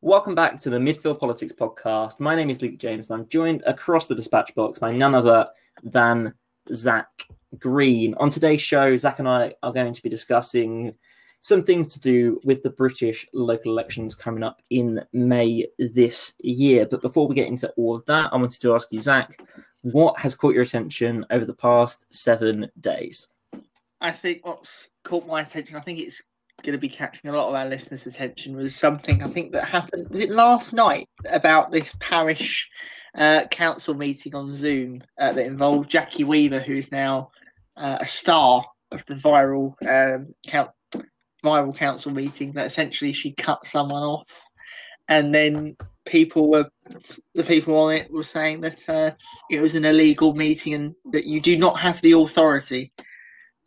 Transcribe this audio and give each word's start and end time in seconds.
Welcome 0.00 0.36
back 0.36 0.60
to 0.60 0.70
the 0.70 0.78
Midfield 0.78 1.18
Politics 1.18 1.52
podcast. 1.52 2.20
My 2.20 2.36
name 2.36 2.50
is 2.50 2.62
Luke 2.62 2.78
James, 2.78 3.10
and 3.10 3.20
I'm 3.20 3.28
joined 3.28 3.64
across 3.66 4.06
the 4.06 4.14
dispatch 4.14 4.54
box 4.54 4.78
by 4.78 4.92
none 4.92 5.12
other 5.12 5.48
than 5.82 6.34
Zach 6.72 7.08
Green. 7.58 8.14
On 8.18 8.30
today's 8.30 8.60
show, 8.60 8.96
Zach 8.96 9.18
and 9.18 9.28
I 9.28 9.54
are 9.64 9.72
going 9.72 9.92
to 9.92 10.00
be 10.00 10.08
discussing 10.08 10.94
some 11.40 11.64
things 11.64 11.92
to 11.94 12.00
do 12.00 12.40
with 12.44 12.62
the 12.62 12.70
British 12.70 13.26
local 13.34 13.72
elections 13.72 14.14
coming 14.14 14.44
up 14.44 14.62
in 14.70 15.04
May 15.12 15.66
this 15.80 16.32
year. 16.38 16.86
But 16.86 17.02
before 17.02 17.26
we 17.26 17.34
get 17.34 17.48
into 17.48 17.68
all 17.70 17.96
of 17.96 18.04
that, 18.04 18.32
I 18.32 18.36
wanted 18.36 18.62
to 18.62 18.74
ask 18.76 18.92
you, 18.92 19.00
Zach, 19.00 19.42
what 19.80 20.16
has 20.20 20.36
caught 20.36 20.54
your 20.54 20.62
attention 20.62 21.26
over 21.30 21.44
the 21.44 21.54
past 21.54 22.06
seven 22.10 22.70
days? 22.80 23.26
I 24.00 24.12
think 24.12 24.46
what's 24.46 24.90
caught 25.02 25.26
my 25.26 25.40
attention, 25.40 25.74
I 25.74 25.80
think 25.80 25.98
it's 25.98 26.22
going 26.62 26.72
to 26.72 26.78
be 26.78 26.88
catching 26.88 27.30
a 27.30 27.32
lot 27.32 27.48
of 27.48 27.54
our 27.54 27.66
listeners' 27.66 28.06
attention 28.06 28.56
was 28.56 28.74
something 28.74 29.22
I 29.22 29.28
think 29.28 29.52
that 29.52 29.64
happened. 29.64 30.08
Was 30.10 30.20
it 30.20 30.30
last 30.30 30.72
night 30.72 31.08
about 31.30 31.70
this 31.70 31.94
parish 32.00 32.68
uh, 33.14 33.46
council 33.46 33.94
meeting 33.94 34.34
on 34.34 34.52
Zoom 34.52 35.02
uh, 35.18 35.32
that 35.32 35.46
involved 35.46 35.90
Jackie 35.90 36.24
Weaver, 36.24 36.60
who 36.60 36.74
is 36.74 36.92
now 36.92 37.30
uh, 37.76 37.98
a 38.00 38.06
star 38.06 38.64
of 38.90 39.04
the 39.06 39.14
viral 39.14 39.74
um, 39.86 40.34
count, 40.46 40.70
viral 41.44 41.76
council 41.76 42.12
meeting? 42.12 42.52
That 42.52 42.66
essentially 42.66 43.12
she 43.12 43.32
cut 43.32 43.66
someone 43.66 44.02
off, 44.02 44.28
and 45.08 45.32
then 45.32 45.76
people 46.04 46.50
were 46.50 46.68
the 47.34 47.44
people 47.44 47.76
on 47.76 47.94
it 47.94 48.10
were 48.10 48.22
saying 48.22 48.62
that 48.62 48.88
uh, 48.88 49.10
it 49.50 49.60
was 49.60 49.74
an 49.74 49.84
illegal 49.84 50.34
meeting 50.34 50.74
and 50.74 50.94
that 51.12 51.26
you 51.26 51.40
do 51.40 51.56
not 51.56 51.78
have 51.78 52.00
the 52.00 52.12
authority 52.12 52.92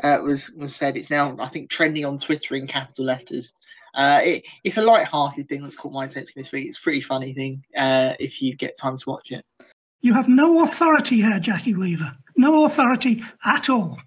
uh, 0.03 0.19
was 0.23 0.49
was 0.51 0.75
said. 0.75 0.97
It's 0.97 1.09
now 1.09 1.35
I 1.39 1.49
think 1.49 1.69
trending 1.69 2.05
on 2.05 2.17
Twitter 2.17 2.55
in 2.55 2.67
capital 2.67 3.05
letters. 3.05 3.53
Uh, 3.93 4.21
it, 4.23 4.45
it's 4.63 4.77
a 4.77 4.81
light-hearted 4.81 5.49
thing 5.49 5.61
that's 5.61 5.75
caught 5.75 5.91
my 5.91 6.05
attention 6.05 6.33
this 6.37 6.51
week. 6.51 6.67
It's 6.67 6.77
a 6.77 6.81
pretty 6.81 7.01
funny 7.01 7.33
thing 7.33 7.65
uh, 7.77 8.13
if 8.19 8.41
you 8.41 8.55
get 8.55 8.77
time 8.77 8.97
to 8.97 9.09
watch 9.09 9.31
it. 9.31 9.45
You 9.99 10.13
have 10.13 10.29
no 10.29 10.63
authority 10.63 11.17
here, 11.17 11.39
Jackie 11.39 11.75
Weaver. 11.75 12.15
No 12.37 12.65
authority 12.65 13.23
at 13.43 13.69
all. 13.69 13.99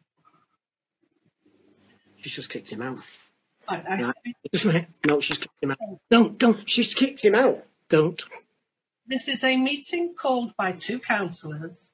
She's 2.16 2.32
just 2.32 2.48
kicked 2.48 2.70
him 2.70 2.80
out. 2.80 2.98
I, 3.68 3.76
I, 3.76 3.96
No, 3.96 4.12
just. 4.52 4.64
No, 5.06 5.20
she's 5.20 5.38
kicked 5.38 5.62
him 5.62 5.70
out. 5.72 5.78
Don't, 6.10 6.38
don't. 6.38 6.68
She's 6.68 6.94
kicked 6.94 7.24
him 7.24 7.34
out. 7.34 7.62
Don't. 7.88 8.22
This 9.06 9.28
is 9.28 9.44
a 9.44 9.56
meeting 9.56 10.14
called 10.18 10.56
by 10.56 10.72
two 10.72 10.98
councillors. 10.98 11.90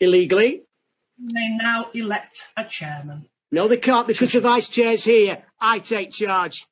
Illegally? 0.00 0.62
They 1.22 1.48
now 1.48 1.90
elect 1.92 2.46
a 2.56 2.64
chairman. 2.64 3.28
No, 3.52 3.68
they 3.68 3.76
can't 3.76 4.06
because 4.06 4.32
the 4.32 4.40
vice 4.40 4.68
chair's 4.68 5.04
here. 5.04 5.42
I 5.60 5.78
take 5.80 6.12
charge. 6.12 6.66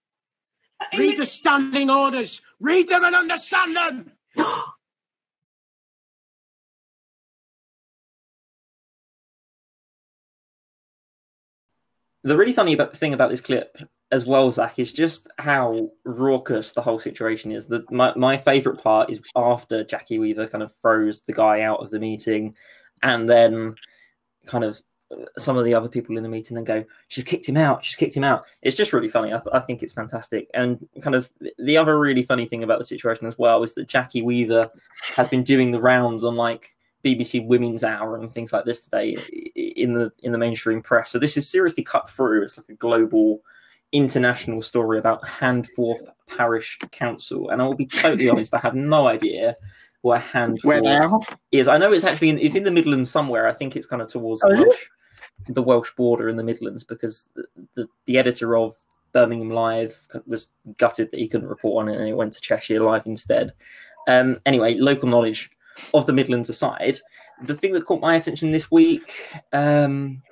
Read 0.96 1.18
the 1.18 1.26
standing 1.26 1.90
orders. 1.90 2.40
Read 2.60 2.88
them 2.88 3.04
and 3.04 3.14
understand 3.14 3.76
them. 3.76 4.12
The 12.24 12.36
really 12.36 12.52
funny 12.52 12.74
about, 12.74 12.94
thing 12.94 13.14
about 13.14 13.30
this 13.30 13.40
clip 13.40 13.78
as 14.10 14.26
well, 14.26 14.50
Zach, 14.50 14.78
is 14.78 14.92
just 14.92 15.28
how 15.38 15.92
raucous 16.04 16.72
the 16.72 16.82
whole 16.82 16.98
situation 16.98 17.52
is. 17.52 17.66
The, 17.66 17.84
my, 17.90 18.12
my 18.16 18.36
favorite 18.36 18.82
part 18.82 19.08
is 19.08 19.22
after 19.34 19.84
Jackie 19.84 20.18
Weaver 20.18 20.48
kind 20.48 20.62
of 20.62 20.74
throws 20.82 21.22
the 21.22 21.32
guy 21.32 21.62
out 21.62 21.80
of 21.80 21.88
the 21.88 22.00
meeting 22.00 22.54
and 23.02 23.30
then 23.30 23.76
kind 24.48 24.64
of 24.64 24.80
uh, 25.12 25.24
some 25.36 25.56
of 25.56 25.64
the 25.64 25.74
other 25.74 25.88
people 25.88 26.16
in 26.16 26.22
the 26.22 26.28
meeting 26.28 26.56
and 26.56 26.66
go, 26.66 26.84
she's 27.06 27.24
kicked 27.24 27.48
him 27.48 27.56
out, 27.56 27.84
she's 27.84 27.96
kicked 27.96 28.16
him 28.16 28.24
out. 28.24 28.44
It's 28.62 28.76
just 28.76 28.92
really 28.92 29.08
funny. 29.08 29.32
I, 29.32 29.38
th- 29.38 29.52
I 29.52 29.60
think 29.60 29.82
it's 29.82 29.92
fantastic. 29.92 30.48
And 30.54 30.86
kind 31.00 31.14
of 31.14 31.30
the 31.58 31.76
other 31.76 31.98
really 31.98 32.24
funny 32.24 32.46
thing 32.46 32.62
about 32.62 32.78
the 32.78 32.84
situation 32.84 33.26
as 33.26 33.38
well 33.38 33.62
is 33.62 33.74
that 33.74 33.88
Jackie 33.88 34.22
Weaver 34.22 34.70
has 35.14 35.28
been 35.28 35.44
doing 35.44 35.70
the 35.70 35.80
rounds 35.80 36.24
on 36.24 36.34
like 36.34 36.74
BBC 37.04 37.46
Women's 37.46 37.84
Hour 37.84 38.16
and 38.16 38.30
things 38.32 38.52
like 38.52 38.64
this 38.64 38.80
today 38.80 39.16
in 39.54 39.94
the 39.94 40.10
in 40.22 40.32
the 40.32 40.38
mainstream 40.38 40.82
press. 40.82 41.10
So 41.10 41.18
this 41.18 41.36
is 41.36 41.48
seriously 41.48 41.84
cut 41.84 42.10
through. 42.10 42.42
It's 42.42 42.58
like 42.58 42.68
a 42.68 42.74
global 42.74 43.42
international 43.92 44.62
story 44.62 44.98
about 44.98 45.22
Handforth 45.22 46.06
Parish 46.26 46.78
Council. 46.90 47.50
And 47.50 47.62
I 47.62 47.66
will 47.66 47.74
be 47.74 47.86
totally 47.86 48.28
honest, 48.28 48.52
I 48.54 48.58
have 48.58 48.74
no 48.74 49.06
idea 49.06 49.56
where 50.02 50.20
Handforth 50.20 50.64
Where 50.64 50.80
now? 50.80 51.20
is. 51.52 51.68
I 51.68 51.76
know 51.78 51.92
it's 51.92 52.04
actually 52.04 52.30
in, 52.30 52.38
it's 52.38 52.54
in 52.54 52.64
the 52.64 52.70
Midlands 52.70 53.10
somewhere. 53.10 53.48
I 53.48 53.52
think 53.52 53.74
it's 53.76 53.86
kind 53.86 54.02
of 54.02 54.08
towards 54.08 54.42
Oh, 54.44 54.54
the. 54.54 54.62
Welsh, 54.62 54.84
the 55.48 55.62
Welsh 55.62 55.90
border 55.96 56.28
in 56.28 56.36
the 56.36 56.42
Midlands 56.42 56.84
because 56.84 57.28
the, 57.34 57.44
the, 57.74 57.88
the 58.06 58.18
editor 58.18 58.56
of 58.56 58.74
Birmingham 59.12 59.50
Live 59.50 60.00
was 60.26 60.50
gutted 60.76 61.10
that 61.10 61.20
he 61.20 61.28
couldn't 61.28 61.48
report 61.48 61.82
on 61.82 61.92
it 61.92 61.98
and 61.98 62.08
it 62.08 62.16
went 62.16 62.32
to 62.34 62.40
Cheshire 62.40 62.80
Live 62.80 63.06
instead. 63.06 63.52
Um, 64.06 64.38
anyway, 64.46 64.74
local 64.74 65.08
knowledge 65.08 65.50
of 65.94 66.06
the 66.06 66.12
Midlands 66.12 66.48
aside, 66.48 66.98
the 67.42 67.54
thing 67.54 67.72
that 67.72 67.86
caught 67.86 68.00
my 68.00 68.16
attention 68.16 68.50
this 68.50 68.70
week, 68.70 69.12
um, 69.52 70.22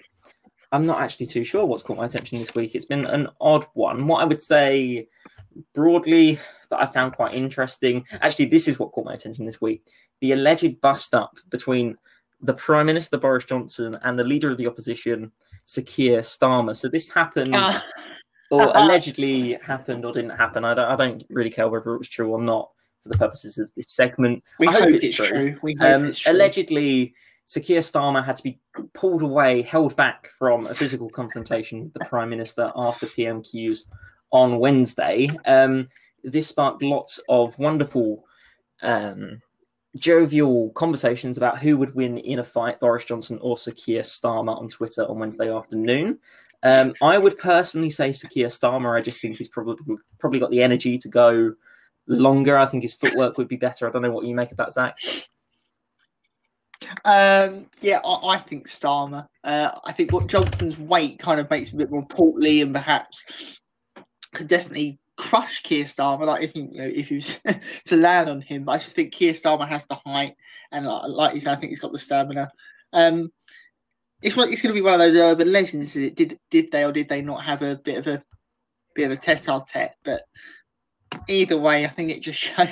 I'm 0.73 0.85
not 0.87 1.01
actually 1.01 1.27
too 1.27 1.45
sure 1.45 1.65
what's 1.65 1.83
caught 1.83 1.97
my 1.97 2.07
attention 2.07 2.39
this 2.39 2.55
week. 2.55 2.75
It's 2.75 2.85
been 2.85 3.07
an 3.07 3.29
odd 3.41 3.65
one. 3.75 4.07
What 4.07 4.23
I 4.23 4.25
would 4.25 4.43
say 4.43 5.09
broadly 5.75 6.39
that 6.71 6.83
I 6.83 6.87
found 6.87 7.13
quite 7.15 7.35
interesting. 7.35 8.05
Actually, 8.21 8.47
this 8.47 8.69
is 8.69 8.79
what 8.79 8.93
caught 8.93 9.05
my 9.07 9.15
attention 9.15 9.47
this 9.47 9.61
week: 9.61 9.85
the 10.21 10.33
alleged 10.33 10.81
bust 10.81 11.15
up 11.15 11.37
between 11.51 11.97
the 12.41 12.55
Prime 12.55 12.87
Minister 12.87 13.17
Boris 13.19 13.45
Johnson 13.45 13.97
and 14.03 14.19
the 14.19 14.25
leader 14.25 14.51
of 14.51 14.59
the 14.59 14.67
opposition, 14.67 15.33
Sir 15.65 15.83
Keir 15.83 16.21
Starmer. 16.21 16.77
So 16.77 16.89
this 16.89 17.09
happened, 17.11 17.53
Ah, 17.55 17.85
or 18.51 18.71
allegedly 18.75 19.55
happened, 19.63 20.05
or 20.05 20.13
didn't 20.13 20.37
happen. 20.37 20.65
I 20.65 20.75
don't, 20.75 20.91
I 20.91 20.97
don't 20.97 21.25
really 21.31 21.51
care 21.51 21.69
whether 21.69 21.95
it 21.95 21.99
was 21.99 22.09
true 22.09 22.31
or 22.31 22.43
not 22.43 22.71
for 23.03 23.09
the 23.09 23.19
purposes 23.19 23.59
of 23.59 23.73
this 23.75 23.87
segment. 23.89 24.43
we 24.59 24.67
I 24.69 24.73
hope, 24.73 24.89
it's 24.91 25.17
true. 25.17 25.57
We 25.63 25.75
hope 25.81 25.89
Um, 25.91 26.05
it's 26.07 26.19
true. 26.21 26.33
allegedly, 26.33 27.15
Sir 27.47 27.61
Keir 27.61 27.81
Starmer 27.81 28.25
had 28.25 28.37
to 28.37 28.43
be 28.43 28.59
pulled 28.93 29.23
away, 29.23 29.63
held 29.63 29.95
back 29.97 30.29
from 30.39 30.67
a 30.67 30.75
physical 30.75 31.09
confrontation 31.09 31.85
with 31.85 31.93
the 31.95 32.05
Prime 32.05 32.29
Minister 32.29 32.73
after 32.77 33.07
PMQs 33.07 33.83
on 34.33 34.59
Wednesday. 34.59 35.31
Um, 35.47 35.89
this 36.27 36.49
sparked 36.49 36.83
lots 36.83 37.21
of 37.29 37.59
wonderful, 37.59 38.25
um, 38.83 39.41
jovial 39.97 40.71
conversations 40.71 41.37
about 41.37 41.59
who 41.59 41.77
would 41.79 41.95
win 41.95 42.19
in 42.19 42.41
a 42.41 42.45
fight, 42.45 42.81
Boris 42.81 43.05
Johnson 43.05 43.39
or 43.41 43.57
Sir 43.57 43.73
Keir 43.73 44.03
Starmer 44.03 44.59
on 44.59 44.69
Twitter 44.69 45.07
on 45.09 45.19
Wednesday 45.19 45.51
afternoon. 45.51 46.19
Um, 46.63 46.95
I 47.01 47.17
would 47.17 47.39
personally 47.39 47.91
say 47.91 48.13
Sir 48.13 48.29
Keir 48.29 48.49
Starmer. 48.49 48.99
I 48.99 49.01
just 49.01 49.21
think 49.21 49.37
he's 49.37 49.49
probably 49.49 49.97
probably 50.19 50.41
got 50.41 50.51
the 50.51 50.63
energy 50.63 50.99
to 50.99 51.09
go 51.09 51.55
longer. 52.09 52.59
I 52.59 52.67
think 52.67 52.83
his 52.83 52.95
footwork 52.95 53.39
would 53.39 53.49
be 53.49 53.57
better. 53.57 53.87
I 53.87 53.93
don't 53.93 54.03
know 54.03 54.11
what 54.11 54.27
you 54.27 54.35
make 54.35 54.51
of 54.51 54.57
that, 54.59 54.73
Zach. 54.73 54.99
Um, 57.05 57.67
yeah, 57.81 58.01
I, 58.05 58.35
I 58.35 58.39
think 58.39 58.67
Starmer. 58.67 59.27
Uh, 59.45 59.71
I 59.85 59.93
think 59.93 60.13
what 60.13 60.27
Johnson's 60.27 60.79
weight 60.79 61.19
kind 61.19 61.41
of 61.41 61.49
makes 61.51 61.71
him 61.71 61.79
a 61.79 61.85
bit 61.85 61.91
more 61.91 62.07
portly 62.07 62.63
and 62.63 62.75
perhaps 62.75 63.61
could 64.35 64.49
definitely 64.49 64.99
crush 65.17 65.63
Keir 65.63 65.85
Starmer. 65.85 66.27
Like 66.27 66.45
if 66.45 66.57
you, 66.57 66.65
know, 66.65 66.85
if 66.85 67.09
he 67.09 67.17
was 67.17 67.41
to 67.87 67.97
land 67.97 68.29
on 68.29 68.41
him, 68.41 68.69
I 68.69 68.79
just 68.79 68.95
think 68.95 69.13
Keir 69.13 69.33
Starmer 69.33 69.69
has 69.69 69.87
the 69.87 69.95
height 69.95 70.35
and 70.73 70.87
like, 70.87 71.35
you 71.35 71.41
said, 71.41 71.57
I 71.57 71.61
think 71.61 71.71
he's 71.71 71.81
got 71.81 71.93
the 71.93 71.99
stamina. 71.99 72.49
Um, 72.93 73.31
it's 74.23 74.37
it's 74.37 74.63
going 74.63 74.75
to 74.75 74.81
be 74.81 74.83
one 74.83 74.95
of 74.95 74.99
those 74.99 75.17
urban 75.17 75.53
legends. 75.53 75.95
Did 75.95 76.39
did 76.51 76.71
they 76.71 76.85
or 76.85 76.93
did 76.93 77.09
they 77.09 77.23
not 77.23 77.45
have 77.45 77.63
a 77.63 77.77
bit 77.77 77.99
of 77.99 78.07
a 78.07 78.23
bit 78.95 79.11
of 79.11 79.13
a 79.13 79.17
tete-a-tete? 79.17 79.95
But 80.05 80.23
either 81.29 81.59
way, 81.59 81.85
I 81.85 81.89
think 81.89 82.11
it 82.11 82.21
just 82.21 82.39
show 82.41 82.67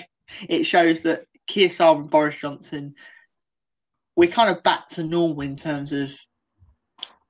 it 0.48 0.64
shows 0.64 1.02
that 1.02 1.24
Keir 1.46 1.68
Starmer 1.68 2.00
and 2.00 2.10
Boris 2.10 2.36
Johnson 2.36 2.94
we're 4.16 4.30
kind 4.30 4.50
of 4.50 4.62
back 4.62 4.88
to 4.88 5.02
normal 5.02 5.40
in 5.40 5.56
terms 5.56 5.92
of 5.92 6.10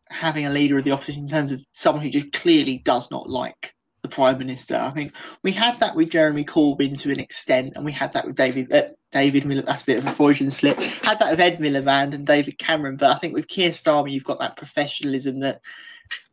having 0.09 0.47
a 0.47 0.51
leader 0.51 0.77
of 0.77 0.85
the 0.85 0.93
opposition, 0.93 1.23
in 1.23 1.29
terms 1.29 1.51
of 1.51 1.65
someone 1.73 2.05
who 2.05 2.11
just 2.11 2.33
clearly 2.33 2.79
does 2.79 3.11
not 3.11 3.29
like 3.29 3.74
the 4.05 4.09
prime 4.09 4.39
minister. 4.39 4.77
I 4.77 4.91
think 4.91 5.17
we 5.43 5.51
had 5.51 5.81
that 5.81 5.97
with 5.97 6.11
Jeremy 6.11 6.45
Corbyn 6.45 6.97
to 7.01 7.11
an 7.11 7.19
extent, 7.19 7.73
and 7.75 7.85
we 7.85 7.91
had 7.91 8.13
that 8.13 8.27
with 8.27 8.37
David 8.37 8.73
uh, 8.73 8.91
David 9.11 9.47
Miller. 9.47 9.63
That's 9.63 9.83
a 9.83 9.87
bit 9.87 9.99
of 9.99 10.07
a 10.07 10.13
Freudian 10.13 10.51
slip. 10.51 10.77
Had 10.79 11.19
that 11.19 11.31
with 11.31 11.41
Ed 11.41 11.59
Miliband 11.59 12.15
and 12.15 12.27
David 12.27 12.59
Cameron, 12.59 12.97
but 12.97 13.11
I 13.11 13.19
think 13.19 13.35
with 13.35 13.49
Keir 13.49 13.71
Starmer, 13.71 14.11
you've 14.11 14.25
got 14.25 14.39
that 14.41 14.57
professionalism 14.57 15.41
that 15.41 15.61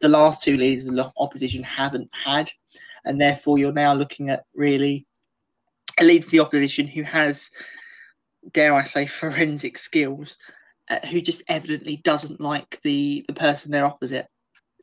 the 0.01 0.09
last 0.09 0.43
two 0.43 0.57
leaders 0.57 0.87
of 0.87 0.93
the 0.93 1.11
opposition 1.17 1.63
haven't 1.63 2.09
had, 2.13 2.51
and 3.05 3.19
therefore 3.19 3.57
you're 3.57 3.71
now 3.71 3.93
looking 3.93 4.29
at 4.29 4.45
really 4.53 5.07
a 5.99 6.03
leader 6.03 6.25
of 6.25 6.31
the 6.31 6.41
opposition 6.41 6.87
who 6.87 7.03
has 7.03 7.49
dare 8.51 8.73
I 8.73 8.83
say, 8.83 9.05
forensic 9.05 9.77
skills, 9.77 10.37
uh, 10.89 10.99
who 11.07 11.21
just 11.21 11.43
evidently 11.47 11.97
doesn't 11.97 12.41
like 12.41 12.81
the 12.81 13.23
the 13.27 13.33
person 13.33 13.71
they're 13.71 13.85
opposite. 13.85 14.27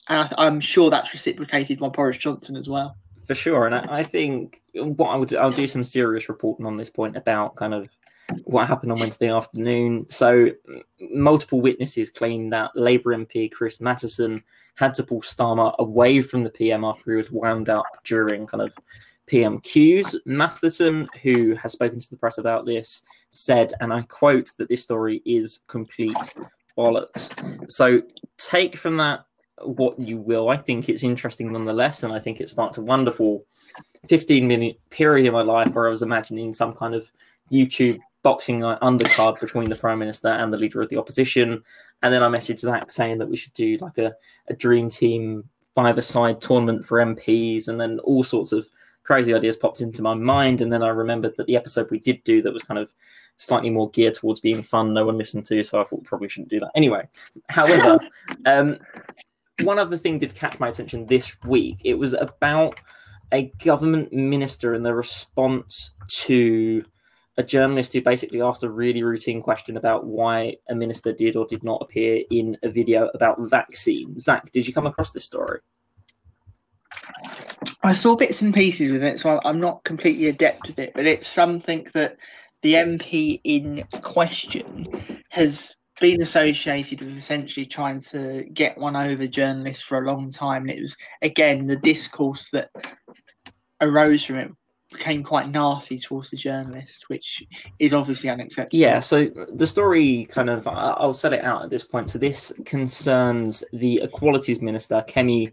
And 0.08 0.20
I, 0.20 0.46
I'm 0.46 0.60
sure 0.60 0.90
that's 0.90 1.12
reciprocated 1.12 1.78
by 1.78 1.88
Boris 1.88 2.18
Johnson 2.18 2.56
as 2.56 2.68
well. 2.68 2.96
For 3.26 3.34
sure, 3.34 3.66
and 3.66 3.74
I, 3.74 3.98
I 3.98 4.02
think 4.02 4.62
what 4.74 5.08
I 5.08 5.16
would 5.16 5.28
do, 5.28 5.36
I'll 5.36 5.50
do 5.50 5.66
some 5.66 5.84
serious 5.84 6.28
reporting 6.28 6.64
on 6.64 6.76
this 6.76 6.88
point 6.88 7.16
about 7.16 7.56
kind 7.56 7.74
of 7.74 7.88
what 8.44 8.66
happened 8.66 8.92
on 8.92 9.00
Wednesday 9.00 9.30
afternoon. 9.30 10.06
So, 10.08 10.48
multiple 11.10 11.60
witnesses 11.60 12.10
claim 12.10 12.50
that 12.50 12.70
Labour 12.74 13.16
MP 13.16 13.50
Chris 13.50 13.80
Matheson 13.80 14.42
had 14.76 14.94
to 14.94 15.02
pull 15.02 15.20
Starmer 15.20 15.76
away 15.78 16.20
from 16.20 16.44
the 16.44 16.50
PM 16.50 16.84
after 16.84 17.10
he 17.10 17.16
was 17.16 17.30
wound 17.30 17.68
up 17.68 17.86
during 18.04 18.46
kind 18.46 18.62
of 18.62 18.74
PMQs. 19.30 20.16
Matheson, 20.24 21.08
who 21.22 21.54
has 21.56 21.72
spoken 21.72 22.00
to 22.00 22.10
the 22.10 22.16
press 22.16 22.38
about 22.38 22.64
this, 22.64 23.02
said, 23.30 23.72
and 23.80 23.92
I 23.92 24.02
quote, 24.02 24.50
that 24.56 24.68
this 24.68 24.82
story 24.82 25.22
is 25.24 25.60
complete 25.66 26.16
bollocks. 26.76 27.70
So 27.70 28.02
take 28.38 28.76
from 28.76 28.96
that 28.98 29.24
what 29.62 29.98
you 29.98 30.18
will. 30.18 30.48
I 30.48 30.56
think 30.56 30.88
it's 30.88 31.02
interesting 31.02 31.52
nonetheless, 31.52 32.02
and 32.02 32.12
I 32.12 32.18
think 32.18 32.40
it 32.40 32.48
sparked 32.48 32.78
a 32.78 32.82
wonderful 32.82 33.44
15 34.08 34.46
minute 34.46 34.80
period 34.90 35.26
in 35.26 35.32
my 35.32 35.42
life 35.42 35.72
where 35.72 35.86
I 35.86 35.90
was 35.90 36.02
imagining 36.02 36.54
some 36.54 36.74
kind 36.74 36.94
of 36.94 37.10
YouTube 37.50 37.98
boxing 38.22 38.60
undercard 38.60 39.40
between 39.40 39.70
the 39.70 39.76
Prime 39.76 39.98
Minister 39.98 40.28
and 40.28 40.52
the 40.52 40.56
leader 40.56 40.82
of 40.82 40.88
the 40.88 40.98
opposition. 40.98 41.62
And 42.02 42.12
then 42.12 42.22
I 42.22 42.28
messaged 42.28 42.60
Zach 42.60 42.90
saying 42.90 43.18
that 43.18 43.28
we 43.28 43.36
should 43.36 43.54
do 43.54 43.76
like 43.78 43.98
a, 43.98 44.14
a 44.48 44.54
dream 44.54 44.88
team 44.88 45.48
five 45.74 45.98
a 45.98 46.02
side 46.02 46.40
tournament 46.40 46.84
for 46.84 46.98
MPs, 46.98 47.68
and 47.68 47.80
then 47.80 47.98
all 48.00 48.24
sorts 48.24 48.52
of 48.52 48.68
crazy 49.04 49.32
ideas 49.32 49.56
popped 49.56 49.80
into 49.80 50.02
my 50.02 50.14
mind. 50.14 50.60
And 50.60 50.72
then 50.72 50.82
I 50.82 50.88
remembered 50.88 51.34
that 51.36 51.46
the 51.46 51.56
episode 51.56 51.90
we 51.90 52.00
did 52.00 52.22
do 52.24 52.42
that 52.42 52.52
was 52.52 52.62
kind 52.62 52.78
of 52.78 52.92
slightly 53.38 53.70
more 53.70 53.88
geared 53.90 54.14
towards 54.14 54.40
being 54.40 54.62
fun, 54.62 54.92
no 54.92 55.06
one 55.06 55.16
listened 55.16 55.46
to, 55.46 55.62
so 55.62 55.80
I 55.80 55.84
thought 55.84 56.00
we 56.00 56.04
probably 56.04 56.28
shouldn't 56.28 56.50
do 56.50 56.60
that. 56.60 56.72
Anyway, 56.74 57.08
however, 57.48 57.98
um, 58.46 58.78
one 59.62 59.78
other 59.78 59.96
thing 59.96 60.18
did 60.18 60.34
catch 60.34 60.58
my 60.60 60.68
attention 60.68 61.06
this 61.06 61.36
week. 61.44 61.80
It 61.84 61.94
was 61.94 62.12
about 62.12 62.76
a 63.32 63.52
government 63.64 64.12
minister 64.12 64.74
and 64.74 64.84
the 64.84 64.94
response 64.94 65.92
to 66.08 66.84
a 67.36 67.42
journalist 67.42 67.92
who 67.92 68.00
basically 68.00 68.42
asked 68.42 68.64
a 68.64 68.70
really 68.70 69.02
routine 69.02 69.40
question 69.40 69.76
about 69.76 70.06
why 70.06 70.56
a 70.68 70.74
minister 70.74 71.12
did 71.12 71.36
or 71.36 71.46
did 71.46 71.62
not 71.62 71.80
appear 71.80 72.22
in 72.30 72.56
a 72.62 72.68
video 72.68 73.08
about 73.14 73.38
vaccine. 73.40 74.18
Zach, 74.18 74.50
did 74.50 74.66
you 74.66 74.72
come 74.72 74.86
across 74.86 75.12
this 75.12 75.24
story? 75.24 75.60
I 77.82 77.92
saw 77.92 78.16
bits 78.16 78.42
and 78.42 78.52
pieces 78.52 78.90
with 78.90 79.04
it, 79.04 79.20
so 79.20 79.40
I'm 79.44 79.60
not 79.60 79.84
completely 79.84 80.28
adept 80.28 80.66
with 80.66 80.78
it, 80.78 80.92
but 80.94 81.06
it's 81.06 81.28
something 81.28 81.86
that 81.94 82.16
the 82.62 82.74
MP 82.74 83.40
in 83.44 83.84
question 84.02 84.88
has 85.30 85.76
been 86.00 86.22
associated 86.22 87.00
with 87.00 87.16
essentially 87.16 87.66
trying 87.66 88.00
to 88.00 88.44
get 88.52 88.78
one 88.78 88.96
over 88.96 89.26
journalists 89.26 89.82
for 89.82 89.98
a 89.98 90.06
long 90.06 90.30
time. 90.30 90.62
And 90.62 90.70
it 90.70 90.80
was, 90.80 90.96
again, 91.22 91.66
the 91.66 91.76
discourse 91.76 92.50
that 92.50 92.70
arose 93.80 94.24
from 94.24 94.36
it 94.36 94.52
became 94.92 95.22
quite 95.22 95.48
nasty 95.48 95.98
towards 95.98 96.30
the 96.30 96.36
journalist, 96.36 97.08
which 97.08 97.42
is 97.78 97.92
obviously 97.92 98.30
unacceptable. 98.30 98.78
Yeah, 98.78 99.00
so 99.00 99.28
the 99.52 99.66
story 99.66 100.26
kind 100.30 100.48
of, 100.48 100.66
I'll 100.66 101.14
set 101.14 101.34
it 101.34 101.44
out 101.44 101.64
at 101.64 101.70
this 101.70 101.84
point. 101.84 102.10
So 102.10 102.18
this 102.18 102.52
concerns 102.64 103.62
the 103.72 104.00
Equalities 104.02 104.62
Minister, 104.62 105.04
Kemi 105.06 105.52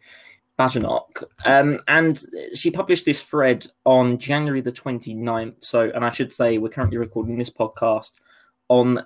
Badenoch. 0.58 1.24
Um, 1.44 1.80
and 1.88 2.24
she 2.54 2.72
published 2.72 3.06
this 3.06 3.22
thread 3.22 3.68
on 3.84 4.18
January 4.18 4.62
the 4.62 4.72
29th. 4.72 5.56
So, 5.60 5.92
and 5.94 6.06
I 6.06 6.12
should 6.12 6.32
say, 6.32 6.58
we're 6.58 6.70
currently 6.70 6.98
recording 6.98 7.38
this 7.38 7.50
podcast 7.50 8.14
on 8.70 9.06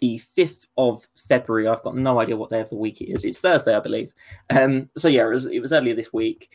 the 0.00 0.20
5th 0.36 0.66
of 0.76 1.06
February. 1.28 1.68
I've 1.68 1.82
got 1.82 1.96
no 1.96 2.20
idea 2.20 2.36
what 2.36 2.50
day 2.50 2.60
of 2.60 2.70
the 2.70 2.76
week 2.76 3.00
it 3.00 3.10
is. 3.10 3.24
It's 3.24 3.38
Thursday, 3.38 3.74
I 3.74 3.80
believe. 3.80 4.12
Um, 4.50 4.88
so, 4.96 5.08
yeah, 5.08 5.26
it 5.26 5.30
was, 5.30 5.46
it 5.46 5.60
was 5.60 5.72
earlier 5.72 5.94
this 5.94 6.12
week, 6.12 6.50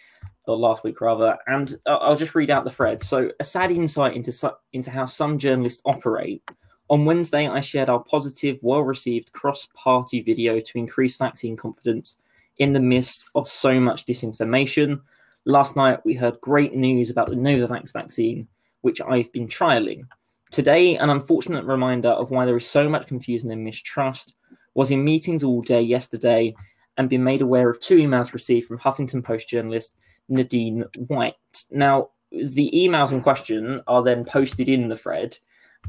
or 0.46 0.58
last 0.58 0.84
week 0.84 1.02
rather. 1.02 1.38
And 1.48 1.78
I'll 1.86 2.16
just 2.16 2.36
read 2.36 2.50
out 2.50 2.64
the 2.64 2.70
thread. 2.70 3.02
So, 3.02 3.32
a 3.40 3.44
sad 3.44 3.72
insight 3.72 4.16
into, 4.16 4.54
into 4.74 4.92
how 4.92 5.06
some 5.06 5.38
journalists 5.38 5.82
operate. 5.86 6.44
On 6.90 7.06
Wednesday, 7.06 7.48
I 7.48 7.62
shared 7.62 7.90
our 7.90 8.04
positive, 8.04 8.60
well 8.62 8.82
received 8.82 9.32
cross 9.32 9.68
party 9.74 10.22
video 10.22 10.60
to 10.60 10.78
increase 10.78 11.16
vaccine 11.16 11.58
confidence 11.58 12.18
in 12.58 12.74
the 12.74 12.80
midst 12.80 13.26
of 13.36 13.48
so 13.48 13.80
much 13.80 14.06
disinformation. 14.06 15.02
Last 15.46 15.76
night, 15.76 16.04
we 16.06 16.14
heard 16.14 16.40
great 16.42 16.76
news 16.76 17.10
about 17.10 17.30
the 17.30 17.36
Novavax 17.36 17.92
vaccine, 17.92 18.48
which 18.82 19.02
I've 19.02 19.32
been 19.32 19.48
trialing. 19.48 20.08
Today, 20.52 20.98
an 20.98 21.10
unfortunate 21.10 21.66
reminder 21.66 22.10
of 22.10 22.32
why 22.32 22.46
there 22.46 22.56
is 22.56 22.68
so 22.68 22.88
much 22.88 23.08
confusion 23.08 23.52
and 23.52 23.64
mistrust 23.64 24.36
was 24.74 24.92
in 24.92 25.04
meetings 25.04 25.44
all 25.44 25.62
day 25.62 25.82
yesterday 25.82 26.54
and 26.98 27.10
been 27.10 27.24
made 27.24 27.42
aware 27.42 27.70
of 27.70 27.80
two 27.80 27.98
emails 27.98 28.34
received 28.34 28.68
from 28.68 28.80
Huffington 28.80 29.24
Post 29.24 29.50
journalist 29.50 29.96
Nadine 30.30 30.86
White. 31.08 31.36
Now, 31.72 32.10
the 32.32 32.72
emails 32.74 33.12
in 33.12 33.22
question 33.22 33.82
are 33.88 34.04
then 34.04 34.26
posted 34.26 34.70
in 34.70 34.88
the 34.88 34.98
thread, 34.98 35.38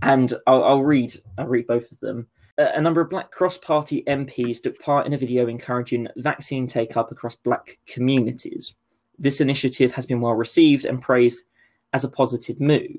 and 0.03 0.33
I'll, 0.47 0.65
I'll 0.65 0.85
read. 0.85 1.13
I'll 1.39 1.47
read 1.47 1.67
both 1.67 1.91
of 1.93 2.01
them 2.01 2.27
a 2.59 2.81
number 2.81 3.01
of 3.01 3.11
Black 3.11 3.31
Cross 3.31 3.59
Party 3.59 4.03
MPs 4.07 4.63
took 4.63 4.81
part 4.81 5.07
in 5.07 5.13
a 5.13 5.19
video 5.19 5.47
encouraging 5.47 6.09
vaccine 6.17 6.67
take 6.67 6.97
up 6.97 7.11
across 7.13 7.37
Black 7.37 7.79
communities. 7.87 8.75
This 9.19 9.41
initiative 9.41 9.93
has 9.93 10.07
been 10.07 10.21
well 10.21 10.35
received 10.35 10.85
and 10.85 11.03
praised 11.03 11.45
as 11.93 12.05
a 12.05 12.09
positive 12.09 12.61
move. 12.61 12.97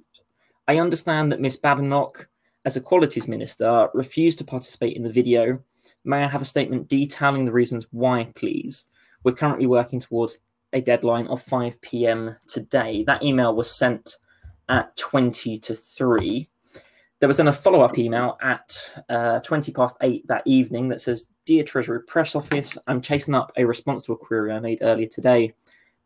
I 0.67 0.79
understand 0.79 1.31
that 1.31 1.39
Ms. 1.39 1.57
Badenoch, 1.57 2.27
as 2.65 2.75
Equalities 2.75 3.27
Minister, 3.27 3.87
refused 3.93 4.37
to 4.39 4.43
participate 4.43 4.97
in 4.97 5.03
the 5.03 5.11
video. 5.11 5.59
May 6.03 6.23
I 6.23 6.27
have 6.27 6.41
a 6.41 6.45
statement 6.45 6.89
detailing 6.89 7.45
the 7.45 7.53
reasons 7.53 7.87
why, 7.91 8.31
please? 8.35 8.85
We're 9.23 9.31
currently 9.31 9.65
working 9.65 10.01
towards 10.01 10.39
a 10.73 10.81
deadline 10.81 11.27
of 11.27 11.41
5 11.41 11.79
p.m. 11.79 12.35
today. 12.47 13.05
That 13.05 13.23
email 13.23 13.55
was 13.55 13.71
sent 13.71 14.17
at 14.67 14.95
20 14.97 15.57
to 15.59 15.73
3. 15.73 16.49
There 17.19 17.27
was 17.27 17.37
then 17.37 17.47
a 17.47 17.53
follow 17.53 17.81
up 17.81 17.97
email 17.97 18.37
at 18.41 18.75
uh, 19.09 19.39
20 19.39 19.71
past 19.71 19.95
eight 20.01 20.27
that 20.27 20.43
evening 20.45 20.89
that 20.89 21.01
says 21.01 21.29
Dear 21.45 21.63
Treasury 21.63 22.03
Press 22.03 22.35
Office, 22.35 22.77
I'm 22.87 23.01
chasing 23.01 23.33
up 23.33 23.53
a 23.55 23.63
response 23.63 24.03
to 24.03 24.13
a 24.13 24.17
query 24.17 24.51
I 24.51 24.59
made 24.59 24.79
earlier 24.81 25.07
today. 25.07 25.53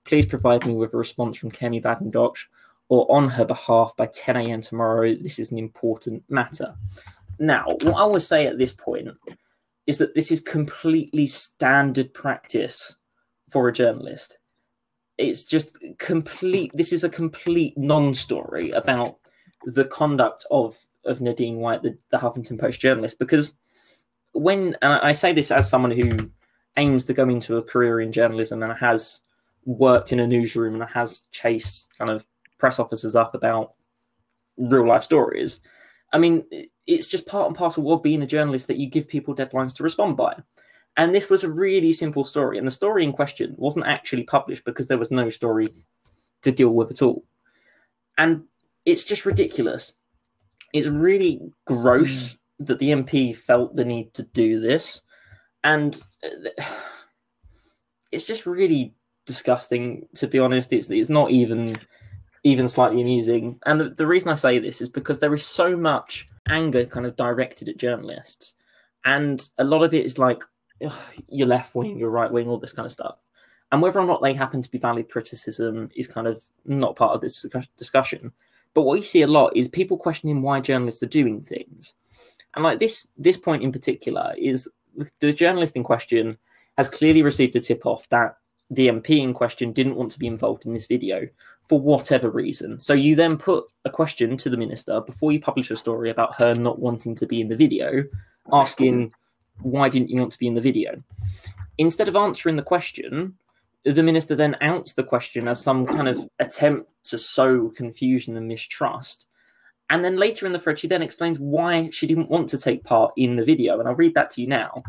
Please 0.06 0.26
provide 0.26 0.66
me 0.66 0.76
with 0.76 0.94
a 0.94 0.98
response 0.98 1.38
from 1.38 1.52
Kemi 1.52 1.82
Badenoch 1.82 2.38
or 2.92 3.10
on 3.10 3.30
her 3.30 3.46
behalf 3.46 3.96
by 3.96 4.06
10 4.06 4.36
a.m. 4.36 4.60
tomorrow. 4.60 5.16
This 5.16 5.40
is 5.40 5.50
an 5.50 5.58
important 5.58 6.22
matter. 6.28 6.76
Now, 7.40 7.64
what 7.84 7.96
I 7.96 8.06
will 8.06 8.20
say 8.20 8.48
at 8.48 8.58
this 8.58 8.74
point 8.74 9.08
is 9.88 9.98
that 10.00 10.14
this 10.14 10.30
is 10.30 10.42
completely 10.42 11.26
standard 11.26 12.14
practice 12.14 12.98
for 13.50 13.70
a 13.70 13.74
journalist. 13.74 14.40
It's 15.18 15.46
just 15.46 15.78
complete, 16.00 16.72
this 16.74 16.92
is 16.92 17.06
a 17.06 17.10
complete 17.10 17.78
non 17.78 18.14
story 18.14 18.72
about 18.72 19.20
the 19.64 19.86
conduct 19.86 20.46
of 20.52 20.78
of 21.06 21.22
Nadine 21.22 21.58
White, 21.58 21.84
the, 21.84 21.98
the 22.10 22.18
Huffington 22.18 22.60
Post 22.60 22.82
journalist, 22.82 23.20
because 23.20 23.54
when 24.34 24.76
and 24.82 24.94
I 24.94 25.14
say 25.14 25.32
this 25.32 25.50
as 25.50 25.70
someone 25.70 25.92
who 25.92 26.30
aims 26.76 27.06
to 27.06 27.14
go 27.14 27.28
into 27.30 27.56
a 27.56 27.64
career 27.64 28.02
in 28.02 28.12
journalism 28.12 28.62
and 28.62 28.74
has 28.74 29.22
worked 29.66 30.12
in 30.12 30.20
a 30.20 30.28
newsroom 30.28 30.76
and 30.76 30.92
has 30.92 31.24
chased 31.32 31.88
kind 31.98 32.12
of 32.12 32.26
press 32.62 32.80
officers 32.80 33.16
up 33.16 33.36
about 33.36 33.74
real 34.58 34.88
life 34.88 35.04
stories. 35.04 35.60
I 36.14 36.18
mean, 36.18 36.46
it's 36.88 37.08
just 37.08 37.28
part 37.28 37.48
and 37.48 37.56
parcel 37.56 37.92
of 37.92 38.04
being 38.04 38.22
a 38.22 38.28
journalist 38.28 38.68
that 38.68 38.78
you 38.78 38.90
give 38.90 39.08
people 39.08 39.36
deadlines 39.36 39.76
to 39.76 39.84
respond 39.84 40.16
by. 40.16 40.36
And 40.96 41.14
this 41.14 41.30
was 41.30 41.44
a 41.44 41.52
really 41.52 41.92
simple 41.92 42.24
story. 42.24 42.58
And 42.58 42.66
the 42.66 42.72
story 42.72 43.04
in 43.04 43.12
question 43.12 43.56
wasn't 43.58 43.88
actually 43.88 44.24
published 44.24 44.64
because 44.64 44.88
there 44.88 44.98
was 44.98 45.12
no 45.12 45.30
story 45.30 45.74
to 46.44 46.52
deal 46.52 46.70
with 46.70 46.92
at 46.92 47.02
all. 47.02 47.26
And 48.18 48.44
it's 48.86 49.04
just 49.04 49.26
ridiculous 49.26 49.94
it's 50.74 50.88
really 50.88 51.42
gross 51.66 52.12
mm. 52.12 52.38
that 52.60 52.80
the 52.80 52.92
MP 52.92 53.36
felt 53.36 53.76
the 53.76 53.86
need 53.86 54.14
to 54.14 54.24
do 54.24 54.60
this, 54.60 55.02
and 55.64 56.02
it's 58.12 58.26
just 58.26 58.46
really 58.46 58.94
disgusting. 59.26 60.08
To 60.16 60.28
be 60.28 60.40
honest, 60.40 60.74
it's 60.74 60.90
it's 60.90 61.10
not 61.10 61.32
even 61.32 61.80
even 62.44 62.68
slightly 62.68 63.02
amusing. 63.02 63.60
And 63.66 63.80
the, 63.80 63.90
the 63.90 64.08
reason 64.08 64.30
I 64.30 64.36
say 64.36 64.60
this 64.60 64.82
is 64.82 64.90
because 64.90 65.20
there 65.20 65.34
is 65.34 65.46
so 65.46 65.76
much 65.76 66.28
anger 66.50 66.86
kind 66.86 67.06
of 67.06 67.16
directed 67.16 67.70
at 67.70 67.78
journalists, 67.78 68.56
and 69.06 69.42
a 69.58 69.64
lot 69.64 69.84
of 69.84 69.94
it 69.94 70.06
is 70.06 70.18
like 70.18 70.44
you're 71.28 71.48
left 71.48 71.76
wing, 71.76 71.98
you're 71.98 72.10
right 72.10 72.32
wing, 72.32 72.48
all 72.48 72.58
this 72.58 72.74
kind 72.74 72.86
of 72.86 72.92
stuff. 72.92 73.18
And 73.72 73.82
whether 73.82 74.00
or 74.00 74.06
not 74.06 74.22
they 74.22 74.34
happen 74.34 74.62
to 74.62 74.72
be 74.72 74.78
valid 74.78 75.10
criticism 75.10 75.90
is 75.96 76.08
kind 76.08 76.28
of 76.28 76.42
not 76.66 76.96
part 76.96 77.16
of 77.16 77.22
this 77.22 77.46
discussion. 77.78 78.32
But 78.74 78.84
what 78.84 78.96
you 78.96 79.04
see 79.04 79.22
a 79.22 79.28
lot 79.28 79.56
is 79.56 79.68
people 79.68 79.98
questioning 79.98 80.42
why 80.42 80.60
journalists 80.60 81.04
are 81.04 81.08
doing 81.08 81.42
things. 81.42 81.94
And 82.54 82.64
like 82.64 82.80
this 82.80 83.08
this 83.18 83.38
point 83.38 83.64
in 83.64 83.72
particular 83.72 84.34
is 84.38 84.70
the 85.20 85.32
journalist 85.32 85.76
in 85.76 85.84
question 85.84 86.38
has 86.78 86.90
clearly 86.90 87.22
received 87.22 87.56
a 87.56 87.60
tip 87.60 87.86
off 87.86 88.10
that 88.10 88.38
the 88.72 88.88
MP 88.88 89.20
in 89.20 89.34
question 89.34 89.74
didn't 89.74 89.96
want 89.96 90.12
to 90.12 90.20
be 90.20 90.28
involved 90.28 90.66
in 90.66 90.72
this 90.72 90.88
video 90.88 91.28
for 91.64 91.80
whatever 91.80 92.30
reason. 92.30 92.80
So 92.80 92.94
you 92.94 93.16
then 93.16 93.38
put 93.38 93.66
a 93.86 93.90
question 93.90 94.38
to 94.38 94.50
the 94.50 94.58
minister 94.58 95.02
before 95.02 95.34
you 95.34 95.42
publish 95.42 95.70
a 95.70 95.76
story 95.76 96.10
about 96.10 96.36
her 96.36 96.56
not 96.56 96.80
wanting 96.80 97.14
to 97.16 97.28
be 97.28 97.42
in 97.42 97.50
the 97.50 97.56
video, 97.56 98.06
asking 98.52 99.14
why 99.62 99.90
didn't 99.90 100.10
you 100.10 100.16
want 100.20 100.32
to 100.32 100.40
be 100.40 100.48
in 100.48 100.56
the 100.56 100.62
video? 100.62 101.04
Instead 101.78 102.08
of 102.08 102.16
answering 102.16 102.56
the 102.56 102.64
question, 102.64 103.36
the 103.84 104.04
minister 104.04 104.36
then 104.36 104.56
outs 104.62 104.94
the 104.94 105.04
question 105.04 105.48
as 105.50 105.62
some 105.62 105.86
kind 105.86 106.08
of 106.08 106.30
attempt 106.40 106.90
to 107.04 107.18
sow 107.18 107.70
confusion 107.70 108.38
and 108.38 108.48
mistrust. 108.48 109.26
And 109.90 110.06
then 110.06 110.16
later 110.16 110.46
in 110.46 110.54
the 110.54 110.60
thread, 110.60 110.80
she 110.80 110.88
then 110.88 111.02
explains 111.02 111.40
why 111.40 111.90
she 111.90 112.08
didn't 112.08 112.30
want 112.30 112.48
to 112.50 112.58
take 112.58 112.86
part 112.86 113.12
in 113.18 113.36
the 113.36 113.44
video. 113.44 113.80
And 113.80 113.90
I'll 113.90 113.96
read 113.96 114.14
that 114.14 114.30
to 114.32 114.42
you 114.42 114.48
now. 114.48 114.82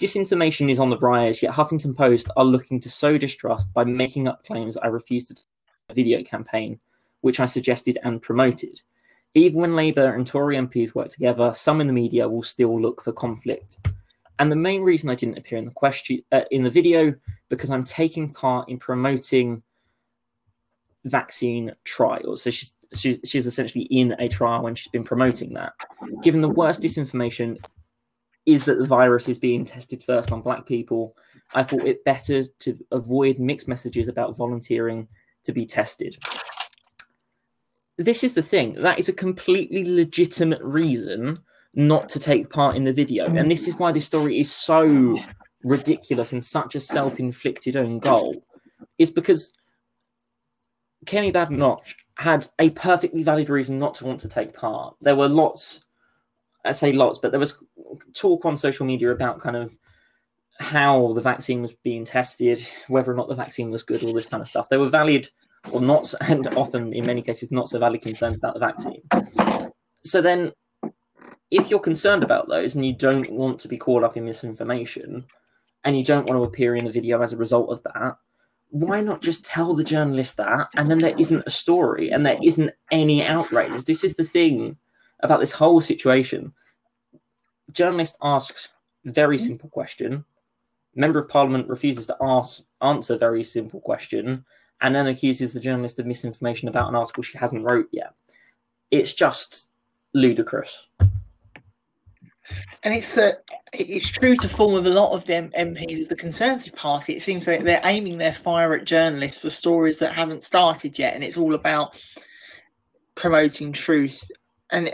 Disinformation 0.00 0.70
is 0.70 0.80
on 0.80 0.88
the 0.88 0.96
rise, 0.98 1.42
yet 1.42 1.52
Huffington 1.52 1.94
Post 1.94 2.30
are 2.34 2.44
looking 2.44 2.80
to 2.80 2.88
sow 2.88 3.18
distrust 3.18 3.70
by 3.74 3.84
making 3.84 4.28
up 4.28 4.42
claims 4.46 4.78
I 4.78 4.86
refused 4.86 5.36
to 5.36 5.42
a 5.90 5.94
video 5.94 6.22
campaign. 6.22 6.80
which 7.22 7.38
I 7.38 7.44
suggested 7.44 7.98
and 8.02 8.22
promoted. 8.22 8.80
Even 9.34 9.60
when 9.60 9.76
Labour 9.76 10.14
and 10.14 10.26
Tory 10.26 10.56
MPs 10.56 10.94
work 10.94 11.08
together, 11.08 11.52
some 11.52 11.82
in 11.82 11.86
the 11.86 11.92
media 11.92 12.26
will 12.26 12.42
still 12.42 12.80
look 12.80 13.02
for 13.02 13.12
conflict. 13.12 13.76
And 14.38 14.50
the 14.50 14.56
main 14.56 14.80
reason 14.80 15.10
I 15.10 15.14
didn't 15.16 15.36
appear 15.36 15.58
in 15.58 15.66
the 15.66 15.70
question 15.70 16.22
uh, 16.32 16.44
in 16.50 16.62
the 16.62 16.70
video 16.70 17.14
because 17.50 17.70
I'm 17.70 17.84
taking 17.84 18.32
part 18.32 18.70
in 18.70 18.78
promoting 18.78 19.62
vaccine 21.04 21.74
trials. 21.84 22.42
So 22.42 22.50
she's 22.50 22.72
she's 22.94 23.20
she's 23.22 23.46
essentially 23.46 23.84
in 23.84 24.16
a 24.18 24.28
trial 24.28 24.66
and 24.66 24.78
she's 24.78 24.88
been 24.88 25.04
promoting 25.04 25.52
that. 25.52 25.74
Given 26.22 26.40
the 26.40 26.48
worst 26.48 26.80
disinformation 26.80 27.58
is 28.46 28.64
that 28.64 28.78
the 28.78 28.86
virus 28.86 29.28
is 29.28 29.38
being 29.38 29.64
tested 29.64 30.02
first 30.02 30.32
on 30.32 30.42
black 30.42 30.66
people, 30.66 31.16
I 31.54 31.62
thought 31.62 31.84
it 31.84 32.04
better 32.04 32.44
to 32.60 32.78
avoid 32.90 33.38
mixed 33.38 33.68
messages 33.68 34.08
about 34.08 34.36
volunteering 34.36 35.08
to 35.44 35.52
be 35.52 35.66
tested. 35.66 36.16
This 37.96 38.24
is 38.24 38.34
the 38.34 38.42
thing. 38.42 38.74
That 38.74 38.98
is 38.98 39.08
a 39.08 39.12
completely 39.12 39.84
legitimate 39.84 40.62
reason 40.62 41.38
not 41.74 42.08
to 42.10 42.18
take 42.18 42.50
part 42.50 42.76
in 42.76 42.84
the 42.84 42.92
video. 42.92 43.26
And 43.26 43.50
this 43.50 43.68
is 43.68 43.74
why 43.74 43.92
this 43.92 44.06
story 44.06 44.40
is 44.40 44.50
so 44.50 45.14
ridiculous 45.62 46.32
and 46.32 46.44
such 46.44 46.74
a 46.74 46.80
self-inflicted 46.80 47.76
own 47.76 47.98
goal. 47.98 48.42
Is 48.98 49.10
because 49.10 49.52
Kemi 51.04 51.32
Badenoch 51.32 51.84
had 52.16 52.46
a 52.58 52.70
perfectly 52.70 53.22
valid 53.22 53.50
reason 53.50 53.78
not 53.78 53.94
to 53.94 54.06
want 54.06 54.20
to 54.20 54.28
take 54.28 54.54
part. 54.54 54.96
There 55.00 55.16
were 55.16 55.28
lots, 55.28 55.84
I 56.64 56.72
say 56.72 56.92
lots, 56.92 57.18
but 57.18 57.30
there 57.30 57.40
was 57.40 57.62
talk 58.14 58.44
on 58.44 58.56
social 58.56 58.86
media 58.86 59.10
about 59.10 59.40
kind 59.40 59.56
of 59.56 59.76
how 60.58 61.12
the 61.14 61.22
vaccine 61.22 61.62
was 61.62 61.74
being 61.82 62.04
tested, 62.04 62.64
whether 62.88 63.10
or 63.10 63.14
not 63.14 63.28
the 63.28 63.34
vaccine 63.34 63.70
was 63.70 63.82
good, 63.82 64.04
all 64.04 64.12
this 64.12 64.26
kind 64.26 64.40
of 64.42 64.46
stuff. 64.46 64.68
There 64.68 64.78
were 64.78 64.90
valid 64.90 65.28
or 65.72 65.80
not, 65.80 66.12
and 66.28 66.46
often 66.48 66.92
in 66.92 67.06
many 67.06 67.22
cases, 67.22 67.50
not 67.50 67.68
so 67.68 67.78
valid 67.78 68.02
concerns 68.02 68.38
about 68.38 68.54
the 68.54 68.60
vaccine. 68.60 69.02
So 70.04 70.20
then, 70.20 70.52
if 71.50 71.70
you're 71.70 71.80
concerned 71.80 72.22
about 72.22 72.48
those 72.48 72.74
and 72.74 72.86
you 72.86 72.94
don't 72.94 73.30
want 73.30 73.58
to 73.60 73.68
be 73.68 73.76
caught 73.76 74.04
up 74.04 74.16
in 74.16 74.24
misinformation 74.24 75.24
and 75.82 75.98
you 75.98 76.04
don't 76.04 76.28
want 76.28 76.38
to 76.38 76.44
appear 76.44 76.76
in 76.76 76.86
a 76.86 76.92
video 76.92 77.20
as 77.22 77.32
a 77.32 77.36
result 77.36 77.70
of 77.70 77.82
that, 77.82 78.16
why 78.68 79.00
not 79.00 79.20
just 79.20 79.44
tell 79.44 79.74
the 79.74 79.82
journalist 79.82 80.36
that 80.36 80.68
and 80.76 80.88
then 80.88 80.98
there 80.98 81.16
isn't 81.18 81.42
a 81.44 81.50
story 81.50 82.10
and 82.10 82.24
there 82.24 82.38
isn't 82.42 82.70
any 82.92 83.24
outrage? 83.24 83.84
This 83.84 84.04
is 84.04 84.14
the 84.14 84.24
thing 84.24 84.76
about 85.22 85.40
this 85.40 85.52
whole 85.52 85.80
situation. 85.80 86.52
Journalist 87.72 88.16
asks 88.22 88.68
very 89.04 89.38
hmm? 89.38 89.44
simple 89.44 89.68
question. 89.68 90.24
Member 90.94 91.20
of 91.20 91.28
Parliament 91.28 91.68
refuses 91.68 92.06
to 92.06 92.16
ask 92.20 92.62
answer 92.82 93.16
very 93.16 93.42
simple 93.42 93.80
question 93.80 94.44
and 94.80 94.94
then 94.94 95.06
accuses 95.06 95.52
the 95.52 95.60
journalist 95.60 95.98
of 95.98 96.06
misinformation 96.06 96.68
about 96.68 96.88
an 96.88 96.96
article 96.96 97.22
she 97.22 97.38
hasn't 97.38 97.64
wrote 97.64 97.88
yet. 97.92 98.14
It's 98.90 99.12
just 99.12 99.68
ludicrous. 100.14 100.86
And 102.82 102.94
it's 102.94 103.14
that 103.14 103.42
it's 103.72 104.08
true 104.08 104.36
to 104.36 104.48
form 104.48 104.72
with 104.72 104.86
a 104.86 104.90
lot 104.90 105.12
of 105.12 105.26
them 105.26 105.50
MPs 105.50 106.02
of 106.02 106.08
the 106.08 106.16
Conservative 106.16 106.74
Party. 106.74 107.14
It 107.14 107.22
seems 107.22 107.44
that 107.44 107.62
they're 107.62 107.80
aiming 107.84 108.18
their 108.18 108.34
fire 108.34 108.74
at 108.74 108.84
journalists 108.84 109.40
for 109.40 109.50
stories 109.50 109.98
that 109.98 110.12
haven't 110.12 110.44
started 110.44 110.98
yet, 110.98 111.14
and 111.14 111.22
it's 111.22 111.36
all 111.36 111.54
about 111.54 112.00
promoting 113.14 113.72
truth. 113.72 114.28
And 114.72 114.90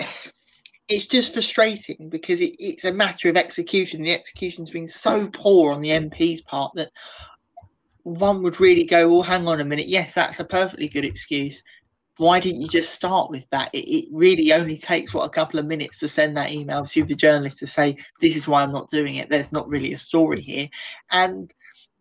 it's 0.89 1.07
just 1.07 1.33
frustrating 1.33 2.09
because 2.09 2.41
it, 2.41 2.55
it's 2.59 2.85
a 2.85 2.93
matter 2.93 3.29
of 3.29 3.37
execution. 3.37 4.03
The 4.03 4.13
execution's 4.13 4.71
been 4.71 4.87
so 4.87 5.29
poor 5.29 5.73
on 5.73 5.83
the 5.83 5.91
MP's 5.91 6.41
part 6.43 6.73
that 6.75 6.91
one 8.03 8.43
would 8.43 8.61
really 8.61 8.85
go, 8.85 9.09
"Well, 9.09 9.23
hang 9.23 9.49
on 9.49 9.61
a 9.61 9.65
minute. 9.65 9.89
Yes, 9.89 10.15
that's 10.15 10.41
a 10.41 10.45
perfectly 10.45 10.89
good 10.89 11.05
excuse, 11.05 11.63
why 12.19 12.41
didn't 12.41 12.63
you 12.63 12.69
just 12.69 12.95
start 12.95 13.31
with 13.31 13.49
that? 13.51 13.71
It, 13.75 13.89
it, 13.89 14.09
really 14.11 14.53
only 14.53 14.77
takes 14.77 15.13
what 15.13 15.25
a 15.25 15.31
couple 15.31 15.61
of 15.61 15.67
minutes 15.67 15.99
to 15.99 16.09
send 16.09 16.37
that 16.37 16.51
email 16.51 16.85
to 16.85 17.05
the 17.05 17.15
journalist 17.15 17.59
to 17.59 17.67
say, 17.67 17.97
This 18.21 18.37
is 18.37 18.49
why 18.49 18.63
I'm 18.63 18.73
not 18.73 18.89
doing 18.89 19.17
it. 19.17 19.29
There's 19.29 19.53
not 19.53 19.69
really 19.69 19.93
a 19.93 19.99
story 19.99 20.41
here. 20.41 20.69
And 21.11 21.53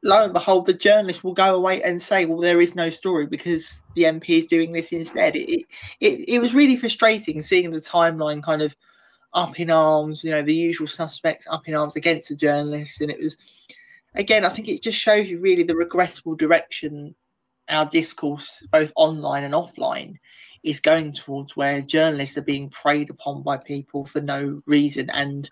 lo 0.06 0.24
and 0.24 0.34
behold, 0.34 0.68
the 0.68 0.74
journalist 0.74 1.24
will 1.24 1.34
go 1.34 1.56
away 1.56 1.82
and 1.82 2.02
say, 2.02 2.26
Well, 2.26 2.40
there 2.40 2.62
is 2.62 2.76
no 2.76 2.90
story 2.90 3.26
because 3.26 3.84
the 3.96 4.04
MP 4.04 4.38
is 4.38 4.48
doing 4.48 4.72
this 4.72 4.92
instead. 4.94 5.36
It, 5.36 5.66
it, 6.00 6.30
it 6.30 6.40
was 6.40 6.54
really 6.54 6.78
frustrating 6.78 7.42
seeing 7.42 7.72
the 7.72 7.78
timeline 7.78 8.42
kind 8.42 8.62
of 8.62 8.76
up 9.34 9.60
in 9.60 9.70
arms, 9.70 10.24
you 10.24 10.32
know, 10.32 10.44
the 10.44 10.54
usual 10.54 10.88
suspects 10.88 11.48
up 11.50 11.68
in 11.68 11.76
arms 11.76 11.96
against 11.96 12.30
the 12.30 12.36
journalist. 12.36 13.02
And 13.02 13.12
it 13.12 13.20
was, 13.20 13.38
again, 14.14 14.46
I 14.46 14.50
think 14.50 14.70
it 14.70 14.84
just 14.84 14.98
shows 14.98 15.28
you 15.28 15.42
really 15.42 15.64
the 15.64 15.76
regrettable 15.76 16.36
direction 16.36 17.16
our 17.68 17.88
discourse, 17.88 18.66
both 18.72 18.94
online 18.96 19.44
and 19.44 19.56
offline, 19.56 20.18
is 20.64 20.80
going 20.80 21.12
towards 21.14 21.58
where 21.58 21.82
journalists 21.82 22.38
are 22.38 22.44
being 22.44 22.70
preyed 22.70 23.10
upon 23.10 23.42
by 23.42 23.58
people 23.58 24.06
for 24.06 24.22
no 24.22 24.62
reason. 24.68 25.10
And 25.10 25.50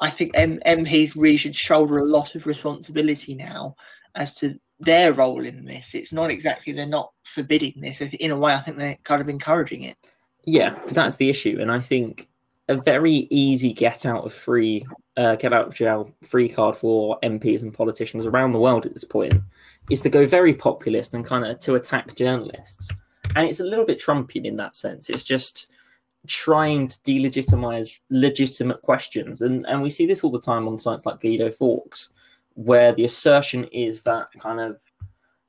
I 0.00 0.10
think 0.10 0.32
M- 0.34 0.60
MPs 0.66 1.14
really 1.14 1.36
should 1.36 1.54
shoulder 1.54 1.98
a 1.98 2.04
lot 2.04 2.34
of 2.34 2.46
responsibility 2.46 3.34
now 3.34 3.76
as 4.14 4.34
to 4.36 4.58
their 4.80 5.12
role 5.12 5.44
in 5.44 5.64
this. 5.64 5.94
It's 5.94 6.12
not 6.12 6.30
exactly 6.30 6.72
they're 6.72 6.86
not 6.86 7.12
forbidding 7.22 7.74
this. 7.80 8.00
In 8.00 8.30
a 8.30 8.36
way, 8.36 8.54
I 8.54 8.60
think 8.60 8.78
they're 8.78 8.96
kind 9.04 9.20
of 9.20 9.28
encouraging 9.28 9.82
it. 9.82 9.96
Yeah, 10.44 10.78
that's 10.88 11.16
the 11.16 11.28
issue. 11.28 11.58
And 11.60 11.70
I 11.70 11.80
think 11.80 12.28
a 12.68 12.76
very 12.76 13.28
easy 13.30 13.72
get 13.72 14.06
out 14.06 14.24
of 14.24 14.32
free, 14.32 14.86
uh, 15.16 15.36
get 15.36 15.52
out 15.52 15.68
of 15.68 15.74
jail 15.74 16.14
free 16.22 16.48
card 16.48 16.76
for 16.76 17.18
MPs 17.22 17.62
and 17.62 17.74
politicians 17.74 18.26
around 18.26 18.52
the 18.52 18.60
world 18.60 18.86
at 18.86 18.94
this 18.94 19.04
point 19.04 19.34
is 19.90 20.00
to 20.02 20.08
go 20.08 20.26
very 20.26 20.54
populist 20.54 21.14
and 21.14 21.26
kind 21.26 21.44
of 21.44 21.58
to 21.60 21.74
attack 21.74 22.14
journalists. 22.14 22.88
And 23.36 23.46
it's 23.46 23.60
a 23.60 23.64
little 23.64 23.84
bit 23.84 24.00
Trumpian 24.00 24.44
in 24.44 24.56
that 24.56 24.76
sense. 24.76 25.10
It's 25.10 25.24
just 25.24 25.68
trying 26.26 26.88
to 26.88 26.98
delegitimize 27.00 27.98
legitimate 28.10 28.82
questions. 28.82 29.42
And, 29.42 29.66
and 29.66 29.82
we 29.82 29.90
see 29.90 30.06
this 30.06 30.22
all 30.22 30.30
the 30.30 30.40
time 30.40 30.68
on 30.68 30.78
sites 30.78 31.06
like 31.06 31.20
Guido 31.20 31.50
Fawkes, 31.50 32.10
where 32.54 32.92
the 32.92 33.04
assertion 33.04 33.64
is 33.64 34.02
that 34.02 34.28
kind 34.38 34.60
of 34.60 34.80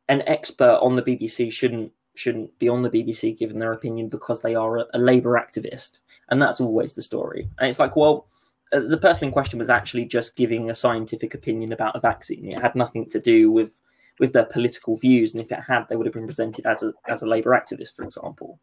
an 0.10 0.24
expert 0.28 0.80
on 0.82 0.96
the 0.96 1.04
BBC 1.04 1.52
shouldn't 1.52 1.92
shouldn't 2.14 2.58
be 2.60 2.68
on 2.68 2.82
the 2.82 2.90
BBC 2.90 3.38
given 3.38 3.58
their 3.58 3.72
opinion 3.72 4.10
because 4.10 4.42
they 4.42 4.54
are 4.54 4.80
a, 4.80 4.86
a 4.94 5.00
Labour 5.00 5.40
activist. 5.40 6.00
And 6.30 6.42
that's 6.42 6.60
always 6.60 6.94
the 6.94 7.02
story. 7.02 7.48
And 7.58 7.70
it's 7.70 7.80
like, 7.80 7.96
well, 7.96 8.28
uh, 8.74 8.82
the 8.82 8.98
person 8.98 9.26
in 9.26 9.32
question 9.32 9.60
was 9.60 9.70
actually 9.70 10.06
just 10.06 10.36
giving 10.36 10.70
a 10.70 10.76
scientific 10.76 11.34
opinion 11.34 11.72
about 11.72 11.96
a 11.96 12.00
vaccine. 12.00 12.46
It 12.52 12.62
had 12.62 12.76
nothing 12.76 13.10
to 13.10 13.20
do 13.20 13.52
with 13.52 13.72
with 14.20 14.34
their 14.34 14.46
political 14.46 14.98
views, 14.98 15.34
and 15.34 15.42
if 15.42 15.52
it 15.52 15.64
had, 15.68 15.88
they 15.88 15.96
would 15.96 16.06
have 16.06 16.14
been 16.14 16.28
presented 16.28 16.66
as 16.66 16.84
a 16.84 16.94
as 17.08 17.22
a 17.22 17.26
Labour 17.26 17.52
activist, 17.52 17.96
for 17.96 18.04
example. 18.04 18.60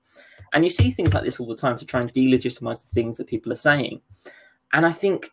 And 0.53 0.65
you 0.65 0.71
see 0.71 0.91
things 0.91 1.15
like 1.15 1.25
this 1.25 1.41
all 1.41 1.47
the 1.47 1.57
time 1.57 1.77
to 1.77 1.87
try 1.87 2.01
and 2.01 2.13
delegitimize 2.13 2.83
the 2.83 2.95
things 2.95 3.17
that 3.17 3.27
people 3.27 3.53
are 3.53 3.57
saying. 3.57 4.01
And 4.73 4.87
I 4.87 4.93
think 4.93 5.31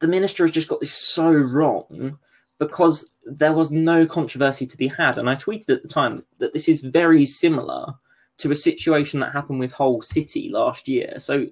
the 0.00 0.08
minister 0.08 0.44
has 0.44 0.52
just 0.52 0.68
got 0.68 0.80
this 0.80 0.94
so 0.94 1.30
wrong 1.32 2.18
because 2.58 3.10
there 3.24 3.52
was 3.52 3.70
no 3.70 4.06
controversy 4.06 4.66
to 4.66 4.76
be 4.76 4.88
had. 4.88 5.18
And 5.18 5.28
I 5.28 5.34
tweeted 5.34 5.70
at 5.70 5.82
the 5.82 5.88
time 5.88 6.24
that 6.38 6.52
this 6.52 6.68
is 6.68 6.82
very 6.82 7.24
similar 7.26 7.94
to 8.38 8.50
a 8.50 8.56
situation 8.56 9.20
that 9.20 9.32
happened 9.32 9.60
with 9.60 9.72
Hull 9.72 10.00
City 10.02 10.48
last 10.50 10.88
year. 10.88 11.14
So 11.18 11.46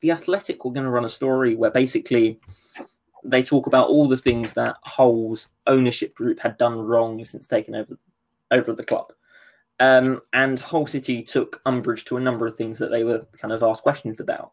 the 0.00 0.10
Athletic 0.10 0.64
were 0.64 0.72
going 0.72 0.84
to 0.84 0.90
run 0.90 1.04
a 1.04 1.10
story 1.10 1.54
where 1.54 1.70
basically 1.70 2.40
they 3.24 3.42
talk 3.42 3.66
about 3.66 3.88
all 3.88 4.08
the 4.08 4.16
things 4.16 4.54
that 4.54 4.76
Hull's 4.82 5.48
ownership 5.66 6.14
group 6.14 6.40
had 6.40 6.56
done 6.56 6.80
wrong 6.80 7.22
since 7.24 7.46
taking 7.46 7.74
over 7.74 7.98
over 8.50 8.72
the 8.72 8.84
club. 8.84 9.12
Um, 9.80 10.20
and 10.34 10.60
Hull 10.60 10.86
City 10.86 11.22
took 11.22 11.60
umbrage 11.64 12.04
to 12.04 12.18
a 12.18 12.20
number 12.20 12.46
of 12.46 12.54
things 12.54 12.78
that 12.78 12.90
they 12.90 13.02
were 13.02 13.26
kind 13.38 13.52
of 13.52 13.62
asked 13.62 13.82
questions 13.82 14.20
about. 14.20 14.52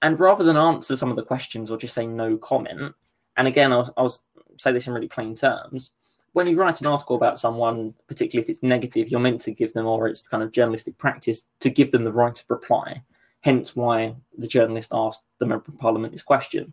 And 0.00 0.18
rather 0.18 0.44
than 0.44 0.56
answer 0.56 0.96
some 0.96 1.10
of 1.10 1.16
the 1.16 1.24
questions 1.24 1.70
or 1.70 1.76
just 1.76 1.94
say 1.94 2.06
no 2.06 2.36
comment, 2.36 2.94
and 3.36 3.48
again, 3.48 3.72
I'll, 3.72 3.92
I'll 3.96 4.14
say 4.58 4.70
this 4.70 4.86
in 4.86 4.92
really 4.92 5.08
plain 5.08 5.34
terms, 5.34 5.90
when 6.34 6.46
you 6.46 6.56
write 6.56 6.80
an 6.80 6.86
article 6.86 7.16
about 7.16 7.38
someone, 7.38 7.94
particularly 8.06 8.42
if 8.44 8.48
it's 8.48 8.62
negative, 8.62 9.08
you're 9.08 9.20
meant 9.20 9.40
to 9.42 9.52
give 9.52 9.72
them, 9.72 9.86
or 9.86 10.06
it's 10.06 10.26
kind 10.26 10.42
of 10.42 10.52
journalistic 10.52 10.98
practice, 10.98 11.46
to 11.60 11.70
give 11.70 11.90
them 11.90 12.02
the 12.02 12.12
right 12.12 12.38
of 12.38 12.44
reply. 12.48 13.02
Hence 13.40 13.74
why 13.74 14.14
the 14.36 14.48
journalist 14.48 14.90
asked 14.92 15.22
the 15.38 15.46
member 15.46 15.64
of 15.68 15.78
parliament 15.78 16.12
this 16.12 16.22
question. 16.22 16.72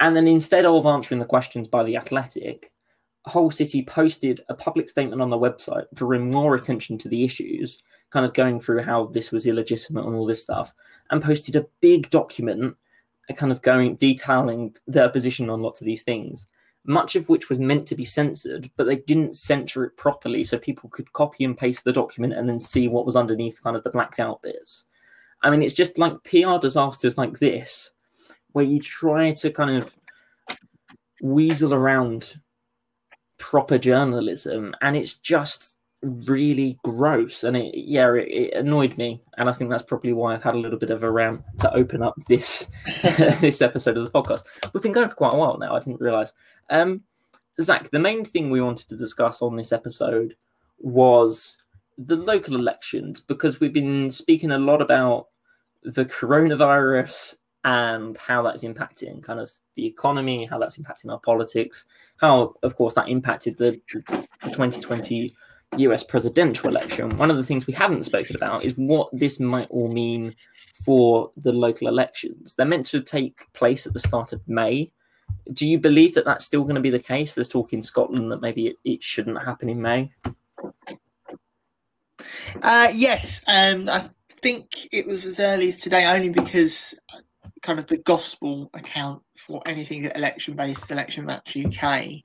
And 0.00 0.16
then 0.16 0.26
instead 0.26 0.64
of 0.64 0.86
answering 0.86 1.20
the 1.20 1.26
questions 1.26 1.68
by 1.68 1.84
the 1.84 1.96
Athletic, 1.96 2.72
Hull 3.26 3.50
City 3.50 3.82
posted 3.82 4.42
a 4.48 4.54
public 4.54 4.88
statement 4.88 5.22
on 5.22 5.30
their 5.30 5.38
website, 5.38 5.88
to 5.96 6.06
bring 6.06 6.30
more 6.30 6.54
attention 6.54 6.98
to 6.98 7.08
the 7.08 7.24
issues, 7.24 7.82
kind 8.10 8.26
of 8.26 8.34
going 8.34 8.60
through 8.60 8.82
how 8.82 9.06
this 9.06 9.32
was 9.32 9.46
illegitimate 9.46 10.04
and 10.04 10.14
all 10.14 10.26
this 10.26 10.42
stuff, 10.42 10.72
and 11.10 11.22
posted 11.22 11.56
a 11.56 11.66
big 11.80 12.10
document, 12.10 12.76
uh, 13.30 13.34
kind 13.34 13.50
of 13.50 13.62
going 13.62 13.96
detailing 13.96 14.74
their 14.86 15.08
position 15.08 15.48
on 15.48 15.62
lots 15.62 15.80
of 15.80 15.86
these 15.86 16.02
things. 16.02 16.46
Much 16.86 17.16
of 17.16 17.26
which 17.30 17.48
was 17.48 17.58
meant 17.58 17.86
to 17.86 17.94
be 17.94 18.04
censored, 18.04 18.70
but 18.76 18.84
they 18.84 18.96
didn't 18.96 19.36
censor 19.36 19.84
it 19.84 19.96
properly, 19.96 20.44
so 20.44 20.58
people 20.58 20.90
could 20.90 21.10
copy 21.14 21.44
and 21.44 21.56
paste 21.56 21.84
the 21.84 21.92
document 21.92 22.34
and 22.34 22.46
then 22.46 22.60
see 22.60 22.88
what 22.88 23.06
was 23.06 23.16
underneath, 23.16 23.62
kind 23.62 23.74
of 23.74 23.82
the 23.84 23.90
blacked 23.90 24.20
out 24.20 24.42
bits. 24.42 24.84
I 25.42 25.50
mean, 25.50 25.62
it's 25.62 25.74
just 25.74 25.98
like 25.98 26.22
PR 26.24 26.58
disasters 26.60 27.16
like 27.16 27.38
this 27.38 27.90
where 28.52 28.64
you 28.64 28.80
try 28.80 29.32
to 29.32 29.50
kind 29.50 29.76
of 29.76 29.94
weasel 31.20 31.74
around 31.74 32.38
proper 33.38 33.78
journalism 33.78 34.74
and 34.80 34.96
it's 34.96 35.14
just 35.14 35.76
really 36.02 36.78
gross. 36.82 37.44
And 37.44 37.56
it 37.56 37.74
yeah 37.74 38.12
it, 38.14 38.28
it, 38.28 38.54
annoyed 38.54 38.96
me 38.98 39.20
and 39.38 39.48
i 39.48 39.52
think 39.52 39.70
that's 39.70 39.82
probably 39.82 40.12
why 40.12 40.34
i've 40.34 40.42
had 40.42 40.54
a 40.54 40.58
little 40.58 40.78
bit 40.78 40.90
of 40.90 41.02
a 41.02 41.10
rant 41.10 41.42
to 41.60 41.72
open 41.74 42.02
up 42.02 42.14
this 42.28 42.66
this 43.40 43.62
episode 43.62 43.96
of 43.96 44.04
the 44.04 44.10
podcast. 44.10 44.44
We've 44.72 44.82
been 44.82 44.92
going 44.92 45.08
for 45.08 45.14
quite 45.14 45.34
a 45.34 45.36
while 45.36 45.58
now 45.58 45.74
i 45.74 45.80
didn't 45.80 46.00
realize. 46.00 46.32
Um 46.70 47.02
zach 47.60 47.90
the 47.90 48.00
main 48.00 48.24
thing 48.24 48.50
we 48.50 48.60
wanted 48.60 48.88
to 48.88 48.96
discuss 48.96 49.40
on 49.40 49.56
this 49.56 49.72
episode 49.72 50.36
was 50.78 51.58
the 51.96 52.16
local 52.16 52.56
elections 52.56 53.20
because 53.20 53.60
we've 53.60 53.72
been 53.72 54.10
speaking 54.10 54.50
a 54.50 54.58
lot 54.58 54.82
about 54.82 55.28
the 55.84 56.04
coronavirus 56.04 57.36
and 57.64 58.16
how 58.18 58.42
that's 58.42 58.62
impacting 58.62 59.22
kind 59.22 59.40
of 59.40 59.50
the 59.74 59.86
economy, 59.86 60.44
how 60.44 60.58
that's 60.58 60.76
impacting 60.76 61.10
our 61.10 61.18
politics, 61.18 61.86
how, 62.18 62.54
of 62.62 62.76
course, 62.76 62.94
that 62.94 63.08
impacted 63.08 63.56
the, 63.56 63.80
the 63.92 64.50
2020 64.50 65.34
US 65.78 66.04
presidential 66.04 66.68
election. 66.68 67.16
One 67.16 67.30
of 67.30 67.36
the 67.36 67.42
things 67.42 67.66
we 67.66 67.72
haven't 67.72 68.04
spoken 68.04 68.36
about 68.36 68.64
is 68.64 68.74
what 68.76 69.08
this 69.12 69.40
might 69.40 69.68
all 69.70 69.88
mean 69.88 70.34
for 70.84 71.32
the 71.36 71.52
local 71.52 71.88
elections. 71.88 72.54
They're 72.54 72.66
meant 72.66 72.86
to 72.86 73.00
take 73.00 73.50
place 73.54 73.86
at 73.86 73.94
the 73.94 73.98
start 73.98 74.32
of 74.32 74.46
May. 74.46 74.92
Do 75.52 75.66
you 75.66 75.78
believe 75.78 76.14
that 76.14 76.26
that's 76.26 76.44
still 76.44 76.62
going 76.62 76.74
to 76.74 76.80
be 76.80 76.90
the 76.90 76.98
case? 76.98 77.34
There's 77.34 77.48
talk 77.48 77.72
in 77.72 77.82
Scotland 77.82 78.30
that 78.30 78.42
maybe 78.42 78.68
it, 78.68 78.76
it 78.84 79.02
shouldn't 79.02 79.42
happen 79.42 79.70
in 79.70 79.80
May. 79.80 80.12
Uh, 82.62 82.92
yes, 82.94 83.42
um, 83.48 83.88
I 83.88 84.08
think 84.42 84.88
it 84.92 85.06
was 85.06 85.24
as 85.24 85.40
early 85.40 85.68
as 85.68 85.80
today, 85.80 86.04
only 86.06 86.28
because 86.28 86.94
kind 87.64 87.78
of 87.78 87.86
the 87.86 87.96
gospel 87.96 88.70
account 88.74 89.22
for 89.36 89.62
anything 89.66 90.04
election 90.04 90.54
based 90.54 90.90
Election 90.90 91.24
Maps 91.24 91.56
UK. 91.56 92.20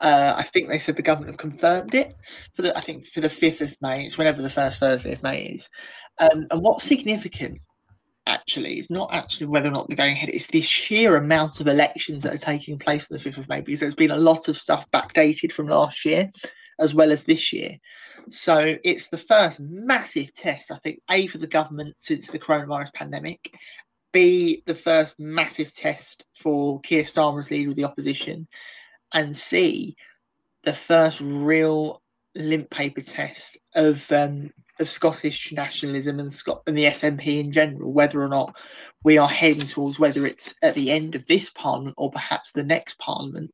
Uh, 0.00 0.34
I 0.36 0.44
think 0.44 0.68
they 0.68 0.78
said 0.78 0.96
the 0.96 1.02
government 1.02 1.32
have 1.32 1.38
confirmed 1.38 1.94
it 1.94 2.14
for 2.54 2.62
the 2.62 2.76
I 2.76 2.80
think 2.80 3.06
for 3.06 3.20
the 3.20 3.28
fifth 3.28 3.60
of 3.60 3.76
May. 3.82 4.04
It's 4.04 4.16
whenever 4.16 4.42
the 4.42 4.50
first 4.50 4.78
Thursday 4.78 5.12
of 5.12 5.22
May 5.22 5.42
is. 5.42 5.68
Um, 6.18 6.46
and 6.50 6.62
what's 6.62 6.84
significant 6.84 7.58
actually 8.26 8.78
is 8.78 8.90
not 8.90 9.12
actually 9.12 9.46
whether 9.46 9.68
or 9.68 9.72
not 9.72 9.88
they're 9.88 9.96
going 9.96 10.12
ahead. 10.12 10.30
It's 10.30 10.46
the 10.46 10.60
sheer 10.60 11.16
amount 11.16 11.60
of 11.60 11.68
elections 11.68 12.22
that 12.22 12.34
are 12.34 12.38
taking 12.38 12.78
place 12.78 13.10
on 13.10 13.16
the 13.16 13.22
fifth 13.22 13.38
of 13.38 13.48
May 13.48 13.60
because 13.60 13.80
there's 13.80 13.94
been 13.94 14.10
a 14.10 14.16
lot 14.16 14.48
of 14.48 14.56
stuff 14.56 14.90
backdated 14.90 15.52
from 15.52 15.68
last 15.68 16.04
year 16.04 16.30
as 16.80 16.94
well 16.94 17.10
as 17.10 17.24
this 17.24 17.52
year. 17.52 17.76
So 18.30 18.76
it's 18.84 19.08
the 19.08 19.18
first 19.18 19.58
massive 19.58 20.32
test, 20.32 20.70
I 20.70 20.78
think, 20.78 21.00
A, 21.10 21.26
for 21.26 21.38
the 21.38 21.46
government 21.46 21.94
since 21.98 22.28
the 22.28 22.38
coronavirus 22.38 22.92
pandemic, 22.92 23.54
B, 24.18 24.64
the 24.66 24.74
first 24.74 25.14
massive 25.20 25.72
test 25.72 26.26
for 26.34 26.80
Keir 26.80 27.04
Starmer's 27.04 27.52
leader 27.52 27.70
of 27.70 27.76
the 27.76 27.84
opposition, 27.84 28.48
and 29.14 29.36
C, 29.36 29.94
the 30.64 30.72
first 30.72 31.20
real 31.20 32.02
limp 32.34 32.68
paper 32.68 33.00
test 33.00 33.58
of 33.76 34.10
um, 34.10 34.50
of 34.80 34.88
Scottish 34.88 35.52
nationalism 35.52 36.18
and 36.18 36.32
Scot- 36.32 36.64
and 36.66 36.76
the 36.76 36.86
SNP 36.86 37.38
in 37.38 37.52
general, 37.52 37.92
whether 37.92 38.20
or 38.20 38.28
not 38.28 38.56
we 39.04 39.18
are 39.18 39.28
heading 39.28 39.64
towards 39.64 40.00
whether 40.00 40.26
it's 40.26 40.56
at 40.64 40.74
the 40.74 40.90
end 40.90 41.14
of 41.14 41.24
this 41.26 41.48
parliament 41.50 41.94
or 41.96 42.10
perhaps 42.10 42.50
the 42.50 42.64
next 42.64 42.98
parliament, 42.98 43.52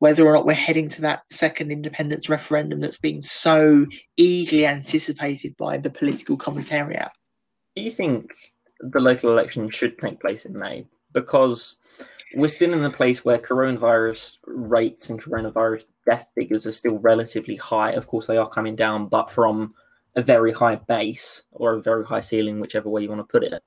whether 0.00 0.26
or 0.26 0.32
not 0.32 0.44
we're 0.44 0.54
heading 0.54 0.88
to 0.88 1.02
that 1.02 1.28
second 1.28 1.70
independence 1.70 2.28
referendum 2.28 2.80
that's 2.80 2.98
been 2.98 3.22
so 3.22 3.86
eagerly 4.16 4.66
anticipated 4.66 5.56
by 5.56 5.78
the 5.78 5.90
political 5.90 6.36
commentariat. 6.36 7.10
Do 7.76 7.82
you 7.82 7.92
think 7.92 8.32
the 8.80 9.00
local 9.00 9.30
election 9.30 9.68
should 9.70 9.98
take 9.98 10.20
place 10.20 10.44
in 10.44 10.58
May? 10.58 10.86
Because 11.12 11.78
we're 12.34 12.48
still 12.48 12.72
in 12.72 12.84
a 12.84 12.90
place 12.90 13.24
where 13.24 13.38
coronavirus 13.38 14.38
rates 14.44 15.10
and 15.10 15.22
coronavirus 15.22 15.84
death 16.06 16.28
figures 16.34 16.66
are 16.66 16.72
still 16.72 16.98
relatively 16.98 17.56
high. 17.56 17.92
Of 17.92 18.06
course, 18.06 18.26
they 18.26 18.36
are 18.36 18.48
coming 18.48 18.76
down, 18.76 19.08
but 19.08 19.30
from 19.30 19.74
a 20.16 20.22
very 20.22 20.52
high 20.52 20.76
base 20.76 21.44
or 21.52 21.74
a 21.74 21.82
very 21.82 22.04
high 22.04 22.20
ceiling, 22.20 22.60
whichever 22.60 22.88
way 22.88 23.02
you 23.02 23.08
want 23.08 23.20
to 23.20 23.24
put 23.24 23.44
it 23.44 23.62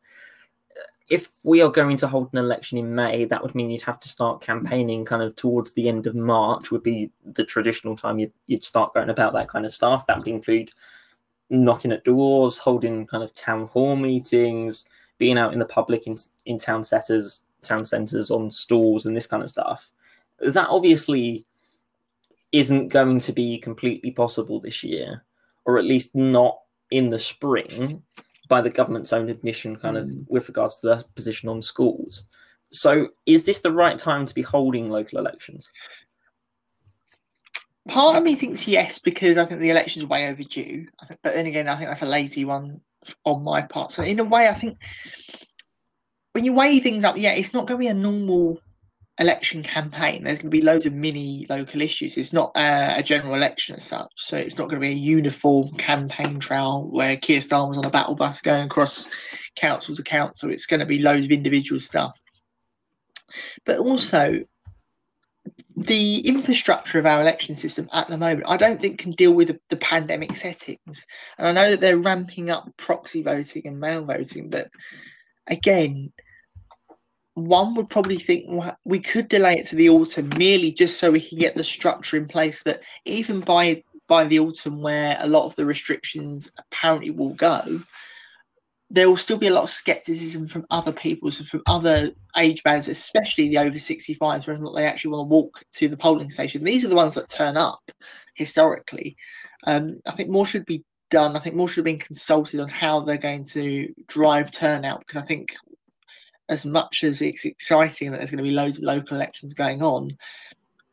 if 1.12 1.30
we 1.44 1.62
are 1.62 1.70
going 1.70 1.98
to 1.98 2.08
hold 2.08 2.30
an 2.32 2.40
election 2.40 2.78
in 2.78 2.96
May, 2.96 3.26
that 3.26 3.44
would 3.44 3.54
mean 3.54 3.70
you'd 3.70 3.82
have 3.82 4.00
to 4.00 4.08
start 4.08 4.40
campaigning 4.40 5.04
kind 5.04 5.22
of 5.22 5.36
towards 5.36 5.74
the 5.74 5.90
end 5.90 6.08
of 6.08 6.16
March, 6.16 6.72
would 6.72 6.84
be 6.84 7.12
the 7.34 7.44
traditional 7.44 7.98
time 7.98 8.18
you'd, 8.18 8.32
you'd 8.48 8.64
start 8.64 8.94
going 8.94 9.10
about 9.10 9.34
that 9.34 9.50
kind 9.50 9.66
of 9.66 9.76
stuff. 9.76 10.08
That 10.08 10.20
would 10.20 10.30
include 10.30 10.72
knocking 11.50 11.92
at 11.92 12.06
doors, 12.06 12.58
holding 12.58 13.06
kind 13.08 13.26
of 13.26 13.34
town 13.34 13.68
hall 13.68 13.98
meetings, 13.98 14.86
being 15.22 15.38
out 15.38 15.54
in 15.54 15.60
the 15.60 15.66
public 15.66 16.08
in, 16.08 16.18
in 16.48 16.58
town 16.58 16.84
centers, 16.84 17.44
town 17.62 17.86
centers 17.86 18.32
on 18.32 18.50
stalls 18.50 19.06
and 19.06 19.16
this 19.16 19.28
kind 19.28 19.44
of 19.44 19.52
stuff. 19.52 19.92
That 20.40 20.68
obviously 20.68 21.46
isn't 22.52 22.88
going 22.88 23.20
to 23.20 23.32
be 23.32 23.60
completely 23.60 24.10
possible 24.10 24.60
this 24.60 24.84
year, 24.84 25.24
or 25.64 25.78
at 25.78 25.86
least 25.86 26.16
not 26.16 26.58
in 26.90 27.10
the 27.10 27.20
spring 27.20 28.02
by 28.50 28.62
the 28.62 28.72
government's 28.72 29.14
own 29.14 29.30
admission, 29.30 29.76
kind 29.76 29.96
of 29.96 30.08
mm. 30.08 30.26
with 30.28 30.50
regards 30.50 30.80
to 30.80 30.88
their 30.88 31.04
position 31.14 31.48
on 31.50 31.62
schools. 31.62 32.24
So, 32.72 33.10
is 33.28 33.44
this 33.44 33.60
the 33.60 33.72
right 33.72 34.00
time 34.00 34.26
to 34.26 34.34
be 34.34 34.42
holding 34.42 34.90
local 34.90 35.20
elections? 35.20 35.70
Part 37.88 38.18
of 38.18 38.24
me 38.24 38.34
thinks 38.34 38.68
yes, 38.68 38.98
because 38.98 39.38
I 39.38 39.46
think 39.46 39.60
the 39.60 39.70
election's 39.70 40.08
way 40.08 40.30
overdue. 40.30 40.88
But 41.22 41.36
then 41.36 41.46
again, 41.46 41.68
I 41.68 41.78
think 41.78 41.90
that's 41.90 42.02
a 42.02 42.08
lazy 42.08 42.44
one 42.44 42.82
on 43.26 43.44
my 43.44 43.62
part. 43.62 43.92
So, 43.92 44.04
in 44.04 44.20
a 44.20 44.24
way, 44.24 44.48
I 44.48 44.54
think 44.54 44.78
when 46.34 46.46
you 46.46 46.54
weigh 46.54 46.80
things 46.80 47.04
up, 47.04 47.18
yeah, 47.18 47.34
it's 47.34 47.54
not 47.54 47.68
going 47.68 47.80
to 47.80 47.84
be 47.84 47.88
a 47.88 47.94
normal 47.94 48.60
election 49.20 49.62
campaign, 49.62 50.24
there's 50.24 50.40
going 50.40 50.50
to 50.50 50.58
be 50.58 50.62
loads 50.62 50.86
of 50.86 50.94
mini 50.94 51.46
local 51.50 51.82
issues. 51.82 52.18
It's 52.18 52.34
not 52.34 52.52
a, 52.56 52.96
a 52.98 53.04
general 53.04 53.36
election 53.36 53.76
as 53.76 53.84
such, 53.84 54.12
so 54.16 54.38
it's 54.38 54.58
not 54.58 54.70
going 54.70 54.82
to 54.82 54.88
be 54.88 54.94
a 54.94 54.98
uniform 54.98 55.74
campaign 55.74 56.40
trail 56.40 56.88
where 56.90 57.18
Keir 57.18 57.40
Starmer 57.40 57.70
was 57.70 57.78
on 57.78 57.86
a 57.86 57.90
battle 57.90 58.16
bus 58.16 58.42
going 58.42 58.66
across 58.66 59.08
council 59.56 59.96
to 59.96 60.04
council. 60.04 60.50
It's 60.50 60.66
going 60.66 60.80
to 60.80 60.86
be 60.86 61.00
loads 61.00 61.26
of 61.26 61.32
individual 61.32 61.80
stuff. 61.80 62.20
But 63.66 63.80
also, 63.80 64.44
the 65.76 66.20
infrastructure 66.20 67.00
of 67.00 67.06
our 67.06 67.22
election 67.22 67.56
system 67.56 67.90
at 67.94 68.08
the 68.08 68.18
moment, 68.18 68.44
I 68.48 68.58
don't 68.58 68.80
think 68.80 69.00
can 69.00 69.12
deal 69.12 69.32
with 69.32 69.50
the, 69.50 69.60
the, 69.70 69.78
pandemic 69.78 70.36
settings. 70.36 71.06
And 71.38 71.48
I 71.48 71.52
know 71.52 71.72
that 71.72 71.80
they're 71.80 71.98
ramping 71.98 72.50
up 72.50 72.70
proxy 72.78 73.24
voting 73.24 73.64
and 73.66 73.80
mail 73.80 74.06
voting, 74.06 74.50
but 74.50 74.70
again, 75.48 76.12
one 77.34 77.76
would 77.76 77.90
probably 77.90 78.18
think 78.18 78.50
we 78.84 79.00
could 79.00 79.30
delay 79.30 79.56
it 79.58 79.68
to 79.68 79.76
the 79.76 79.90
autumn 79.90 80.30
merely 80.38 80.72
just 80.72 81.00
so 81.00 81.12
we 81.12 81.22
can 81.22 81.38
get 81.38 81.56
the 81.56 81.64
structure 81.64 82.18
in 82.18 82.28
place 82.28 82.62
that 82.64 82.82
even 83.06 83.40
by 83.40 83.84
by 84.08 84.26
the 84.26 84.40
autumn 84.40 84.82
where 84.82 85.16
a 85.20 85.28
lot 85.28 85.46
of 85.46 85.56
the 85.56 85.66
restrictions 85.66 86.52
apparently 86.58 87.12
will 87.12 87.34
go 87.34 87.82
there 88.94 89.10
will 89.10 89.18
still 89.18 89.38
be 89.38 89.48
a 89.48 89.54
lot 89.54 89.64
of 89.64 89.70
skepticism 89.70 90.48
from 90.48 90.66
other 90.70 90.92
people 90.92 91.32
so 91.32 91.46
from 91.46 91.62
other 91.66 92.12
age 92.38 92.62
bands 92.64 92.90
especially 92.90 93.48
the 93.48 93.58
over 93.58 93.78
65s 93.78 94.20
whether 94.20 94.54
or 94.54 94.58
not 94.58 94.76
they 94.76 94.86
actually 94.86 95.12
want 95.12 95.30
to 95.30 95.34
walk 95.34 95.64
to 95.72 95.88
the 95.88 95.98
polling 95.98 96.30
station. 96.30 96.64
These 96.64 96.84
are 96.84 96.90
the 96.90 96.96
ones 96.96 97.14
that 97.14 97.30
turn 97.30 97.58
up 97.58 97.80
historically. 98.36 99.16
Um, 99.66 100.02
i 100.06 100.12
think 100.12 100.30
more 100.30 100.46
should 100.46 100.66
be 100.66 100.84
done. 101.10 101.36
I 101.36 101.40
think 101.40 101.56
more 101.56 101.68
should 101.68 101.78
have 101.78 101.86
been 101.86 102.00
consulted 102.00 102.60
on 102.60 102.70
how 102.70 103.02
they're 103.02 103.18
going 103.18 103.46
to 103.46 103.94
drive 104.08 104.50
turnout 104.52 105.00
because 105.00 105.22
i 105.22 105.26
think 105.26 105.54
as 106.50 106.66
much 106.66 107.04
as 107.04 107.22
it's 107.22 107.46
exciting 107.46 108.12
that 108.12 108.18
there's 108.18 108.30
going 108.30 108.44
to 108.44 108.50
be 108.50 108.52
loads 108.52 108.78
of 108.78 108.84
local 108.84 109.16
elections 109.16 109.54
going 109.54 109.82
on, 109.82 110.18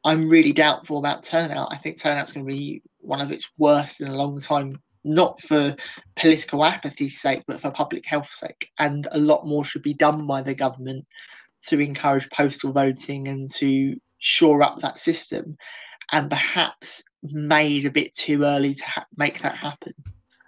I'm 0.04 0.28
really 0.28 0.52
doubtful 0.52 0.98
about 0.98 1.24
turnout. 1.24 1.72
I 1.72 1.76
think 1.76 1.98
turnout's 1.98 2.30
going 2.30 2.46
to 2.46 2.52
be 2.52 2.80
one 3.00 3.20
of 3.20 3.32
its 3.32 3.50
worst 3.58 4.00
in 4.00 4.06
a 4.06 4.16
long 4.16 4.40
time, 4.40 4.80
not 5.08 5.40
for 5.40 5.74
political 6.16 6.64
apathy's 6.64 7.20
sake, 7.20 7.42
but 7.46 7.60
for 7.60 7.70
public 7.70 8.04
health 8.06 8.30
sake. 8.30 8.70
And 8.78 9.08
a 9.10 9.18
lot 9.18 9.46
more 9.46 9.64
should 9.64 9.82
be 9.82 9.94
done 9.94 10.26
by 10.26 10.42
the 10.42 10.54
government 10.54 11.06
to 11.66 11.80
encourage 11.80 12.30
postal 12.30 12.72
voting 12.72 13.28
and 13.28 13.50
to 13.54 13.98
shore 14.18 14.62
up 14.62 14.80
that 14.80 14.98
system. 14.98 15.56
And 16.12 16.30
perhaps 16.30 17.02
made 17.22 17.84
a 17.84 17.90
bit 17.90 18.14
too 18.14 18.44
early 18.44 18.74
to 18.74 18.84
ha- 18.84 19.06
make 19.16 19.40
that 19.42 19.56
happen. 19.56 19.92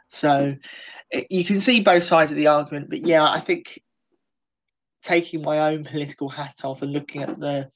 So 0.08 0.56
you 1.28 1.44
can 1.44 1.60
see 1.60 1.82
both 1.82 2.04
sides 2.04 2.30
of 2.30 2.36
the 2.36 2.46
argument, 2.46 2.90
but 2.90 3.00
yeah, 3.00 3.24
I 3.24 3.40
think 3.40 3.80
taking 5.02 5.42
my 5.42 5.70
own 5.70 5.84
political 5.84 6.28
hat 6.28 6.56
off 6.64 6.82
and 6.82 6.92
looking 6.92 7.22
at 7.22 7.40
the 7.40 7.70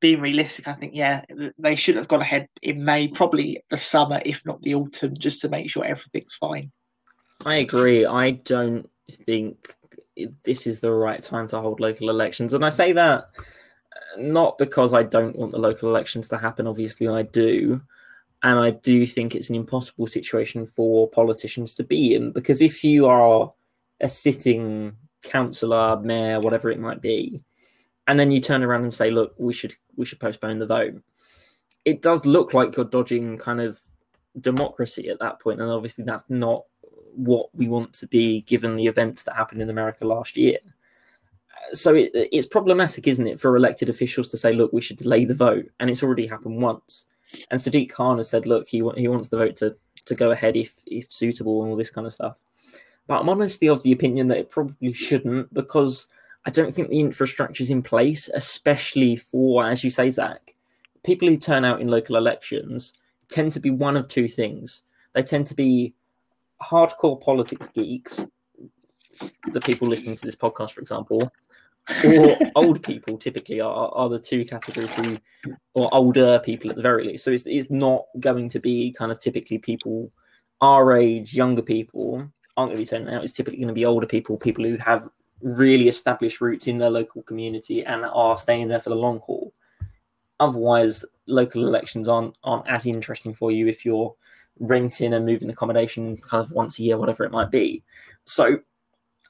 being 0.00 0.20
realistic, 0.20 0.66
I 0.66 0.72
think 0.72 0.94
yeah, 0.94 1.24
they 1.58 1.76
should 1.76 1.96
have 1.96 2.08
gone 2.08 2.22
ahead 2.22 2.48
in 2.62 2.84
May, 2.84 3.08
probably 3.08 3.62
the 3.70 3.76
summer, 3.76 4.20
if 4.24 4.44
not 4.44 4.62
the 4.62 4.74
autumn, 4.74 5.14
just 5.16 5.40
to 5.42 5.48
make 5.48 5.70
sure 5.70 5.84
everything's 5.84 6.34
fine. 6.34 6.72
I 7.44 7.56
agree. 7.56 8.06
I 8.06 8.32
don't 8.32 8.88
think 9.26 9.74
this 10.44 10.66
is 10.66 10.80
the 10.80 10.92
right 10.92 11.22
time 11.22 11.48
to 11.48 11.60
hold 11.60 11.80
local 11.80 12.10
elections, 12.10 12.54
and 12.54 12.64
I 12.64 12.70
say 12.70 12.92
that 12.92 13.24
uh, 13.36 14.20
not 14.20 14.58
because 14.58 14.92
I 14.94 15.02
don't 15.02 15.36
want 15.36 15.52
the 15.52 15.58
local 15.58 15.88
elections 15.88 16.28
to 16.28 16.38
happen. 16.38 16.66
Obviously, 16.66 17.08
I 17.08 17.22
do. 17.22 17.80
And 18.42 18.58
I 18.58 18.70
do 18.70 19.04
think 19.06 19.34
it's 19.34 19.50
an 19.50 19.54
impossible 19.54 20.06
situation 20.06 20.66
for 20.66 21.10
politicians 21.10 21.74
to 21.74 21.84
be 21.84 22.14
in 22.14 22.32
because 22.32 22.62
if 22.62 22.82
you 22.82 23.04
are 23.04 23.52
a 24.00 24.08
sitting 24.08 24.96
councillor, 25.22 26.00
mayor, 26.00 26.40
whatever 26.40 26.70
it 26.70 26.80
might 26.80 27.02
be, 27.02 27.42
and 28.10 28.18
then 28.18 28.32
you 28.32 28.40
turn 28.40 28.64
around 28.64 28.82
and 28.82 28.92
say, 28.92 29.12
"Look, 29.12 29.34
we 29.38 29.52
should 29.52 29.76
we 29.94 30.04
should 30.04 30.18
postpone 30.18 30.58
the 30.58 30.66
vote." 30.66 31.00
It 31.84 32.02
does 32.02 32.26
look 32.26 32.52
like 32.52 32.76
you're 32.76 32.84
dodging 32.84 33.38
kind 33.38 33.60
of 33.60 33.80
democracy 34.40 35.08
at 35.08 35.20
that 35.20 35.38
point, 35.38 35.60
and 35.60 35.70
obviously 35.70 36.02
that's 36.02 36.24
not 36.28 36.64
what 37.14 37.54
we 37.54 37.68
want 37.68 37.92
to 37.94 38.08
be 38.08 38.40
given 38.42 38.74
the 38.74 38.88
events 38.88 39.22
that 39.22 39.36
happened 39.36 39.62
in 39.62 39.70
America 39.70 40.04
last 40.04 40.36
year. 40.36 40.58
So 41.72 41.94
it, 41.94 42.10
it's 42.12 42.48
problematic, 42.48 43.06
isn't 43.06 43.28
it, 43.28 43.40
for 43.40 43.56
elected 43.56 43.88
officials 43.88 44.26
to 44.30 44.36
say, 44.36 44.52
"Look, 44.54 44.72
we 44.72 44.80
should 44.80 44.96
delay 44.96 45.24
the 45.24 45.34
vote," 45.34 45.70
and 45.78 45.88
it's 45.88 46.02
already 46.02 46.26
happened 46.26 46.60
once. 46.60 47.06
And 47.52 47.60
Sadiq 47.60 47.90
Khan 47.90 48.16
has 48.18 48.28
said, 48.28 48.44
"Look, 48.44 48.66
he 48.66 48.78
he 48.96 49.06
wants 49.06 49.28
the 49.28 49.38
vote 49.38 49.54
to 49.56 49.76
to 50.06 50.16
go 50.16 50.32
ahead 50.32 50.56
if 50.56 50.74
if 50.84 51.12
suitable 51.12 51.62
and 51.62 51.70
all 51.70 51.76
this 51.76 51.90
kind 51.90 52.08
of 52.08 52.12
stuff." 52.12 52.40
But 53.06 53.20
I'm 53.20 53.28
honestly 53.28 53.68
of 53.68 53.84
the 53.84 53.92
opinion 53.92 54.26
that 54.28 54.38
it 54.38 54.50
probably 54.50 54.92
shouldn't 54.92 55.54
because 55.54 56.08
I 56.46 56.50
don't 56.50 56.74
think 56.74 56.88
the 56.88 57.00
infrastructure 57.00 57.62
is 57.62 57.70
in 57.70 57.82
place, 57.82 58.30
especially 58.32 59.16
for, 59.16 59.64
as 59.64 59.84
you 59.84 59.90
say, 59.90 60.10
Zach, 60.10 60.54
people 61.04 61.28
who 61.28 61.36
turn 61.36 61.64
out 61.64 61.80
in 61.80 61.88
local 61.88 62.16
elections 62.16 62.94
tend 63.28 63.52
to 63.52 63.60
be 63.60 63.70
one 63.70 63.96
of 63.96 64.08
two 64.08 64.28
things. 64.28 64.82
They 65.14 65.22
tend 65.22 65.46
to 65.48 65.54
be 65.54 65.94
hardcore 66.62 67.20
politics 67.20 67.68
geeks, 67.74 68.26
the 69.52 69.60
people 69.60 69.88
listening 69.88 70.16
to 70.16 70.24
this 70.24 70.36
podcast, 70.36 70.72
for 70.72 70.80
example, 70.80 71.30
or 72.04 72.36
old 72.54 72.82
people 72.82 73.18
typically 73.18 73.60
are, 73.60 73.90
are 73.94 74.08
the 74.08 74.18
two 74.18 74.44
categories 74.44 74.92
who, 74.94 75.18
or 75.74 75.92
older 75.92 76.40
people 76.40 76.70
at 76.70 76.76
the 76.76 76.82
very 76.82 77.04
least. 77.04 77.24
So 77.24 77.30
it's, 77.30 77.44
it's 77.46 77.70
not 77.70 78.04
going 78.18 78.48
to 78.50 78.60
be 78.60 78.92
kind 78.92 79.12
of 79.12 79.20
typically 79.20 79.58
people 79.58 80.10
our 80.60 80.96
age, 80.96 81.34
younger 81.34 81.62
people 81.62 82.30
aren't 82.56 82.70
going 82.70 82.76
to 82.76 82.76
be 82.76 82.86
turning 82.86 83.14
out. 83.14 83.24
It's 83.24 83.32
typically 83.32 83.58
going 83.58 83.68
to 83.68 83.74
be 83.74 83.86
older 83.86 84.06
people, 84.06 84.36
people 84.36 84.64
who 84.64 84.76
have 84.78 85.08
really 85.42 85.88
established 85.88 86.40
roots 86.40 86.66
in 86.66 86.78
their 86.78 86.90
local 86.90 87.22
community 87.22 87.84
and 87.84 88.04
are 88.04 88.36
staying 88.36 88.68
there 88.68 88.80
for 88.80 88.90
the 88.90 88.96
long 88.96 89.20
haul. 89.20 89.52
Otherwise, 90.38 91.04
local 91.26 91.66
elections 91.66 92.08
aren't 92.08 92.34
aren't 92.44 92.68
as 92.68 92.86
interesting 92.86 93.34
for 93.34 93.52
you 93.52 93.66
if 93.66 93.84
you're 93.84 94.14
renting 94.58 95.14
and 95.14 95.26
moving 95.26 95.50
accommodation 95.50 96.16
kind 96.18 96.44
of 96.44 96.52
once 96.52 96.78
a 96.78 96.82
year, 96.82 96.98
whatever 96.98 97.24
it 97.24 97.32
might 97.32 97.50
be. 97.50 97.82
So 98.24 98.58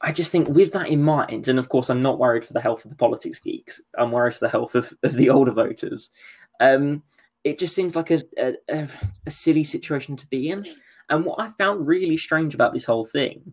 I 0.02 0.12
just 0.12 0.32
think 0.32 0.48
with 0.48 0.72
that 0.72 0.88
in 0.88 1.02
mind, 1.02 1.48
and 1.48 1.58
of 1.58 1.68
course 1.68 1.90
I'm 1.90 2.02
not 2.02 2.18
worried 2.18 2.44
for 2.44 2.52
the 2.52 2.60
health 2.60 2.84
of 2.84 2.90
the 2.90 2.96
politics 2.96 3.38
geeks, 3.38 3.80
I'm 3.98 4.12
worried 4.12 4.34
for 4.34 4.40
the 4.46 4.48
health 4.48 4.74
of, 4.74 4.92
of 5.02 5.14
the 5.14 5.30
older 5.30 5.52
voters. 5.52 6.10
Um, 6.58 7.02
it 7.44 7.58
just 7.58 7.74
seems 7.74 7.96
like 7.96 8.10
a, 8.10 8.22
a, 8.38 8.88
a 9.26 9.30
silly 9.30 9.64
situation 9.64 10.16
to 10.16 10.26
be 10.26 10.50
in. 10.50 10.66
And 11.08 11.24
what 11.24 11.40
I 11.40 11.48
found 11.50 11.86
really 11.86 12.16
strange 12.16 12.54
about 12.54 12.72
this 12.72 12.84
whole 12.84 13.04
thing 13.04 13.52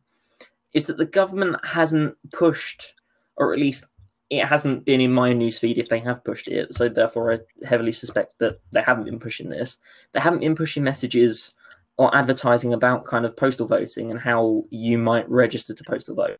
is 0.73 0.87
that 0.87 0.97
the 0.97 1.05
government 1.05 1.57
hasn't 1.65 2.15
pushed, 2.31 2.93
or 3.35 3.53
at 3.53 3.59
least 3.59 3.85
it 4.29 4.45
hasn't 4.45 4.85
been 4.85 4.99
in 4.99 5.13
my 5.13 5.33
newsfeed 5.33 5.77
if 5.77 5.89
they 5.89 5.99
have 5.99 6.23
pushed 6.23 6.47
it. 6.47 6.73
So 6.73 6.89
therefore, 6.89 7.33
I 7.33 7.39
heavily 7.65 7.91
suspect 7.91 8.35
that 8.39 8.59
they 8.71 8.81
haven't 8.81 9.05
been 9.05 9.19
pushing 9.19 9.49
this. 9.49 9.77
They 10.11 10.19
haven't 10.19 10.41
been 10.41 10.55
pushing 10.55 10.83
messages 10.83 11.53
or 11.97 12.15
advertising 12.15 12.73
about 12.73 13.05
kind 13.05 13.25
of 13.25 13.35
postal 13.35 13.67
voting 13.67 14.11
and 14.11 14.19
how 14.19 14.65
you 14.69 14.97
might 14.97 15.29
register 15.29 15.73
to 15.73 15.83
postal 15.83 16.15
vote. 16.15 16.39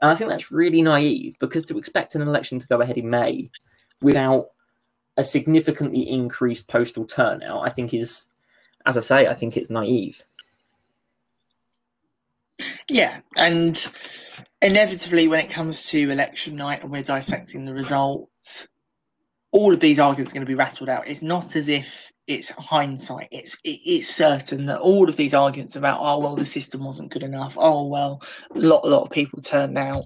And 0.00 0.10
I 0.10 0.14
think 0.14 0.30
that's 0.30 0.52
really 0.52 0.82
naive 0.82 1.36
because 1.38 1.64
to 1.64 1.78
expect 1.78 2.14
an 2.14 2.22
election 2.22 2.58
to 2.58 2.66
go 2.66 2.80
ahead 2.80 2.98
in 2.98 3.10
May 3.10 3.50
without 4.00 4.48
a 5.16 5.24
significantly 5.24 6.08
increased 6.08 6.68
postal 6.68 7.04
turnout, 7.04 7.66
I 7.66 7.70
think 7.70 7.94
is, 7.94 8.26
as 8.86 8.96
I 8.96 9.00
say, 9.00 9.26
I 9.26 9.34
think 9.34 9.56
it's 9.56 9.70
naive. 9.70 10.22
Yeah, 12.88 13.20
and 13.36 13.86
inevitably, 14.62 15.28
when 15.28 15.40
it 15.40 15.50
comes 15.50 15.86
to 15.88 16.10
election 16.10 16.56
night 16.56 16.82
and 16.82 16.90
we're 16.90 17.02
dissecting 17.02 17.64
the 17.64 17.74
results, 17.74 18.68
all 19.52 19.72
of 19.72 19.80
these 19.80 19.98
arguments 19.98 20.32
are 20.32 20.34
going 20.34 20.46
to 20.46 20.50
be 20.50 20.54
rattled 20.54 20.88
out. 20.88 21.08
It's 21.08 21.22
not 21.22 21.56
as 21.56 21.68
if 21.68 22.12
it's 22.26 22.50
hindsight. 22.50 23.28
It's 23.30 23.54
it, 23.64 23.80
it's 23.84 24.08
certain 24.08 24.66
that 24.66 24.80
all 24.80 25.08
of 25.08 25.16
these 25.16 25.34
arguments 25.34 25.76
about 25.76 26.00
oh 26.00 26.18
well 26.20 26.36
the 26.36 26.46
system 26.46 26.84
wasn't 26.84 27.12
good 27.12 27.22
enough. 27.22 27.56
Oh 27.58 27.86
well, 27.88 28.22
a 28.54 28.58
lot 28.58 28.84
a 28.84 28.88
lot 28.88 29.04
of 29.04 29.10
people 29.10 29.40
turned 29.40 29.78
out. 29.78 30.04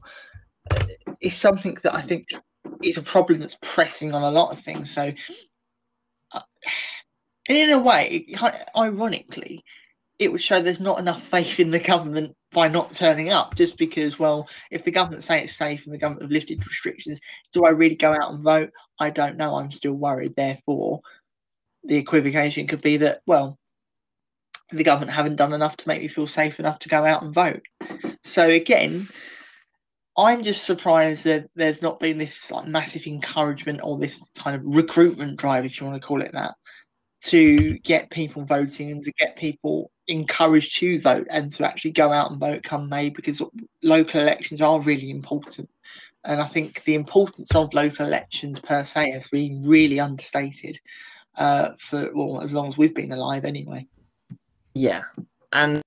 Is 1.20 1.34
something 1.34 1.76
that 1.82 1.94
I 1.94 2.02
think 2.02 2.28
is 2.82 2.98
a 2.98 3.02
problem 3.02 3.40
that's 3.40 3.58
pressing 3.62 4.12
on 4.12 4.22
a 4.22 4.30
lot 4.30 4.52
of 4.52 4.62
things. 4.62 4.90
So, 4.90 5.12
uh, 6.32 6.40
in 7.48 7.70
a 7.70 7.78
way, 7.78 8.26
ironically, 8.76 9.64
it 10.18 10.32
would 10.32 10.42
show 10.42 10.60
there's 10.60 10.80
not 10.80 10.98
enough 10.98 11.22
faith 11.22 11.60
in 11.60 11.70
the 11.70 11.78
government 11.78 12.34
by 12.52 12.68
not 12.68 12.92
turning 12.92 13.30
up 13.30 13.54
just 13.54 13.76
because 13.78 14.18
well 14.18 14.48
if 14.70 14.84
the 14.84 14.90
government 14.90 15.22
say 15.22 15.42
it's 15.42 15.56
safe 15.56 15.84
and 15.84 15.94
the 15.94 15.98
government 15.98 16.22
have 16.22 16.30
lifted 16.30 16.66
restrictions 16.66 17.20
do 17.52 17.64
i 17.64 17.70
really 17.70 17.94
go 17.94 18.12
out 18.12 18.32
and 18.32 18.42
vote? 18.42 18.70
I 19.00 19.10
don't 19.10 19.36
know. 19.36 19.54
I'm 19.54 19.70
still 19.70 19.92
worried. 19.92 20.34
Therefore 20.36 21.00
the 21.84 21.96
equivocation 21.96 22.66
could 22.66 22.82
be 22.82 22.98
that 22.98 23.20
well 23.26 23.58
the 24.70 24.84
government 24.84 25.12
haven't 25.12 25.36
done 25.36 25.54
enough 25.54 25.76
to 25.78 25.88
make 25.88 26.02
me 26.02 26.08
feel 26.08 26.26
safe 26.26 26.58
enough 26.58 26.80
to 26.80 26.88
go 26.88 27.04
out 27.04 27.22
and 27.22 27.32
vote. 27.32 27.62
So 28.24 28.48
again 28.48 29.08
i'm 30.18 30.42
just 30.42 30.64
surprised 30.64 31.24
that 31.24 31.48
there's 31.54 31.80
not 31.80 32.00
been 32.00 32.18
this 32.18 32.50
like 32.50 32.66
massive 32.66 33.06
encouragement 33.06 33.80
or 33.84 33.96
this 33.96 34.28
kind 34.36 34.56
of 34.56 34.62
recruitment 34.64 35.38
drive 35.38 35.64
if 35.64 35.80
you 35.80 35.86
want 35.86 36.00
to 36.00 36.06
call 36.06 36.20
it 36.20 36.32
that 36.32 36.56
to 37.24 37.78
get 37.80 38.10
people 38.10 38.44
voting 38.44 38.90
and 38.90 39.02
to 39.02 39.12
get 39.12 39.36
people 39.36 39.90
encouraged 40.06 40.78
to 40.78 41.00
vote 41.00 41.26
and 41.30 41.50
to 41.52 41.66
actually 41.66 41.90
go 41.90 42.12
out 42.12 42.30
and 42.30 42.40
vote 42.40 42.62
come 42.62 42.88
May 42.88 43.10
because 43.10 43.42
local 43.82 44.20
elections 44.20 44.60
are 44.60 44.80
really 44.80 45.10
important. 45.10 45.68
And 46.24 46.40
I 46.40 46.46
think 46.46 46.84
the 46.84 46.94
importance 46.94 47.54
of 47.54 47.74
local 47.74 48.06
elections 48.06 48.58
per 48.58 48.84
se 48.84 49.12
has 49.12 49.28
been 49.28 49.62
really 49.64 50.00
understated 50.00 50.78
uh, 51.36 51.72
for 51.78 52.10
well 52.14 52.40
as 52.40 52.52
long 52.52 52.68
as 52.68 52.76
we've 52.76 52.94
been 52.94 53.12
alive 53.12 53.44
anyway. 53.44 53.86
Yeah, 54.74 55.02
and 55.52 55.82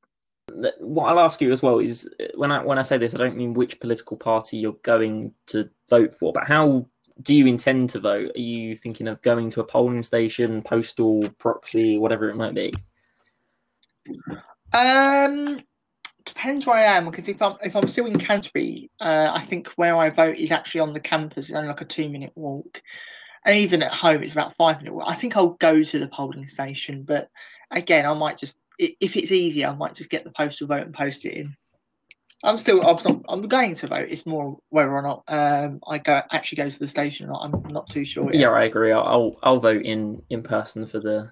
th- 0.61 0.73
what 0.79 1.09
I'll 1.09 1.19
ask 1.19 1.41
you 1.41 1.51
as 1.51 1.61
well 1.61 1.79
is 1.79 2.09
when 2.35 2.51
I 2.51 2.63
when 2.63 2.79
I 2.79 2.81
say 2.81 2.97
this, 2.97 3.13
I 3.13 3.17
don't 3.17 3.37
mean 3.37 3.53
which 3.53 3.79
political 3.79 4.17
party 4.17 4.57
you're 4.57 4.77
going 4.83 5.33
to 5.47 5.69
vote 5.89 6.15
for, 6.15 6.33
but 6.33 6.47
how 6.47 6.85
do 7.21 7.35
you 7.35 7.47
intend 7.47 7.89
to 7.91 7.99
vote? 7.99 8.31
Are 8.35 8.39
you 8.39 8.75
thinking 8.75 9.07
of 9.07 9.21
going 9.21 9.49
to 9.51 9.61
a 9.61 9.65
polling 9.65 10.03
station, 10.03 10.61
postal, 10.61 11.29
proxy, 11.37 11.97
whatever 11.97 12.29
it 12.29 12.35
might 12.35 12.55
be? 12.55 12.73
Um, 14.73 15.59
depends 16.25 16.65
where 16.65 16.77
I 16.77 16.97
am 16.97 17.09
because 17.09 17.27
if 17.27 17.41
I'm 17.41 17.57
if 17.63 17.75
I'm 17.75 17.87
still 17.87 18.05
in 18.05 18.19
Canterbury, 18.19 18.89
uh, 18.99 19.31
I 19.33 19.45
think 19.45 19.67
where 19.75 19.95
I 19.95 20.09
vote 20.09 20.37
is 20.37 20.51
actually 20.51 20.81
on 20.81 20.93
the 20.93 20.99
campus. 20.99 21.49
It's 21.49 21.55
only 21.55 21.67
like 21.67 21.81
a 21.81 21.85
two 21.85 22.09
minute 22.09 22.31
walk, 22.35 22.81
and 23.45 23.55
even 23.55 23.83
at 23.83 23.91
home 23.91 24.23
it's 24.23 24.33
about 24.33 24.55
five 24.55 24.77
minute 24.77 24.93
walk. 24.93 25.07
I 25.07 25.15
think 25.15 25.35
I'll 25.35 25.49
go 25.49 25.83
to 25.83 25.99
the 25.99 26.07
polling 26.07 26.47
station, 26.47 27.03
but 27.03 27.29
again, 27.69 28.05
I 28.05 28.13
might 28.13 28.37
just 28.37 28.57
if 28.79 29.15
it's 29.15 29.31
easier, 29.31 29.67
I 29.67 29.75
might 29.75 29.93
just 29.93 30.09
get 30.09 30.23
the 30.23 30.31
postal 30.31 30.67
vote 30.67 30.85
and 30.85 30.93
post 30.93 31.25
it 31.25 31.33
in. 31.33 31.55
I'm 32.43 32.57
still 32.57 32.81
I'm 32.85 33.23
I'm 33.29 33.47
going 33.47 33.75
to 33.75 33.87
vote. 33.87 34.07
It's 34.09 34.25
more 34.25 34.57
whether 34.69 34.91
or 34.91 35.01
not 35.01 35.23
um, 35.27 35.79
I 35.87 35.99
go 35.99 36.21
actually 36.31 36.57
go 36.57 36.69
to 36.69 36.79
the 36.79 36.87
station 36.87 37.27
or 37.27 37.33
not. 37.33 37.43
I'm 37.43 37.73
not 37.73 37.89
too 37.89 38.05
sure. 38.05 38.25
Yet. 38.25 38.35
Yeah, 38.35 38.49
I 38.49 38.63
agree. 38.63 38.91
I'll 38.91 39.37
I'll 39.43 39.59
vote 39.59 39.85
in 39.85 40.21
in 40.29 40.41
person 40.41 40.87
for 40.87 40.99
the 40.99 41.29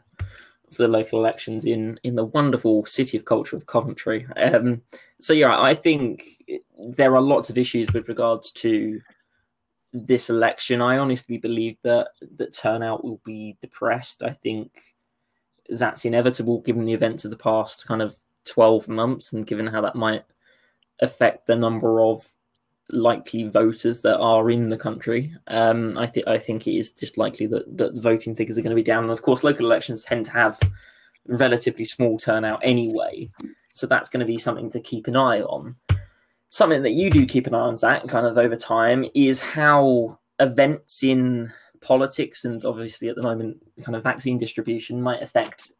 for 0.71 0.83
the 0.83 0.87
local 0.87 1.19
elections 1.19 1.65
in 1.65 1.99
in 2.03 2.15
the 2.15 2.25
wonderful 2.25 2.85
city 2.85 3.17
of 3.17 3.25
culture 3.25 3.55
of 3.55 3.65
Coventry. 3.65 4.27
Um, 4.37 4.81
so 5.19 5.33
yeah, 5.33 5.59
I 5.59 5.73
think 5.73 6.43
there 6.77 7.15
are 7.15 7.21
lots 7.21 7.49
of 7.49 7.57
issues 7.57 7.91
with 7.91 8.07
regards 8.07 8.51
to 8.53 9.01
this 9.91 10.29
election. 10.29 10.81
I 10.81 10.99
honestly 10.99 11.37
believe 11.37 11.77
that 11.81 12.09
that 12.37 12.53
turnout 12.53 13.03
will 13.03 13.19
be 13.25 13.57
depressed. 13.61 14.21
I 14.21 14.33
think 14.43 14.71
that's 15.69 16.05
inevitable 16.05 16.61
given 16.61 16.85
the 16.85 16.93
events 16.93 17.25
of 17.25 17.31
the 17.31 17.37
past 17.37 17.87
kind 17.87 18.01
of 18.01 18.15
12 18.45 18.87
months 18.87 19.33
and 19.33 19.45
given 19.45 19.67
how 19.67 19.81
that 19.81 19.95
might 19.95 20.23
affect 21.01 21.47
the 21.47 21.55
number 21.55 22.01
of 22.01 22.27
likely 22.91 23.47
voters 23.47 24.01
that 24.01 24.17
are 24.17 24.49
in 24.49 24.69
the 24.69 24.77
country. 24.77 25.33
Um, 25.47 25.97
I 25.97 26.07
think 26.07 26.27
I 26.27 26.37
think 26.37 26.67
it 26.67 26.75
is 26.75 26.91
just 26.91 27.17
likely 27.17 27.45
that, 27.47 27.77
that 27.77 27.95
the 27.95 28.01
voting 28.01 28.35
figures 28.35 28.57
are 28.57 28.61
going 28.61 28.71
to 28.71 28.75
be 28.75 28.83
down. 28.83 29.03
And 29.03 29.11
of 29.11 29.21
course, 29.21 29.43
local 29.43 29.65
elections 29.65 30.03
tend 30.03 30.25
to 30.25 30.31
have 30.31 30.59
relatively 31.27 31.85
small 31.85 32.17
turnout 32.17 32.59
anyway, 32.63 33.29
so 33.73 33.85
that's 33.87 34.09
going 34.09 34.21
to 34.21 34.25
be 34.25 34.37
something 34.37 34.69
to 34.71 34.79
keep 34.79 35.07
an 35.07 35.15
eye 35.15 35.41
on. 35.41 35.75
Something 36.49 36.81
that 36.81 36.93
you 36.93 37.11
do 37.11 37.27
keep 37.27 37.45
an 37.45 37.53
eye 37.53 37.59
on, 37.59 37.75
Zach, 37.75 38.03
kind 38.07 38.25
of 38.25 38.37
over 38.37 38.55
time, 38.55 39.05
is 39.13 39.39
how 39.39 40.17
events 40.39 41.03
in 41.03 41.53
politics 41.81 42.45
and 42.45 42.65
obviously 42.65 43.07
at 43.07 43.15
the 43.15 43.21
moment, 43.21 43.57
kind 43.83 43.95
of 43.95 44.03
vaccine 44.03 44.37
distribution 44.37 45.01
might 45.01 45.21
affect 45.21 45.73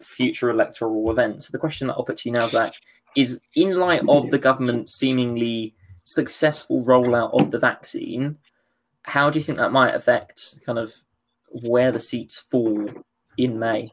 future 0.00 0.50
electoral 0.50 1.10
events. 1.10 1.48
The 1.48 1.58
question 1.58 1.88
that 1.88 1.94
I'll 1.94 2.04
put 2.04 2.18
to 2.18 2.28
you 2.28 2.32
now, 2.32 2.46
Zach, 2.46 2.74
is 3.16 3.40
in 3.54 3.78
light 3.78 4.02
of 4.08 4.30
the 4.30 4.38
government's 4.38 4.94
seemingly 4.94 5.74
successful 6.04 6.84
rollout 6.84 7.32
of 7.32 7.50
the 7.50 7.58
vaccine, 7.58 8.36
how 9.02 9.30
do 9.30 9.38
you 9.38 9.42
think 9.42 9.58
that 9.58 9.72
might 9.72 9.94
affect 9.94 10.56
kind 10.64 10.78
of 10.78 10.94
where 11.48 11.90
the 11.90 12.00
seats 12.00 12.38
fall 12.38 12.88
in 13.38 13.58
May? 13.58 13.92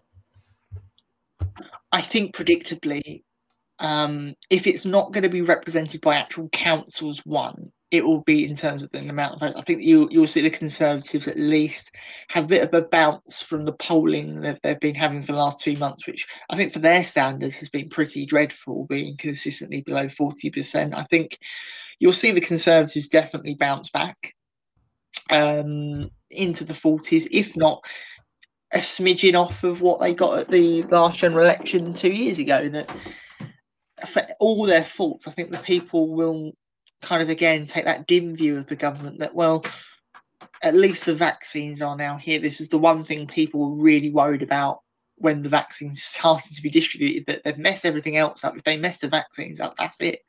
I 1.92 2.02
think 2.02 2.36
predictably, 2.36 3.24
um, 3.84 4.34
if 4.50 4.66
it's 4.66 4.86
not 4.86 5.12
going 5.12 5.24
to 5.24 5.30
be 5.30 5.42
represented 5.42 6.02
by 6.02 6.16
actual 6.16 6.50
councils, 6.50 7.22
one, 7.26 7.72
it 7.92 8.04
will 8.04 8.22
be 8.22 8.48
in 8.48 8.56
terms 8.56 8.82
of 8.82 8.90
the 8.92 9.00
amount 9.00 9.36
of 9.36 9.40
votes. 9.42 9.56
I 9.56 9.62
think 9.62 9.84
you 9.84 10.08
you'll 10.10 10.26
see 10.26 10.42
the 10.42 10.50
Conservatives 10.50 11.28
at 11.28 11.38
least 11.38 11.92
have 12.30 12.46
a 12.46 12.48
bit 12.48 12.64
of 12.64 12.74
a 12.74 12.88
bounce 12.88 13.42
from 13.42 13.66
the 13.66 13.74
polling 13.74 14.42
that 14.42 14.60
they've 14.64 14.80
been 14.80 14.96
having 14.96 15.22
for 15.22 15.34
the 15.34 15.38
last 15.38 15.60
two 15.60 15.76
months, 15.76 16.08
which 16.08 16.26
I 16.50 16.56
think 16.56 16.74
for 16.74 16.80
their 16.80 17.04
standards 17.04 17.54
has 17.56 17.70
been 17.70 17.90
pretty 17.90 18.26
dreadful, 18.26 18.88
being 18.90 19.16
consistently 19.18 19.82
below 19.82 20.10
forty 20.10 20.50
percent. 20.50 20.96
I 20.96 21.04
think 21.04 21.38
you'll 22.00 22.14
see 22.14 22.32
the 22.32 22.42
Conservatives 22.42 23.10
definitely 23.10 23.56
bounce 23.56 23.90
back 23.90 24.34
um, 25.30 26.10
into 26.32 26.64
the 26.64 26.74
forties, 26.74 27.28
if 27.32 27.56
not 27.56 27.86
a 28.74 28.80
smidgen 28.80 29.40
off 29.40 29.64
of 29.64 29.82
what 29.82 30.00
they 30.00 30.16
got 30.16 30.40
at 30.40 30.50
the 30.50 30.82
last 30.84 31.20
general 31.20 31.44
election 31.44 31.94
two 31.94 32.12
years 32.12 32.40
ago. 32.40 32.70
That 32.70 32.90
for 34.08 34.26
all 34.40 34.66
their 34.66 34.84
faults, 34.84 35.28
I 35.28 35.32
think 35.32 35.52
the 35.52 35.58
people 35.58 36.10
will 36.10 36.54
kind 37.02 37.22
of 37.22 37.30
again 37.30 37.68
take 37.68 37.86
that 37.86 38.08
dim 38.08 38.36
view 38.36 38.58
of 38.58 38.68
the 38.68 38.78
government 38.78 39.20
that 39.20 39.36
well 39.36 39.66
at 40.62 40.74
least 40.74 41.06
the 41.06 41.14
vaccines 41.14 41.82
are 41.82 41.98
now 41.98 42.16
here. 42.16 42.40
This 42.40 42.62
is 42.62 42.70
the 42.70 42.78
one 42.78 43.04
thing 43.04 43.28
people 43.28 43.60
were 43.60 43.84
really 43.84 44.10
worried 44.10 44.42
about 44.42 44.80
when 45.18 45.44
the 45.44 45.50
vaccines 45.50 46.02
started 46.04 46.56
to 46.56 46.62
be 46.62 46.70
distributed 46.70 47.26
that 47.28 47.44
they've 47.44 47.58
messed 47.58 47.86
everything 47.86 48.18
else 48.18 48.44
up. 48.44 48.56
If 48.56 48.64
they 48.64 48.78
mess 48.78 49.00
the 49.00 49.10
vaccines 49.10 49.60
up 49.60 49.76
that's 49.78 50.00
it. 50.00 50.20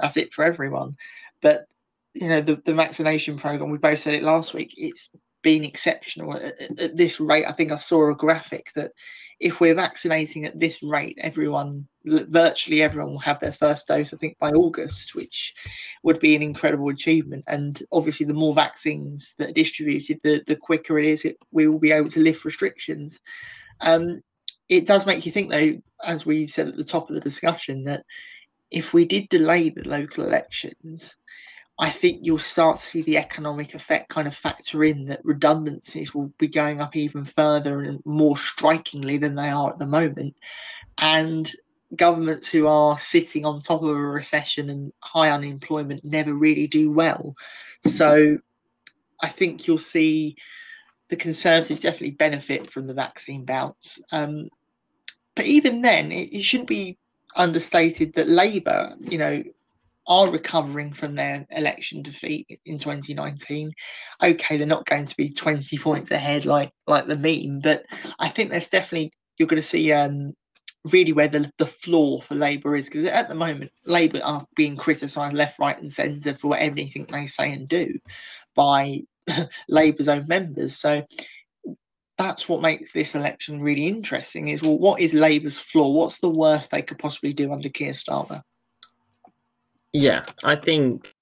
That's 0.00 0.16
it 0.16 0.34
for 0.34 0.44
everyone. 0.44 0.96
But 1.40 1.66
you 2.14 2.28
know 2.28 2.40
the, 2.40 2.56
the 2.64 2.74
vaccination 2.74 3.38
program 3.38 3.70
we 3.70 3.78
both 3.78 3.98
said 3.98 4.14
it 4.14 4.22
last 4.22 4.54
week 4.54 4.74
it's 4.76 5.10
been 5.42 5.64
exceptional 5.64 6.36
at, 6.36 6.60
at, 6.60 6.80
at 6.80 6.96
this 6.96 7.20
rate. 7.20 7.44
I 7.46 7.52
think 7.52 7.70
i 7.70 7.76
saw 7.76 8.10
a 8.10 8.14
graphic 8.14 8.70
that 8.74 8.92
if 9.40 9.60
we're 9.60 9.74
vaccinating 9.74 10.44
at 10.44 10.58
this 10.58 10.82
rate, 10.82 11.18
everyone, 11.20 11.86
virtually 12.04 12.82
everyone, 12.82 13.12
will 13.12 13.18
have 13.18 13.40
their 13.40 13.52
first 13.52 13.88
dose, 13.88 14.12
I 14.12 14.16
think, 14.16 14.38
by 14.38 14.50
August, 14.50 15.14
which 15.14 15.54
would 16.02 16.20
be 16.20 16.36
an 16.36 16.42
incredible 16.42 16.88
achievement. 16.88 17.44
And 17.46 17.80
obviously, 17.90 18.26
the 18.26 18.34
more 18.34 18.54
vaccines 18.54 19.34
that 19.38 19.50
are 19.50 19.54
distributed, 19.54 20.20
the, 20.22 20.42
the 20.46 20.56
quicker 20.56 20.98
it 20.98 21.06
is, 21.06 21.24
it, 21.24 21.36
we 21.50 21.68
will 21.68 21.80
be 21.80 21.92
able 21.92 22.10
to 22.10 22.20
lift 22.20 22.44
restrictions. 22.44 23.20
Um, 23.80 24.22
it 24.68 24.86
does 24.86 25.06
make 25.06 25.26
you 25.26 25.32
think, 25.32 25.50
though, 25.50 25.82
as 26.02 26.24
we 26.24 26.46
said 26.46 26.68
at 26.68 26.76
the 26.76 26.84
top 26.84 27.08
of 27.08 27.14
the 27.14 27.20
discussion, 27.20 27.84
that 27.84 28.04
if 28.70 28.92
we 28.92 29.04
did 29.04 29.28
delay 29.28 29.68
the 29.68 29.88
local 29.88 30.24
elections, 30.24 31.16
I 31.78 31.90
think 31.90 32.20
you'll 32.22 32.38
start 32.38 32.76
to 32.76 32.82
see 32.82 33.02
the 33.02 33.18
economic 33.18 33.74
effect 33.74 34.08
kind 34.08 34.28
of 34.28 34.36
factor 34.36 34.84
in 34.84 35.06
that 35.06 35.24
redundancies 35.24 36.14
will 36.14 36.32
be 36.38 36.46
going 36.46 36.80
up 36.80 36.94
even 36.94 37.24
further 37.24 37.80
and 37.80 38.00
more 38.04 38.36
strikingly 38.36 39.16
than 39.16 39.34
they 39.34 39.48
are 39.48 39.70
at 39.70 39.78
the 39.80 39.86
moment. 39.86 40.36
And 40.98 41.50
governments 41.96 42.48
who 42.48 42.68
are 42.68 42.98
sitting 42.98 43.44
on 43.44 43.60
top 43.60 43.82
of 43.82 43.88
a 43.88 43.94
recession 43.94 44.70
and 44.70 44.92
high 45.00 45.30
unemployment 45.30 46.04
never 46.04 46.32
really 46.32 46.68
do 46.68 46.92
well. 46.92 47.34
So 47.86 48.38
I 49.20 49.28
think 49.28 49.66
you'll 49.66 49.78
see 49.78 50.36
the 51.08 51.16
Conservatives 51.16 51.82
definitely 51.82 52.12
benefit 52.12 52.70
from 52.70 52.86
the 52.86 52.94
vaccine 52.94 53.44
bounce. 53.44 54.00
Um, 54.12 54.48
but 55.34 55.46
even 55.46 55.82
then, 55.82 56.12
it, 56.12 56.32
it 56.32 56.42
shouldn't 56.42 56.68
be 56.68 56.98
understated 57.34 58.14
that 58.14 58.28
Labour, 58.28 58.94
you 59.00 59.18
know, 59.18 59.42
are 60.06 60.30
recovering 60.30 60.92
from 60.92 61.14
their 61.14 61.46
election 61.50 62.02
defeat 62.02 62.60
in 62.66 62.78
2019. 62.78 63.72
Okay, 64.22 64.56
they're 64.56 64.66
not 64.66 64.86
going 64.86 65.06
to 65.06 65.16
be 65.16 65.30
20 65.30 65.78
points 65.78 66.10
ahead 66.10 66.44
like 66.44 66.70
like 66.86 67.06
the 67.06 67.16
meme, 67.16 67.60
but 67.60 67.84
I 68.18 68.28
think 68.28 68.50
there's 68.50 68.68
definitely 68.68 69.12
you're 69.38 69.48
going 69.48 69.62
to 69.62 69.66
see 69.66 69.92
um, 69.92 70.34
really 70.84 71.12
where 71.12 71.28
the, 71.28 71.50
the 71.58 71.66
floor 71.66 72.22
for 72.22 72.34
Labour 72.34 72.76
is 72.76 72.86
because 72.86 73.06
at 73.06 73.28
the 73.28 73.34
moment 73.34 73.70
Labour 73.86 74.20
are 74.22 74.46
being 74.56 74.76
criticised 74.76 75.34
left, 75.34 75.58
right, 75.58 75.80
and 75.80 75.90
centre 75.90 76.34
for 76.34 76.56
anything 76.56 77.06
they 77.08 77.26
say 77.26 77.52
and 77.52 77.68
do 77.68 77.98
by 78.54 79.00
Labour's 79.68 80.08
own 80.08 80.26
members. 80.28 80.78
So 80.78 81.02
that's 82.18 82.48
what 82.48 82.62
makes 82.62 82.92
this 82.92 83.14
election 83.14 83.60
really 83.60 83.86
interesting. 83.86 84.48
Is 84.48 84.62
well, 84.62 84.78
what 84.78 85.00
is 85.00 85.14
Labour's 85.14 85.58
floor? 85.58 85.92
What's 85.94 86.18
the 86.18 86.28
worst 86.28 86.70
they 86.70 86.82
could 86.82 86.98
possibly 86.98 87.32
do 87.32 87.52
under 87.52 87.68
Keir 87.68 87.92
Starmer? 87.92 88.42
Yeah, 89.94 90.24
I 90.42 90.56
think 90.56 91.14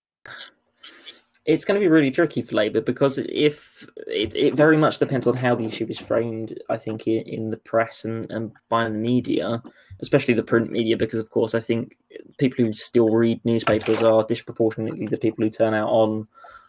it's 1.45 1.65
going 1.67 1.79
to 1.79 1.85
be 1.85 1.91
really 1.91 2.11
tricky 2.11 2.41
for 2.41 2.57
Labour 2.57 2.81
because 2.81 3.19
if 3.19 3.87
it, 4.07 4.35
it 4.35 4.55
very 4.55 4.79
much 4.79 4.99
depends 4.99 5.27
on 5.27 5.37
how 5.37 5.55
the 5.55 5.67
issue 5.67 5.87
is 5.91 5.99
framed, 5.99 6.59
I 6.71 6.79
think, 6.79 7.07
in, 7.07 7.23
in 7.27 7.51
the 7.51 7.59
press 7.59 8.07
and, 8.07 8.31
and 8.31 8.51
by 8.71 8.85
the 8.85 8.91
media, 8.91 9.63
especially 10.01 10.33
the 10.33 10.43
print 10.43 10.71
media, 10.71 10.97
because, 10.97 11.21
of 11.21 11.29
course, 11.29 11.55
I 11.55 11.61
think 11.61 11.99
people 12.39 12.65
who 12.65 12.73
still 12.73 13.11
read 13.11 13.45
newspapers 13.45 14.03
are 14.03 14.25
disproportionately 14.25 15.07
the 15.07 15.19
people 15.19 15.45
who 15.45 15.51
turn 15.51 15.75
out 15.75 15.91
on 15.91 16.27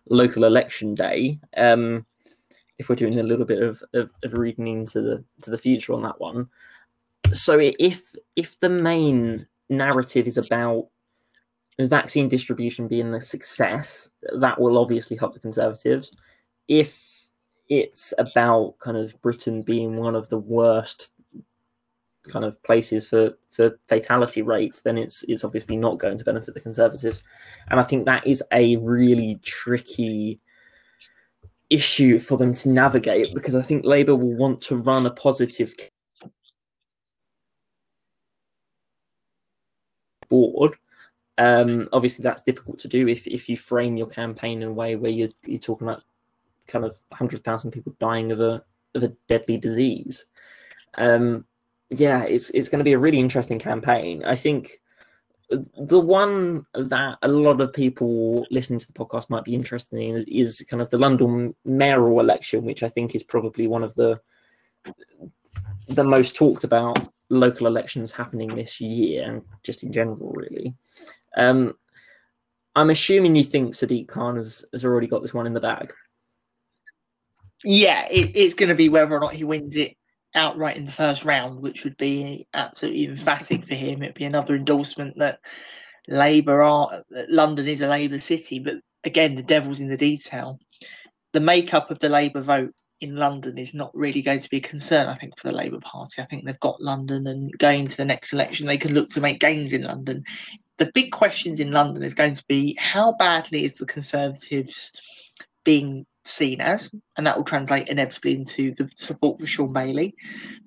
local 0.09 0.43
election 0.43 0.95
day. 0.95 1.39
Um, 1.55 2.05
if 2.79 2.89
we're 2.89 2.95
doing 2.95 3.17
a 3.17 3.23
little 3.23 3.45
bit 3.45 3.63
of, 3.63 3.81
of, 3.93 4.11
of 4.25 4.33
reading 4.33 4.67
into 4.67 4.99
the 4.99 5.23
to 5.43 5.51
the 5.51 5.57
future 5.57 5.93
on 5.93 6.01
that 6.01 6.19
one. 6.19 6.49
So 7.31 7.59
if 7.59 8.13
if 8.35 8.59
the 8.59 8.69
main 8.69 9.47
narrative 9.69 10.27
is 10.27 10.37
about 10.37 10.87
vaccine 11.79 12.29
distribution 12.29 12.87
being 12.87 13.13
a 13.13 13.21
success, 13.21 14.11
that 14.39 14.59
will 14.59 14.77
obviously 14.77 15.17
help 15.17 15.33
the 15.33 15.39
Conservatives. 15.39 16.11
If 16.67 17.29
it's 17.69 18.13
about 18.17 18.75
kind 18.79 18.97
of 18.97 19.19
Britain 19.21 19.63
being 19.65 19.97
one 19.97 20.15
of 20.15 20.29
the 20.29 20.37
worst 20.37 21.11
kind 22.27 22.45
of 22.45 22.61
places 22.63 23.07
for 23.07 23.33
for 23.51 23.77
fatality 23.87 24.41
rates, 24.41 24.81
then 24.81 24.97
it's 24.97 25.23
it's 25.27 25.43
obviously 25.43 25.75
not 25.75 25.99
going 25.99 26.17
to 26.17 26.23
benefit 26.23 26.53
the 26.53 26.61
Conservatives, 26.61 27.23
and 27.69 27.79
I 27.79 27.83
think 27.83 28.05
that 28.05 28.25
is 28.25 28.43
a 28.51 28.77
really 28.77 29.39
tricky 29.43 30.39
issue 31.69 32.19
for 32.19 32.37
them 32.37 32.53
to 32.53 32.69
navigate 32.69 33.33
because 33.33 33.55
I 33.55 33.61
think 33.61 33.83
Labour 33.83 34.15
will 34.15 34.35
want 34.35 34.61
to 34.61 34.75
run 34.75 35.05
a 35.07 35.11
positive 35.11 35.73
board 40.29 40.75
um, 41.37 41.89
obviously, 41.91 42.23
that's 42.23 42.43
difficult 42.43 42.79
to 42.79 42.87
do 42.87 43.07
if, 43.07 43.27
if 43.27 43.49
you 43.49 43.57
frame 43.57 43.97
your 43.97 44.07
campaign 44.07 44.61
in 44.61 44.69
a 44.69 44.73
way 44.73 44.95
where 44.95 45.11
you're, 45.11 45.29
you're 45.45 45.59
talking 45.59 45.87
about 45.87 46.03
kind 46.67 46.85
of 46.85 46.91
100,000 47.09 47.71
people 47.71 47.95
dying 47.99 48.31
of 48.31 48.39
a 48.39 48.63
of 48.95 49.03
a 49.03 49.13
deadly 49.27 49.57
disease. 49.57 50.25
Um, 50.95 51.45
yeah, 51.89 52.23
it's 52.23 52.49
it's 52.51 52.69
going 52.69 52.79
to 52.79 52.85
be 52.85 52.93
a 52.93 52.99
really 52.99 53.19
interesting 53.19 53.59
campaign. 53.59 54.23
I 54.23 54.35
think 54.35 54.79
the 55.77 55.99
one 55.99 56.65
that 56.73 57.17
a 57.21 57.27
lot 57.27 57.61
of 57.61 57.73
people 57.73 58.45
listening 58.49 58.79
to 58.79 58.87
the 58.87 58.93
podcast 58.93 59.29
might 59.29 59.43
be 59.43 59.55
interested 59.55 59.99
in 59.99 60.23
is 60.27 60.65
kind 60.69 60.81
of 60.81 60.89
the 60.89 60.97
London 60.97 61.55
mayoral 61.65 62.19
election, 62.19 62.63
which 62.63 62.83
I 62.83 62.89
think 62.89 63.15
is 63.15 63.23
probably 63.23 63.67
one 63.67 63.83
of 63.83 63.93
the 63.95 64.19
the 65.87 66.03
most 66.03 66.35
talked 66.35 66.63
about 66.63 67.09
local 67.29 67.67
elections 67.67 68.11
happening 68.11 68.55
this 68.55 68.79
year 68.79 69.23
and 69.23 69.41
just 69.63 69.83
in 69.83 69.91
general, 69.91 70.31
really. 70.33 70.73
Um, 71.35 71.73
I'm 72.75 72.89
assuming 72.89 73.35
you 73.35 73.43
think 73.43 73.73
Sadiq 73.73 74.07
Khan 74.07 74.37
has, 74.37 74.65
has 74.71 74.85
already 74.85 75.07
got 75.07 75.21
this 75.21 75.33
one 75.33 75.47
in 75.47 75.53
the 75.53 75.59
bag. 75.59 75.93
Yeah, 77.63 78.07
it, 78.09 78.31
it's 78.35 78.55
going 78.55 78.69
to 78.69 78.75
be 78.75 78.89
whether 78.89 79.15
or 79.15 79.19
not 79.19 79.33
he 79.33 79.43
wins 79.43 79.75
it 79.75 79.95
outright 80.35 80.77
in 80.77 80.85
the 80.85 80.91
first 80.91 81.23
round, 81.23 81.61
which 81.61 81.83
would 81.83 81.97
be 81.97 82.47
absolutely 82.53 83.05
emphatic 83.05 83.65
for 83.65 83.75
him. 83.75 84.01
It'd 84.01 84.15
be 84.15 84.25
another 84.25 84.55
endorsement 84.55 85.17
that 85.19 85.39
Labour 86.07 86.63
are 86.63 87.03
that 87.11 87.29
London 87.29 87.67
is 87.67 87.81
a 87.81 87.87
Labour 87.87 88.19
city, 88.19 88.59
but 88.59 88.75
again, 89.03 89.35
the 89.35 89.43
devil's 89.43 89.79
in 89.79 89.87
the 89.87 89.97
detail. 89.97 90.59
The 91.31 91.39
makeup 91.39 91.91
of 91.91 91.99
the 91.99 92.09
Labour 92.09 92.41
vote 92.41 92.73
in 92.99 93.15
London 93.15 93.57
is 93.57 93.73
not 93.73 93.95
really 93.95 94.21
going 94.21 94.39
to 94.39 94.49
be 94.49 94.57
a 94.57 94.61
concern, 94.61 95.07
I 95.07 95.15
think, 95.15 95.37
for 95.37 95.47
the 95.47 95.55
Labour 95.55 95.79
Party. 95.81 96.21
I 96.21 96.25
think 96.25 96.45
they've 96.45 96.59
got 96.59 96.81
London, 96.81 97.27
and 97.27 97.57
going 97.57 97.87
to 97.87 97.97
the 97.97 98.05
next 98.05 98.33
election, 98.33 98.65
they 98.65 98.77
can 98.77 98.93
look 98.93 99.09
to 99.09 99.21
make 99.21 99.39
gains 99.39 99.73
in 99.73 99.83
London 99.83 100.23
the 100.77 100.91
big 100.93 101.11
questions 101.11 101.59
in 101.59 101.71
London 101.71 102.03
is 102.03 102.13
going 102.13 102.33
to 102.33 102.43
be 102.47 102.75
how 102.79 103.13
badly 103.13 103.63
is 103.63 103.75
the 103.75 103.85
Conservatives 103.85 104.91
being 105.63 106.05
seen 106.25 106.61
as, 106.61 106.91
and 107.17 107.25
that 107.25 107.37
will 107.37 107.43
translate 107.43 107.89
inevitably 107.89 108.35
into 108.35 108.73
the 108.75 108.89
support 108.95 109.39
for 109.39 109.45
Shaun 109.45 109.73
Bailey, 109.73 110.15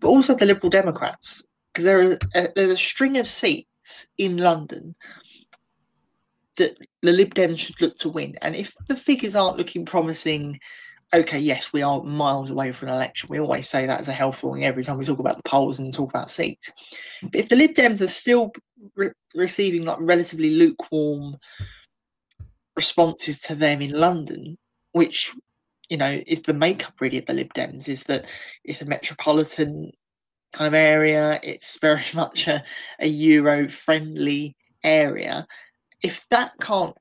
but 0.00 0.08
also 0.08 0.34
the 0.34 0.46
Liberal 0.46 0.70
Democrats, 0.70 1.46
because 1.72 1.84
there 1.84 2.00
is 2.00 2.18
a, 2.34 2.48
there's 2.54 2.72
a 2.72 2.76
string 2.76 3.18
of 3.18 3.26
seats 3.26 4.08
in 4.18 4.36
London 4.36 4.94
that 6.56 6.76
the 7.02 7.12
Lib 7.12 7.34
Dems 7.34 7.58
should 7.58 7.80
look 7.80 7.96
to 7.98 8.08
win, 8.08 8.36
and 8.42 8.54
if 8.54 8.74
the 8.88 8.96
figures 8.96 9.36
aren't 9.36 9.58
looking 9.58 9.84
promising. 9.84 10.60
Okay, 11.14 11.38
yes, 11.38 11.72
we 11.72 11.82
are 11.82 12.02
miles 12.02 12.50
away 12.50 12.72
from 12.72 12.88
an 12.88 12.94
election. 12.94 13.28
We 13.30 13.38
always 13.38 13.68
say 13.68 13.86
that 13.86 14.00
as 14.00 14.08
a 14.08 14.12
health 14.12 14.42
warning 14.42 14.64
every 14.64 14.82
time 14.82 14.98
we 14.98 15.04
talk 15.04 15.20
about 15.20 15.36
the 15.36 15.42
polls 15.44 15.78
and 15.78 15.94
talk 15.94 16.10
about 16.10 16.32
seats. 16.32 16.72
But 17.22 17.36
if 17.36 17.48
the 17.48 17.56
Lib 17.56 17.74
Dems 17.74 18.00
are 18.00 18.08
still 18.08 18.50
re- 18.96 19.12
receiving 19.34 19.84
like 19.84 19.98
relatively 20.00 20.50
lukewarm 20.50 21.36
responses 22.74 23.40
to 23.42 23.54
them 23.54 23.82
in 23.82 23.92
London, 23.92 24.58
which 24.92 25.32
you 25.88 25.96
know 25.96 26.20
is 26.26 26.42
the 26.42 26.52
makeup 26.52 26.94
really 27.00 27.18
of 27.18 27.26
the 27.26 27.34
Lib 27.34 27.54
Dems, 27.54 27.88
is 27.88 28.02
that 28.04 28.26
it's 28.64 28.82
a 28.82 28.86
metropolitan 28.86 29.92
kind 30.52 30.66
of 30.66 30.74
area. 30.74 31.38
It's 31.44 31.78
very 31.78 32.04
much 32.14 32.48
a, 32.48 32.64
a 32.98 33.06
Euro 33.06 33.68
friendly 33.68 34.56
area. 34.82 35.46
If 36.02 36.26
that 36.30 36.52
can't 36.60 36.96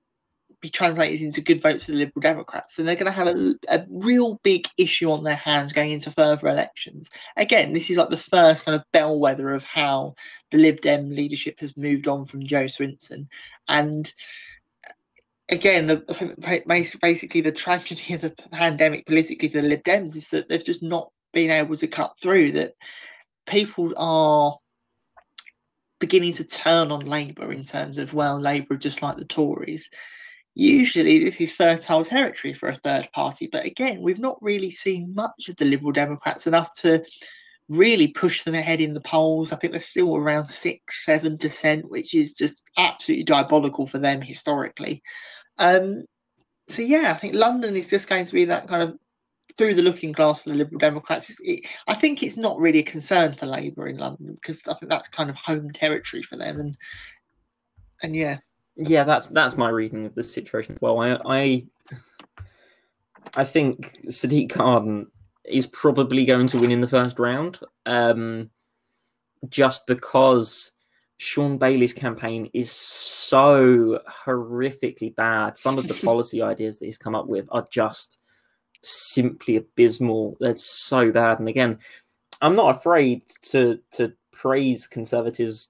be 0.66 0.70
translated 0.72 1.22
into 1.22 1.42
good 1.42 1.62
votes 1.62 1.86
for 1.86 1.92
the 1.92 1.98
Liberal 1.98 2.22
Democrats, 2.22 2.76
then 2.76 2.86
they're 2.86 2.96
going 2.96 3.06
to 3.06 3.12
have 3.12 3.28
a, 3.28 3.56
a, 3.68 3.86
real 3.88 4.40
big 4.44 4.68
issue 4.78 5.12
on 5.12 5.24
their 5.24 5.36
hands 5.36 5.74
going 5.74 5.92
into 5.92 6.10
further 6.10 6.48
elections. 6.48 7.12
Again, 7.38 7.72
this 7.72 7.92
is 7.92 7.98
like 7.98 8.10
the 8.10 8.18
first 8.18 8.66
kind 8.66 8.76
of 8.76 8.84
bellwether 8.92 9.54
of 9.54 9.64
how 9.64 10.16
the 10.50 10.58
Lib 10.58 10.82
Dem 10.82 11.12
leadership 11.12 11.60
has 11.60 11.78
moved 11.78 12.08
on 12.08 12.26
from 12.26 12.48
Jo 12.48 12.64
Swinson. 12.66 13.28
And 13.68 14.12
uh, 14.88 14.94
again, 15.50 15.86
the, 15.86 16.64
basically 17.00 17.42
the 17.42 17.52
tragedy 17.52 18.16
of 18.16 18.22
the 18.22 18.32
pandemic 18.52 19.06
politically 19.06 19.50
for 19.50 19.62
the 19.62 19.68
Lib 19.68 19.84
Dems 19.84 20.16
is 20.16 20.30
that 20.30 20.50
they've 20.50 20.64
just 20.64 20.82
not 20.82 21.12
been 21.32 21.52
able 21.52 21.78
to 21.78 21.88
cut 21.88 22.16
through, 22.20 22.54
that 22.54 22.74
people 23.46 23.94
are 23.98 24.58
beginning 26.00 26.34
to 26.34 26.44
turn 26.44 26.92
on 26.92 27.06
Labour 27.06 27.52
in 27.52 27.64
terms 27.64 28.00
of, 28.00 28.16
well, 28.16 28.40
Labour 28.40 28.78
just 28.78 29.04
like 29.04 29.18
the 29.18 29.26
Tories. 29.26 29.92
Usually, 30.56 31.20
this 31.20 31.42
is 31.42 31.52
fertile 31.52 32.06
territory 32.06 32.54
for 32.54 32.70
a 32.70 32.76
third 32.76 33.10
party, 33.12 33.50
but 33.52 33.66
again, 33.66 34.02
we've 34.02 34.20
not 34.20 34.38
really 34.42 34.72
seen 34.72 35.14
much 35.14 35.50
of 35.50 35.58
the 35.58 35.66
Liberal 35.66 35.92
Democrats 35.92 36.48
enough 36.48 36.74
to 36.78 37.04
really 37.68 38.08
push 38.08 38.44
them 38.44 38.56
ahead 38.56 38.80
in 38.80 38.94
the 38.94 39.02
polls. 39.02 39.52
I 39.52 39.58
think 39.58 39.74
they're 39.74 39.82
still 39.82 40.16
around 40.16 40.46
six, 40.46 41.04
seven 41.04 41.38
percent, 41.38 41.90
which 41.90 42.14
is 42.14 42.34
just 42.34 42.64
absolutely 42.78 43.26
diabolical 43.26 43.86
for 43.86 44.00
them 44.00 44.22
historically. 44.22 45.04
Um, 45.58 46.06
so 46.68 46.82
yeah, 46.82 47.12
I 47.14 47.18
think 47.20 47.36
London 47.36 47.76
is 47.76 47.88
just 47.88 48.08
going 48.08 48.26
to 48.26 48.34
be 48.34 48.46
that 48.46 48.68
kind 48.68 48.82
of 48.82 48.98
through 49.58 49.74
the 49.74 49.84
looking 49.84 50.12
glass 50.12 50.42
for 50.42 50.50
the 50.50 50.56
Liberal 50.56 50.80
Democrats. 50.80 51.36
It, 51.42 51.66
I 51.88 51.96
think 51.96 52.24
it's 52.24 52.38
not 52.38 52.60
really 52.60 52.80
a 52.80 52.84
concern 52.84 53.34
for 53.34 53.46
Labour 53.46 53.88
in 53.88 53.98
London 53.98 54.36
because 54.36 54.62
I 54.68 54.74
think 54.76 54.90
that's 54.90 55.08
kind 55.08 55.30
of 55.30 55.36
home 55.36 55.72
territory 55.72 56.24
for 56.24 56.38
them, 56.38 56.60
and 56.60 56.78
and 58.02 58.16
yeah, 58.16 58.38
yeah, 58.78 59.04
that's 59.04 59.28
that's 59.28 59.58
my 59.58 59.70
reading 59.70 60.06
of 60.06 60.16
the 60.16 60.24
situation. 60.24 60.78
Well, 60.82 61.00
I 61.00 61.18
I 61.26 61.66
I 63.36 63.44
think 63.44 63.98
Sadiq 64.08 64.50
Khan 64.50 65.08
is 65.46 65.68
probably 65.68 66.26
going 66.26 66.48
to 66.48 66.60
win 66.60 66.72
in 66.72 66.82
the 66.82 66.88
first 66.88 67.20
round, 67.20 67.60
um, 67.86 68.50
just 69.50 69.88
because 69.88 70.72
Shaun 71.18 71.58
Bailey's 71.58 71.94
campaign 71.94 72.50
is 72.54 72.72
so 72.72 74.00
horrifically 74.26 75.16
bad. 75.16 75.58
Some 75.58 75.78
of 75.78 75.88
the 75.88 75.94
policy 76.06 76.42
ideas 76.42 76.80
that 76.80 76.86
he's 76.86 76.98
come 76.98 77.16
up 77.16 77.28
with 77.28 77.48
are 77.52 77.66
just 77.72 78.18
simply 78.82 79.56
abysmal. 79.56 80.36
That's 80.40 80.66
so 80.66 81.12
bad. 81.12 81.40
And 81.40 81.48
again, 81.48 81.80
I'm 82.42 82.56
not 82.56 82.76
afraid 82.76 83.22
to 83.52 83.80
to 83.92 84.14
praise 84.32 84.86
conservatives 84.86 85.70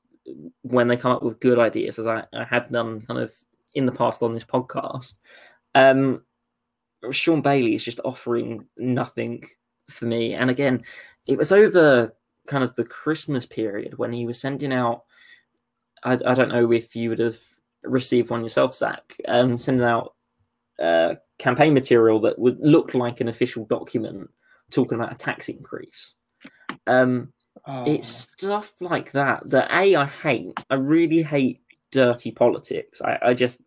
when 0.62 0.88
they 0.88 0.98
come 0.98 1.12
up 1.12 1.24
with 1.24 1.40
good 1.40 1.60
ideas, 1.60 2.00
as 2.00 2.08
I, 2.08 2.24
I 2.34 2.44
have 2.46 2.70
done 2.70 3.02
kind 3.02 3.20
of 3.20 3.32
in 3.74 3.86
the 3.86 3.92
past 3.92 4.24
on 4.24 4.34
this 4.34 4.44
podcast. 4.44 5.14
Um, 5.74 6.24
Shaun 7.12 7.42
Bailey 7.42 7.76
is 7.76 7.84
just 7.84 8.00
offering 8.04 8.66
nothing 8.78 9.44
for 9.90 10.06
me. 10.06 10.34
And 10.34 10.50
again, 10.50 10.84
it 11.28 11.38
was 11.38 11.52
over 11.52 12.16
kind 12.48 12.64
of 12.64 12.76
the 12.76 12.86
Christmas 12.86 13.46
period 13.46 13.98
when 13.98 14.14
he 14.14 14.26
was 14.26 14.40
sending 14.40 14.74
out. 14.74 15.04
I, 16.04 16.14
I 16.26 16.34
don't 16.34 16.50
know 16.50 16.72
if 16.72 16.96
you 16.96 17.10
would 17.10 17.20
have 17.20 17.40
received 17.84 18.30
one 18.30 18.44
yourself, 18.44 18.74
Zach, 18.74 19.16
um, 19.28 19.58
sending 19.58 19.86
out 19.86 20.16
uh, 20.80 21.16
campaign 21.38 21.74
material 21.74 22.20
that 22.22 22.40
would 22.40 22.58
look 22.60 22.94
like 22.94 23.22
an 23.22 23.28
official 23.28 23.66
document 23.66 24.30
talking 24.72 24.96
about 24.96 25.14
a 25.14 25.18
tax 25.18 25.50
increase. 25.50 26.16
Um, 26.88 27.34
oh. 27.66 27.92
It's 27.92 28.08
stuff 28.08 28.74
like 28.80 29.12
that 29.14 29.50
that 29.50 29.70
a 29.72 29.96
I 29.96 30.06
hate. 30.06 30.54
I 30.70 30.76
really 30.76 31.22
hate 31.22 31.62
dirty 31.92 32.32
politics. 32.32 33.02
I, 33.02 33.18
I 33.22 33.34
just 33.34 33.62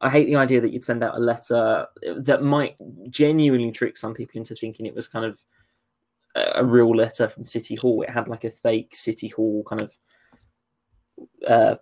I 0.00 0.10
hate 0.10 0.26
the 0.26 0.36
idea 0.36 0.60
that 0.60 0.72
you'd 0.72 0.84
send 0.84 1.02
out 1.04 1.16
a 1.16 1.20
letter 1.20 1.86
that 2.16 2.42
might 2.42 2.76
genuinely 3.08 3.70
trick 3.70 3.96
some 3.96 4.14
people 4.14 4.38
into 4.38 4.54
thinking 4.54 4.86
it 4.86 4.94
was 4.94 5.08
kind 5.08 5.24
of 5.24 5.38
a, 6.34 6.64
real 6.64 6.90
letter 6.90 7.28
from 7.28 7.44
City 7.44 7.76
Hall. 7.76 8.02
It 8.02 8.10
had 8.10 8.28
like 8.28 8.44
a 8.44 8.50
fake 8.50 8.94
City 8.94 9.28
Hall 9.28 9.64
kind 9.68 9.82
of 9.82 9.96
uh, 11.46 11.74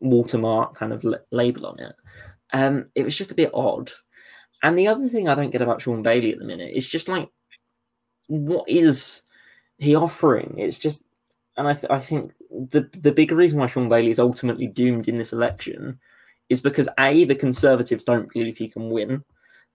watermark 0.00 0.74
kind 0.74 0.92
of 0.92 1.04
label 1.30 1.66
on 1.66 1.80
it. 1.80 1.94
Um, 2.52 2.86
it 2.94 3.04
was 3.04 3.16
just 3.16 3.32
a 3.32 3.36
bit 3.36 3.50
odd. 3.54 3.90
And 4.62 4.78
the 4.78 4.88
other 4.88 5.08
thing 5.08 5.28
I 5.28 5.34
don't 5.34 5.50
get 5.50 5.62
about 5.62 5.80
Shaun 5.80 6.02
Bailey 6.02 6.32
at 6.32 6.38
the 6.38 6.44
minute 6.44 6.72
is 6.74 6.86
just 6.86 7.08
like, 7.08 7.28
what 8.26 8.68
is 8.68 9.22
he 9.80 9.94
offering? 9.94 10.54
It's 10.56 10.78
just, 10.78 11.04
and 11.56 11.66
I, 11.66 11.72
th- 11.72 11.90
I 11.90 11.98
think 11.98 12.32
the 12.50 12.88
the 13.00 13.12
big 13.12 13.32
reason 13.32 13.58
why 13.58 13.66
Shaun 13.66 13.88
Bailey 13.88 14.10
is 14.10 14.18
ultimately 14.18 14.66
doomed 14.66 15.08
in 15.08 15.16
this 15.16 15.32
election 15.32 15.98
is 16.48 16.60
because 16.60 16.88
a 16.98 17.24
the 17.24 17.34
Conservatives 17.34 18.04
don't 18.04 18.32
believe 18.32 18.58
he 18.58 18.68
can 18.68 18.90
win. 18.90 19.24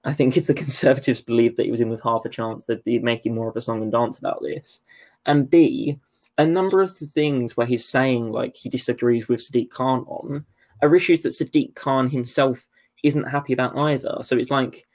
I 0.03 0.13
think 0.13 0.37
if 0.37 0.47
the 0.47 0.53
Conservatives 0.65 1.21
believed 1.21 1.57
that 1.57 1.65
he 1.65 1.71
was 1.71 1.81
in 1.81 1.89
with 1.89 2.01
half 2.01 2.25
a 2.25 2.29
chance, 2.29 2.65
they'd 2.65 2.83
be 2.83 2.99
making 2.99 3.35
more 3.35 3.49
of 3.49 3.55
a 3.55 3.61
song 3.61 3.81
and 3.81 3.91
dance 3.91 4.19
about 4.19 4.41
this. 4.41 4.81
And 5.25 5.49
B, 5.49 5.99
a 6.37 6.45
number 6.45 6.81
of 6.81 6.97
the 6.99 7.07
things 7.07 7.57
where 7.57 7.67
he's 7.67 7.87
saying 7.87 8.31
like 8.31 8.55
he 8.55 8.69
disagrees 8.69 9.27
with 9.27 9.41
Sadiq 9.41 9.69
Khan 9.69 10.05
on 10.07 10.45
are 10.81 10.95
issues 10.95 11.21
that 11.21 11.29
Sadiq 11.29 11.75
Khan 11.75 12.09
himself 12.09 12.65
isn't 13.03 13.23
happy 13.23 13.53
about 13.53 13.77
either. 13.77 14.17
So 14.21 14.37
it's 14.37 14.51
like 14.51 14.85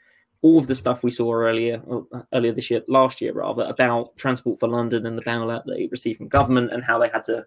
all 0.43 0.59
of 0.59 0.67
the 0.67 0.75
stuff 0.75 1.03
we 1.03 1.11
saw 1.11 1.33
earlier, 1.33 1.83
earlier 2.33 2.53
this 2.53 2.71
year, 2.71 2.83
last 2.89 3.21
year 3.21 3.33
rather, 3.33 3.63
about 3.65 4.17
Transport 4.17 4.59
for 4.59 4.69
London 4.69 5.07
and 5.07 5.17
the 5.17 5.23
bailout 5.23 5.65
they 5.67 5.89
received 5.91 6.19
from 6.19 6.29
government 6.29 6.73
and 6.73 6.83
how 6.83 6.99
they 6.99 7.09
had 7.09 7.25
to 7.25 7.45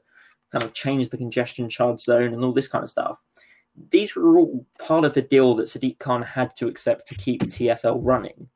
kind 0.51 0.63
of 0.63 0.73
change 0.73 1.09
the 1.09 1.17
congestion 1.17 1.67
charge 1.67 1.99
zone 1.99 2.33
and 2.33 2.43
all 2.43 2.53
this 2.53 2.67
kind 2.67 2.83
of 2.83 2.89
stuff. 2.89 3.19
These 3.89 4.15
were 4.15 4.37
all 4.37 4.65
part 4.77 5.03
of 5.03 5.15
the 5.15 5.23
deal 5.23 5.55
that 5.55 5.63
Sadiq 5.63 5.97
Khan 5.97 6.21
had 6.21 6.55
to 6.57 6.67
accept 6.67 7.07
to 7.07 7.15
keep 7.15 7.41
TFL 7.41 7.99
running. 8.03 8.47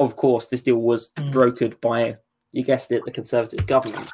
Of 0.00 0.16
course, 0.16 0.46
this 0.46 0.62
deal 0.62 0.76
was 0.76 1.10
mm. 1.18 1.30
brokered 1.32 1.78
by, 1.82 2.16
you 2.52 2.64
guessed 2.64 2.92
it, 2.92 3.04
the 3.04 3.10
Conservative 3.10 3.66
government. 3.66 4.08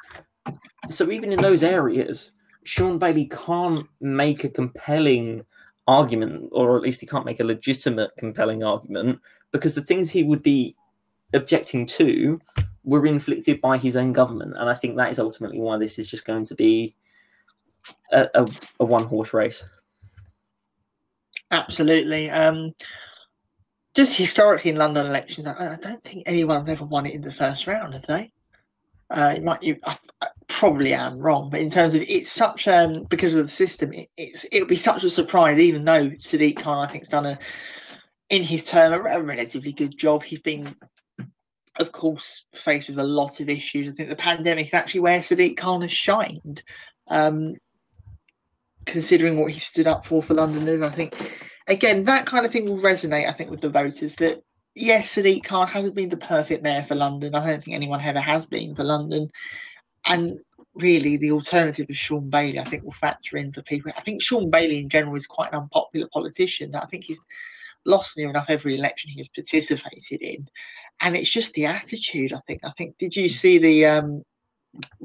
So 0.88 1.12
even 1.12 1.32
in 1.32 1.40
those 1.40 1.62
areas, 1.62 2.32
Shaun 2.64 2.98
Bailey 2.98 3.26
can't 3.26 3.86
make 4.00 4.42
a 4.42 4.48
compelling 4.48 5.44
argument, 5.88 6.50
or 6.52 6.76
at 6.76 6.82
least 6.82 7.00
he 7.00 7.06
can't 7.06 7.24
make 7.24 7.40
a 7.40 7.44
legitimate, 7.44 8.12
compelling 8.16 8.62
argument, 8.62 9.18
because 9.50 9.74
the 9.74 9.82
things 9.82 10.10
he 10.10 10.22
would 10.22 10.42
be 10.42 10.76
objecting 11.32 11.86
to 11.86 12.40
were 12.84 13.06
inflicted 13.06 13.60
by 13.60 13.76
his 13.76 13.96
own 13.96 14.12
government. 14.12 14.54
And 14.58 14.68
I 14.68 14.74
think 14.74 14.96
that 14.96 15.10
is 15.10 15.18
ultimately 15.18 15.60
why 15.60 15.78
this 15.78 15.98
is 15.98 16.10
just 16.10 16.26
going 16.26 16.44
to 16.44 16.54
be 16.54 16.94
a, 18.12 18.28
a, 18.34 18.46
a 18.80 18.84
one 18.84 19.04
horse 19.04 19.32
race. 19.34 19.64
Absolutely. 21.50 22.30
Um, 22.30 22.74
just 23.94 24.16
historically 24.16 24.70
in 24.70 24.76
London 24.76 25.06
elections, 25.06 25.46
I, 25.46 25.74
I, 25.74 25.76
don't 25.76 26.04
think 26.04 26.22
anyone's 26.26 26.68
ever 26.68 26.84
won 26.84 27.06
it 27.06 27.14
in 27.14 27.22
the 27.22 27.32
first 27.32 27.66
round, 27.66 27.94
have 27.94 28.06
they? 28.06 28.30
Uh, 29.10 29.34
it 29.36 29.42
might. 29.42 29.62
You, 29.62 29.78
I, 29.84 29.98
I, 30.20 30.28
probably 30.48 30.94
am 30.94 31.18
wrong, 31.18 31.50
but 31.50 31.60
in 31.60 31.70
terms 31.70 31.94
of 31.94 32.02
it's 32.08 32.30
such 32.30 32.66
um 32.66 33.04
because 33.04 33.34
of 33.34 33.44
the 33.44 33.52
system, 33.52 33.92
it, 33.92 34.08
it's 34.16 34.44
it'll 34.50 34.68
be 34.68 34.76
such 34.76 35.04
a 35.04 35.10
surprise. 35.10 35.58
Even 35.58 35.84
though 35.84 36.10
Sadiq 36.10 36.60
Khan, 36.60 36.78
I 36.78 36.90
think, 36.90 37.04
has 37.04 37.08
done 37.08 37.26
a 37.26 37.38
in 38.28 38.42
his 38.42 38.64
term 38.64 38.92
a, 38.92 39.18
a 39.18 39.22
relatively 39.22 39.72
good 39.72 39.96
job. 39.96 40.22
He's 40.22 40.40
been, 40.40 40.74
of 41.76 41.92
course, 41.92 42.44
faced 42.54 42.88
with 42.88 42.98
a 42.98 43.04
lot 43.04 43.40
of 43.40 43.48
issues. 43.48 43.88
I 43.88 43.92
think 43.92 44.10
the 44.10 44.16
pandemic 44.16 44.66
is 44.66 44.74
actually 44.74 45.00
where 45.00 45.20
Sadiq 45.20 45.56
Khan 45.56 45.82
has 45.82 45.92
shined, 45.92 46.62
um, 47.08 47.54
considering 48.84 49.38
what 49.38 49.52
he 49.52 49.58
stood 49.58 49.86
up 49.86 50.06
for 50.06 50.22
for 50.22 50.34
Londoners. 50.34 50.82
I 50.82 50.90
think 50.90 51.14
again 51.66 52.04
that 52.04 52.26
kind 52.26 52.44
of 52.44 52.52
thing 52.52 52.66
will 52.66 52.80
resonate. 52.80 53.28
I 53.28 53.32
think 53.32 53.50
with 53.50 53.60
the 53.60 53.70
voters 53.70 54.16
that 54.16 54.42
yes, 54.74 55.14
Sadiq 55.14 55.44
Khan 55.44 55.66
hasn't 55.66 55.94
been 55.94 56.08
the 56.08 56.16
perfect 56.16 56.62
mayor 56.62 56.82
for 56.82 56.94
London. 56.94 57.34
I 57.34 57.46
don't 57.46 57.64
think 57.64 57.74
anyone 57.74 58.00
ever 58.00 58.20
has 58.20 58.46
been 58.46 58.74
for 58.74 58.84
London. 58.84 59.30
And 60.04 60.38
really, 60.74 61.16
the 61.16 61.32
alternative 61.32 61.86
of 61.90 61.96
Shaun 61.96 62.30
Bailey, 62.30 62.58
I 62.58 62.64
think, 62.64 62.84
will 62.84 62.92
factor 62.92 63.36
in 63.36 63.52
for 63.52 63.62
people. 63.62 63.92
I 63.96 64.00
think 64.00 64.22
Shaun 64.22 64.50
Bailey 64.50 64.78
in 64.78 64.88
general 64.88 65.16
is 65.16 65.26
quite 65.26 65.52
an 65.52 65.58
unpopular 65.58 66.08
politician. 66.12 66.70
That 66.70 66.84
I 66.84 66.86
think 66.86 67.04
he's 67.04 67.20
lost 67.84 68.16
near 68.16 68.30
enough 68.30 68.50
every 68.50 68.76
election 68.76 69.10
he 69.10 69.20
has 69.20 69.28
participated 69.28 70.22
in. 70.22 70.48
And 71.00 71.16
it's 71.16 71.30
just 71.30 71.52
the 71.54 71.66
attitude, 71.66 72.32
I 72.32 72.40
think. 72.46 72.60
I 72.64 72.70
think, 72.72 72.98
did 72.98 73.14
you 73.14 73.28
see 73.28 73.58
the 73.58 73.86
um, 73.86 74.22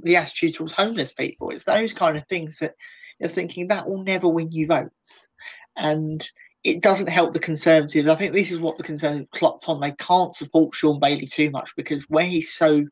the 0.04 0.16
attitude 0.16 0.56
towards 0.56 0.74
homeless 0.74 1.12
people? 1.12 1.50
It's 1.50 1.64
those 1.64 1.94
kind 1.94 2.18
of 2.18 2.28
things 2.28 2.60
that 2.60 2.76
you're 3.20 3.30
thinking 3.30 3.68
that 3.68 3.88
will 3.88 4.04
never 4.04 4.28
win 4.28 4.52
you 4.52 4.68
votes. 4.68 5.30
And 5.76 6.28
it 6.64 6.82
doesn't 6.82 7.10
help 7.10 7.34
the 7.34 7.40
Conservatives. 7.40 8.08
I 8.08 8.16
think 8.16 8.32
this 8.32 8.52
is 8.52 8.60
what 8.60 8.78
the 8.78 8.84
Conservatives 8.84 9.28
clocked 9.32 9.68
on. 9.68 9.82
They 9.82 9.92
can't 9.92 10.34
support 10.34 10.74
Shaun 10.74 11.00
Bailey 11.00 11.26
too 11.26 11.50
much 11.50 11.76
because 11.76 12.04
where 12.10 12.26
he's 12.26 12.54
so 12.54 12.86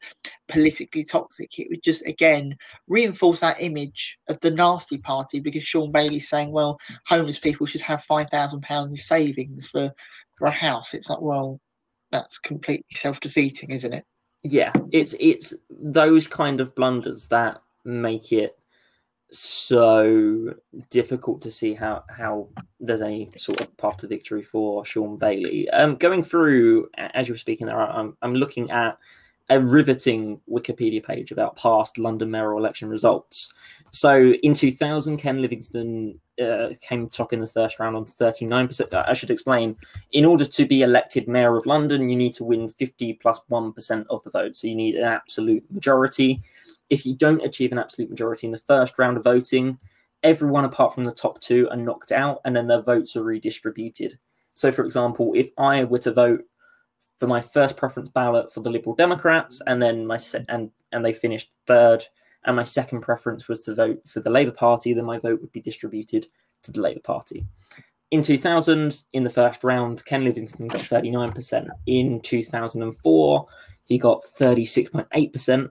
politically 0.50 1.06
toxic, 1.06 1.58
it 1.58 1.68
would 1.70 1.82
just 1.82 2.06
again 2.06 2.58
reinforce 2.88 3.40
that 3.40 3.62
image 3.62 4.20
of 4.28 4.40
the 4.42 4.52
nasty 4.52 4.98
party 4.98 5.40
because 5.40 5.64
Shaun 5.64 5.92
Bailey's 5.92 6.30
saying, 6.30 6.52
well, 6.52 6.80
homeless 7.06 7.40
people 7.40 7.66
should 7.66 7.82
have 7.82 8.04
five 8.04 8.30
thousand 8.30 8.62
pounds 8.62 8.92
of 8.92 9.00
savings 9.00 9.68
for 9.68 9.92
for 10.38 10.48
a 10.48 10.52
house. 10.52 10.94
It's 10.94 11.10
like, 11.10 11.22
well, 11.22 11.60
that's 12.12 12.40
completely 12.40 12.86
self 12.94 13.22
defeating, 13.22 13.72
isn't 13.72 13.94
it? 13.94 14.04
Yeah, 14.44 14.74
it's 14.92 15.16
it's 15.20 15.54
those 15.70 16.28
kind 16.28 16.60
of 16.60 16.76
blunders 16.76 17.28
that 17.28 17.62
make 17.86 18.34
it 18.34 18.58
so 19.32 20.54
difficult 20.90 21.42
to 21.42 21.52
see 21.52 21.74
how 21.74 22.04
how 22.10 22.48
there's 22.80 23.02
any 23.02 23.32
sort 23.38 23.62
of 23.62 23.76
path 23.78 23.98
to 23.98 24.08
victory 24.08 24.44
for 24.44 24.86
Shaun 24.86 25.18
Bailey. 25.18 25.70
Um, 25.70 25.96
going 25.96 26.24
through 26.24 26.90
as 26.98 27.28
you 27.28 27.34
were 27.34 27.38
speaking 27.38 27.68
there, 27.68 27.80
I'm 27.80 28.18
I'm 28.22 28.36
looking 28.36 28.70
at 28.72 28.98
a 29.52 29.60
riveting 29.60 30.40
Wikipedia 30.50 31.04
page 31.04 31.32
about 31.32 31.58
past 31.58 31.98
London 31.98 32.32
mayoral 32.32 32.58
election 32.58 32.88
results. 32.88 33.54
So 33.92 34.32
in 34.44 34.54
2000, 34.54 35.18
Ken 35.18 35.42
Livingstone 35.42 36.18
uh, 36.42 36.70
came 36.80 37.10
top 37.10 37.34
in 37.34 37.42
the 37.42 37.48
first 37.48 37.78
round 37.78 37.98
on 37.98 38.06
39%. 38.06 38.94
I 38.94 39.12
should 39.12 39.30
explain, 39.30 39.76
in 40.14 40.24
order 40.24 40.46
to 40.46 40.66
be 40.66 40.84
elected 40.84 41.28
mayor 41.28 41.58
of 41.58 41.66
London, 41.66 42.08
you 42.08 42.16
need 42.16 42.34
to 42.36 42.46
win 42.46 42.70
50 42.70 43.16
plus 43.16 43.42
1 43.50 43.74
of 44.10 44.24
the 44.24 44.30
vote. 44.32 44.56
So 44.56 44.68
you 44.68 44.76
need 44.76 44.96
an 44.96 45.04
absolute 45.04 45.70
majority. 45.70 46.42
If 46.92 47.08
you 47.08 47.16
don't 47.16 47.44
achieve 47.44 47.72
an 47.72 47.80
absolute 47.80 48.12
majority 48.12 48.46
in 48.46 48.52
the 48.52 48.60
first 48.60 49.00
round 49.00 49.18
of 49.18 49.24
voting, 49.24 49.80
everyone 50.22 50.66
apart 50.66 50.94
from 50.94 51.04
the 51.04 51.12
top 51.12 51.42
two 51.42 51.68
are 51.72 51.78
knocked 51.78 52.12
out 52.12 52.42
and 52.46 52.56
then 52.56 52.68
their 52.68 52.84
votes 52.84 53.16
are 53.16 53.24
redistributed. 53.24 54.20
So, 54.54 54.72
for 54.72 54.86
example, 54.86 55.32
if 55.36 55.50
I 55.58 55.86
were 55.86 56.00
to 56.00 56.14
vote 56.14 56.44
for 57.22 57.28
my 57.28 57.40
first 57.40 57.78
preference 57.78 58.10
ballot 58.10 58.52
for 58.52 58.62
the 58.62 58.70
Liberal 58.72 58.96
Democrats, 58.96 59.62
and 59.68 59.80
then 59.80 60.08
my 60.08 60.18
se- 60.18 60.44
and 60.50 60.72
and 60.92 61.06
they 61.06 61.14
finished 61.14 61.52
third. 61.68 62.04
And 62.46 62.56
my 62.56 62.64
second 62.64 63.02
preference 63.02 63.48
was 63.48 63.62
to 63.62 63.76
vote 63.76 64.02
for 64.08 64.22
the 64.22 64.32
Labour 64.32 64.52
Party. 64.52 64.96
Then 64.96 65.06
my 65.06 65.20
vote 65.20 65.40
would 65.40 65.52
be 65.52 65.62
distributed 65.62 66.26
to 66.64 66.72
the 66.72 66.82
Labour 66.82 67.02
Party. 67.02 67.46
In 68.10 68.24
2000, 68.24 69.04
in 69.14 69.24
the 69.24 69.30
first 69.30 69.64
round, 69.64 70.04
Ken 70.04 70.24
Livingstone 70.26 70.68
got 70.68 70.82
39%. 70.82 71.68
In 71.86 72.20
2004, 72.22 73.48
he 73.84 74.00
got 74.00 74.24
36.8%. 74.40 75.70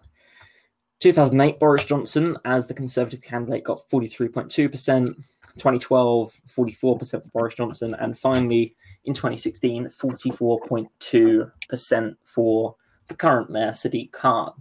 2008, 1.01 1.59
Boris 1.59 1.85
Johnson, 1.85 2.37
as 2.45 2.67
the 2.67 2.75
Conservative 2.75 3.23
candidate, 3.23 3.65
got 3.65 3.89
43.2%. 3.91 5.17
2012, 5.57 6.33
44% 6.47 7.11
for 7.11 7.21
Boris 7.33 7.55
Johnson. 7.55 7.95
And 7.99 8.19
finally, 8.19 8.77
in 9.05 9.15
2016, 9.15 9.87
44.2% 9.87 12.17
for 12.25 12.77
the 13.09 13.15
current 13.15 13.51
mayor, 13.51 13.71
Sadiq 13.71 14.13
Khan. 14.13 14.53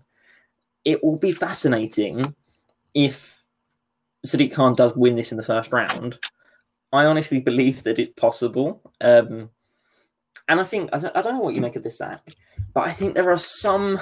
It 0.86 1.04
will 1.04 1.18
be 1.18 1.32
fascinating 1.32 2.34
if 2.94 3.44
Sadiq 4.26 4.54
Khan 4.54 4.74
does 4.74 4.96
win 4.96 5.16
this 5.16 5.32
in 5.32 5.38
the 5.38 5.44
first 5.44 5.72
round. 5.72 6.18
I 6.92 7.06
honestly 7.06 7.40
believe 7.40 7.84
that 7.84 8.00
it's 8.00 8.20
possible. 8.20 8.82
Um, 9.00 9.52
and 10.48 10.60
I 10.60 10.64
think, 10.64 10.90
I 10.92 10.98
don't, 10.98 11.36
know 11.36 11.40
what 11.40 11.54
you 11.54 11.62
make 11.62 11.76
of 11.76 11.84
this, 11.84 12.02
but 12.74 12.88
I 12.88 12.92
think 12.92 13.14
there 13.14 13.30
are 13.30 13.38
some 13.38 14.00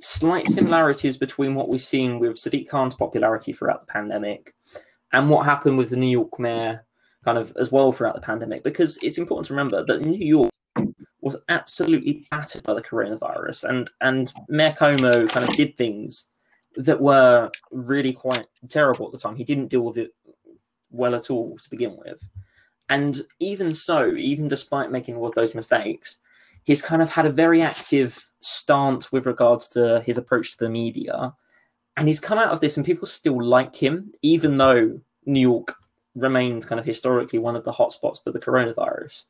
slight 0.00 0.46
similarities 0.48 1.16
between 1.16 1.54
what 1.54 1.68
we've 1.68 1.80
seen 1.80 2.18
with 2.18 2.36
Sadiq 2.36 2.68
Khan's 2.68 2.94
popularity 2.94 3.52
throughout 3.52 3.84
the 3.84 3.92
pandemic 3.92 4.54
and 5.12 5.28
what 5.28 5.44
happened 5.44 5.78
with 5.78 5.90
the 5.90 5.96
New 5.96 6.10
York 6.10 6.38
mayor 6.38 6.84
kind 7.24 7.38
of 7.38 7.52
as 7.58 7.72
well 7.72 7.92
throughout 7.92 8.14
the 8.14 8.20
pandemic 8.20 8.62
because 8.62 8.98
it's 9.02 9.18
important 9.18 9.46
to 9.46 9.52
remember 9.52 9.84
that 9.84 10.04
New 10.04 10.18
York 10.18 10.50
was 11.20 11.36
absolutely 11.48 12.24
battered 12.30 12.62
by 12.62 12.74
the 12.74 12.82
coronavirus 12.82 13.64
and 13.64 13.90
and 14.00 14.32
Mayor 14.48 14.72
Cuomo 14.72 15.28
kind 15.28 15.48
of 15.48 15.56
did 15.56 15.76
things 15.76 16.28
that 16.76 17.00
were 17.00 17.48
really 17.72 18.12
quite 18.12 18.46
terrible 18.68 19.06
at 19.06 19.12
the 19.12 19.18
time. 19.18 19.36
He 19.36 19.44
didn't 19.44 19.68
deal 19.68 19.82
with 19.82 19.96
it 19.96 20.14
well 20.90 21.14
at 21.14 21.28
all 21.28 21.58
to 21.58 21.70
begin 21.70 21.96
with. 21.96 22.22
And 22.88 23.20
even 23.40 23.74
so, 23.74 24.14
even 24.14 24.48
despite 24.48 24.90
making 24.90 25.16
all 25.16 25.26
of 25.26 25.34
those 25.34 25.54
mistakes, 25.54 26.18
he's 26.68 26.82
kind 26.82 27.00
of 27.00 27.08
had 27.08 27.24
a 27.24 27.32
very 27.32 27.62
active 27.62 28.28
stance 28.40 29.10
with 29.10 29.24
regards 29.24 29.68
to 29.68 30.02
his 30.04 30.18
approach 30.18 30.50
to 30.50 30.58
the 30.64 30.68
media. 30.68 31.32
And 31.96 32.06
he's 32.06 32.20
come 32.20 32.36
out 32.36 32.50
of 32.52 32.60
this, 32.60 32.76
and 32.76 32.84
people 32.84 33.06
still 33.06 33.42
like 33.42 33.74
him, 33.74 34.12
even 34.20 34.58
though 34.58 35.00
New 35.24 35.40
York 35.40 35.74
remains 36.14 36.66
kind 36.66 36.78
of 36.78 36.84
historically 36.84 37.38
one 37.38 37.56
of 37.56 37.64
the 37.64 37.72
hotspots 37.72 38.22
for 38.22 38.32
the 38.32 38.38
coronavirus. 38.38 39.24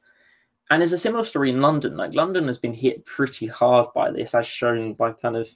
And 0.69 0.83
there's 0.83 0.93
a 0.93 0.99
similar 0.99 1.23
story 1.23 1.51
in 1.51 1.63
London. 1.63 1.97
Like 1.97 2.13
London 2.13 2.49
has 2.49 2.59
been 2.59 2.75
hit 2.75 3.07
pretty 3.07 3.47
hard 3.47 3.87
by 3.95 4.11
this, 4.11 4.35
as 4.35 4.45
shown 4.45 4.95
by 4.95 5.13
kind 5.13 5.37
of 5.37 5.49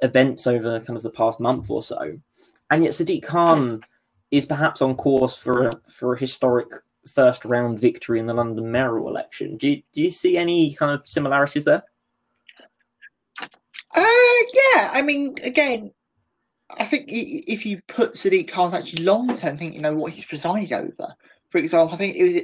events 0.00 0.46
over 0.46 0.80
kind 0.80 0.96
of 0.96 1.02
the 1.02 1.10
past 1.10 1.40
month 1.40 1.68
or 1.68 1.82
so. 1.82 2.18
And 2.70 2.82
yet 2.82 2.92
Sadiq 2.92 3.22
Khan 3.22 3.84
is 4.30 4.46
perhaps 4.46 4.80
on 4.80 4.94
course 4.94 5.36
for 5.36 5.68
a 5.68 5.80
for 5.90 6.14
a 6.14 6.18
historic 6.18 6.68
first 7.06 7.44
round 7.44 7.80
victory 7.80 8.18
in 8.20 8.26
the 8.26 8.34
London 8.34 8.70
mayoral 8.70 9.08
election. 9.08 9.56
Do 9.56 9.68
you, 9.68 9.82
do 9.92 10.02
you 10.02 10.10
see 10.10 10.36
any 10.36 10.74
kind 10.74 10.92
of 10.92 11.06
similarities 11.06 11.64
there? 11.64 11.82
Uh, 13.40 14.42
yeah. 14.54 14.90
I 14.92 15.02
mean, 15.04 15.34
again, 15.44 15.92
I 16.78 16.84
think 16.84 17.04
if 17.08 17.66
you 17.66 17.80
put 17.88 18.14
Sadiq 18.14 18.48
Khan's 18.48 18.72
actually 18.72 19.04
long 19.04 19.34
term, 19.36 19.56
think 19.56 19.74
you 19.74 19.80
know 19.80 19.94
what 19.94 20.12
he's 20.12 20.24
presided 20.24 20.72
over. 20.72 21.12
For 21.50 21.58
example, 21.58 21.94
I 21.94 21.98
think 21.98 22.16
it 22.16 22.24
was 22.24 22.34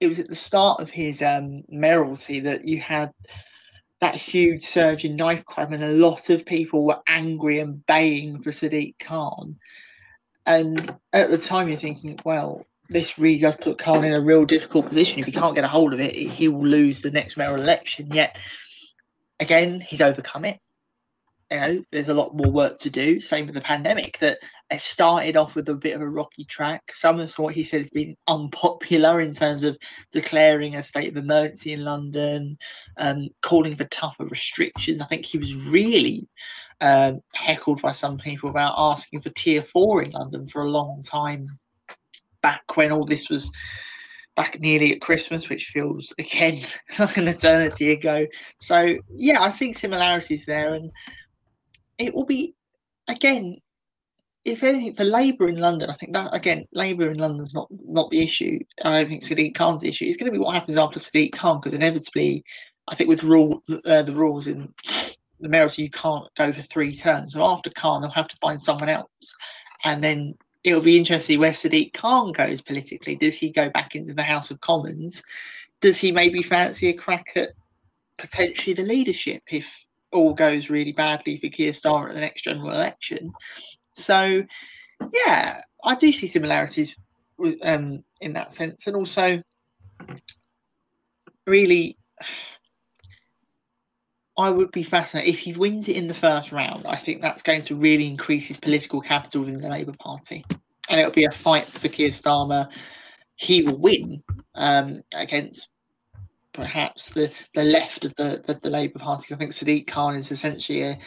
it 0.00 0.08
was 0.08 0.18
at 0.18 0.28
the 0.28 0.34
start 0.34 0.80
of 0.80 0.90
his 0.90 1.22
um, 1.22 1.62
mayoralty 1.68 2.40
that 2.40 2.66
you 2.66 2.80
had 2.80 3.12
that 4.00 4.14
huge 4.14 4.60
surge 4.60 5.04
in 5.04 5.16
knife 5.16 5.44
crime, 5.46 5.72
and 5.72 5.82
a 5.82 5.92
lot 5.92 6.28
of 6.28 6.44
people 6.44 6.84
were 6.84 7.00
angry 7.06 7.60
and 7.60 7.84
baying 7.86 8.42
for 8.42 8.50
Sadiq 8.50 8.98
Khan. 8.98 9.56
And 10.46 10.94
at 11.14 11.30
the 11.30 11.38
time, 11.38 11.68
you're 11.68 11.78
thinking, 11.78 12.18
well, 12.24 12.66
this 12.88 13.18
really 13.18 13.38
does 13.38 13.56
put 13.56 13.78
Khan 13.78 14.04
in 14.04 14.12
a 14.12 14.20
real 14.20 14.44
difficult 14.44 14.88
position. 14.88 15.20
If 15.20 15.26
he 15.26 15.32
can't 15.32 15.54
get 15.54 15.64
a 15.64 15.68
hold 15.68 15.94
of 15.94 16.00
it, 16.00 16.14
he 16.14 16.48
will 16.48 16.66
lose 16.66 17.00
the 17.00 17.10
next 17.10 17.36
mayoral 17.36 17.62
election. 17.62 18.12
Yet, 18.12 18.36
again, 19.40 19.80
he's 19.80 20.00
overcome 20.00 20.44
it 20.44 20.58
you 21.50 21.60
know, 21.60 21.84
there's 21.92 22.08
a 22.08 22.14
lot 22.14 22.34
more 22.34 22.50
work 22.50 22.78
to 22.78 22.90
do. 22.90 23.20
Same 23.20 23.46
with 23.46 23.54
the 23.54 23.60
pandemic 23.60 24.18
that 24.18 24.38
started 24.78 25.36
off 25.36 25.54
with 25.54 25.68
a 25.68 25.74
bit 25.74 25.94
of 25.94 26.00
a 26.00 26.08
rocky 26.08 26.44
track. 26.44 26.82
Some 26.90 27.20
of 27.20 27.32
what 27.38 27.54
he 27.54 27.64
said 27.64 27.82
has 27.82 27.90
been 27.90 28.16
unpopular 28.26 29.20
in 29.20 29.32
terms 29.34 29.62
of 29.62 29.76
declaring 30.10 30.74
a 30.74 30.82
state 30.82 31.10
of 31.10 31.16
emergency 31.16 31.72
in 31.72 31.84
London, 31.84 32.58
um, 32.96 33.28
calling 33.42 33.76
for 33.76 33.84
tougher 33.84 34.24
restrictions. 34.24 35.00
I 35.00 35.06
think 35.06 35.26
he 35.26 35.38
was 35.38 35.54
really 35.54 36.26
um, 36.80 37.20
heckled 37.34 37.82
by 37.82 37.92
some 37.92 38.18
people 38.18 38.50
about 38.50 38.74
asking 38.76 39.20
for 39.20 39.30
tier 39.30 39.62
four 39.62 40.02
in 40.02 40.10
London 40.10 40.48
for 40.48 40.62
a 40.62 40.70
long 40.70 41.02
time 41.02 41.46
back 42.44 42.76
when 42.76 42.92
all 42.92 43.06
this 43.06 43.30
was 43.30 43.50
back 44.36 44.60
nearly 44.60 44.92
at 44.92 45.00
Christmas, 45.00 45.48
which 45.48 45.70
feels 45.72 46.12
again 46.18 46.60
like 46.98 47.16
an 47.16 47.28
eternity 47.28 47.92
ago. 47.92 48.26
So 48.60 48.96
yeah, 49.16 49.42
I 49.42 49.50
think 49.50 49.76
similarities 49.76 50.44
there, 50.44 50.74
and 50.74 50.90
it 51.98 52.14
will 52.14 52.26
be 52.26 52.54
again 53.08 53.56
if 54.44 54.62
anything 54.62 54.94
for 54.94 55.04
Labour 55.04 55.48
in 55.48 55.56
London, 55.56 55.88
I 55.88 55.94
think 55.94 56.12
that 56.12 56.28
again, 56.34 56.66
Labour 56.72 57.10
in 57.10 57.18
London 57.18 57.46
is 57.46 57.54
not 57.54 57.68
not 57.70 58.10
the 58.10 58.20
issue. 58.20 58.58
I 58.84 58.98
don't 58.98 59.08
think 59.08 59.22
Sadiq 59.22 59.54
Khan's 59.54 59.80
the 59.80 59.88
issue. 59.88 60.04
It's 60.04 60.18
going 60.18 60.30
to 60.30 60.38
be 60.38 60.42
what 60.42 60.54
happens 60.54 60.76
after 60.76 61.00
Sadiq 61.00 61.32
Khan, 61.32 61.60
because 61.60 61.72
inevitably, 61.72 62.44
I 62.88 62.94
think 62.94 63.08
with 63.08 63.24
rule 63.24 63.62
uh, 63.86 64.02
the 64.02 64.12
rules 64.12 64.46
in 64.46 64.68
the 65.40 65.48
mayoralty, 65.48 65.82
you 65.84 65.90
can't 65.90 66.26
go 66.36 66.52
for 66.52 66.62
three 66.62 66.94
terms. 66.94 67.32
So 67.32 67.42
after 67.42 67.70
Khan, 67.70 68.02
they'll 68.02 68.10
have 68.10 68.28
to 68.28 68.36
find 68.42 68.60
someone 68.60 68.90
else, 68.90 69.34
and 69.84 70.04
then 70.04 70.34
it'll 70.64 70.80
be 70.80 70.98
interesting 70.98 71.38
where 71.38 71.52
Sadiq 71.52 71.92
Khan 71.92 72.32
goes 72.32 72.60
politically. 72.60 73.16
Does 73.16 73.36
he 73.36 73.50
go 73.50 73.70
back 73.70 73.94
into 73.94 74.14
the 74.14 74.22
House 74.22 74.50
of 74.50 74.60
Commons? 74.60 75.22
Does 75.80 75.98
he 75.98 76.10
maybe 76.10 76.42
fancy 76.42 76.88
a 76.88 76.94
crack 76.94 77.32
at 77.36 77.50
potentially 78.18 78.74
the 78.74 78.82
leadership 78.82 79.42
if 79.50 79.84
all 80.14 80.32
goes 80.32 80.70
really 80.70 80.92
badly 80.92 81.36
for 81.36 81.48
Keir 81.48 81.72
Starmer 81.72 82.08
at 82.08 82.14
the 82.14 82.20
next 82.20 82.42
general 82.42 82.70
election. 82.70 83.32
So, 83.92 84.44
yeah, 85.12 85.60
I 85.84 85.94
do 85.96 86.12
see 86.12 86.28
similarities 86.28 86.96
um, 87.62 88.04
in 88.20 88.32
that 88.32 88.52
sense, 88.52 88.86
and 88.86 88.96
also 88.96 89.42
really. 91.46 91.98
I 94.36 94.50
would 94.50 94.72
be 94.72 94.82
fascinated 94.82 95.32
if 95.32 95.40
he 95.40 95.52
wins 95.52 95.88
it 95.88 95.96
in 95.96 96.08
the 96.08 96.14
first 96.14 96.50
round. 96.50 96.86
I 96.86 96.96
think 96.96 97.22
that's 97.22 97.42
going 97.42 97.62
to 97.62 97.76
really 97.76 98.06
increase 98.06 98.48
his 98.48 98.56
political 98.56 99.00
capital 99.00 99.46
in 99.46 99.56
the 99.56 99.68
Labour 99.68 99.94
Party, 99.98 100.44
and 100.88 100.98
it'll 100.98 101.12
be 101.12 101.24
a 101.24 101.30
fight 101.30 101.66
for 101.66 101.88
Keir 101.88 102.10
Starmer. 102.10 102.68
He 103.36 103.62
will 103.62 103.78
win 103.78 104.22
um, 104.54 105.02
against 105.14 105.68
perhaps 106.52 107.10
the, 107.10 107.30
the 107.54 107.64
left 107.64 108.04
of 108.04 108.14
the, 108.16 108.42
the, 108.46 108.54
the 108.62 108.70
Labour 108.70 108.98
Party. 108.98 109.34
I 109.34 109.36
think 109.36 109.52
Sadiq 109.52 109.86
Khan 109.86 110.16
is 110.16 110.30
essentially 110.30 110.82
a, 110.82 110.98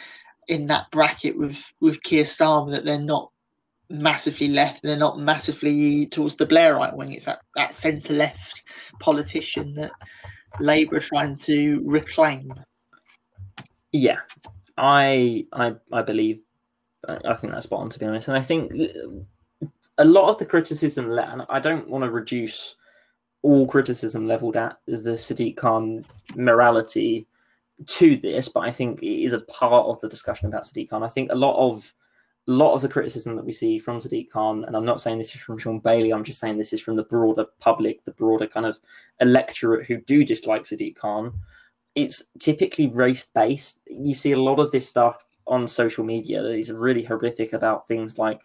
in 0.48 0.66
that 0.66 0.90
bracket 0.90 1.36
with 1.36 1.62
with 1.80 2.02
Keir 2.02 2.24
Starmer 2.24 2.70
that 2.72 2.84
they're 2.84 2.98
not 2.98 3.30
massively 3.90 4.48
left 4.48 4.82
and 4.82 4.90
they're 4.90 4.98
not 4.98 5.18
massively 5.18 6.06
towards 6.06 6.36
the 6.36 6.46
Blairite 6.46 6.96
wing. 6.96 7.12
It's 7.12 7.24
that, 7.24 7.40
that 7.56 7.74
centre 7.74 8.14
left 8.14 8.62
politician 9.00 9.74
that 9.74 9.92
Labour 10.60 10.96
are 10.96 11.00
trying 11.00 11.36
to 11.36 11.82
reclaim. 11.84 12.52
Yeah, 13.92 14.18
I 14.76 15.46
I 15.52 15.74
I 15.92 16.02
believe 16.02 16.40
I 17.06 17.34
think 17.34 17.52
that's 17.52 17.64
spot 17.64 17.80
on 17.80 17.90
to 17.90 17.98
be 17.98 18.06
honest, 18.06 18.28
and 18.28 18.36
I 18.36 18.42
think 18.42 18.72
a 19.98 20.04
lot 20.04 20.30
of 20.30 20.38
the 20.38 20.46
criticism, 20.46 21.10
and 21.18 21.42
I 21.48 21.60
don't 21.60 21.88
want 21.88 22.04
to 22.04 22.10
reduce 22.10 22.76
all 23.42 23.66
criticism 23.66 24.26
leveled 24.26 24.56
at 24.56 24.78
the 24.86 25.12
Sadiq 25.12 25.56
Khan 25.56 26.04
morality 26.34 27.26
to 27.86 28.16
this, 28.16 28.48
but 28.48 28.60
I 28.60 28.70
think 28.70 29.02
it 29.02 29.22
is 29.22 29.32
a 29.32 29.40
part 29.40 29.86
of 29.86 30.00
the 30.00 30.08
discussion 30.08 30.48
about 30.48 30.64
Sadiq 30.64 30.90
Khan. 30.90 31.02
I 31.02 31.08
think 31.08 31.30
a 31.30 31.36
lot 31.36 31.56
of 31.56 31.92
a 32.46 32.50
lot 32.50 32.72
of 32.74 32.80
the 32.80 32.88
criticism 32.88 33.36
that 33.36 33.44
we 33.44 33.52
see 33.52 33.78
from 33.78 34.00
Sadiq 34.00 34.30
Khan, 34.30 34.64
and 34.64 34.74
I'm 34.74 34.84
not 34.84 35.00
saying 35.00 35.18
this 35.18 35.34
is 35.34 35.40
from 35.40 35.58
Shaun 35.58 35.80
Bailey, 35.80 36.12
I'm 36.12 36.24
just 36.24 36.40
saying 36.40 36.56
this 36.56 36.72
is 36.72 36.80
from 36.80 36.96
the 36.96 37.04
broader 37.04 37.44
public, 37.60 38.04
the 38.04 38.12
broader 38.12 38.46
kind 38.46 38.66
of 38.66 38.78
electorate 39.20 39.86
who 39.86 39.98
do 39.98 40.24
dislike 40.24 40.62
Sadiq 40.62 40.96
Khan. 40.96 41.32
It's 41.98 42.24
typically 42.38 42.88
race 42.88 43.28
based. 43.34 43.80
You 43.86 44.14
see 44.14 44.32
a 44.32 44.40
lot 44.40 44.60
of 44.60 44.70
this 44.70 44.88
stuff 44.88 45.24
on 45.46 45.66
social 45.66 46.04
media 46.04 46.42
that 46.42 46.52
is 46.52 46.70
really 46.70 47.02
horrific 47.02 47.52
about 47.52 47.88
things 47.88 48.18
like 48.18 48.40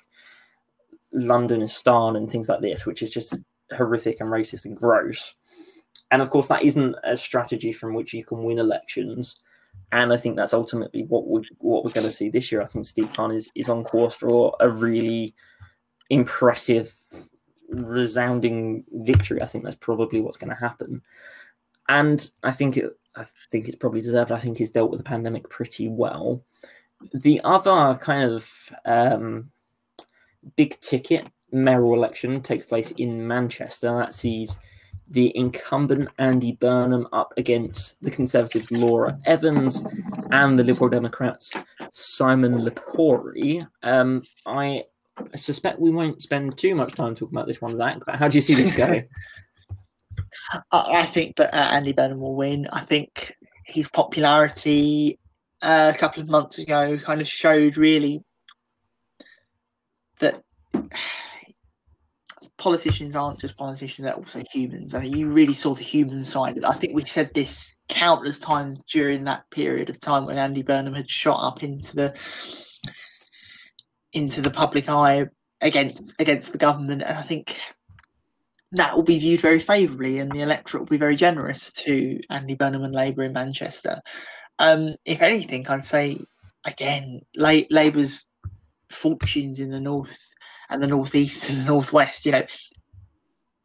Londonistan 1.14 2.18
and 2.18 2.30
things 2.30 2.49
like 2.49 2.62
this, 2.62 2.86
which 2.86 3.01
is 3.01 3.12
just 3.12 3.38
horrific 3.76 4.20
and 4.22 4.30
racist 4.30 4.66
and 4.66 4.76
gross. 4.76 5.36
And 6.12 6.22
of 6.22 6.30
course, 6.30 6.47
that 6.47 6.64
isn't 6.64 6.95
a 7.04 7.18
strategy 7.18 7.72
from 7.72 7.93
which 7.93 8.14
you 8.14 8.24
can 8.24 8.43
win 8.43 8.60
elections 8.60 9.39
and 9.91 10.12
I 10.12 10.18
think 10.18 10.36
that's 10.36 10.54
ultimately 10.54 11.04
what 11.04 11.28
we 11.28 11.47
what 11.60 11.84
we're 11.84 11.91
going 11.91 12.08
to 12.08 12.12
see 12.12 12.30
this 12.30 12.51
year. 12.51 12.62
I 12.62 12.66
think 12.66 12.86
Sadiq 12.86 13.14
Khan 13.14 13.32
is 13.32 13.49
is 13.56 13.70
on 13.70 13.84
course 13.84 14.16
for 14.16 14.56
a 14.60 14.70
really 14.70 15.36
impressive, 16.10 16.93
resounding 17.70 18.84
victory. 18.91 19.41
I 19.41 19.45
think 19.45 19.64
that's 19.64 19.76
probably 19.76 20.20
what's 20.20 20.38
going 20.38 20.49
to 20.49 20.60
happen, 20.60 21.01
and 21.89 22.30
I 22.43 22.51
think 22.51 22.78
it. 22.78 22.91
I 23.16 23.26
think 23.51 23.68
it's 23.68 23.78
probably 23.78 24.01
deserved. 24.01 24.32
I 24.32 24.39
think 24.39 24.57
he's 24.57 24.72
dealt 24.72 24.91
with 24.91 24.99
the 24.99 25.03
pandemic 25.03 25.49
pretty 25.49 25.88
well. 25.88 26.43
The 27.14 27.41
other 27.43 27.97
kind 27.99 28.32
of 28.32 28.49
um, 28.86 29.51
big 30.55 30.80
ticket 30.80 31.28
mayoral 31.51 31.93
election 31.93 32.41
takes 32.41 32.66
place 32.66 32.91
in 32.91 33.28
Manchester. 33.28 33.95
That 33.95 34.14
sees 34.14 34.57
the 35.09 35.36
incumbent 35.38 36.09
Andy 36.18 36.53
Burnham 36.53 37.07
up 37.14 37.34
against 37.38 38.01
the 38.01 38.09
Conservatives 38.09 38.72
Laura 38.72 39.18
Evans 39.26 39.84
and 40.32 40.57
the 40.57 40.64
Liberal 40.64 40.89
Democrats 40.89 41.51
Simon 41.91 42.66
Lepori. 42.66 43.66
Um, 43.84 44.24
I 44.45 44.86
suspect 45.36 45.80
we 45.80 45.91
won't 45.91 46.22
spend 46.22 46.57
too 46.57 46.74
much 46.74 46.95
time 46.95 47.16
talking 47.16 47.36
about 47.36 47.47
this 47.47 47.61
one, 47.61 47.78
Zach, 47.78 47.99
but 48.05 48.16
how 48.16 48.28
do 48.28 48.36
you 48.36 48.41
see 48.41 48.55
this 48.55 48.76
going? 48.76 49.07
I 50.72 51.06
think 51.06 51.38
that 51.38 51.54
uh, 51.54 51.58
Andy 51.58 51.94
Burnham 51.94 52.20
will 52.20 52.36
win. 52.36 52.68
I 52.72 52.82
think 52.82 53.34
his 53.66 53.90
popularity 53.90 55.20
uh, 55.62 55.92
a 55.94 55.98
couple 55.98 56.22
of 56.22 56.30
months 56.30 56.60
ago 56.60 56.98
kind 56.98 57.22
of 57.22 57.28
showed 57.28 57.78
really 57.78 58.24
that 60.20 60.44
politicians 62.58 63.16
aren't 63.16 63.40
just 63.40 63.58
politicians; 63.58 64.06
they're 64.06 64.16
also 64.16 64.44
humans. 64.52 64.94
I 64.94 65.02
mean, 65.02 65.18
you 65.18 65.30
really 65.30 65.54
saw 65.54 65.74
the 65.74 65.84
human 65.84 66.24
side. 66.24 66.64
I 66.64 66.74
think 66.74 66.94
we 66.94 67.06
said 67.06 67.34
this 67.34 67.76
countless 67.90 68.40
times 68.40 68.84
during 68.84 69.26
that 69.26 69.50
period 69.52 69.90
of 69.90 70.00
time 70.00 70.26
when 70.26 70.38
Andy 70.38 70.64
Burnham 70.64 70.94
had 70.94 71.10
shot 71.10 71.40
up 71.40 71.64
into 71.64 71.96
the 71.96 72.14
into 74.14 74.42
the 74.42 74.52
public 74.52 74.90
eye 74.90 75.28
against 75.62 76.14
against 76.20 76.52
the 76.52 76.58
government, 76.58 77.04
and 77.04 77.18
I 77.18 77.22
think 77.22 77.58
that 78.74 78.95
will 78.95 79.03
be 79.03 79.19
viewed 79.19 79.39
very 79.39 79.59
favourably, 79.59 80.19
and 80.19 80.32
the 80.32 80.41
electorate 80.41 80.82
will 80.82 80.88
be 80.88 80.97
very 80.97 81.15
generous 81.15 81.71
to 81.71 82.19
Andy 82.30 82.55
Burnham 82.55 82.84
and 82.84 82.93
Labour 82.93 83.24
in 83.24 83.34
Manchester. 83.34 84.01
Um, 84.59 84.95
if 85.05 85.21
anything, 85.21 85.67
I'd 85.67 85.84
say 85.84 86.19
again, 86.65 87.21
La- 87.36 87.67
Labour's 87.69 88.28
fortunes 88.89 89.59
in 89.59 89.69
the 89.69 89.80
north 89.80 90.17
and 90.69 90.82
the 90.82 90.88
northeast 90.88 91.49
and 91.49 91.65
northwest. 91.65 92.26
You 92.26 92.34
know, 92.34 92.45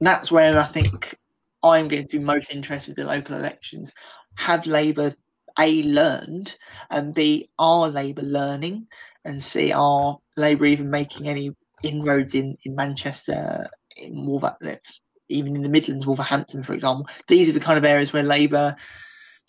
that's 0.01 0.31
where 0.31 0.59
I 0.59 0.67
think 0.67 1.17
I'm 1.63 1.89
going 1.89 2.07
to 2.07 2.19
be 2.19 2.25
most 2.25 2.53
interested 2.53 2.91
with 2.91 2.97
the 2.99 3.13
local 3.13 3.37
elections. 3.37 3.93
Have 4.37 4.67
Labour 4.67 5.15
a 5.59 5.83
learned 5.83 6.57
and 6.91 7.15
b 7.15 7.49
are 7.59 7.89
Labour 7.89 8.23
learning 8.23 8.87
and 9.25 9.43
see 9.43 9.73
are 9.73 10.19
Labour 10.37 10.67
even 10.67 10.91
making 10.91 11.29
any 11.29 11.51
inroads 11.83 12.35
in 12.35 12.57
in 12.65 12.75
Manchester, 12.75 13.69
in 13.99 14.27
Wolverhampton, 14.27 14.79
even 15.29 15.57
in 15.57 15.63
the 15.63 15.69
Midlands, 15.69 16.07
Wolverhampton, 16.07 16.63
for 16.63 16.75
example. 16.75 17.09
These 17.29 17.49
are 17.49 17.53
the 17.53 17.61
kind 17.61 17.79
of 17.79 17.85
areas 17.85 18.13
where 18.13 18.23
Labour 18.23 18.77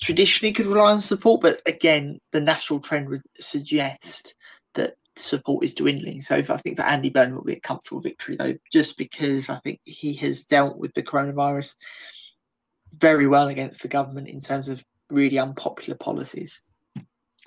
traditionally 0.02 0.54
could 0.54 0.66
rely 0.66 0.92
on 0.92 1.02
support, 1.02 1.42
but 1.42 1.62
again, 1.66 2.20
the 2.32 2.42
national 2.42 2.80
trend 2.80 3.10
would 3.10 3.22
suggest 3.36 4.36
that 4.76 4.96
support 5.16 5.64
is 5.64 5.74
dwindling. 5.74 6.22
So 6.22 6.38
I 6.38 6.42
think 6.42 6.78
that 6.78 6.92
Andy 6.92 7.10
Burnham 7.10 7.36
will 7.36 7.44
be 7.44 7.54
a 7.54 7.60
comfortable 7.60 8.02
victory, 8.02 8.36
though, 8.36 8.56
just 8.72 8.98
because 8.98 9.50
I 9.50 9.60
think 9.60 9.82
he 9.84 10.14
has 10.16 10.44
dealt 10.44 10.78
with 10.78 10.94
the 10.94 11.04
coronavirus 11.04 11.76
very 12.98 13.28
well 13.28 13.50
against 13.50 13.82
the 13.82 13.88
government 13.88 14.30
in 14.30 14.42
terms 14.42 14.70
of 14.70 14.84
really 15.10 15.38
unpopular 15.38 15.98
policies 15.98 16.62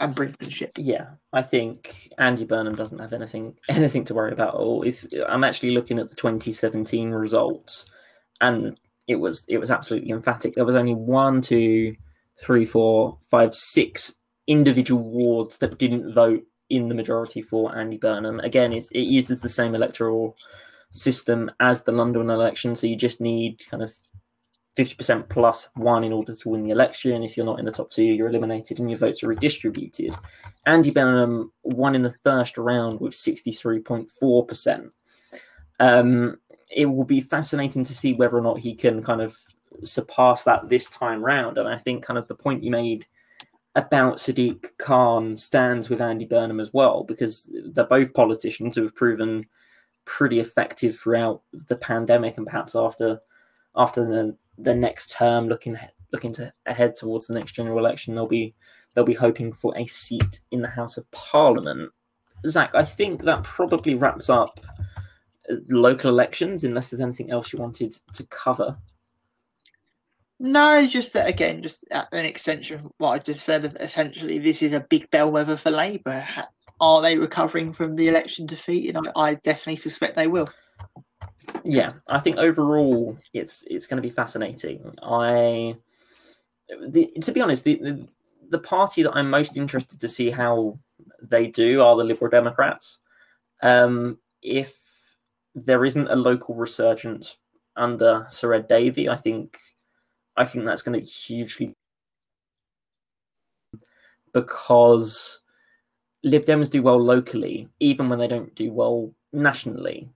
and 0.02 0.14
brinkmanship. 0.16 0.72
Yeah, 0.76 1.06
I 1.32 1.42
think 1.42 2.10
Andy 2.18 2.44
Burnham 2.44 2.74
doesn't 2.74 2.98
have 2.98 3.12
anything 3.12 3.56
anything 3.68 4.04
to 4.04 4.14
worry 4.14 4.32
about 4.32 4.54
at 4.54 4.60
all. 4.60 4.82
If 4.82 5.06
I'm 5.28 5.44
actually 5.44 5.70
looking 5.70 5.98
at 5.98 6.10
the 6.10 6.16
2017 6.16 7.10
results, 7.10 7.86
and 8.40 8.78
it 9.06 9.16
was 9.16 9.44
it 9.48 9.58
was 9.58 9.70
absolutely 9.70 10.10
emphatic. 10.10 10.54
There 10.54 10.64
was 10.64 10.74
only 10.74 10.94
one, 10.94 11.40
two, 11.40 11.96
three, 12.40 12.64
four, 12.64 13.18
five, 13.30 13.54
six 13.54 14.14
individual 14.46 15.08
wards 15.08 15.58
that 15.58 15.78
didn't 15.78 16.12
vote 16.12 16.42
in 16.68 16.88
the 16.88 16.94
majority 16.94 17.40
for 17.40 17.76
Andy 17.76 17.96
Burnham. 17.96 18.40
Again, 18.40 18.72
it 18.72 18.86
uses 18.92 19.40
the 19.40 19.48
same 19.48 19.74
electoral 19.74 20.36
system 20.90 21.50
as 21.60 21.82
the 21.82 21.92
London 21.92 22.28
election, 22.28 22.74
so 22.74 22.86
you 22.86 22.96
just 22.96 23.20
need 23.20 23.62
kind 23.70 23.82
of 23.82 23.94
50% 24.76 25.28
plus 25.28 25.68
one 25.74 26.02
in 26.02 26.12
order 26.12 26.34
to 26.34 26.48
win 26.48 26.62
the 26.62 26.70
election. 26.70 27.22
If 27.22 27.36
you're 27.36 27.46
not 27.46 27.58
in 27.58 27.66
the 27.66 27.72
top 27.72 27.90
two, 27.90 28.02
you're 28.02 28.28
eliminated 28.28 28.80
and 28.80 28.90
your 28.90 28.98
votes 28.98 29.22
are 29.22 29.28
redistributed. 29.28 30.14
Andy 30.66 30.90
Burnham 30.90 31.52
won 31.62 31.94
in 31.94 32.02
the 32.02 32.14
first 32.24 32.56
round 32.56 33.00
with 33.00 33.12
63.4%. 33.12 34.90
Um, 35.80 36.38
it 36.70 36.86
will 36.86 37.04
be 37.04 37.20
fascinating 37.20 37.84
to 37.84 37.94
see 37.94 38.14
whether 38.14 38.36
or 38.36 38.42
not 38.42 38.60
he 38.60 38.74
can 38.74 39.02
kind 39.02 39.20
of 39.20 39.36
surpass 39.84 40.44
that 40.44 40.68
this 40.68 40.88
time 40.88 41.22
round. 41.22 41.58
And 41.58 41.68
I 41.68 41.76
think 41.76 42.04
kind 42.04 42.18
of 42.18 42.28
the 42.28 42.34
point 42.34 42.62
you 42.62 42.70
made 42.70 43.06
about 43.74 44.16
Sadiq 44.16 44.70
Khan 44.78 45.36
stands 45.36 45.90
with 45.90 46.00
Andy 46.00 46.24
Burnham 46.24 46.60
as 46.60 46.72
well, 46.72 47.04
because 47.04 47.50
they're 47.72 47.84
both 47.84 48.14
politicians 48.14 48.76
who 48.76 48.84
have 48.84 48.94
proven 48.94 49.46
pretty 50.04 50.40
effective 50.40 50.98
throughout 50.98 51.42
the 51.52 51.76
pandemic 51.76 52.36
and 52.36 52.46
perhaps 52.46 52.74
after 52.74 53.20
after 53.76 54.04
the, 54.04 54.36
the 54.62 54.74
next 54.74 55.10
term 55.10 55.48
looking 55.48 55.78
looking 56.12 56.32
to 56.32 56.52
ahead 56.66 56.94
towards 56.94 57.26
the 57.26 57.34
next 57.34 57.52
general 57.52 57.78
election 57.78 58.14
they'll 58.14 58.26
be 58.26 58.54
they'll 58.94 59.04
be 59.04 59.14
hoping 59.14 59.52
for 59.52 59.76
a 59.76 59.86
seat 59.86 60.40
in 60.50 60.60
the 60.60 60.68
House 60.68 60.96
of 60.96 61.10
Parliament. 61.10 61.90
Zach, 62.46 62.74
I 62.74 62.84
think 62.84 63.22
that 63.22 63.44
probably 63.44 63.94
wraps 63.94 64.28
up 64.28 64.60
uh, 65.50 65.54
local 65.68 66.10
elections 66.10 66.64
unless 66.64 66.90
there's 66.90 67.00
anything 67.00 67.30
else 67.30 67.52
you 67.52 67.58
wanted 67.58 67.94
to 68.14 68.24
cover. 68.26 68.76
No, 70.38 70.84
just 70.86 71.12
that 71.12 71.28
again, 71.28 71.62
just 71.62 71.84
uh, 71.92 72.04
an 72.10 72.26
extension 72.26 72.80
of 72.80 72.92
what 72.98 73.10
I 73.10 73.18
just 73.18 73.44
said. 73.44 73.76
Essentially, 73.78 74.38
this 74.38 74.60
is 74.60 74.72
a 74.72 74.86
big 74.90 75.08
bellwether 75.10 75.56
for 75.56 75.70
Labour. 75.70 76.26
Are 76.80 77.00
they 77.00 77.16
recovering 77.16 77.72
from 77.72 77.92
the 77.92 78.08
election 78.08 78.46
defeat? 78.46 78.94
And 78.94 79.08
I, 79.14 79.30
I 79.30 79.34
definitely 79.36 79.76
suspect 79.76 80.16
they 80.16 80.26
will. 80.26 80.48
Yeah, 81.64 81.92
I 82.08 82.18
think 82.18 82.38
overall 82.38 83.16
it's 83.32 83.64
it's 83.68 83.86
going 83.86 84.02
to 84.02 84.08
be 84.08 84.14
fascinating. 84.14 84.92
I, 85.02 85.76
the, 86.88 87.10
to 87.20 87.32
be 87.32 87.40
honest, 87.40 87.64
the, 87.64 87.76
the 87.76 88.08
the 88.50 88.58
party 88.58 89.02
that 89.02 89.16
I'm 89.16 89.30
most 89.30 89.56
interested 89.56 90.00
to 90.00 90.08
see 90.08 90.30
how 90.30 90.78
they 91.20 91.48
do 91.48 91.82
are 91.82 91.96
the 91.96 92.04
Liberal 92.04 92.30
Democrats. 92.30 92.98
Um, 93.62 94.18
if 94.42 94.74
there 95.54 95.84
isn't 95.84 96.10
a 96.10 96.16
local 96.16 96.54
resurgence 96.54 97.38
under 97.76 98.26
Sir 98.28 98.54
Ed 98.54 98.68
Davey, 98.68 99.08
I 99.08 99.16
think 99.16 99.58
I 100.36 100.44
think 100.44 100.64
that's 100.64 100.82
going 100.82 100.98
to 100.98 101.04
be 101.04 101.10
hugely 101.10 101.74
because 104.32 105.40
Lib 106.24 106.44
Dems 106.44 106.70
do 106.70 106.82
well 106.82 107.02
locally, 107.02 107.68
even 107.80 108.08
when 108.08 108.18
they 108.18 108.28
don't 108.28 108.54
do 108.54 108.72
well 108.72 109.12
nationally. 109.32 110.08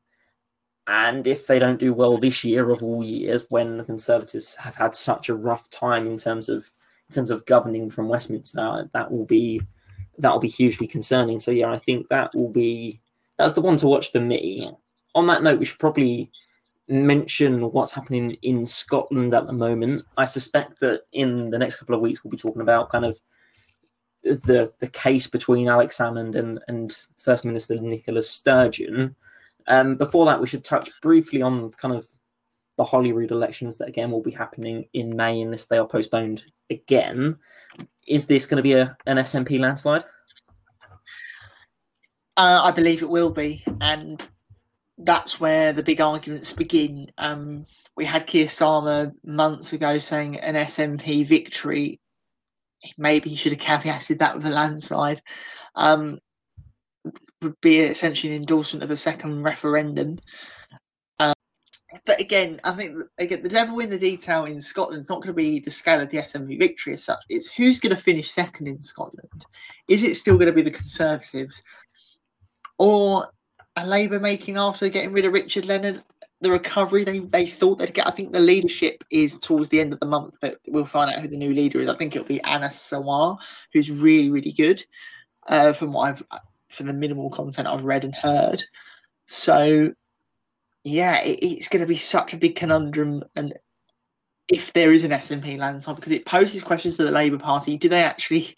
And 0.88 1.26
if 1.26 1.46
they 1.46 1.58
don't 1.58 1.80
do 1.80 1.92
well 1.92 2.16
this 2.16 2.44
year 2.44 2.70
of 2.70 2.82
all 2.82 3.02
years, 3.02 3.46
when 3.48 3.76
the 3.76 3.84
Conservatives 3.84 4.54
have 4.54 4.76
had 4.76 4.94
such 4.94 5.28
a 5.28 5.34
rough 5.34 5.68
time 5.70 6.06
in 6.06 6.16
terms 6.16 6.48
of 6.48 6.70
in 7.08 7.14
terms 7.14 7.30
of 7.30 7.44
governing 7.46 7.90
from 7.90 8.08
Westminster, 8.08 8.88
that 8.92 9.10
will 9.10 9.24
be 9.24 9.60
that 10.18 10.32
will 10.32 10.40
be 10.40 10.48
hugely 10.48 10.86
concerning. 10.86 11.40
So 11.40 11.50
yeah, 11.50 11.70
I 11.70 11.76
think 11.76 12.08
that 12.08 12.34
will 12.34 12.50
be 12.50 13.00
that's 13.36 13.54
the 13.54 13.60
one 13.60 13.76
to 13.78 13.86
watch 13.86 14.12
for 14.12 14.20
me. 14.20 14.70
On 15.14 15.26
that 15.26 15.42
note, 15.42 15.58
we 15.58 15.64
should 15.64 15.78
probably 15.78 16.30
mention 16.88 17.72
what's 17.72 17.92
happening 17.92 18.36
in 18.42 18.64
Scotland 18.64 19.34
at 19.34 19.46
the 19.46 19.52
moment. 19.52 20.04
I 20.16 20.24
suspect 20.24 20.78
that 20.80 21.02
in 21.12 21.50
the 21.50 21.58
next 21.58 21.76
couple 21.76 21.94
of 21.94 22.00
weeks 22.00 22.22
we'll 22.22 22.30
be 22.30 22.36
talking 22.36 22.62
about 22.62 22.90
kind 22.90 23.04
of 23.04 23.18
the 24.22 24.72
the 24.78 24.88
case 24.88 25.26
between 25.26 25.68
Alex 25.68 25.98
Salmond 25.98 26.34
and, 26.34 26.60
and 26.68 26.96
First 27.18 27.44
Minister 27.44 27.76
Nicola 27.76 28.22
Sturgeon. 28.22 29.14
Um, 29.68 29.96
before 29.96 30.26
that, 30.26 30.40
we 30.40 30.46
should 30.46 30.64
touch 30.64 30.90
briefly 31.02 31.42
on 31.42 31.70
kind 31.70 31.94
of 31.94 32.06
the 32.76 32.84
Holyrood 32.84 33.30
elections 33.30 33.78
that 33.78 33.88
again 33.88 34.10
will 34.10 34.22
be 34.22 34.30
happening 34.30 34.86
in 34.92 35.16
May 35.16 35.40
unless 35.40 35.66
they 35.66 35.78
are 35.78 35.86
postponed 35.86 36.44
again. 36.70 37.36
Is 38.06 38.26
this 38.26 38.46
going 38.46 38.56
to 38.56 38.62
be 38.62 38.74
a, 38.74 38.96
an 39.06 39.16
SNP 39.16 39.58
landslide? 39.58 40.04
Uh, 42.36 42.60
I 42.64 42.70
believe 42.70 43.02
it 43.02 43.08
will 43.08 43.30
be, 43.30 43.64
and 43.80 44.22
that's 44.98 45.40
where 45.40 45.72
the 45.72 45.82
big 45.82 46.00
arguments 46.00 46.52
begin. 46.52 47.10
Um, 47.16 47.66
we 47.96 48.04
had 48.04 48.26
Keir 48.26 48.46
Starmer 48.46 49.12
months 49.24 49.72
ago 49.72 49.98
saying 49.98 50.38
an 50.38 50.54
SNP 50.54 51.26
victory. 51.26 52.00
Maybe 52.98 53.30
he 53.30 53.36
should 53.36 53.52
have 53.52 53.82
caveated 53.82 54.18
that 54.18 54.36
with 54.36 54.44
a 54.44 54.50
landslide. 54.50 55.22
Um, 55.74 56.18
would 57.42 57.60
be 57.60 57.78
essentially 57.80 58.34
an 58.34 58.40
endorsement 58.40 58.82
of 58.82 58.90
a 58.90 58.96
second 58.96 59.42
referendum. 59.42 60.18
Um, 61.18 61.34
but 62.04 62.20
again, 62.20 62.60
I 62.64 62.72
think 62.72 62.98
again 63.18 63.42
the 63.42 63.48
devil 63.48 63.78
in 63.80 63.90
the 63.90 63.98
detail 63.98 64.44
in 64.44 64.60
Scotland 64.60 65.00
is 65.00 65.08
not 65.08 65.22
going 65.22 65.28
to 65.28 65.34
be 65.34 65.60
the 65.60 65.70
scale 65.70 66.00
of 66.00 66.10
the 66.10 66.18
SNP 66.18 66.58
victory 66.58 66.94
as 66.94 67.04
such. 67.04 67.18
It's 67.28 67.50
who's 67.50 67.80
going 67.80 67.94
to 67.94 68.02
finish 68.02 68.30
second 68.30 68.66
in 68.66 68.80
Scotland. 68.80 69.46
Is 69.88 70.02
it 70.02 70.16
still 70.16 70.36
going 70.36 70.46
to 70.46 70.52
be 70.52 70.62
the 70.62 70.70
Conservatives, 70.70 71.62
or 72.78 73.28
are 73.76 73.86
Labour 73.86 74.18
making 74.18 74.56
after 74.56 74.88
getting 74.88 75.12
rid 75.12 75.24
of 75.24 75.32
Richard 75.32 75.66
Leonard 75.66 76.02
the 76.42 76.50
recovery 76.50 77.02
they, 77.02 77.20
they 77.20 77.46
thought 77.46 77.78
they'd 77.78 77.94
get? 77.94 78.06
I 78.06 78.10
think 78.10 78.32
the 78.32 78.40
leadership 78.40 79.04
is 79.10 79.38
towards 79.38 79.68
the 79.68 79.80
end 79.80 79.92
of 79.92 80.00
the 80.00 80.06
month, 80.06 80.36
but 80.40 80.58
we'll 80.66 80.84
find 80.84 81.10
out 81.10 81.20
who 81.20 81.28
the 81.28 81.36
new 81.36 81.52
leader 81.52 81.80
is. 81.80 81.88
I 81.88 81.96
think 81.96 82.14
it'll 82.14 82.28
be 82.28 82.42
Anas 82.42 82.76
Sarwar, 82.76 83.38
who's 83.72 83.90
really 83.90 84.30
really 84.30 84.52
good. 84.52 84.82
Uh, 85.48 85.72
from 85.72 85.92
what 85.92 86.08
I've 86.08 86.40
from 86.76 86.86
the 86.86 86.92
minimal 86.92 87.30
content 87.30 87.68
I've 87.68 87.84
read 87.84 88.04
and 88.04 88.14
heard. 88.14 88.62
So, 89.26 89.92
yeah, 90.84 91.22
it, 91.22 91.38
it's 91.42 91.68
going 91.68 91.80
to 91.80 91.88
be 91.88 91.96
such 91.96 92.32
a 92.32 92.38
big 92.38 92.56
conundrum. 92.56 93.24
And 93.34 93.54
if 94.48 94.72
there 94.72 94.92
is 94.92 95.04
an 95.04 95.10
SNP 95.10 95.58
landslide, 95.58 95.96
because 95.96 96.12
it 96.12 96.26
poses 96.26 96.62
questions 96.62 96.96
for 96.96 97.02
the 97.02 97.10
Labour 97.10 97.38
Party, 97.38 97.76
do 97.76 97.88
they 97.88 98.02
actually 98.02 98.54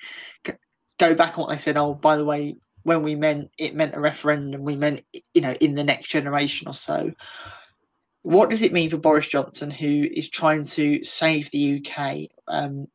go 0.98 1.14
back 1.14 1.38
on 1.38 1.44
what 1.44 1.50
they 1.50 1.58
said? 1.58 1.76
Oh, 1.76 1.94
by 1.94 2.16
the 2.16 2.24
way, 2.24 2.56
when 2.82 3.02
we 3.02 3.14
meant 3.14 3.50
it 3.58 3.74
meant 3.74 3.94
a 3.94 4.00
referendum, 4.00 4.62
we 4.62 4.76
meant 4.76 5.04
you 5.34 5.40
know 5.40 5.52
in 5.52 5.74
the 5.74 5.84
next 5.84 6.08
generation 6.08 6.68
or 6.68 6.74
so. 6.74 7.12
What 8.22 8.50
does 8.50 8.62
it 8.62 8.72
mean 8.72 8.90
for 8.90 8.98
Boris 8.98 9.26
Johnson, 9.26 9.70
who 9.70 10.06
is 10.10 10.28
trying 10.28 10.64
to 10.64 11.02
save 11.04 11.50
the 11.50 11.82
UK? 11.82 12.28
Um, 12.46 12.86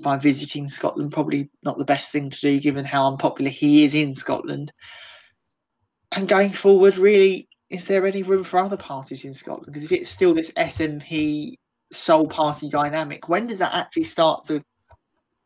by 0.00 0.16
visiting 0.16 0.68
Scotland, 0.68 1.12
probably 1.12 1.50
not 1.64 1.78
the 1.78 1.84
best 1.84 2.12
thing 2.12 2.30
to 2.30 2.40
do 2.40 2.60
given 2.60 2.84
how 2.84 3.08
unpopular 3.08 3.50
he 3.50 3.84
is 3.84 3.94
in 3.94 4.14
Scotland. 4.14 4.72
And 6.12 6.28
going 6.28 6.52
forward, 6.52 6.96
really, 6.96 7.48
is 7.70 7.86
there 7.86 8.06
any 8.06 8.22
room 8.22 8.44
for 8.44 8.58
other 8.58 8.76
parties 8.76 9.24
in 9.24 9.34
Scotland? 9.34 9.66
Because 9.66 9.84
if 9.84 9.92
it's 9.92 10.10
still 10.10 10.34
this 10.34 10.50
SNP 10.52 11.56
sole 11.90 12.28
party 12.28 12.68
dynamic, 12.68 13.28
when 13.28 13.46
does 13.46 13.58
that 13.58 13.74
actually 13.74 14.04
start 14.04 14.44
to 14.44 14.62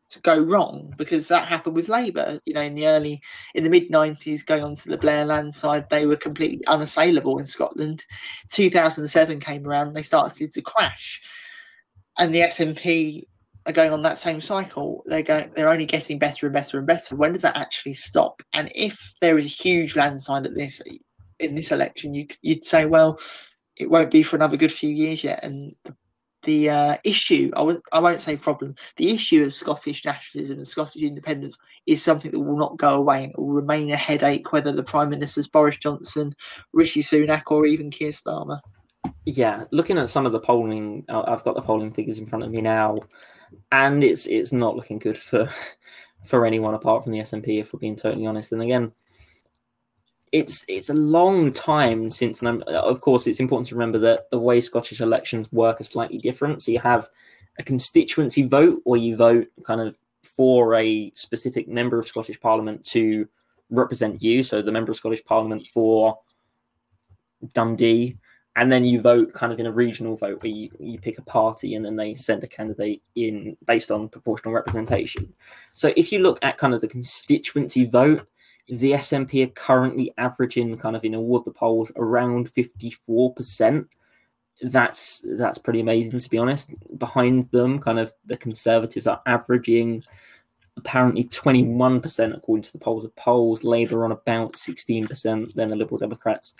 to 0.09 0.19
go 0.21 0.37
wrong? 0.37 0.93
Because 0.97 1.27
that 1.27 1.47
happened 1.47 1.75
with 1.75 1.89
Labour, 1.89 2.39
you 2.45 2.53
know, 2.53 2.61
in 2.61 2.75
the 2.75 2.87
early, 2.87 3.21
in 3.55 3.63
the 3.63 3.69
mid 3.69 3.89
'90s, 3.89 4.45
going 4.45 4.63
on 4.63 4.75
to 4.75 4.89
the 4.89 4.97
Blair 4.97 5.25
landslide, 5.25 5.89
they 5.89 6.05
were 6.05 6.15
completely 6.15 6.65
unassailable 6.67 7.39
in 7.39 7.45
Scotland. 7.45 8.05
2007 8.51 9.39
came 9.39 9.65
around, 9.67 9.93
they 9.93 10.03
started 10.03 10.53
to 10.53 10.61
crash, 10.61 11.21
and 12.17 12.33
the 12.33 12.41
SNP 12.41 13.25
are 13.65 13.73
going 13.73 13.91
on 13.91 14.01
that 14.03 14.17
same 14.17 14.41
cycle. 14.41 15.03
They're 15.05 15.23
going. 15.23 15.51
They're 15.55 15.69
only 15.69 15.85
getting 15.85 16.19
better 16.19 16.45
and 16.45 16.53
better 16.53 16.77
and 16.77 16.87
better. 16.87 17.15
When 17.15 17.33
does 17.33 17.43
that 17.43 17.57
actually 17.57 17.93
stop? 17.93 18.41
And 18.53 18.71
if 18.75 19.13
there 19.21 19.37
is 19.37 19.45
a 19.45 19.49
huge 19.49 19.95
landslide 19.95 20.45
at 20.45 20.55
this 20.55 20.81
in 21.39 21.55
this 21.55 21.71
election, 21.71 22.13
you, 22.13 22.27
you'd 22.41 22.63
say, 22.63 22.85
well, 22.85 23.19
it 23.77 23.89
won't 23.89 24.11
be 24.11 24.23
for 24.23 24.35
another 24.35 24.57
good 24.57 24.71
few 24.71 24.89
years 24.89 25.23
yet. 25.23 25.43
And 25.43 25.75
the 26.43 26.69
uh, 26.69 26.97
issue, 27.03 27.51
I, 27.55 27.61
was, 27.61 27.81
I 27.91 27.99
won't 27.99 28.21
say 28.21 28.37
problem, 28.37 28.75
the 28.97 29.11
issue 29.11 29.43
of 29.43 29.53
Scottish 29.53 30.05
nationalism 30.05 30.57
and 30.57 30.67
Scottish 30.67 31.01
independence 31.01 31.57
is 31.85 32.03
something 32.03 32.31
that 32.31 32.39
will 32.39 32.57
not 32.57 32.77
go 32.77 32.95
away 32.95 33.23
and 33.23 33.31
it 33.31 33.39
will 33.39 33.49
remain 33.49 33.91
a 33.91 33.97
headache, 33.97 34.51
whether 34.51 34.71
the 34.71 34.83
Prime 34.83 35.09
Minister's 35.09 35.47
Boris 35.47 35.77
Johnson, 35.77 36.35
Rishi 36.73 37.01
Sunak, 37.01 37.43
or 37.47 37.65
even 37.65 37.91
Keir 37.91 38.11
Starmer. 38.11 38.59
Yeah, 39.25 39.65
looking 39.71 39.97
at 39.97 40.09
some 40.09 40.25
of 40.25 40.31
the 40.31 40.39
polling, 40.39 41.05
uh, 41.09 41.23
I've 41.27 41.43
got 41.43 41.55
the 41.55 41.61
polling 41.61 41.93
figures 41.93 42.19
in 42.19 42.25
front 42.25 42.43
of 42.43 42.51
me 42.51 42.61
now 42.61 42.99
and 43.71 44.03
it's 44.03 44.25
it's 44.25 44.51
not 44.51 44.75
looking 44.75 44.99
good 44.99 45.17
for 45.17 45.49
for 46.23 46.45
anyone 46.45 46.73
apart 46.73 47.03
from 47.03 47.11
the 47.11 47.19
SNP, 47.19 47.59
if 47.59 47.73
we're 47.73 47.79
being 47.79 47.95
totally 47.95 48.25
honest. 48.25 48.51
And 48.51 48.61
again, 48.61 48.93
it's 50.31 50.63
it's 50.67 50.89
a 50.89 50.93
long 50.93 51.51
time 51.51 52.09
since. 52.09 52.41
And 52.41 52.63
of 52.63 53.01
course, 53.01 53.27
it's 53.27 53.39
important 53.39 53.67
to 53.69 53.75
remember 53.75 53.99
that 53.99 54.29
the 54.31 54.39
way 54.39 54.61
Scottish 54.61 55.01
elections 55.01 55.51
work 55.51 55.81
are 55.81 55.85
slightly 55.85 56.17
different. 56.17 56.63
So 56.63 56.71
you 56.71 56.79
have 56.79 57.09
a 57.59 57.63
constituency 57.63 58.43
vote, 58.43 58.81
where 58.83 58.99
you 58.99 59.15
vote 59.15 59.47
kind 59.65 59.81
of 59.81 59.97
for 60.23 60.75
a 60.75 61.11
specific 61.15 61.67
member 61.67 61.99
of 61.99 62.07
Scottish 62.07 62.39
Parliament 62.39 62.83
to 62.85 63.27
represent 63.69 64.21
you. 64.21 64.43
So 64.43 64.61
the 64.61 64.71
member 64.71 64.91
of 64.91 64.97
Scottish 64.97 65.23
Parliament 65.23 65.67
for 65.73 66.19
Dundee 67.53 68.17
and 68.55 68.71
then 68.71 68.85
you 68.85 69.01
vote 69.01 69.33
kind 69.33 69.51
of 69.51 69.59
in 69.59 69.65
a 69.65 69.71
regional 69.71 70.15
vote 70.15 70.41
where 70.43 70.51
you, 70.51 70.69
you 70.79 70.99
pick 70.99 71.17
a 71.17 71.23
party 71.23 71.73
and 71.75 71.83
then 71.83 71.95
they 71.95 72.13
send 72.13 72.43
a 72.43 72.47
candidate 72.47 73.01
in 73.15 73.57
based 73.65 73.91
on 73.91 74.09
proportional 74.09 74.53
representation. 74.53 75.33
So 75.73 75.91
if 75.97 76.11
you 76.11 76.19
look 76.19 76.37
at 76.43 76.57
kind 76.57 76.73
of 76.73 76.81
the 76.81 76.87
constituency 76.87 77.85
vote, 77.85 78.27
the 78.67 78.91
SNP 78.91 79.43
are 79.43 79.51
currently 79.51 80.13
averaging 80.17 80.77
kind 80.77 80.95
of 80.95 81.03
in 81.03 81.15
all 81.15 81.35
of 81.35 81.45
the 81.45 81.51
polls 81.51 81.91
around 81.95 82.51
54%. 82.53 83.87
That's 84.61 85.25
that's 85.37 85.57
pretty 85.57 85.79
amazing 85.79 86.19
to 86.19 86.29
be 86.29 86.37
honest. 86.37 86.71
Behind 86.97 87.49
them, 87.49 87.79
kind 87.79 87.97
of 87.97 88.13
the 88.25 88.37
conservatives 88.37 89.07
are 89.07 89.21
averaging 89.25 90.03
apparently 90.77 91.25
21% 91.25 92.35
according 92.35 92.63
to 92.63 92.71
the 92.71 92.79
polls 92.79 93.03
of 93.03 93.15
polls, 93.15 93.63
Labour 93.63 94.05
on 94.05 94.11
about 94.11 94.53
16%, 94.53 95.53
then 95.53 95.69
the 95.69 95.75
Liberal 95.75 95.97
Democrats 95.97 96.55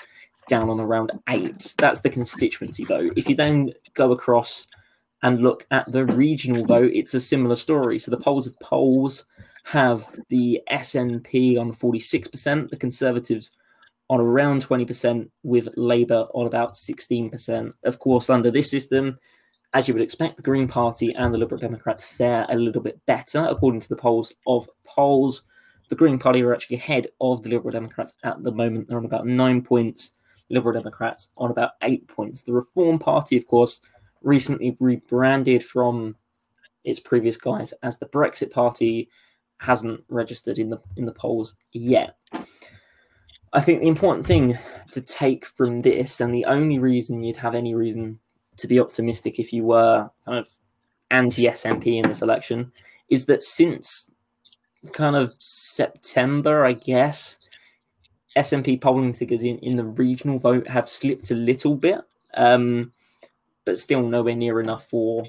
down 0.48 0.70
on 0.70 0.80
around 0.80 1.12
eight. 1.30 1.74
That's 1.78 2.02
the 2.02 2.10
constituency 2.10 2.86
vote. 2.86 3.14
If 3.16 3.28
you 3.28 3.36
then 3.36 3.72
go 3.94 4.12
across 4.12 4.68
and 5.22 5.42
look 5.42 5.66
at 5.72 5.92
the 5.92 6.06
regional 6.06 6.66
vote, 6.66 6.92
it's 6.94 7.14
a 7.14 7.20
similar 7.20 7.56
story. 7.56 7.98
So 8.00 8.12
the 8.12 8.18
polls 8.18 8.48
of 8.48 8.60
polls 8.60 9.26
have 9.66 10.06
the 10.30 10.62
SNP 10.70 11.60
on 11.60 11.74
46%, 11.74 12.70
the 12.70 12.78
Conservatives 12.78 13.52
on 14.10 14.20
around 14.20 14.62
20%, 14.62 15.30
with 15.44 15.70
Labour 15.78 16.28
on 16.34 16.46
about 16.46 16.74
16%. 16.74 17.72
Of 17.84 18.00
course, 18.00 18.30
under 18.30 18.52
this 18.52 18.70
system, 18.70 19.18
as 19.74 19.88
you 19.88 19.94
would 19.94 20.04
expect, 20.04 20.36
the 20.36 20.44
Green 20.44 20.68
Party 20.68 21.14
and 21.14 21.34
the 21.34 21.38
Liberal 21.38 21.60
Democrats 21.60 22.06
fare 22.06 22.46
a 22.50 22.56
little 22.56 22.82
bit 22.82 23.00
better, 23.06 23.46
according 23.50 23.80
to 23.80 23.90
the 23.90 23.96
polls 23.96 24.34
of 24.46 24.70
polls. 24.86 25.44
The 25.90 25.96
Green 25.96 26.20
Party 26.20 26.44
are 26.44 26.54
actually 26.54 26.78
ahead 26.78 27.08
of 27.22 27.42
the 27.42 27.50
Liberal 27.50 27.72
Democrats 27.72 28.14
at 28.24 28.44
the 28.44 28.52
moment. 28.52 28.88
They're 28.88 28.98
on 28.98 29.06
about 29.06 29.26
nine 29.26 29.62
points 29.62 30.12
Liberal 30.50 30.80
Democrats 30.80 31.30
on 31.38 31.52
about 31.52 31.72
eight 31.82 32.08
points. 32.08 32.42
The 32.42 32.54
Reform 32.54 33.00
Party, 33.00 33.38
of 33.38 33.48
course, 33.48 33.82
recently 34.22 34.76
rebranded 34.80 35.64
from 35.64 36.16
its 36.84 37.00
previous 37.00 37.38
guise 37.38 37.74
as 37.84 37.98
the 37.98 38.06
Brexit 38.08 38.52
Party, 38.52 39.10
hasn't 39.58 40.04
registered 40.10 40.60
in 40.60 40.70
the 40.70 40.78
in 40.98 41.06
the 41.06 41.14
polls 41.14 41.56
yet. 41.72 42.18
I 43.54 43.62
think 43.62 43.82
the 43.82 43.88
important 43.88 44.26
thing 44.26 44.58
to 44.92 45.02
take 45.02 45.46
from 45.46 45.82
this, 45.82 46.20
and 46.20 46.34
the 46.34 46.46
only 46.46 46.80
reason 46.80 47.24
you'd 47.24 47.38
have 47.38 47.56
any 47.56 47.76
reason 47.76 48.20
to 48.58 48.68
be 48.68 48.80
optimistic 48.80 49.40
if 49.40 49.54
you 49.54 49.64
were 49.64 50.10
kind 50.26 50.40
of 50.40 50.48
anti 51.12 51.46
SNP 51.46 51.86
in 51.86 52.08
this 52.08 52.22
election, 52.22 52.72
is 53.10 53.26
that 53.28 53.44
since 53.44 54.12
kind 54.92 55.16
of 55.16 55.34
September, 55.38 56.66
I 56.66 56.74
guess, 56.74 57.43
SNP 58.38 58.82
polling 58.82 59.14
figures 59.14 59.44
in, 59.44 59.58
in 59.60 59.76
the 59.76 59.86
regional 59.86 60.40
vote 60.40 60.68
have 60.68 60.90
slipped 60.90 61.32
a 61.32 61.36
little 61.36 61.76
bit, 61.76 62.02
um, 62.36 62.92
but 63.66 63.80
still 63.80 64.02
nowhere 64.02 64.36
near 64.36 64.60
enough 64.60 64.88
for 64.90 65.26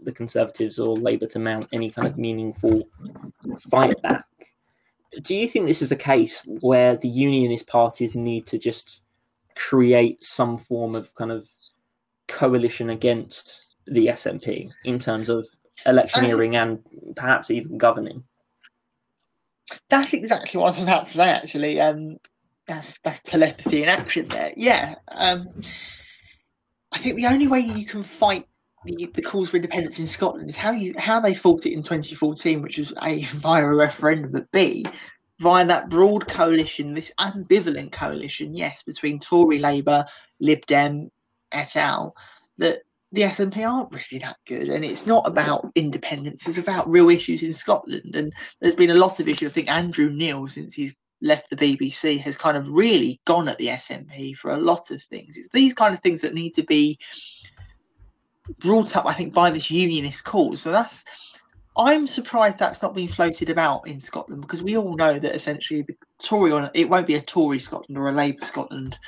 the 0.00 0.12
Conservatives 0.12 0.78
or 0.78 0.94
Labour 0.96 1.26
to 1.26 1.38
mount 1.38 1.68
any 1.72 1.90
kind 1.90 2.08
of 2.08 2.18
meaningful 2.18 2.88
fight 3.70 4.00
back. 4.02 4.24
Do 5.22 5.34
you 5.34 5.48
think 5.48 5.66
this 5.66 5.82
is 5.82 5.90
a 5.90 5.96
case 5.96 6.42
where 6.60 6.96
the 6.96 7.08
unionist 7.08 7.66
parties 7.66 8.14
need 8.14 8.46
to 8.46 8.58
just 8.58 9.02
create 9.56 10.22
some 10.22 10.58
form 10.58 10.94
of 10.94 11.14
kind 11.14 11.32
of 11.32 11.48
coalition 12.28 12.90
against 12.90 13.62
the 13.86 14.08
SNP 14.08 14.70
in 14.84 14.98
terms 14.98 15.28
of 15.28 15.48
electioneering 15.86 16.56
and 16.56 16.80
perhaps 17.16 17.50
even 17.50 17.78
governing? 17.78 18.24
That's 19.88 20.12
exactly 20.12 20.58
what 20.58 20.64
I 20.64 20.68
was 20.68 20.78
about 20.78 21.06
to 21.06 21.12
say, 21.12 21.28
actually. 21.28 21.80
Um, 21.80 22.18
that's 22.68 22.96
that's 23.02 23.22
telepathy 23.22 23.82
in 23.82 23.88
action 23.88 24.28
there. 24.28 24.52
Yeah. 24.56 24.94
Um, 25.08 25.48
I 26.92 26.98
think 26.98 27.16
the 27.16 27.26
only 27.26 27.48
way 27.48 27.60
you 27.60 27.84
can 27.84 28.04
fight 28.04 28.46
the, 28.84 29.10
the 29.14 29.22
calls 29.22 29.50
for 29.50 29.56
independence 29.56 29.98
in 29.98 30.06
Scotland 30.06 30.48
is 30.48 30.56
how 30.56 30.70
you 30.70 30.94
how 30.96 31.18
they 31.18 31.34
fought 31.34 31.66
it 31.66 31.72
in 31.72 31.82
2014, 31.82 32.62
which 32.62 32.78
was 32.78 32.92
a 33.02 33.24
via 33.24 33.64
a 33.64 33.74
referendum, 33.74 34.30
but 34.30 34.50
b 34.52 34.86
via 35.40 35.64
that 35.66 35.88
broad 35.88 36.26
coalition, 36.26 36.94
this 36.94 37.12
ambivalent 37.18 37.92
coalition, 37.92 38.54
yes, 38.54 38.82
between 38.82 39.20
Tory, 39.20 39.60
Labour, 39.60 40.04
Lib 40.40 40.66
Dem, 40.66 41.10
et 41.52 41.76
al. 41.76 42.14
That 42.58 42.80
the 43.12 43.22
SNP 43.22 43.66
aren't 43.66 43.92
really 43.92 44.20
that 44.20 44.36
good, 44.46 44.68
and 44.68 44.84
it's 44.84 45.06
not 45.06 45.26
about 45.26 45.70
independence. 45.74 46.46
It's 46.46 46.58
about 46.58 46.90
real 46.90 47.08
issues 47.08 47.42
in 47.42 47.52
Scotland, 47.52 48.16
and 48.16 48.32
there's 48.60 48.74
been 48.74 48.90
a 48.90 48.94
lot 48.94 49.20
of 49.20 49.28
issues. 49.28 49.50
I 49.50 49.54
think 49.54 49.70
Andrew 49.70 50.10
Neil, 50.10 50.46
since 50.48 50.74
he's 50.74 50.94
left 51.20 51.50
the 51.50 51.56
BBC 51.56 52.20
has 52.20 52.36
kind 52.36 52.56
of 52.56 52.68
really 52.68 53.20
gone 53.24 53.48
at 53.48 53.58
the 53.58 53.68
SNP 53.68 54.36
for 54.36 54.52
a 54.52 54.58
lot 54.58 54.90
of 54.90 55.02
things. 55.02 55.36
It's 55.36 55.48
these 55.48 55.74
kind 55.74 55.94
of 55.94 56.00
things 56.00 56.20
that 56.22 56.34
need 56.34 56.54
to 56.54 56.62
be 56.62 56.98
brought 58.58 58.96
up, 58.96 59.06
I 59.06 59.14
think, 59.14 59.34
by 59.34 59.50
this 59.50 59.70
unionist 59.70 60.24
cause. 60.24 60.62
So 60.62 60.70
that's 60.70 61.04
I'm 61.76 62.08
surprised 62.08 62.58
that's 62.58 62.82
not 62.82 62.94
been 62.94 63.08
floated 63.08 63.50
about 63.50 63.86
in 63.86 64.00
Scotland 64.00 64.42
because 64.42 64.62
we 64.62 64.76
all 64.76 64.96
know 64.96 65.18
that 65.18 65.34
essentially 65.34 65.82
the 65.82 65.96
Tory 66.20 66.50
on 66.50 66.70
it 66.74 66.88
won't 66.88 67.06
be 67.06 67.14
a 67.14 67.20
Tory 67.20 67.60
Scotland 67.60 67.96
or 67.96 68.08
a 68.08 68.12
Labour 68.12 68.44
Scotland 68.44 68.98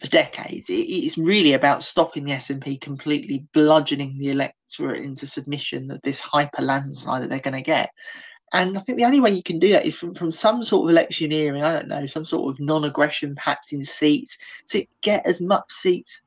for 0.00 0.08
decades. 0.08 0.68
It, 0.68 0.74
it's 0.74 1.16
really 1.16 1.54
about 1.54 1.82
stopping 1.82 2.24
the 2.24 2.32
SNP 2.32 2.82
completely 2.82 3.46
bludgeoning 3.54 4.18
the 4.18 4.30
electorate 4.30 5.02
into 5.02 5.26
submission 5.26 5.88
that 5.88 6.02
this 6.02 6.20
hyper 6.20 6.60
landslide 6.60 7.22
that 7.22 7.30
they're 7.30 7.40
going 7.40 7.54
to 7.54 7.62
get. 7.62 7.90
And 8.52 8.78
I 8.78 8.80
think 8.80 8.98
the 8.98 9.04
only 9.04 9.20
way 9.20 9.30
you 9.30 9.42
can 9.42 9.58
do 9.58 9.70
that 9.70 9.86
is 9.86 9.96
from, 9.96 10.14
from 10.14 10.30
some 10.30 10.62
sort 10.62 10.84
of 10.84 10.90
electioneering, 10.90 11.62
I 11.62 11.72
don't 11.74 11.88
know, 11.88 12.06
some 12.06 12.24
sort 12.24 12.52
of 12.52 12.60
non 12.60 12.84
aggression 12.84 13.34
pacts 13.34 13.72
in 13.72 13.84
seats 13.84 14.38
to 14.68 14.86
get 15.02 15.26
as 15.26 15.40
much 15.40 15.64
seats 15.70 16.22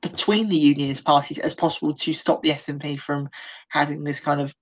between 0.00 0.48
the 0.48 0.56
unionist 0.56 1.04
parties 1.04 1.38
as 1.38 1.54
possible 1.54 1.94
to 1.94 2.12
stop 2.12 2.42
the 2.42 2.50
SNP 2.50 3.00
from 3.00 3.30
having 3.68 4.04
this 4.04 4.20
kind 4.20 4.40
of 4.40 4.54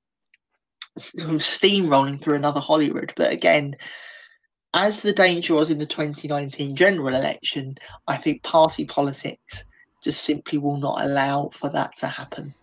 steamrolling 0.97 2.20
through 2.20 2.34
another 2.34 2.61
Holyrood. 2.61 3.12
But 3.16 3.32
again, 3.32 3.76
as 4.74 5.01
the 5.01 5.12
danger 5.12 5.55
was 5.55 5.70
in 5.70 5.78
the 5.78 5.86
2019 5.86 6.76
general 6.76 7.14
election, 7.14 7.76
I 8.07 8.16
think 8.16 8.43
party 8.43 8.84
politics 8.84 9.64
just 10.03 10.24
simply 10.24 10.59
will 10.59 10.76
not 10.76 11.03
allow 11.03 11.51
for 11.53 11.70
that 11.70 11.97
to 11.97 12.07
happen. 12.07 12.55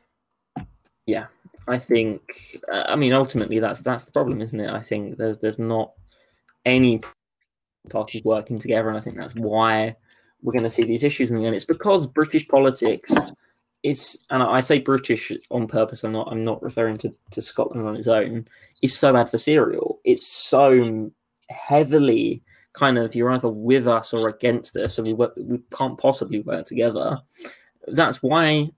Yeah, 1.05 1.25
I 1.69 1.79
think. 1.79 2.57
Uh, 2.71 2.83
I 2.87 2.95
mean, 2.95 3.13
ultimately, 3.13 3.59
that's 3.59 3.81
that's 3.81 4.03
the 4.03 4.11
problem, 4.11 4.41
isn't 4.41 4.59
it? 4.59 4.69
I 4.69 4.79
think 4.79 5.17
there's 5.17 5.37
there's 5.37 5.59
not 5.59 5.93
any 6.65 7.01
parties 7.89 8.23
working 8.23 8.59
together, 8.59 8.89
and 8.89 8.97
I 8.97 9.01
think 9.01 9.17
that's 9.17 9.35
why 9.35 9.95
we're 10.41 10.53
going 10.53 10.63
to 10.63 10.71
see 10.71 10.83
these 10.83 11.03
issues. 11.03 11.31
And 11.31 11.43
it's 11.45 11.65
because 11.65 12.07
British 12.07 12.47
politics 12.47 13.13
is, 13.83 14.19
and 14.29 14.41
I 14.43 14.59
say 14.59 14.79
British 14.79 15.31
on 15.49 15.67
purpose. 15.67 16.03
I'm 16.03 16.11
not. 16.11 16.29
I'm 16.31 16.43
not 16.43 16.63
referring 16.63 16.97
to, 16.97 17.13
to 17.31 17.41
Scotland 17.41 17.87
on 17.87 17.95
its 17.95 18.07
own. 18.07 18.47
Is 18.81 18.97
so 18.97 19.13
adversarial. 19.13 19.97
It's 20.03 20.27
so 20.27 21.11
heavily 21.49 22.41
kind 22.73 22.97
of 22.97 23.15
you're 23.15 23.31
either 23.31 23.49
with 23.49 23.87
us 23.87 24.13
or 24.13 24.29
against 24.29 24.75
us, 24.77 24.97
and 24.97 25.07
we 25.07 25.13
work, 25.13 25.33
we 25.37 25.59
can't 25.71 25.97
possibly 25.97 26.41
work 26.41 26.65
together. 26.65 27.19
That's 27.87 28.21
why 28.21 28.71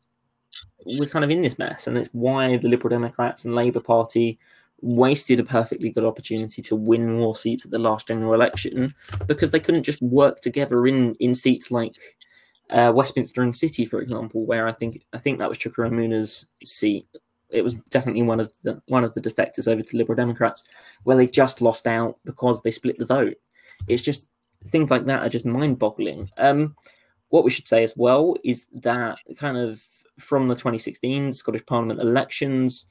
we're 0.86 1.09
kind 1.09 1.25
of 1.25 1.32
in 1.32 1.41
this 1.41 1.59
mess, 1.59 1.88
and 1.88 1.97
it's 1.97 2.09
why 2.11 2.57
the 2.57 2.67
Liberal 2.67 2.89
Democrats 2.89 3.45
and 3.45 3.55
Labour 3.55 3.79
Party 3.79 4.39
wasted 4.82 5.39
a 5.39 5.43
perfectly 5.43 5.91
good 5.91 6.03
opportunity 6.03 6.61
to 6.61 6.75
win 6.75 7.13
more 7.13 7.36
seats 7.36 7.65
at 7.65 7.71
the 7.71 7.79
last 7.79 8.07
general 8.07 8.34
election 8.34 8.93
because 9.27 9.51
they 9.51 9.59
couldn't 9.59 9.84
just 9.84 10.01
work 10.01 10.41
together 10.41 10.88
in 10.88 11.13
in 11.15 11.36
seats 11.36 11.69
like 11.71 11.95
uh, 12.71 12.91
Westminster 12.93 13.43
and 13.43 13.55
City, 13.55 13.86
for 13.86 14.01
example, 14.01 14.45
where 14.45 14.67
I 14.67 14.71
think 14.71 15.03
I 15.13 15.17
think 15.17 15.39
that 15.39 15.49
was 15.49 15.57
Chuka 15.57 15.88
Umunna's 15.88 16.47
seat. 16.63 17.05
It 17.49 17.63
was 17.63 17.75
definitely 17.89 18.23
one 18.23 18.39
of 18.39 18.51
the 18.63 18.82
one 18.88 19.03
of 19.03 19.13
the 19.13 19.21
defectors 19.21 19.67
over 19.67 19.82
to 19.82 19.97
Liberal 19.97 20.15
Democrats, 20.15 20.63
where 21.03 21.17
they 21.17 21.27
just 21.27 21.61
lost 21.61 21.86
out 21.86 22.17
because 22.25 22.61
they 22.61 22.71
split 22.71 22.97
the 22.97 23.05
vote. 23.05 23.36
It's 23.88 24.03
just 24.03 24.29
things 24.67 24.89
like 24.89 25.05
that 25.05 25.23
are 25.23 25.29
just 25.29 25.45
mind-boggling. 25.45 26.29
Um, 26.38 26.75
what 27.29 27.43
we 27.43 27.51
should 27.51 27.67
say 27.67 27.84
as 27.84 27.95
well 27.97 28.36
is 28.43 28.67
that 28.73 29.17
kind 29.38 29.57
of 29.57 29.82
from 30.20 30.47
the 30.47 30.55
2016 30.55 31.34
Scottish 31.34 31.66
Parliament 31.66 31.99
elections. 31.99 32.86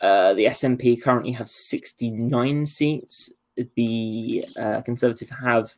Uh, 0.00 0.34
the 0.34 0.46
SNP 0.46 1.02
currently 1.02 1.32
have 1.32 1.48
69 1.48 2.66
seats. 2.66 3.30
The 3.76 4.44
uh, 4.58 4.80
Conservative 4.82 5.30
have, 5.30 5.74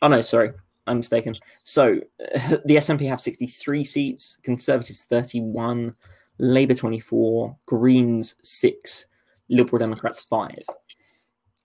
oh 0.00 0.08
no, 0.08 0.22
sorry, 0.22 0.52
I'm 0.86 0.98
mistaken. 0.98 1.36
So 1.62 2.00
uh, 2.20 2.56
the 2.64 2.76
SNP 2.76 3.06
have 3.08 3.20
63 3.20 3.84
seats, 3.84 4.38
Conservatives 4.42 5.04
31, 5.04 5.94
Labour 6.38 6.74
24, 6.74 7.56
Greens 7.66 8.36
6, 8.42 9.06
Liberal 9.48 9.78
Democrats 9.78 10.20
5. 10.20 10.64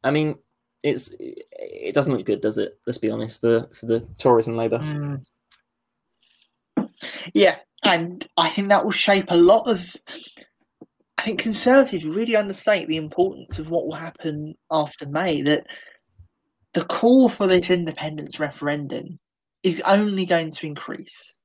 I 0.03 0.11
mean, 0.11 0.35
it's 0.83 1.11
it 1.19 1.93
doesn't 1.93 2.13
look 2.13 2.25
good, 2.25 2.41
does 2.41 2.57
it? 2.57 2.79
Let's 2.85 2.99
be 2.99 3.09
honest 3.09 3.41
for 3.41 3.67
for 3.73 3.87
the 3.87 4.01
Tories 4.19 4.47
and 4.47 4.55
Labour. 4.55 4.77
Mm. 4.79 5.25
Yeah, 7.33 7.57
and 7.83 8.27
I 8.35 8.49
think 8.49 8.69
that 8.69 8.83
will 8.83 8.91
shape 8.91 9.25
a 9.29 9.37
lot 9.37 9.67
of. 9.67 9.95
I 11.17 11.23
think 11.23 11.39
Conservatives 11.39 12.05
really 12.05 12.35
understate 12.35 12.87
the 12.87 12.97
importance 12.97 13.59
of 13.59 13.69
what 13.69 13.87
will 13.87 13.95
happen 13.95 14.55
after 14.69 15.07
May. 15.07 15.41
That 15.41 15.65
the 16.73 16.85
call 16.85 17.29
for 17.29 17.47
this 17.47 17.69
independence 17.69 18.39
referendum 18.39 19.19
is 19.63 19.81
only 19.81 20.25
going 20.25 20.51
to 20.51 20.65
increase. 20.67 21.37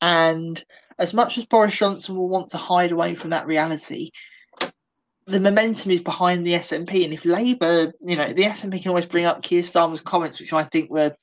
And 0.00 0.62
as 0.98 1.14
much 1.14 1.38
as 1.38 1.44
Boris 1.44 1.76
Johnson 1.76 2.16
will 2.16 2.28
want 2.28 2.50
to 2.50 2.56
hide 2.56 2.92
away 2.92 3.14
from 3.14 3.30
that 3.30 3.46
reality, 3.46 4.10
the 5.26 5.40
momentum 5.40 5.90
is 5.90 6.00
behind 6.00 6.46
the 6.46 6.52
SNP. 6.52 7.04
And 7.04 7.12
if 7.12 7.24
Labour, 7.24 7.92
you 8.00 8.16
know, 8.16 8.32
the 8.32 8.44
SNP 8.44 8.82
can 8.82 8.90
always 8.90 9.06
bring 9.06 9.24
up 9.24 9.42
Keir 9.42 9.62
Starmer's 9.62 10.00
comments, 10.00 10.40
which 10.40 10.52
I 10.52 10.64
think 10.64 10.90
were 10.90 11.14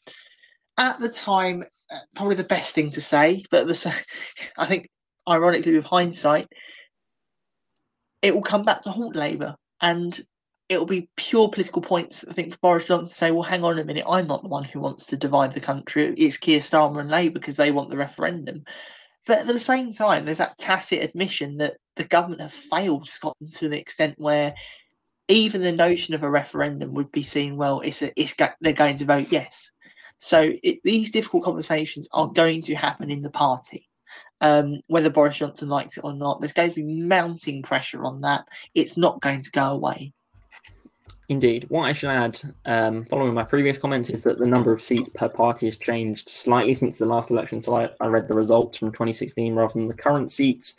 at 0.77 0.99
the 0.99 1.09
time 1.09 1.63
uh, 1.91 1.97
probably 2.15 2.35
the 2.35 2.43
best 2.43 2.73
thing 2.73 2.91
to 2.91 3.01
say, 3.01 3.43
but 3.51 3.67
the, 3.67 4.03
I 4.57 4.67
think, 4.67 4.89
ironically, 5.27 5.75
with 5.75 5.85
hindsight, 5.85 6.47
it 8.21 8.33
will 8.33 8.43
come 8.43 8.63
back 8.63 8.81
to 8.83 8.91
haunt 8.91 9.15
Labour, 9.15 9.55
and 9.81 10.19
it 10.69 10.79
will 10.79 10.85
be 10.85 11.09
pure 11.17 11.49
political 11.49 11.81
points. 11.81 12.23
I 12.27 12.33
think 12.33 12.53
for 12.53 12.59
Boris 12.61 12.85
Johnson 12.85 13.09
to 13.09 13.13
say, 13.13 13.31
"Well, 13.31 13.43
hang 13.43 13.63
on 13.63 13.79
a 13.79 13.83
minute, 13.83 14.05
I'm 14.07 14.27
not 14.27 14.41
the 14.41 14.47
one 14.47 14.63
who 14.63 14.79
wants 14.79 15.07
to 15.07 15.17
divide 15.17 15.53
the 15.53 15.59
country. 15.59 16.13
It's 16.17 16.37
Keir 16.37 16.59
Starmer 16.59 17.01
and 17.01 17.09
Labour 17.09 17.39
because 17.39 17.57
they 17.57 17.71
want 17.71 17.89
the 17.89 17.97
referendum." 17.97 18.63
But 19.27 19.39
at 19.39 19.47
the 19.47 19.59
same 19.59 19.91
time, 19.91 20.25
there's 20.25 20.39
that 20.39 20.57
tacit 20.57 21.03
admission 21.03 21.57
that 21.57 21.77
the 21.95 22.05
government 22.05 22.41
have 22.41 22.53
failed 22.53 23.07
Scotland 23.07 23.51
to 23.53 23.67
an 23.67 23.73
extent 23.73 24.15
where 24.17 24.55
even 25.27 25.61
the 25.61 25.71
notion 25.71 26.13
of 26.13 26.23
a 26.23 26.29
referendum 26.29 26.93
would 26.93 27.11
be 27.11 27.23
seen 27.23 27.55
well. 27.57 27.81
It's 27.81 28.01
a, 28.01 28.11
it's 28.19 28.35
they're 28.61 28.73
going 28.73 28.97
to 28.97 29.05
vote 29.05 29.27
yes. 29.29 29.71
So 30.23 30.53
it, 30.61 30.81
these 30.83 31.09
difficult 31.09 31.43
conversations 31.43 32.07
are 32.11 32.27
going 32.27 32.61
to 32.63 32.75
happen 32.75 33.09
in 33.09 33.23
the 33.23 33.31
party. 33.31 33.89
Um, 34.39 34.81
whether 34.85 35.09
Boris 35.09 35.37
Johnson 35.37 35.67
likes 35.67 35.97
it 35.97 36.03
or 36.03 36.13
not, 36.13 36.39
there's 36.39 36.53
going 36.53 36.69
to 36.69 36.75
be 36.75 36.83
mounting 36.83 37.63
pressure 37.63 38.05
on 38.05 38.21
that. 38.21 38.47
It's 38.75 38.97
not 38.97 39.19
going 39.19 39.41
to 39.41 39.49
go 39.49 39.65
away. 39.71 40.13
Indeed. 41.27 41.65
What 41.69 41.85
I 41.85 41.93
should 41.93 42.11
add, 42.11 42.39
um, 42.65 43.05
following 43.05 43.33
my 43.33 43.43
previous 43.43 43.79
comments, 43.79 44.11
is 44.11 44.21
that 44.21 44.37
the 44.37 44.45
number 44.45 44.71
of 44.71 44.83
seats 44.83 45.09
per 45.09 45.27
party 45.27 45.65
has 45.65 45.77
changed 45.77 46.29
slightly 46.29 46.75
since 46.75 46.99
the 46.99 47.07
last 47.07 47.31
election. 47.31 47.63
So 47.63 47.75
I, 47.75 47.89
I 47.99 48.05
read 48.05 48.27
the 48.27 48.35
results 48.35 48.77
from 48.77 48.91
2016 48.91 49.55
rather 49.55 49.73
than 49.73 49.87
the 49.87 49.93
current 49.95 50.31
seats. 50.31 50.75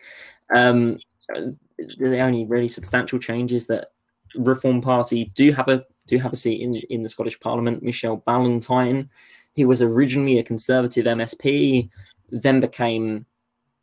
Um, 0.55 1.01
the 1.29 2.21
only 2.21 2.45
really 2.45 2.69
substantial 2.69 3.19
change 3.19 3.53
is 3.53 3.67
that 3.67 3.89
Reform 4.37 4.81
Party 4.81 5.33
do 5.35 5.51
have 5.51 5.69
a 5.69 5.85
do 6.07 6.19
have 6.19 6.33
a 6.33 6.37
seat 6.37 6.61
in 6.61 6.77
in 6.91 7.03
the 7.03 7.09
Scottish 7.09 7.39
Parliament. 7.41 7.83
Michelle 7.83 8.23
Ballantyne 8.27 9.09
he 9.53 9.65
was 9.65 9.83
originally 9.83 10.39
a 10.39 10.43
Conservative 10.43 11.05
MSP, 11.05 11.89
then 12.31 12.61
became 12.61 13.27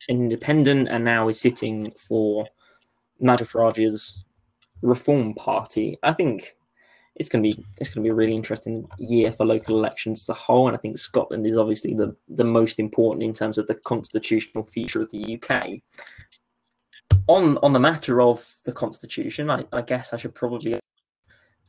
independent, 0.08 0.88
and 0.88 1.04
now 1.04 1.28
is 1.28 1.40
sitting 1.40 1.92
for 1.96 2.46
Nigel 3.20 3.46
Farage's 3.46 4.24
Reform 4.82 5.34
Party. 5.34 5.98
I 6.02 6.12
think 6.12 6.56
it's 7.16 7.28
going 7.28 7.42
to 7.44 7.50
be 7.50 7.64
it's 7.76 7.90
going 7.90 8.02
to 8.02 8.06
be 8.06 8.10
a 8.10 8.14
really 8.14 8.34
interesting 8.34 8.88
year 8.98 9.32
for 9.32 9.44
local 9.44 9.76
elections 9.78 10.22
as 10.22 10.28
a 10.28 10.34
whole, 10.34 10.66
and 10.66 10.76
I 10.76 10.80
think 10.80 10.98
Scotland 10.98 11.46
is 11.46 11.56
obviously 11.56 11.94
the 11.94 12.16
the 12.28 12.44
most 12.44 12.78
important 12.78 13.22
in 13.22 13.32
terms 13.32 13.58
of 13.58 13.66
the 13.66 13.74
constitutional 13.76 14.64
future 14.64 15.02
of 15.02 15.10
the 15.10 15.40
UK. 15.40 15.80
On 17.28 17.58
on 17.58 17.72
the 17.72 17.80
matter 17.80 18.20
of 18.22 18.44
the 18.64 18.72
constitution, 18.72 19.50
I, 19.50 19.64
I 19.72 19.82
guess 19.82 20.12
I 20.12 20.16
should 20.16 20.34
probably 20.34 20.80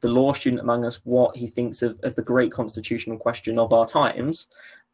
the 0.02 0.10
law 0.10 0.34
student 0.34 0.62
among 0.62 0.86
us 0.86 1.00
what 1.04 1.36
he 1.36 1.48
thinks 1.48 1.82
of, 1.82 2.00
of 2.04 2.16
the 2.16 2.22
great 2.22 2.52
constitutional 2.52 3.18
question 3.18 3.58
of 3.58 3.72
our 3.72 3.88
times. 3.88 4.48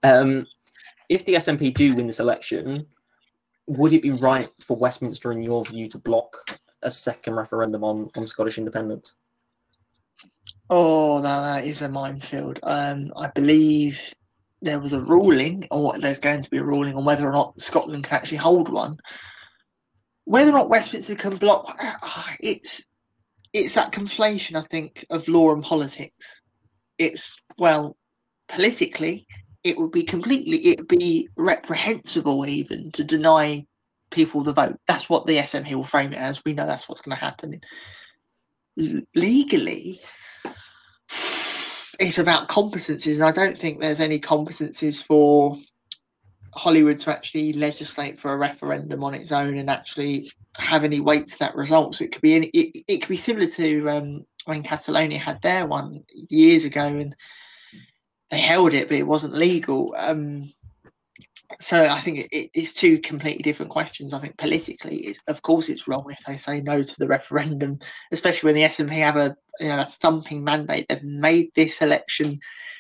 Um, 0.04 0.46
if 1.10 1.26
the 1.26 1.36
SNP 1.36 1.74
do 1.74 1.96
win 1.96 2.08
this 2.08 2.20
election, 2.20 2.86
would 3.68 3.94
it 3.94 4.02
be 4.02 4.12
right 4.12 4.50
for 4.66 4.78
Westminster, 4.78 5.32
in 5.32 5.42
your 5.42 5.64
view, 5.66 5.88
to 5.90 5.98
block 5.98 6.60
a 6.84 6.92
second 6.92 7.36
referendum 7.36 7.84
on, 7.84 8.10
on 8.16 8.28
Scottish 8.28 8.58
independence? 8.58 9.14
Oh, 10.70 11.22
that, 11.22 11.42
that 11.42 11.66
is 11.66 11.82
a 11.82 11.90
minefield. 11.90 12.60
Um, 12.64 13.12
I 13.16 13.30
believe 13.30 14.00
there 14.62 14.80
was 14.80 14.94
a 14.94 15.02
ruling, 15.02 15.68
or 15.72 15.98
there's 15.98 16.20
going 16.20 16.44
to 16.44 16.50
be 16.50 16.58
a 16.58 16.64
ruling 16.64 16.96
on 16.96 17.06
whether 17.06 17.28
or 17.28 17.32
not 17.32 17.60
Scotland 17.60 18.04
can 18.04 18.18
actually 18.18 18.38
hold 18.38 18.70
one. 18.70 18.98
Whether 20.26 20.50
or 20.50 20.54
not 20.54 20.70
Westminster 20.70 21.16
can 21.16 21.38
block, 21.38 21.82
it's 22.42 22.84
it's 23.58 23.74
that 23.74 23.92
conflation, 23.92 24.56
I 24.56 24.66
think, 24.68 25.06
of 25.10 25.28
law 25.28 25.54
and 25.54 25.64
politics. 25.64 26.42
It's 26.98 27.40
well, 27.58 27.96
politically, 28.48 29.28
it 29.64 29.78
would 29.78 29.92
be 29.92 30.04
completely, 30.04 30.68
it 30.68 30.80
would 30.80 30.88
be 30.88 31.30
reprehensible 31.36 32.46
even 32.46 32.92
to 32.94 33.04
deny 33.04 33.66
people 34.12 34.44
the 34.44 34.54
vote. 34.54 34.80
That's 34.88 35.10
what 35.10 35.26
the 35.26 35.38
SNP 35.38 35.74
will 35.74 35.84
frame 35.84 36.14
it 36.14 36.18
as. 36.18 36.44
We 36.46 36.54
know 36.54 36.66
that's 36.66 36.88
what's 36.88 37.02
going 37.02 37.16
to 37.16 37.24
happen. 37.24 37.60
Legally, 39.16 40.00
it's 42.00 42.20
about 42.20 42.48
competencies, 42.48 43.16
and 43.16 43.24
I 43.24 43.32
don't 43.32 43.58
think 43.58 43.80
there's 43.80 44.00
any 44.00 44.20
competencies 44.20 45.04
for 45.04 45.58
Holyrood 46.58 46.98
to 47.00 47.12
actually 47.12 47.54
legislate 47.54 48.20
for 48.20 48.34
a 48.34 48.38
referendum 48.38 49.04
on 49.04 49.14
its 49.14 49.32
own 49.32 49.58
and 49.58 49.70
actually 49.70 50.32
have 50.58 50.84
any 50.84 51.00
weight 51.00 51.28
to 51.28 51.40
that 51.40 51.56
result. 51.56 51.96
So 51.96 52.04
it 52.04 52.12
could 52.12 52.22
be 52.22 52.34
any, 52.34 52.48
it, 52.48 52.84
it 52.88 52.98
could 52.98 53.10
be 53.10 53.18
similar 53.18 53.48
to 53.48 53.90
um, 53.90 54.26
when 54.46 54.64
Catalonia 54.64 55.20
had 55.20 55.42
their 55.42 55.68
one 55.68 56.04
years 56.30 56.66
ago, 56.66 56.86
and 56.86 57.16
they 58.32 58.40
held 58.40 58.74
it, 58.74 58.90
but 58.90 58.98
it 58.98 59.06
wasn't 59.08 59.36
legal. 59.36 59.94
Um, 59.98 60.52
so 61.60 61.86
I 61.86 62.02
think 62.02 62.20
it, 62.20 62.28
it, 62.32 62.50
it's 62.54 62.74
two 62.74 63.00
completely 63.00 63.44
different 63.44 63.72
questions. 63.72 64.14
I 64.14 64.20
think 64.20 64.38
politically, 64.38 65.16
of 65.28 65.42
course, 65.42 65.70
it's 65.70 65.88
wrong 65.88 66.06
if 66.10 66.24
they 66.26 66.38
say 66.38 66.62
no 66.62 66.82
to 66.82 66.96
the 66.98 67.08
referendum, 67.08 67.80
especially 68.12 68.48
when 68.48 68.56
the 68.56 68.68
SNP 68.68 68.90
have 68.92 69.16
a 69.16 69.36
you 69.60 69.68
know 69.68 69.82
a 69.82 69.86
thumping 69.86 70.44
mandate. 70.44 70.88
They've 70.90 71.04
made 71.04 71.52
this 71.56 71.82
election 71.82 72.40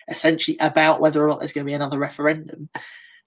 essentially 0.09 0.57
about 0.59 0.99
whether 1.01 1.23
or 1.23 1.27
not 1.27 1.39
there's 1.39 1.53
going 1.53 1.65
to 1.65 1.69
be 1.69 1.75
another 1.75 1.99
referendum. 1.99 2.69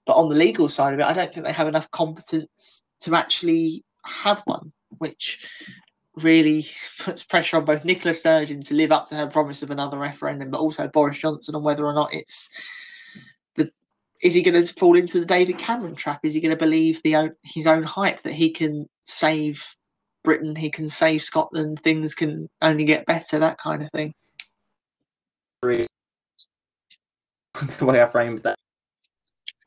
But 0.05 0.13
on 0.13 0.29
the 0.29 0.35
legal 0.35 0.67
side 0.67 0.93
of 0.93 0.99
it, 0.99 1.05
I 1.05 1.13
don't 1.13 1.33
think 1.33 1.45
they 1.45 1.53
have 1.53 1.67
enough 1.67 1.89
competence 1.91 2.83
to 3.01 3.15
actually 3.15 3.83
have 4.05 4.41
one, 4.45 4.71
which 4.97 5.47
really 6.15 6.67
puts 6.99 7.23
pressure 7.23 7.57
on 7.57 7.65
both 7.65 7.85
Nicola 7.85 8.13
Sturgeon 8.13 8.61
to 8.63 8.73
live 8.73 8.91
up 8.91 9.05
to 9.07 9.15
her 9.15 9.27
promise 9.27 9.61
of 9.61 9.71
another 9.71 9.97
referendum, 9.97 10.51
but 10.51 10.59
also 10.59 10.87
Boris 10.87 11.19
Johnson 11.19 11.55
on 11.55 11.63
whether 11.63 11.85
or 11.85 11.93
not 11.93 12.13
it's 12.13 12.49
the 13.55 13.71
is 14.21 14.33
he 14.33 14.41
going 14.41 14.63
to 14.63 14.73
fall 14.73 14.97
into 14.97 15.19
the 15.19 15.25
David 15.25 15.57
Cameron 15.57 15.95
trap? 15.95 16.21
Is 16.23 16.33
he 16.33 16.41
going 16.41 16.55
to 16.55 16.59
believe 16.59 17.01
the 17.03 17.35
his 17.43 17.67
own 17.67 17.83
hype 17.83 18.23
that 18.23 18.33
he 18.33 18.49
can 18.51 18.87
save 19.01 19.63
Britain, 20.23 20.55
he 20.55 20.69
can 20.69 20.87
save 20.87 21.23
Scotland, 21.23 21.81
things 21.81 22.13
can 22.13 22.49
only 22.61 22.85
get 22.85 23.05
better, 23.05 23.39
that 23.39 23.57
kind 23.57 23.83
of 23.83 23.91
thing. 23.91 24.13
The 27.77 27.85
way 27.85 28.01
I 28.01 28.07
framed 28.07 28.43
that, 28.43 28.57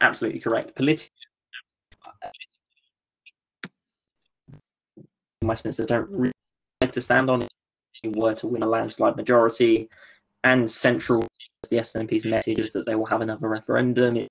absolutely 0.04 0.40
correct. 0.40 0.74
Politically, 0.76 1.10
Westminster 5.42 5.86
don't 5.86 6.08
really 6.10 6.32
like 6.80 6.92
to 6.92 7.00
stand 7.00 7.30
on 7.30 7.42
it. 7.42 7.48
Were 8.04 8.34
to 8.34 8.46
win 8.46 8.62
a 8.62 8.66
landslide 8.66 9.16
majority, 9.16 9.88
and 10.42 10.70
central 10.70 11.26
the 11.70 11.78
SNP's 11.78 12.26
message 12.26 12.58
is 12.58 12.72
that 12.74 12.84
they 12.84 12.94
will 12.94 13.06
have 13.06 13.22
another 13.22 13.48
referendum. 13.48 14.16
It's 14.16 14.28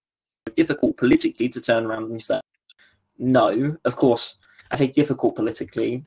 difficult 0.55 0.95
politically 0.97 1.49
to 1.49 1.59
turn 1.59 1.85
around 1.85 2.11
and 2.11 2.21
say 2.21 2.39
no. 3.17 3.75
Of 3.83 3.95
course, 3.95 4.35
I 4.69 4.75
say 4.75 4.87
difficult 4.87 5.35
politically. 5.35 6.05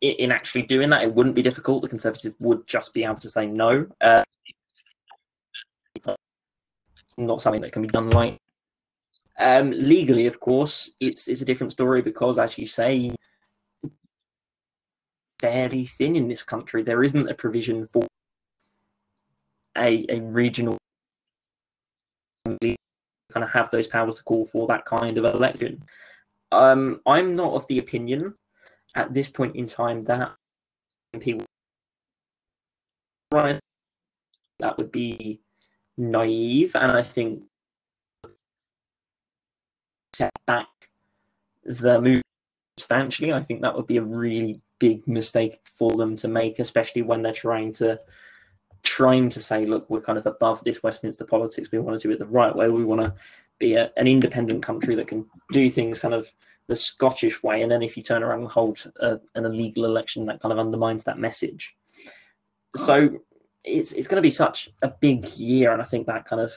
In 0.00 0.32
actually 0.32 0.62
doing 0.62 0.88
that, 0.90 1.02
it 1.02 1.14
wouldn't 1.14 1.34
be 1.34 1.42
difficult. 1.42 1.82
The 1.82 1.88
Conservatives 1.88 2.34
would 2.40 2.66
just 2.66 2.94
be 2.94 3.04
able 3.04 3.16
to 3.16 3.28
say 3.28 3.46
no. 3.46 3.86
Uh, 4.00 4.24
not 7.16 7.40
something 7.40 7.60
that 7.62 7.72
can 7.72 7.82
be 7.82 7.88
done 7.88 8.10
like 8.10 8.38
um, 9.38 9.72
legally, 9.72 10.26
of 10.26 10.40
course, 10.40 10.90
it's 11.00 11.28
it's 11.28 11.40
a 11.40 11.44
different 11.44 11.72
story 11.72 12.02
because, 12.02 12.38
as 12.38 12.56
you 12.56 12.66
say, 12.66 13.12
fairly 15.40 15.84
thin 15.84 16.16
in 16.16 16.28
this 16.28 16.42
country. 16.42 16.82
There 16.82 17.02
isn't 17.02 17.28
a 17.28 17.34
provision 17.34 17.86
for 17.86 18.06
a, 19.76 20.06
a 20.08 20.20
regional 20.20 20.78
kind 23.34 23.42
of 23.42 23.50
have 23.50 23.70
those 23.70 23.88
powers 23.88 24.16
to 24.16 24.22
call 24.22 24.46
for 24.46 24.66
that 24.68 24.84
kind 24.84 25.18
of 25.18 25.24
election. 25.24 25.82
Um, 26.52 27.00
I'm 27.06 27.34
not 27.34 27.54
of 27.54 27.66
the 27.66 27.78
opinion 27.78 28.34
at 28.94 29.12
this 29.12 29.28
point 29.28 29.56
in 29.56 29.66
time 29.66 30.04
that 30.04 30.32
people 31.18 31.46
that 33.30 34.78
would 34.78 34.92
be 34.92 35.40
naive, 35.96 36.76
and 36.76 36.92
I 36.92 37.02
think 37.02 37.42
set 40.14 40.32
back 40.46 40.68
the 41.64 42.00
move 42.00 42.22
substantially. 42.78 43.32
I 43.32 43.42
think 43.42 43.62
that 43.62 43.74
would 43.74 43.86
be 43.86 43.96
a 43.96 44.02
really 44.02 44.60
big 44.78 45.06
mistake 45.06 45.60
for 45.78 45.96
them 45.96 46.16
to 46.16 46.28
make, 46.28 46.58
especially 46.58 47.02
when 47.02 47.22
they're 47.22 47.32
trying 47.32 47.72
to 47.74 48.00
trying 48.82 49.30
to 49.30 49.40
say, 49.40 49.64
look, 49.64 49.88
we're 49.88 50.00
kind 50.00 50.18
of 50.18 50.26
above 50.26 50.62
this 50.62 50.82
Westminster 50.82 51.24
politics. 51.24 51.70
We 51.72 51.78
want 51.78 51.98
to 51.98 52.06
do 52.06 52.12
it 52.12 52.18
the 52.18 52.26
right 52.26 52.54
way. 52.54 52.68
We 52.68 52.84
want 52.84 53.00
to 53.00 53.14
be 53.58 53.74
a, 53.74 53.90
an 53.96 54.06
independent 54.06 54.62
country 54.62 54.94
that 54.94 55.08
can 55.08 55.24
do 55.52 55.70
things 55.70 56.00
kind 56.00 56.12
of 56.12 56.30
the 56.66 56.76
Scottish 56.76 57.42
way. 57.42 57.62
And 57.62 57.70
then 57.70 57.82
if 57.82 57.96
you 57.96 58.02
turn 58.02 58.22
around 58.22 58.40
and 58.40 58.48
hold 58.48 58.84
a, 59.00 59.20
an 59.34 59.46
illegal 59.46 59.84
election, 59.86 60.26
that 60.26 60.40
kind 60.40 60.52
of 60.52 60.58
undermines 60.58 61.04
that 61.04 61.18
message. 61.18 61.76
So 62.76 63.20
it's 63.64 63.92
it's 63.92 64.06
going 64.06 64.16
to 64.16 64.22
be 64.22 64.30
such 64.30 64.70
a 64.82 64.88
big 64.88 65.24
year, 65.36 65.72
and 65.72 65.80
I 65.80 65.84
think 65.84 66.06
that 66.06 66.26
kind 66.26 66.42
of 66.42 66.52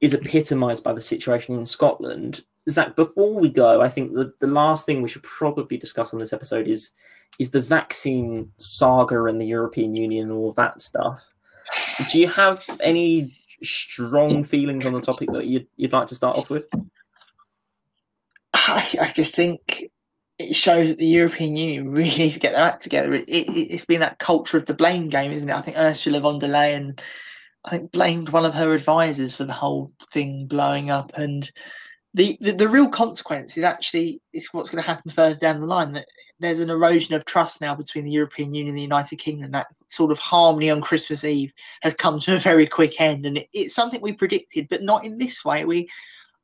is 0.00 0.14
epitomised 0.14 0.82
by 0.82 0.92
the 0.92 1.00
situation 1.00 1.58
in 1.58 1.66
Scotland. 1.66 2.42
Zach, 2.68 2.96
before 2.96 3.34
we 3.34 3.48
go, 3.48 3.80
I 3.80 3.88
think 3.88 4.14
the, 4.14 4.32
the 4.40 4.46
last 4.46 4.86
thing 4.86 5.02
we 5.02 5.08
should 5.08 5.22
probably 5.22 5.76
discuss 5.76 6.12
on 6.12 6.20
this 6.20 6.32
episode 6.32 6.68
is 6.68 6.92
is 7.38 7.50
the 7.50 7.60
vaccine 7.60 8.50
saga 8.58 9.24
and 9.24 9.40
the 9.40 9.46
European 9.46 9.96
Union 9.96 10.24
and 10.24 10.32
all 10.32 10.52
that 10.52 10.82
stuff. 10.82 11.32
Do 12.10 12.18
you 12.18 12.28
have 12.28 12.64
any 12.80 13.34
strong 13.62 14.44
feelings 14.44 14.84
on 14.84 14.92
the 14.92 15.00
topic 15.00 15.30
that 15.32 15.46
you'd, 15.46 15.66
you'd 15.76 15.92
like 15.92 16.08
to 16.08 16.14
start 16.14 16.36
off 16.36 16.50
with? 16.50 16.64
I, 18.52 18.86
I 19.00 19.12
just 19.14 19.34
think 19.34 19.90
it 20.38 20.54
shows 20.54 20.88
that 20.88 20.98
the 20.98 21.06
European 21.06 21.56
Union 21.56 21.90
really 21.90 22.16
needs 22.16 22.34
to 22.34 22.40
get 22.40 22.52
their 22.52 22.64
act 22.64 22.82
together. 22.82 23.14
It, 23.14 23.28
it, 23.28 23.70
has 23.70 23.84
been 23.84 24.00
that 24.00 24.18
culture 24.18 24.56
of 24.56 24.66
the 24.66 24.74
blame 24.74 25.08
game, 25.08 25.32
isn't 25.32 25.48
it? 25.48 25.54
I 25.54 25.60
think 25.60 25.76
Ursula 25.76 26.20
von 26.20 26.38
der 26.38 26.48
Leyen, 26.48 26.98
I 27.64 27.70
think, 27.70 27.92
blamed 27.92 28.30
one 28.30 28.46
of 28.46 28.54
her 28.54 28.72
advisors 28.72 29.36
for 29.36 29.44
the 29.44 29.52
whole 29.52 29.92
thing 30.12 30.46
blowing 30.46 30.90
up, 30.90 31.12
and 31.14 31.50
the, 32.14 32.36
the, 32.40 32.52
the 32.52 32.68
real 32.68 32.88
consequence 32.88 33.56
is 33.56 33.64
actually 33.64 34.20
is 34.32 34.48
what's 34.52 34.70
going 34.70 34.82
to 34.82 34.88
happen 34.88 35.10
further 35.10 35.36
down 35.36 35.60
the 35.60 35.66
line. 35.66 35.92
That 35.92 36.06
there's 36.40 36.58
an 36.58 36.70
erosion 36.70 37.14
of 37.14 37.24
trust 37.26 37.60
now 37.60 37.74
between 37.74 38.04
the 38.04 38.10
European 38.10 38.54
Union 38.54 38.70
and 38.70 38.78
the 38.78 38.82
United 38.82 39.16
Kingdom. 39.16 39.50
That 39.50 39.66
sort 39.88 40.10
of 40.10 40.18
harmony 40.18 40.70
on 40.70 40.80
Christmas 40.80 41.22
Eve 41.22 41.52
has 41.82 41.94
come 41.94 42.18
to 42.20 42.36
a 42.36 42.40
very 42.40 42.66
quick 42.66 43.00
end, 43.00 43.26
and 43.26 43.36
it, 43.38 43.48
it's 43.52 43.74
something 43.74 44.00
we 44.00 44.12
predicted, 44.12 44.66
but 44.68 44.82
not 44.82 45.04
in 45.04 45.18
this 45.18 45.44
way. 45.44 45.64
We, 45.64 45.88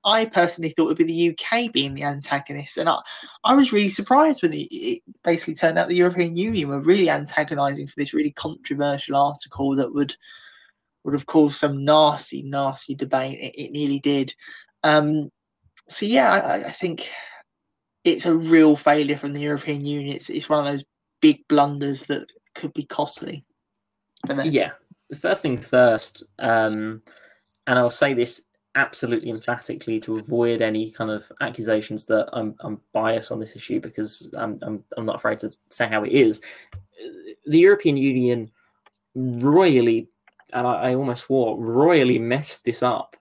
I 0.05 0.27
personally 0.27 0.71
thought 0.71 0.85
it 0.85 0.99
would 0.99 1.07
be 1.07 1.35
the 1.35 1.37
UK 1.37 1.73
being 1.73 1.95
the 1.95 2.05
antagonist, 2.05 2.77
and 2.77 2.89
I, 2.89 2.99
I 3.43 3.55
was 3.55 3.73
really 3.73 3.89
surprised 3.89 4.43
when 4.43 4.53
it, 4.53 4.69
it 4.71 5.03
basically 5.25 5.55
turned 5.55 5.79
out 5.79 5.89
the 5.89 5.95
European 5.95 6.37
Union 6.37 6.69
were 6.69 6.81
really 6.81 7.09
antagonising 7.09 7.87
for 7.87 7.95
this 7.97 8.13
really 8.13 8.33
controversial 8.33 9.17
article 9.17 9.75
that 9.77 9.93
would 9.93 10.15
would 11.07 11.15
have 11.15 11.27
caused 11.27 11.61
some 11.61 11.85
nasty, 11.85 12.43
nasty 12.43 12.97
debate. 12.97 13.39
It, 13.39 13.63
it 13.63 13.71
nearly 13.71 14.01
did. 14.01 14.35
Um, 14.83 15.31
so 15.87 16.05
yeah, 16.05 16.33
I, 16.33 16.67
I, 16.67 16.73
think 16.73 17.09
it's 18.03 18.27
a 18.27 18.35
real 18.35 18.75
failure 18.75 19.17
from 19.17 19.33
the 19.33 19.41
European 19.41 19.85
Union. 19.85 20.17
It's 20.17 20.29
it's 20.29 20.49
one 20.49 20.67
of 20.67 20.73
those 20.73 20.85
big 21.23 21.47
blunders 21.49 22.03
that 22.07 22.31
could 22.57 22.73
be 22.75 22.85
costly. 22.85 23.45
Yeah, 24.29 24.73
the 25.09 25.15
first 25.15 25.43
thing 25.43 25.59
first, 25.59 26.25
um, 26.41 27.03
and 27.69 27.79
I'll 27.79 27.91
say 27.91 28.13
this 28.13 28.43
absolutely 28.75 29.31
emphatically 29.31 30.01
to 30.01 30.19
avoid 30.19 30.61
any 30.61 30.91
kind 30.91 31.11
of 31.11 31.31
accusations 31.41 32.05
that 32.07 32.29
I'm, 32.33 32.57
I'm 32.61 32.81
biased 32.93 33.31
on 33.31 33.39
this 33.39 33.55
issue 33.55 33.81
because 33.81 34.29
I'm, 34.37 34.59
I'm, 34.63 34.83
I'm 34.97 35.07
not 35.07 35.17
afraid 35.17 35.39
to 35.41 35.53
say 35.71 35.87
how 35.87 36.03
it 36.03 36.11
is. 36.11 36.41
The 37.47 37.59
European 37.61 37.97
Union 37.97 38.51
royally, 39.15 40.09
and 40.57 40.67
I, 40.67 40.91
I 40.91 40.95
almost 40.95 41.27
swore, 41.27 41.57
royally 41.63 42.19
messed 42.19 42.65
this 42.65 42.83
up 42.83 43.17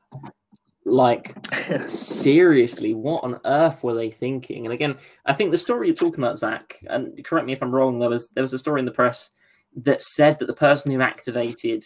like, 0.86 1.36
seriously, 1.88 2.94
what 2.94 3.24
on 3.24 3.40
earth 3.44 3.84
were 3.84 3.96
they 3.96 4.12
thinking? 4.12 4.66
And 4.66 4.74
again, 4.74 4.96
I 5.26 5.34
think 5.34 5.52
the 5.52 5.58
story 5.58 5.88
you're 5.88 5.96
talking 5.96 6.24
about, 6.24 6.38
Zach, 6.38 6.80
and 6.88 7.24
correct 7.26 7.48
me 7.48 7.54
if 7.54 7.62
I'm 7.62 7.74
wrong, 7.74 8.00
there 8.00 8.10
was 8.10 8.30
there 8.30 8.44
was 8.44 8.54
a 8.54 8.60
story 8.60 8.80
in 8.80 8.86
the 8.86 8.92
press 8.92 9.32
that 9.78 10.02
said 10.02 10.40
that 10.40 10.46
the 10.46 10.54
person 10.54 10.92
who 10.92 11.02
activated 11.02 11.84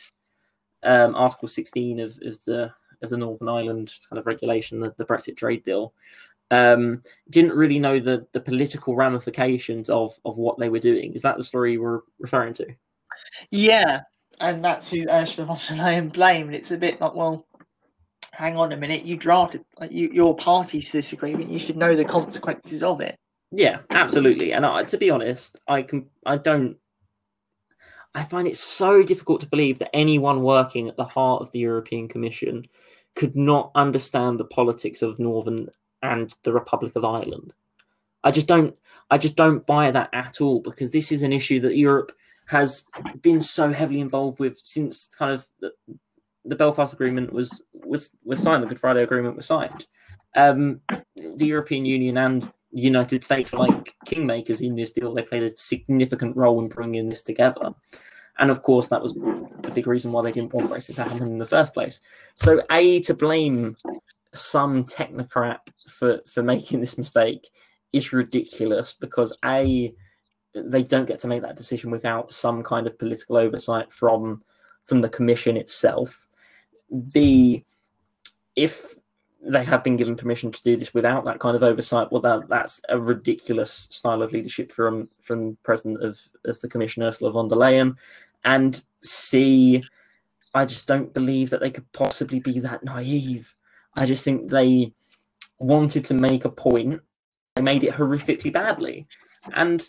um, 0.83 1.15
Article 1.15 1.47
16 1.47 1.99
of, 1.99 2.19
of 2.21 2.43
the 2.43 2.71
of 3.01 3.09
the 3.09 3.17
Northern 3.17 3.47
Ireland 3.47 3.93
kind 4.09 4.19
of 4.19 4.27
regulation, 4.27 4.81
the, 4.81 4.93
the 4.97 5.05
Brexit 5.05 5.37
trade 5.37 5.63
deal, 5.63 5.93
um, 6.51 7.01
didn't 7.29 7.55
really 7.55 7.79
know 7.79 7.99
the 7.99 8.27
the 8.33 8.41
political 8.41 8.95
ramifications 8.95 9.89
of 9.89 10.13
of 10.25 10.37
what 10.37 10.59
they 10.59 10.69
were 10.69 10.79
doing. 10.79 11.13
Is 11.13 11.21
that 11.21 11.37
the 11.37 11.43
story 11.43 11.73
you 11.73 11.81
were 11.81 12.03
referring 12.19 12.53
to? 12.55 12.67
Yeah, 13.49 14.01
and 14.39 14.63
that's 14.63 14.89
who 14.89 15.05
Ursula 15.09 15.47
von 15.47 15.57
der 15.57 15.83
Leyen 15.83 16.13
blamed. 16.13 16.55
It's 16.55 16.71
a 16.71 16.77
bit 16.77 17.01
like, 17.01 17.15
well, 17.15 17.45
hang 18.31 18.55
on 18.55 18.71
a 18.71 18.77
minute, 18.77 19.03
you 19.03 19.17
drafted, 19.17 19.65
like 19.79 19.91
you, 19.91 20.09
you're 20.13 20.33
party 20.33 20.79
to 20.79 20.91
this 20.91 21.13
agreement. 21.13 21.49
You 21.49 21.59
should 21.59 21.77
know 21.77 21.95
the 21.95 22.05
consequences 22.05 22.83
of 22.83 23.01
it. 23.01 23.17
Yeah, 23.51 23.79
absolutely. 23.89 24.53
And 24.53 24.65
I, 24.65 24.83
to 24.83 24.97
be 24.97 25.09
honest, 25.09 25.59
I 25.67 25.81
can, 25.81 26.07
I 26.25 26.37
don't, 26.37 26.77
I 28.15 28.23
find 28.23 28.47
it 28.47 28.55
so 28.55 29.03
difficult 29.03 29.41
to 29.41 29.47
believe 29.47 29.79
that 29.79 29.95
anyone 29.95 30.43
working 30.43 30.87
at 30.87 30.97
the 30.97 31.05
heart 31.05 31.41
of 31.41 31.51
the 31.51 31.59
European 31.59 32.07
Commission 32.07 32.65
could 33.15 33.35
not 33.35 33.71
understand 33.75 34.39
the 34.39 34.45
politics 34.45 35.01
of 35.01 35.19
Northern 35.19 35.69
and 36.01 36.33
the 36.43 36.53
Republic 36.53 36.95
of 36.95 37.03
Ireland. 37.03 37.53
I 38.23 38.31
just 38.31 38.47
don't, 38.47 38.75
I 39.09 39.17
just 39.17 39.35
don't 39.35 39.65
buy 39.65 39.91
that 39.91 40.09
at 40.13 40.41
all 40.41 40.61
because 40.61 40.91
this 40.91 41.11
is 41.11 41.23
an 41.23 41.33
issue 41.33 41.59
that 41.61 41.77
Europe 41.77 42.11
has 42.49 42.83
been 43.21 43.39
so 43.39 43.71
heavily 43.71 43.99
involved 43.99 44.39
with 44.39 44.57
since 44.57 45.07
kind 45.17 45.31
of 45.31 45.45
the, 45.59 45.71
the 46.45 46.55
Belfast 46.55 46.91
Agreement 46.93 47.31
was 47.31 47.61
was 47.73 48.09
was 48.23 48.41
signed, 48.41 48.63
the 48.63 48.67
Good 48.67 48.79
Friday 48.79 49.03
Agreement 49.03 49.35
was 49.35 49.45
signed. 49.45 49.85
Um, 50.35 50.81
the 51.15 51.45
European 51.45 51.85
Union 51.85 52.17
and 52.17 52.51
United 52.71 53.23
States 53.23 53.51
were 53.51 53.59
like 53.59 53.93
kingmakers 54.07 54.61
in 54.61 54.75
this 54.75 54.91
deal. 54.91 55.13
They 55.13 55.21
played 55.21 55.43
a 55.43 55.55
significant 55.57 56.35
role 56.35 56.59
in 56.59 56.69
bringing 56.69 57.07
this 57.07 57.21
together. 57.21 57.69
And 58.39 58.49
of 58.49 58.63
course, 58.63 58.87
that 58.87 59.01
was 59.01 59.15
a 59.63 59.71
big 59.71 59.85
reason 59.85 60.11
why 60.11 60.23
they 60.23 60.31
didn't 60.31 60.53
want 60.53 60.71
Brexit 60.71 60.95
to 60.95 61.03
happen 61.03 61.21
in 61.21 61.37
the 61.37 61.45
first 61.45 61.73
place. 61.73 62.01
So, 62.35 62.63
A, 62.71 63.01
to 63.01 63.13
blame 63.13 63.75
some 64.33 64.85
technocrat 64.85 65.59
for, 65.87 66.21
for 66.25 66.41
making 66.41 66.79
this 66.79 66.97
mistake 66.97 67.47
is 67.93 68.13
ridiculous 68.13 68.95
because, 68.99 69.33
A, 69.45 69.93
they 70.53 70.83
don't 70.83 71.07
get 71.07 71.19
to 71.19 71.27
make 71.27 71.41
that 71.41 71.55
decision 71.55 71.91
without 71.91 72.33
some 72.33 72.63
kind 72.63 72.87
of 72.87 72.97
political 72.97 73.37
oversight 73.37 73.91
from 73.91 74.43
from 74.83 75.01
the 75.01 75.09
commission 75.09 75.55
itself. 75.55 76.27
B, 77.11 77.63
if 78.55 78.95
they 79.41 79.63
have 79.63 79.83
been 79.83 79.95
given 79.95 80.15
permission 80.15 80.51
to 80.51 80.61
do 80.63 80.75
this 80.75 80.93
without 80.93 81.23
that 81.25 81.39
kind 81.39 81.55
of 81.55 81.63
oversight, 81.63 82.11
well, 82.11 82.21
that 82.21 82.49
that's 82.49 82.81
a 82.89 82.99
ridiculous 82.99 83.87
style 83.91 84.21
of 84.21 84.31
leadership 84.31 84.71
from 84.71 85.07
from 85.21 85.57
President 85.63 86.03
of, 86.03 86.19
of 86.45 86.59
the 86.61 86.67
Commission 86.67 87.03
Ursula 87.03 87.31
von 87.31 87.47
der 87.47 87.55
Leyen. 87.55 87.95
And 88.43 88.83
C, 89.01 89.83
I 90.53 90.65
just 90.65 90.87
don't 90.87 91.13
believe 91.13 91.49
that 91.51 91.59
they 91.59 91.71
could 91.71 91.89
possibly 91.93 92.39
be 92.39 92.59
that 92.59 92.83
naive. 92.83 93.53
I 93.93 94.05
just 94.05 94.23
think 94.23 94.49
they 94.49 94.93
wanted 95.59 96.05
to 96.05 96.13
make 96.13 96.45
a 96.45 96.49
point. 96.49 97.01
They 97.55 97.61
made 97.61 97.83
it 97.83 97.93
horrifically 97.93 98.51
badly. 98.51 99.07
And 99.53 99.87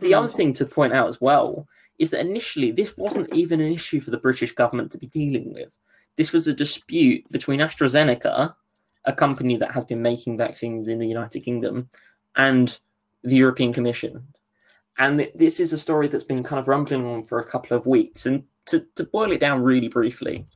the 0.00 0.14
other 0.14 0.28
thing 0.28 0.52
to 0.54 0.66
point 0.66 0.92
out 0.92 1.08
as 1.08 1.20
well 1.20 1.66
is 1.98 2.10
that 2.10 2.20
initially 2.20 2.70
this 2.70 2.96
wasn't 2.96 3.32
even 3.34 3.60
an 3.60 3.72
issue 3.72 4.00
for 4.00 4.10
the 4.10 4.18
British 4.18 4.52
government 4.52 4.90
to 4.92 4.98
be 4.98 5.06
dealing 5.06 5.52
with. 5.52 5.68
This 6.16 6.32
was 6.32 6.46
a 6.46 6.54
dispute 6.54 7.24
between 7.30 7.60
AstraZeneca, 7.60 8.54
a 9.04 9.12
company 9.12 9.56
that 9.56 9.72
has 9.72 9.84
been 9.84 10.02
making 10.02 10.36
vaccines 10.36 10.88
in 10.88 10.98
the 10.98 11.06
United 11.06 11.40
Kingdom, 11.40 11.88
and 12.36 12.78
the 13.22 13.36
European 13.36 13.72
Commission. 13.72 14.26
And 14.98 15.28
this 15.34 15.58
is 15.60 15.72
a 15.72 15.78
story 15.78 16.08
that's 16.08 16.24
been 16.24 16.42
kind 16.42 16.60
of 16.60 16.68
rumbling 16.68 17.06
on 17.06 17.24
for 17.24 17.38
a 17.38 17.44
couple 17.46 17.76
of 17.76 17.86
weeks. 17.86 18.26
And 18.26 18.44
to, 18.66 18.86
to 18.96 19.04
boil 19.04 19.32
it 19.32 19.40
down 19.40 19.62
really 19.62 19.88
briefly, 19.88 20.46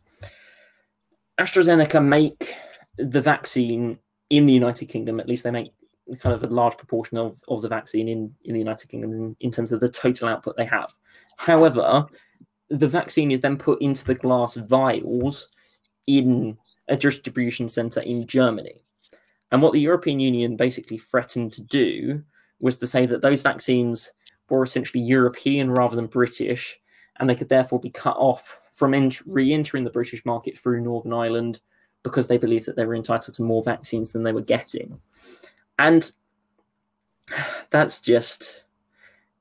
AstraZeneca 1.38 2.04
make 2.04 2.54
the 2.98 3.20
vaccine 3.20 3.98
in 4.30 4.46
the 4.46 4.52
United 4.52 4.86
Kingdom, 4.86 5.20
at 5.20 5.28
least 5.28 5.44
they 5.44 5.50
make 5.50 5.72
kind 6.20 6.34
of 6.34 6.42
a 6.42 6.54
large 6.54 6.76
proportion 6.76 7.18
of, 7.18 7.42
of 7.48 7.62
the 7.62 7.68
vaccine 7.68 8.08
in, 8.08 8.34
in 8.44 8.52
the 8.54 8.58
United 8.58 8.88
Kingdom 8.88 9.12
in, 9.12 9.36
in 9.40 9.50
terms 9.50 9.72
of 9.72 9.80
the 9.80 9.88
total 9.88 10.28
output 10.28 10.56
they 10.56 10.64
have. 10.64 10.92
However, 11.36 12.06
the 12.68 12.88
vaccine 12.88 13.30
is 13.30 13.40
then 13.40 13.56
put 13.56 13.80
into 13.80 14.04
the 14.04 14.14
glass 14.14 14.54
vials 14.54 15.48
in 16.06 16.56
a 16.88 16.96
distribution 16.96 17.68
center 17.68 18.00
in 18.00 18.26
Germany. 18.26 18.84
And 19.52 19.62
what 19.62 19.72
the 19.72 19.80
European 19.80 20.20
Union 20.20 20.56
basically 20.56 20.98
threatened 20.98 21.52
to 21.52 21.62
do 21.62 22.22
was 22.60 22.76
to 22.78 22.86
say 22.86 23.06
that 23.06 23.22
those 23.22 23.42
vaccines 23.42 24.10
were 24.48 24.62
essentially 24.62 25.02
European 25.02 25.70
rather 25.70 25.96
than 25.96 26.06
British, 26.06 26.78
and 27.18 27.28
they 27.28 27.34
could 27.34 27.48
therefore 27.48 27.80
be 27.80 27.90
cut 27.90 28.16
off 28.16 28.58
from 28.72 28.94
ent- 28.94 29.22
re 29.26 29.52
entering 29.52 29.84
the 29.84 29.90
British 29.90 30.24
market 30.24 30.58
through 30.58 30.80
Northern 30.80 31.12
Ireland 31.12 31.60
because 32.02 32.26
they 32.26 32.38
believed 32.38 32.66
that 32.66 32.76
they 32.76 32.84
were 32.84 32.94
entitled 32.94 33.34
to 33.34 33.42
more 33.42 33.62
vaccines 33.62 34.12
than 34.12 34.22
they 34.22 34.32
were 34.32 34.40
getting. 34.40 35.00
And 35.78 36.10
that's 37.70 38.00
just 38.00 38.64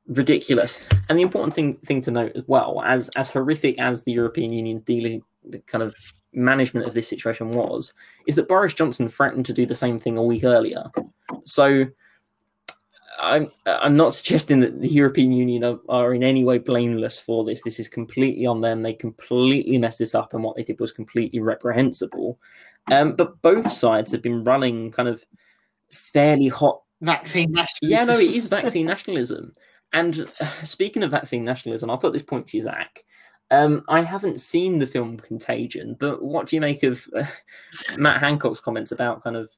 ridiculous. 0.07 0.85
And 1.09 1.17
the 1.17 1.23
important 1.23 1.53
thing, 1.53 1.73
thing 1.77 2.01
to 2.01 2.11
note 2.11 2.33
as 2.35 2.43
well, 2.47 2.81
as 2.85 3.09
as 3.15 3.29
horrific 3.29 3.79
as 3.79 4.03
the 4.03 4.11
European 4.11 4.53
Union 4.53 4.79
dealing 4.79 5.23
kind 5.67 5.83
of 5.83 5.95
management 6.33 6.85
of 6.85 6.93
this 6.93 7.07
situation 7.07 7.51
was, 7.51 7.93
is 8.27 8.35
that 8.35 8.47
Boris 8.47 8.73
Johnson 8.73 9.09
threatened 9.09 9.45
to 9.45 9.53
do 9.53 9.65
the 9.65 9.75
same 9.75 9.99
thing 9.99 10.17
a 10.17 10.23
week 10.23 10.43
earlier. 10.43 10.91
So 11.45 11.85
I'm 13.19 13.49
I'm 13.65 13.95
not 13.95 14.13
suggesting 14.13 14.59
that 14.59 14.81
the 14.81 14.89
European 14.89 15.31
Union 15.31 15.63
are, 15.63 15.79
are, 15.87 16.13
in 16.13 16.23
any 16.23 16.43
way 16.43 16.57
blameless 16.57 17.19
for 17.19 17.43
this. 17.45 17.61
This 17.63 17.79
is 17.79 17.87
completely 17.87 18.45
on 18.45 18.61
them. 18.61 18.81
They 18.81 18.93
completely 18.93 19.77
messed 19.77 19.99
this 19.99 20.15
up, 20.15 20.33
and 20.33 20.43
what 20.43 20.55
they 20.55 20.63
did 20.63 20.79
was 20.79 20.91
completely 20.91 21.39
reprehensible. 21.39 22.39
Um, 22.91 23.15
but 23.15 23.41
both 23.41 23.71
sides 23.71 24.11
have 24.11 24.21
been 24.21 24.43
running 24.43 24.91
kind 24.91 25.09
of 25.09 25.25
fairly 25.93 26.47
hot 26.47 26.81
vaccine 27.01 27.51
nationalism. 27.51 27.89
Yeah, 27.99 28.05
no, 28.05 28.19
it 28.19 28.31
is 28.33 28.47
vaccine 28.59 28.85
nationalism. 28.85 29.51
And 29.93 30.27
uh, 30.41 30.47
speaking 30.63 31.03
of 31.03 31.11
vaccine 31.11 31.43
nationalism, 31.45 31.89
I'll 31.89 31.97
put 31.97 32.13
this 32.13 32.23
point 32.23 32.47
to 32.47 32.57
you, 32.57 32.63
Zach. 32.63 33.03
Um, 33.51 33.83
I 33.87 34.01
haven't 34.01 34.41
seen 34.41 34.79
the 34.79 34.87
film 34.87 35.17
Contagion, 35.17 35.95
but 35.99 36.23
what 36.23 36.47
do 36.47 36.55
you 36.55 36.61
make 36.61 36.83
of 36.83 37.07
uh, 37.15 37.23
Matt 37.97 38.19
Hancock's 38.19 38.59
comments 38.59 38.91
about 38.91 39.23
kind 39.23 39.35
of 39.35 39.49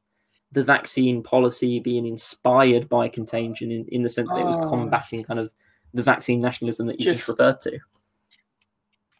the 0.51 0.63
vaccine 0.63 1.23
policy 1.23 1.79
being 1.79 2.05
inspired 2.05 2.87
by 2.89 3.07
Contagion 3.09 3.71
in, 3.71 3.85
in 3.89 4.03
the 4.03 4.09
sense 4.09 4.29
that 4.31 4.39
it 4.39 4.45
was 4.45 4.57
Oh. 4.57 4.69
combating 4.69 5.23
kind 5.23 5.39
of 5.39 5.49
the 5.93 6.03
vaccine 6.03 6.39
nationalism 6.41 6.87
that 6.87 6.99
you 6.99 7.05
just, 7.05 7.19
Just- 7.25 7.29
referred 7.29 7.61
to? 7.61 7.79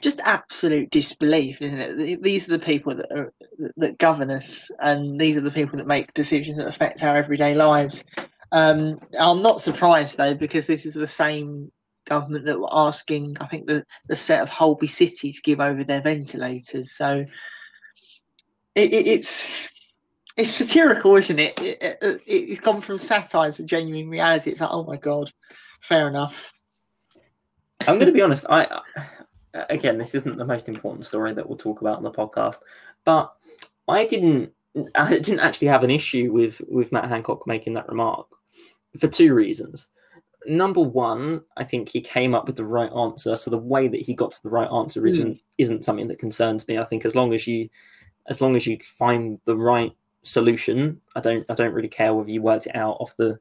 Just 0.02 0.22
absolute 0.24 0.90
disbelief, 0.92 1.62
isn't 1.62 1.80
it? 1.80 2.22
These 2.22 2.48
are 2.48 2.52
the 2.58 2.66
people 2.66 2.96
that 2.96 3.12
are, 3.12 3.34
that 3.78 3.98
govern 3.98 4.30
us, 4.30 4.70
and 4.80 5.20
these 5.20 5.38
are 5.38 5.42
the 5.42 5.52
people 5.52 5.78
that 5.78 5.88
make 5.88 6.14
decisions 6.14 6.58
that 6.58 6.68
affect 6.68 7.04
our 7.04 7.18
everyday 7.18 7.56
lives. 7.56 8.04
Um, 8.52 9.00
I'm 9.20 9.42
not 9.42 9.62
surprised 9.62 10.18
though, 10.18 10.36
because 10.36 10.68
this 10.68 10.86
is 10.86 10.94
the 10.94 11.08
same 11.08 11.72
government 12.06 12.46
that 12.46 12.60
were 12.60 12.70
asking, 12.72 13.38
I 13.42 13.48
think, 13.48 13.68
the 13.68 13.84
the 14.08 14.16
set 14.16 14.42
of 14.42 14.50
Holby 14.50 14.88
City 14.88 15.34
to 15.34 15.42
give 15.42 15.60
over 15.60 15.84
their 15.84 16.02
ventilators. 16.02 16.92
So 16.92 17.26
it, 18.76 18.94
it, 18.94 19.08
it's 19.08 19.52
it's 20.38 20.52
satirical, 20.52 21.16
isn't 21.16 21.40
it? 21.40 21.60
It? 21.60 22.22
It's 22.28 22.62
gone 22.62 22.82
from 22.82 23.00
satire 23.00 23.52
to 23.52 23.64
genuine 23.64 24.10
reality. 24.10 24.52
It's 24.52 24.62
like, 24.62 24.70
oh 24.72 24.84
my 24.84 24.98
god, 24.98 25.32
fair 25.82 26.08
enough. 26.08 26.54
I'm 27.88 27.96
going 27.96 28.08
to 28.08 28.14
be 28.14 28.22
honest. 28.22 28.46
I- 28.50 28.82
Uh, 29.58 29.66
again, 29.70 29.98
this 29.98 30.16
isn't 30.16 30.38
the 30.38 30.46
most 30.46 30.70
important 30.70 31.06
story 31.06 31.34
that 31.34 31.48
we'll 31.48 31.58
talk 31.58 31.82
about 31.82 31.98
on 31.98 32.04
the 32.04 32.12
podcast, 32.12 32.58
but 33.04 33.34
I 33.88 34.06
didn't. 34.06 34.52
I 34.94 35.18
didn't 35.18 35.40
actually 35.40 35.68
have 35.70 35.84
an 35.84 35.90
issue 35.90 36.32
with 36.32 36.62
with 36.68 36.92
Matt 36.92 37.10
Hancock 37.10 37.48
making 37.48 37.74
that 37.74 37.90
remark 37.90 38.28
for 39.00 39.08
two 39.08 39.34
reasons. 39.34 39.90
Number 40.46 40.82
one, 40.82 41.42
I 41.58 41.64
think 41.64 41.90
he 41.90 42.00
came 42.00 42.36
up 42.36 42.46
with 42.46 42.56
the 42.56 42.64
right 42.64 42.92
answer. 42.92 43.36
So 43.36 43.50
the 43.50 43.58
way 43.58 43.88
that 43.88 44.02
he 44.02 44.14
got 44.14 44.32
to 44.32 44.44
the 44.44 44.50
right 44.50 44.72
answer 44.72 45.02
hmm. 45.02 45.08
isn't 45.08 45.42
isn't 45.58 45.86
something 45.86 46.08
that 46.10 46.20
concerns 46.20 46.68
me. 46.68 46.78
I 46.78 46.84
think 46.84 47.06
as 47.06 47.16
long 47.16 47.34
as 47.34 47.48
you 47.48 47.70
as 48.28 48.42
long 48.42 48.56
as 48.56 48.68
you 48.68 48.78
find 48.98 49.40
the 49.46 49.58
right 49.58 49.92
solution, 50.22 51.02
I 51.16 51.22
don't 51.22 51.46
I 51.50 51.54
don't 51.54 51.74
really 51.74 51.88
care 51.88 52.14
whether 52.14 52.30
you 52.30 52.42
worked 52.42 52.68
it 52.68 52.76
out 52.76 52.98
off 53.00 53.18
the 53.18 53.40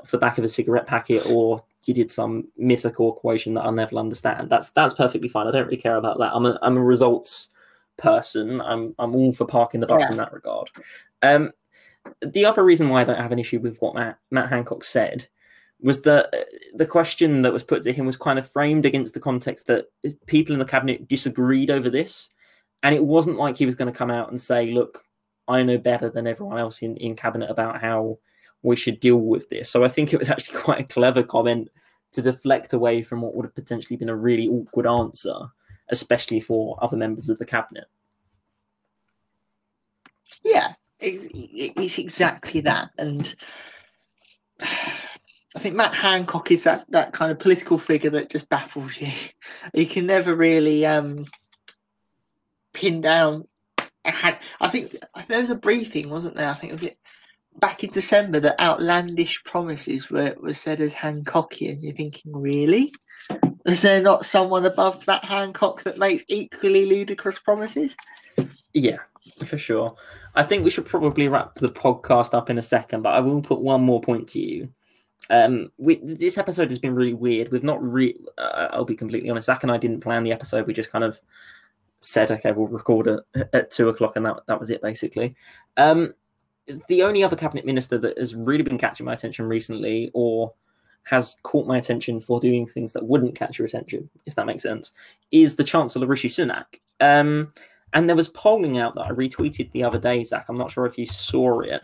off 0.00 0.10
the 0.10 0.18
back 0.18 0.38
of 0.38 0.44
a 0.44 0.48
cigarette 0.48 0.86
packet 0.86 1.26
or 1.26 1.62
you 1.84 1.94
did 1.94 2.10
some 2.10 2.46
mythical 2.56 3.16
equation 3.16 3.54
that 3.54 3.62
I'll 3.62 3.72
never 3.72 3.96
understand. 3.96 4.50
That's 4.50 4.70
that's 4.70 4.94
perfectly 4.94 5.28
fine. 5.28 5.46
I 5.46 5.50
don't 5.50 5.64
really 5.64 5.76
care 5.76 5.96
about 5.96 6.18
that. 6.18 6.32
I'm 6.34 6.46
a 6.46 6.58
I'm 6.62 6.76
a 6.76 6.82
results 6.82 7.48
person. 7.96 8.60
I'm 8.60 8.94
I'm 8.98 9.14
all 9.14 9.32
for 9.32 9.46
parking 9.46 9.80
the 9.80 9.86
bus 9.86 10.02
Yeah. 10.02 10.10
in 10.12 10.16
that 10.18 10.32
regard. 10.32 10.70
Um, 11.22 11.52
the 12.22 12.44
other 12.44 12.64
reason 12.64 12.88
why 12.88 13.00
I 13.00 13.04
don't 13.04 13.20
have 13.20 13.32
an 13.32 13.38
issue 13.38 13.58
with 13.60 13.76
what 13.78 13.94
Matt 13.94 14.18
Matt 14.30 14.48
Hancock 14.50 14.84
said 14.84 15.26
was 15.80 16.02
that 16.02 16.26
uh, 16.34 16.44
the 16.74 16.86
question 16.86 17.42
that 17.42 17.52
was 17.52 17.62
put 17.64 17.82
to 17.82 17.92
him 17.92 18.06
was 18.06 18.16
kind 18.16 18.38
of 18.38 18.50
framed 18.50 18.84
against 18.84 19.14
the 19.14 19.20
context 19.20 19.66
that 19.68 19.86
people 20.26 20.52
in 20.52 20.58
the 20.58 20.64
cabinet 20.64 21.06
disagreed 21.08 21.70
over 21.70 21.88
this, 21.88 22.30
and 22.82 22.94
it 22.94 23.04
wasn't 23.04 23.36
like 23.36 23.56
he 23.56 23.66
was 23.66 23.76
going 23.76 23.90
to 23.92 23.96
come 23.96 24.10
out 24.10 24.30
and 24.30 24.40
say, 24.40 24.70
"Look, 24.72 25.04
I 25.46 25.62
know 25.62 25.78
better 25.78 26.10
than 26.10 26.26
everyone 26.26 26.58
else 26.58 26.82
in 26.82 26.96
in 26.96 27.16
cabinet 27.16 27.50
about 27.50 27.80
how 27.80 28.18
we 28.62 28.76
should 28.76 29.00
deal 29.00 29.18
with 29.18 29.48
this." 29.48 29.70
So 29.70 29.84
I 29.84 29.88
think 29.88 30.12
it 30.12 30.18
was 30.18 30.30
actually 30.30 30.58
quite 30.58 30.80
a 30.80 30.84
clever 30.84 31.22
comment 31.22 31.68
to 32.12 32.22
deflect 32.22 32.72
away 32.72 33.02
from 33.02 33.20
what 33.20 33.34
would 33.34 33.44
have 33.44 33.54
potentially 33.54 33.96
been 33.96 34.08
a 34.08 34.16
really 34.16 34.48
awkward 34.48 34.86
answer, 34.86 35.34
especially 35.90 36.40
for 36.40 36.78
other 36.82 36.96
members 36.96 37.28
of 37.28 37.38
the 37.38 37.46
cabinet. 37.46 37.84
Yeah, 40.42 40.72
it's, 41.00 41.28
it's 41.32 41.98
exactly 41.98 42.60
that. 42.62 42.90
And 42.98 43.34
I 44.60 45.60
think 45.60 45.76
Matt 45.76 45.94
Hancock 45.94 46.50
is 46.50 46.64
that, 46.64 46.90
that 46.90 47.12
kind 47.12 47.32
of 47.32 47.38
political 47.38 47.78
figure 47.78 48.10
that 48.10 48.30
just 48.30 48.48
baffles 48.48 49.00
you. 49.00 49.12
You 49.74 49.86
can 49.86 50.06
never 50.06 50.34
really 50.34 50.86
um, 50.86 51.26
pin 52.72 53.00
down. 53.00 53.46
I 54.04 54.38
think 54.70 54.96
there 55.26 55.40
was 55.40 55.50
a 55.50 55.54
briefing, 55.54 56.08
wasn't 56.08 56.36
there? 56.36 56.48
I 56.48 56.54
think 56.54 56.70
it 56.70 56.74
was 56.74 56.82
it 56.84 56.98
back 57.60 57.84
in 57.84 57.90
December 57.90 58.40
that 58.40 58.60
outlandish 58.60 59.42
promises 59.44 60.10
were, 60.10 60.34
were 60.40 60.54
said 60.54 60.80
as 60.80 60.92
Hancockian. 60.92 61.82
You're 61.82 61.94
thinking, 61.94 62.32
really? 62.34 62.92
Is 63.66 63.82
there 63.82 64.00
not 64.00 64.24
someone 64.24 64.64
above 64.64 65.04
that 65.06 65.24
Hancock 65.24 65.82
that 65.82 65.98
makes 65.98 66.24
equally 66.28 66.86
ludicrous 66.86 67.38
promises? 67.38 67.96
Yeah, 68.72 68.98
for 69.44 69.58
sure. 69.58 69.94
I 70.34 70.42
think 70.42 70.64
we 70.64 70.70
should 70.70 70.86
probably 70.86 71.28
wrap 71.28 71.56
the 71.56 71.68
podcast 71.68 72.32
up 72.32 72.48
in 72.48 72.58
a 72.58 72.62
second, 72.62 73.02
but 73.02 73.14
I 73.14 73.20
will 73.20 73.42
put 73.42 73.60
one 73.60 73.82
more 73.82 74.00
point 74.00 74.28
to 74.28 74.40
you. 74.40 74.68
Um, 75.30 75.70
we, 75.76 76.00
this 76.02 76.38
episode 76.38 76.70
has 76.70 76.78
been 76.78 76.94
really 76.94 77.12
weird. 77.12 77.50
We've 77.50 77.64
not 77.64 77.82
re. 77.82 78.14
Uh, 78.38 78.68
I'll 78.70 78.84
be 78.84 78.94
completely 78.94 79.28
honest. 79.28 79.46
Zach 79.46 79.62
and 79.62 79.72
I 79.72 79.76
didn't 79.76 80.00
plan 80.00 80.22
the 80.22 80.32
episode. 80.32 80.66
We 80.66 80.72
just 80.72 80.92
kind 80.92 81.04
of 81.04 81.20
said, 82.00 82.30
"Okay, 82.30 82.52
we'll 82.52 82.68
record 82.68 83.08
it 83.08 83.48
at 83.52 83.70
two 83.70 83.88
o'clock," 83.88 84.16
and 84.16 84.24
that 84.24 84.36
that 84.46 84.60
was 84.60 84.70
it 84.70 84.80
basically. 84.80 85.34
Um, 85.76 86.14
the 86.88 87.02
only 87.02 87.22
other 87.22 87.36
cabinet 87.36 87.64
minister 87.64 87.98
that 87.98 88.18
has 88.18 88.34
really 88.34 88.62
been 88.62 88.78
catching 88.78 89.06
my 89.06 89.12
attention 89.12 89.46
recently, 89.46 90.10
or 90.14 90.52
has 91.04 91.36
caught 91.42 91.66
my 91.66 91.78
attention 91.78 92.20
for 92.20 92.38
doing 92.38 92.66
things 92.66 92.92
that 92.92 93.04
wouldn't 93.04 93.34
catch 93.34 93.58
your 93.58 93.66
attention, 93.66 94.08
if 94.26 94.34
that 94.34 94.46
makes 94.46 94.62
sense, 94.62 94.92
is 95.30 95.56
the 95.56 95.64
Chancellor 95.64 96.06
Rishi 96.06 96.28
Sunak. 96.28 96.66
Um, 97.00 97.52
and 97.94 98.08
there 98.08 98.16
was 98.16 98.28
polling 98.28 98.78
out 98.78 98.94
that 98.94 99.06
I 99.06 99.10
retweeted 99.10 99.72
the 99.72 99.84
other 99.84 99.98
day, 99.98 100.22
Zach. 100.22 100.46
I'm 100.48 100.58
not 100.58 100.70
sure 100.70 100.84
if 100.84 100.98
you 100.98 101.06
saw 101.06 101.60
it 101.60 101.82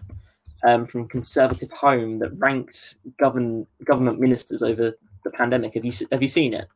um, 0.66 0.86
from 0.86 1.08
Conservative 1.08 1.70
Home 1.72 2.18
that 2.18 2.38
ranked 2.38 2.96
govern, 3.18 3.66
government 3.84 4.20
ministers 4.20 4.62
over 4.62 4.92
the 5.24 5.30
pandemic. 5.30 5.74
Have 5.74 5.84
you 5.84 5.92
have 6.12 6.20
you 6.20 6.28
seen 6.28 6.52
it? 6.52 6.68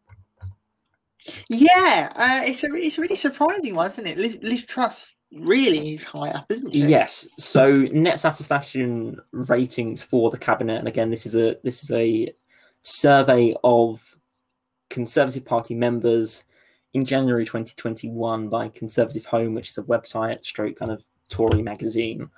Yeah, 1.49 2.11
uh, 2.17 2.41
it's 2.45 2.65
a 2.65 2.69
it's 2.73 2.97
a 2.97 3.03
really 3.03 3.17
surprising 3.17 3.75
one, 3.75 3.91
isn't 3.91 4.07
it? 4.07 4.17
Liz, 4.17 4.39
Liz 4.43 4.65
Truss 4.65 5.15
really 5.33 5.95
is 5.95 6.05
high 6.05 6.31
up, 6.31 6.51
isn't 6.51 6.73
she? 6.73 6.81
Yes. 6.81 7.29
So 7.39 7.71
net 7.93 8.19
satisfaction 8.19 9.21
ratings 9.33 10.03
for 10.03 10.31
the 10.31 10.39
cabinet, 10.39 10.79
and 10.79 10.89
again, 10.89 11.11
this 11.11 11.27
is 11.27 11.37
a 11.37 11.57
this 11.63 11.83
is 11.83 11.93
a 11.93 12.33
survey 12.83 13.55
of 13.65 14.03
Conservative 14.91 15.45
Party 15.45 15.75
members 15.75 16.45
in 16.95 17.05
January 17.05 17.45
2021 17.45 18.49
by 18.49 18.69
Conservative 18.69 19.27
Home, 19.27 19.55
which 19.55 19.69
is 19.69 19.79
a 19.79 19.83
website, 19.83 20.45
straight 20.45 20.79
kind 20.79 20.91
of 20.91 21.05
Tory 21.29 21.63
magazine. 21.63 22.31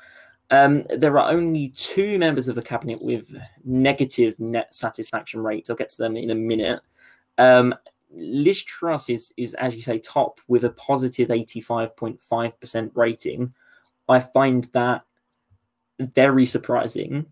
Um, 0.50 0.84
there 0.96 1.16
are 1.16 1.30
only 1.30 1.68
two 1.68 2.18
members 2.18 2.48
of 2.48 2.56
the 2.56 2.62
cabinet 2.62 3.00
with 3.00 3.30
negative 3.64 4.38
net 4.40 4.74
satisfaction 4.74 5.42
rates. 5.42 5.70
I'll 5.70 5.76
get 5.76 5.90
to 5.90 5.98
them 5.98 6.16
in 6.16 6.30
a 6.30 6.34
minute. 6.34 6.80
Um, 7.38 7.74
Liz 8.12 8.62
Truss 8.62 9.08
is, 9.08 9.32
is, 9.36 9.54
as 9.54 9.74
you 9.74 9.82
say, 9.82 9.98
top 9.98 10.40
with 10.48 10.64
a 10.64 10.70
positive 10.70 11.28
85.5% 11.28 12.90
rating. 12.94 13.54
I 14.08 14.20
find 14.20 14.64
that 14.72 15.02
very 16.00 16.46
surprising. 16.46 17.26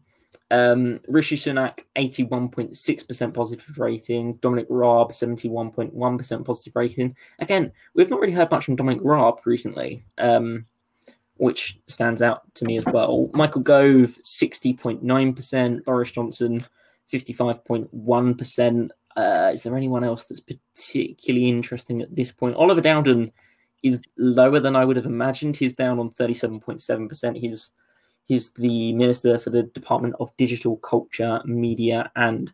Um, 0.51 1.01
Rishi 1.09 1.37
Sunak, 1.37 1.81
81.6% 1.97 3.35
positive 3.35 3.79
rating. 3.79 4.33
Dominic 4.35 4.67
Raab, 4.69 5.11
71.1% 5.11 6.45
positive 6.45 6.77
rating. 6.77 7.17
Again, 7.39 7.73
we've 7.95 8.11
not 8.11 8.21
really 8.21 8.33
heard 8.33 8.51
much 8.51 8.65
from 8.65 8.77
Dominic 8.77 9.01
Raab 9.03 9.41
recently, 9.45 10.05
um, 10.19 10.67
which 11.37 11.79
stands 11.87 12.23
out 12.23 12.43
to 12.55 12.65
me 12.65 12.79
as 12.79 12.85
well. 12.87 13.31
Michael 13.33 13.63
Gove, 13.63 14.17
60.9%. 14.23 15.85
Boris 15.85 16.11
Johnson, 16.11 16.65
55.1%. 17.13 18.91
Uh, 19.19 19.51
is 19.53 19.65
there 19.65 19.77
anyone 19.77 20.05
else 20.05 20.27
that's 20.27 20.41
particularly 20.41 21.49
interesting 21.49 22.01
at 22.01 22.15
this 22.15 22.31
point? 22.31 22.55
Oliver 22.55 22.81
Dowden 22.81 23.33
is 23.83 24.01
lower 24.17 24.61
than 24.61 24.77
I 24.77 24.85
would 24.85 24.95
have 24.95 25.07
imagined. 25.07 25.57
He's 25.57 25.75
down 25.75 25.99
on 25.99 26.11
37.7%. 26.11 27.37
He's 27.37 27.73
he's 28.27 28.53
the 28.53 28.93
minister 28.93 29.37
for 29.37 29.51
the 29.51 29.65
Department 29.65 30.15
of 30.21 30.37
Digital 30.37 30.77
Culture, 30.77 31.41
Media, 31.45 32.13
and 32.15 32.53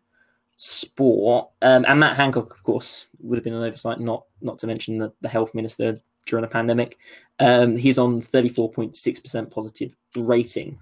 Sport. 0.55 1.49
Um, 1.61 1.85
and 1.87 1.99
Matt 1.99 2.17
Hancock, 2.17 2.51
of 2.51 2.63
course, 2.63 3.05
would 3.19 3.37
have 3.37 3.43
been 3.43 3.53
an 3.53 3.63
oversight. 3.63 3.99
Not 3.99 4.23
not 4.41 4.57
to 4.57 4.67
mention 4.67 4.97
the, 4.97 5.13
the 5.21 5.29
health 5.29 5.53
minister 5.53 6.01
during 6.25 6.45
a 6.45 6.47
pandemic. 6.47 6.97
Um, 7.37 7.77
he's 7.77 7.99
on 7.99 8.23
34.6% 8.23 9.51
positive 9.51 9.95
rating 10.15 10.79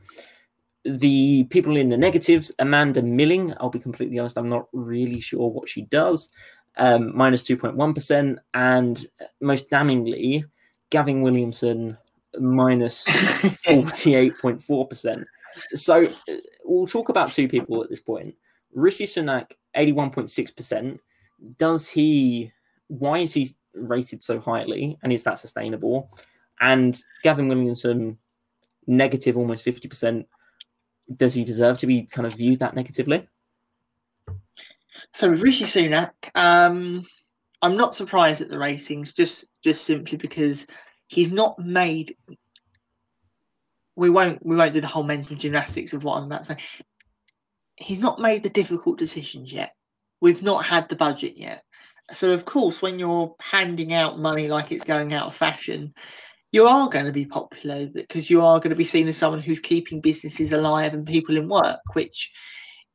the 0.85 1.45
people 1.45 1.77
in 1.77 1.89
the 1.89 1.97
negatives, 1.97 2.51
Amanda 2.59 3.01
Milling, 3.01 3.55
I'll 3.59 3.69
be 3.69 3.79
completely 3.79 4.19
honest, 4.19 4.37
I'm 4.37 4.49
not 4.49 4.67
really 4.73 5.19
sure 5.19 5.49
what 5.49 5.69
she 5.69 5.83
does, 5.83 6.29
um, 6.77 7.15
minus 7.15 7.43
2.1. 7.43 8.37
And 8.53 9.05
most 9.39 9.69
damningly, 9.69 10.43
Gavin 10.89 11.21
Williamson, 11.21 11.97
minus 12.39 13.05
48.4%. 13.07 15.25
So 15.73 16.03
uh, 16.03 16.33
we'll 16.65 16.87
talk 16.87 17.09
about 17.09 17.31
two 17.31 17.47
people 17.47 17.83
at 17.83 17.89
this 17.89 18.01
point. 18.01 18.35
Rishi 18.73 19.05
Sunak, 19.05 19.51
81.6%. 19.77 20.99
Does 21.57 21.87
he, 21.87 22.51
why 22.87 23.19
is 23.19 23.33
he 23.33 23.49
rated 23.73 24.23
so 24.23 24.39
highly? 24.39 24.97
And 25.03 25.13
is 25.13 25.23
that 25.23 25.39
sustainable? 25.39 26.09
And 26.59 26.99
Gavin 27.23 27.47
Williamson, 27.47 28.17
negative 28.87 29.37
almost 29.37 29.63
50% 29.63 30.25
does 31.15 31.33
he 31.33 31.43
deserve 31.43 31.79
to 31.79 31.87
be 31.87 32.03
kind 32.03 32.25
of 32.25 32.35
viewed 32.35 32.59
that 32.59 32.75
negatively? 32.75 33.27
So 35.13 35.29
with 35.29 35.41
Rishi 35.41 35.65
Sunak, 35.65 36.13
um, 36.35 37.05
I'm 37.61 37.77
not 37.77 37.95
surprised 37.95 38.41
at 38.41 38.49
the 38.49 38.59
ratings, 38.59 39.13
just 39.13 39.45
just 39.63 39.85
simply 39.85 40.17
because 40.17 40.67
he's 41.07 41.31
not 41.31 41.59
made. 41.59 42.17
We 43.95 44.09
won't 44.09 44.45
we 44.45 44.55
won't 44.55 44.73
do 44.73 44.81
the 44.81 44.87
whole 44.87 45.03
mental 45.03 45.35
gymnastics 45.35 45.93
of 45.93 46.03
what 46.03 46.17
I'm 46.17 46.25
about 46.25 46.43
to 46.43 46.55
say. 46.55 46.57
He's 47.75 47.99
not 47.99 48.19
made 48.19 48.43
the 48.43 48.49
difficult 48.49 48.97
decisions 48.97 49.51
yet. 49.51 49.75
We've 50.21 50.43
not 50.43 50.65
had 50.65 50.89
the 50.89 50.95
budget 50.95 51.37
yet. 51.37 51.63
So 52.11 52.33
of 52.33 52.45
course, 52.45 52.81
when 52.81 52.99
you're 52.99 53.35
handing 53.39 53.93
out 53.93 54.19
money 54.19 54.47
like 54.47 54.71
it's 54.71 54.83
going 54.83 55.13
out 55.13 55.27
of 55.27 55.35
fashion, 55.35 55.93
you 56.53 56.67
are 56.67 56.87
going 56.87 57.07
to 57.07 57.11
be 57.11 57.25
popular 57.25 57.87
because 57.87 58.29
you 58.29 58.41
are 58.41 58.59
going 58.59 58.69
to 58.69 58.75
be 58.75 58.85
seen 58.85 59.07
as 59.07 59.17
someone 59.17 59.41
who's 59.41 59.59
keeping 59.59 59.99
businesses 59.99 60.53
alive 60.53 60.93
and 60.93 61.05
people 61.05 61.35
in 61.35 61.49
work, 61.49 61.79
which 61.93 62.31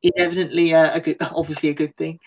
is 0.01 0.13
evidently 0.15 0.71
a, 0.71 0.95
a 0.95 1.01
good, 1.01 1.17
obviously 1.21 1.69
a 1.69 1.73
good 1.73 1.95
thing. 1.97 2.17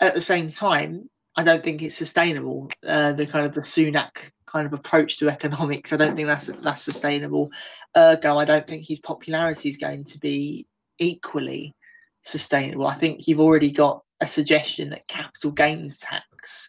At 0.00 0.14
the 0.14 0.22
same 0.22 0.50
time, 0.50 1.10
I 1.36 1.42
don't 1.42 1.64
think 1.64 1.82
it's 1.82 1.96
sustainable. 1.96 2.70
Uh, 2.86 3.12
the 3.12 3.26
kind 3.26 3.44
of 3.44 3.54
the 3.54 3.60
Sunak 3.62 4.30
kind 4.46 4.66
of 4.66 4.72
approach 4.72 5.18
to 5.18 5.28
economics, 5.28 5.92
I 5.92 5.96
don't 5.96 6.14
think 6.14 6.28
that's 6.28 6.46
that's 6.46 6.82
sustainable. 6.82 7.50
Ergo, 7.96 8.38
I 8.38 8.44
don't 8.44 8.66
think 8.66 8.86
his 8.86 9.00
popularity 9.00 9.68
is 9.68 9.76
going 9.76 10.04
to 10.04 10.18
be 10.20 10.66
equally 10.98 11.74
sustainable. 12.22 12.86
I 12.86 12.94
think 12.94 13.26
you've 13.26 13.40
already 13.40 13.72
got 13.72 14.02
a 14.20 14.28
suggestion 14.28 14.90
that 14.90 15.08
capital 15.08 15.50
gains 15.50 15.98
tax 15.98 16.68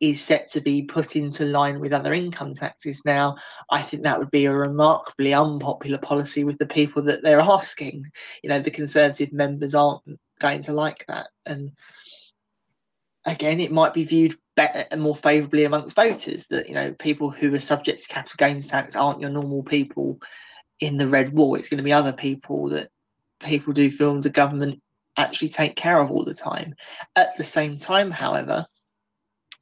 is 0.00 0.20
set 0.20 0.50
to 0.50 0.60
be 0.60 0.82
put 0.82 1.14
into 1.14 1.44
line 1.44 1.78
with 1.78 1.92
other 1.92 2.14
income 2.14 2.54
taxes. 2.54 3.02
Now, 3.04 3.36
I 3.70 3.82
think 3.82 4.02
that 4.02 4.18
would 4.18 4.30
be 4.30 4.46
a 4.46 4.54
remarkably 4.54 5.34
unpopular 5.34 5.98
policy 5.98 6.42
with 6.44 6.58
the 6.58 6.66
people 6.66 7.02
that 7.02 7.22
they're 7.22 7.40
asking. 7.40 8.10
You 8.42 8.48
know, 8.50 8.60
the 8.60 8.70
Conservative 8.70 9.32
members 9.32 9.74
aren't 9.74 10.02
going 10.40 10.62
to 10.62 10.72
like 10.72 11.04
that. 11.06 11.28
And 11.44 11.72
again, 13.26 13.60
it 13.60 13.72
might 13.72 13.92
be 13.92 14.04
viewed 14.04 14.36
better 14.56 14.86
and 14.90 15.00
uh, 15.00 15.04
more 15.04 15.16
favourably 15.16 15.64
amongst 15.64 15.96
voters 15.96 16.46
that, 16.48 16.68
you 16.68 16.74
know, 16.74 16.92
people 16.98 17.30
who 17.30 17.54
are 17.54 17.60
subject 17.60 18.02
to 18.02 18.08
capital 18.08 18.36
gains 18.38 18.66
tax 18.66 18.96
aren't 18.96 19.20
your 19.20 19.30
normal 19.30 19.62
people 19.62 20.18
in 20.80 20.96
the 20.96 21.08
red 21.08 21.32
wall. 21.32 21.54
It's 21.54 21.68
going 21.68 21.78
to 21.78 21.84
be 21.84 21.92
other 21.92 22.12
people 22.12 22.70
that 22.70 22.88
people 23.40 23.72
do 23.72 23.90
feel 23.90 24.20
the 24.20 24.30
government 24.30 24.82
actually 25.16 25.50
take 25.50 25.76
care 25.76 26.00
of 26.00 26.10
all 26.10 26.24
the 26.24 26.34
time. 26.34 26.74
At 27.16 27.36
the 27.36 27.44
same 27.44 27.76
time, 27.76 28.10
however, 28.10 28.66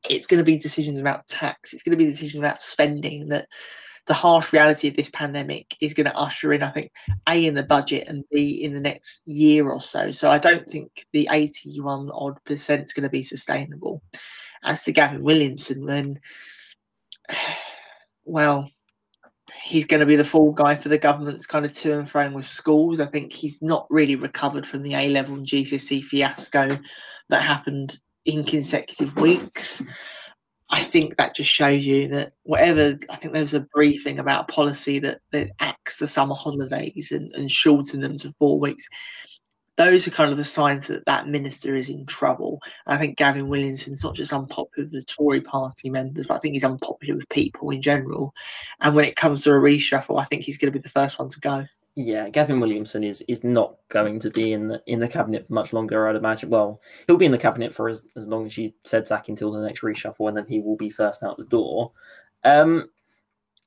it's 0.09 0.27
going 0.27 0.39
to 0.39 0.45
be 0.45 0.59
decisions 0.59 0.99
about 0.99 1.27
tax. 1.29 1.73
It's 1.73 1.83
going 1.83 1.97
to 1.97 2.05
be 2.05 2.11
decisions 2.11 2.41
about 2.41 2.63
spending 2.63 3.29
that 3.29 3.49
the 4.07 4.15
harsh 4.15 4.53
reality 4.53 4.89
of 4.89 4.97
this 4.97 5.11
pandemic 5.11 5.77
is 5.81 5.93
going 5.93 6.07
to 6.07 6.17
usher 6.17 6.53
in, 6.55 6.63
I 6.63 6.71
think, 6.71 6.91
A, 7.29 7.45
in 7.45 7.55
the 7.55 7.63
budget 7.63 8.09
and 8.09 8.25
B, 8.33 8.65
in 8.65 8.73
the 8.73 8.81
next 8.81 9.27
year 9.27 9.69
or 9.69 9.81
so. 9.81 10.11
So 10.11 10.31
I 10.31 10.39
don't 10.39 10.67
think 10.67 11.07
the 11.13 11.29
81 11.31 12.11
odd 12.13 12.43
percent 12.45 12.85
is 12.85 12.95
going 12.95 13.05
to 13.05 13.11
be 13.11 13.23
sustainable. 13.23 14.03
As 14.65 14.83
to 14.85 14.93
Gavin 14.93 15.23
Williamson, 15.23 15.85
then, 15.85 16.21
well, 18.25 18.71
he's 19.63 19.87
going 19.87 20.01
to 20.01 20.07
be 20.07 20.17
the 20.17 20.25
fall 20.25 20.53
guy 20.53 20.77
for 20.77 20.89
the 20.89 20.99
government's 20.99 21.47
kind 21.47 21.67
of 21.67 21.73
to 21.75 21.99
and 21.99 22.09
fro 22.09 22.31
with 22.31 22.47
schools. 22.47 23.01
I 23.01 23.07
think 23.07 23.33
he's 23.33 23.61
not 23.61 23.87
really 23.91 24.17
recovered 24.17 24.67
from 24.67 24.83
the 24.83 24.95
A 24.95 25.11
level 25.11 25.35
and 25.35 25.47
GCSE 25.47 26.03
fiasco 26.03 26.79
that 27.29 27.43
happened 27.43 28.01
in 28.25 28.45
consecutive 28.45 29.17
weeks. 29.17 29.83
I 30.71 30.83
think 30.83 31.17
that 31.17 31.35
just 31.35 31.51
shows 31.51 31.85
you 31.85 32.09
that 32.09 32.33
whatever 32.43 32.99
I 33.09 33.17
think 33.17 33.33
there 33.33 33.43
was 33.43 33.55
a 33.55 33.61
briefing 33.61 34.19
about 34.19 34.49
policy 34.49 34.99
that 34.99 35.21
that 35.31 35.51
acts 35.61 35.99
the 35.99 36.07
summer 36.07 36.35
holidays 36.35 37.11
and, 37.11 37.31
and 37.35 37.51
shortened 37.51 38.03
them 38.03 38.19
to 38.19 38.35
four 38.39 38.61
weeks. 38.61 38.87
Those 39.77 40.09
are 40.09 40.11
kind 40.11 40.33
of 40.33 40.37
the 40.37 40.45
signs 40.45 40.89
that 40.89 41.07
that 41.07 41.29
minister 41.29 41.77
is 41.77 41.89
in 41.89 42.05
trouble. 42.05 42.61
I 42.87 42.99
think 42.99 43.17
Gavin 43.17 43.49
Williamson's 43.49 44.03
not 44.03 44.17
just 44.17 44.33
unpopular 44.33 44.89
with 44.89 44.93
the 44.93 45.03
Tory 45.03 45.41
party 45.41 45.89
members, 45.89 46.27
but 46.27 46.35
I 46.35 46.39
think 46.41 46.55
he's 46.55 46.65
unpopular 46.65 47.17
with 47.17 47.29
people 47.29 47.71
in 47.71 47.81
general. 47.81 48.35
And 48.81 48.97
when 48.97 49.05
it 49.05 49.15
comes 49.15 49.43
to 49.43 49.53
a 49.53 49.55
reshuffle, 49.55 50.21
I 50.21 50.25
think 50.25 50.43
he's 50.43 50.59
going 50.59 50.73
to 50.73 50.77
be 50.77 50.83
the 50.83 50.89
first 50.89 51.19
one 51.21 51.29
to 51.29 51.41
go. 51.41 51.65
Yeah, 52.01 52.29
Gavin 52.29 52.61
Williamson 52.61 53.03
is 53.03 53.23
is 53.27 53.43
not 53.43 53.75
going 53.89 54.21
to 54.21 54.31
be 54.31 54.53
in 54.53 54.69
the 54.69 54.81
in 54.87 55.01
the 55.01 55.09
cabinet 55.09 55.49
for 55.49 55.53
much 55.53 55.73
longer. 55.73 56.07
I'd 56.07 56.15
imagine. 56.15 56.49
Well, 56.49 56.81
he'll 57.09 57.17
be 57.17 57.27
in 57.27 57.33
the 57.33 57.39
cabinet 57.39 57.75
for 57.75 57.89
as, 57.89 58.05
as 58.15 58.29
long 58.29 58.47
as 58.47 58.57
you 58.57 58.73
said 58.85 59.09
Zach 59.09 59.29
until 59.29 59.51
the 59.51 59.67
next 59.67 59.81
reshuffle, 59.81 60.29
and 60.29 60.37
then 60.37 60.47
he 60.47 60.61
will 60.61 60.77
be 60.77 60.91
first 60.91 61.25
out 61.25 61.39
the 61.39 61.45
door. 61.45 61.91
Um, 62.45 62.89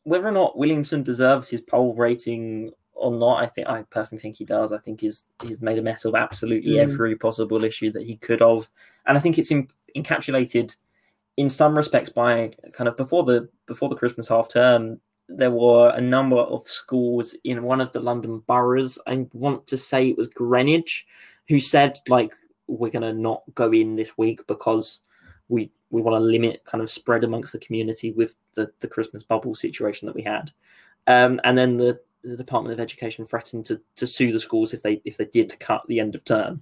whether 0.03 0.25
or 0.25 0.31
not 0.31 0.57
Williamson 0.57 1.03
deserves 1.03 1.49
his 1.49 1.59
poll 1.59 1.93
rating 1.93 2.71
or 2.93 3.11
not. 3.11 3.43
I 3.43 3.47
think 3.47 3.67
I 3.67 3.83
personally 3.89 4.21
think 4.21 4.37
he 4.37 4.45
does. 4.45 4.71
I 4.71 4.77
think 4.77 5.01
he's 5.01 5.25
he's 5.43 5.61
made 5.61 5.77
a 5.77 5.81
mess 5.81 6.05
of 6.05 6.15
absolutely 6.15 6.75
Mm. 6.75 6.83
every 6.83 7.17
possible 7.17 7.65
issue 7.65 7.91
that 7.91 8.03
he 8.03 8.15
could 8.15 8.39
have, 8.39 8.69
and 9.07 9.17
I 9.17 9.19
think 9.19 9.39
it's 9.39 9.51
in, 9.51 9.67
encapsulated 9.93 10.73
in 11.35 11.49
some 11.49 11.75
respects 11.75 12.09
by 12.09 12.53
kind 12.71 12.87
of 12.87 12.95
before 12.95 13.25
the 13.25 13.49
before 13.65 13.89
the 13.89 13.95
Christmas 13.95 14.29
half 14.29 14.47
term. 14.47 15.01
There 15.35 15.51
were 15.51 15.89
a 15.95 16.01
number 16.01 16.37
of 16.37 16.67
schools 16.67 17.35
in 17.43 17.63
one 17.63 17.81
of 17.81 17.91
the 17.91 17.99
London 17.99 18.39
boroughs. 18.39 18.99
I 19.07 19.27
want 19.33 19.67
to 19.67 19.77
say 19.77 20.07
it 20.07 20.17
was 20.17 20.27
Greenwich, 20.27 21.05
who 21.47 21.59
said 21.59 21.99
like 22.07 22.33
we're 22.67 22.91
going 22.91 23.01
to 23.01 23.13
not 23.13 23.43
go 23.53 23.71
in 23.71 23.95
this 23.95 24.17
week 24.17 24.45
because 24.47 25.01
we 25.49 25.71
we 25.89 26.01
want 26.01 26.15
to 26.15 26.19
limit 26.19 26.63
kind 26.65 26.81
of 26.81 26.89
spread 26.89 27.23
amongst 27.23 27.53
the 27.53 27.59
community 27.59 28.11
with 28.11 28.35
the 28.55 28.71
the 28.79 28.87
Christmas 28.87 29.23
bubble 29.23 29.55
situation 29.55 30.05
that 30.05 30.15
we 30.15 30.23
had. 30.23 30.51
Um, 31.07 31.39
and 31.43 31.57
then 31.57 31.77
the, 31.77 31.99
the 32.23 32.37
Department 32.37 32.73
of 32.73 32.79
Education 32.79 33.25
threatened 33.25 33.65
to, 33.65 33.81
to 33.95 34.05
sue 34.05 34.31
the 34.31 34.39
schools 34.39 34.73
if 34.73 34.83
they 34.83 35.01
if 35.05 35.17
they 35.17 35.25
did 35.25 35.59
cut 35.59 35.83
the 35.87 35.99
end 35.99 36.15
of 36.15 36.23
term. 36.23 36.61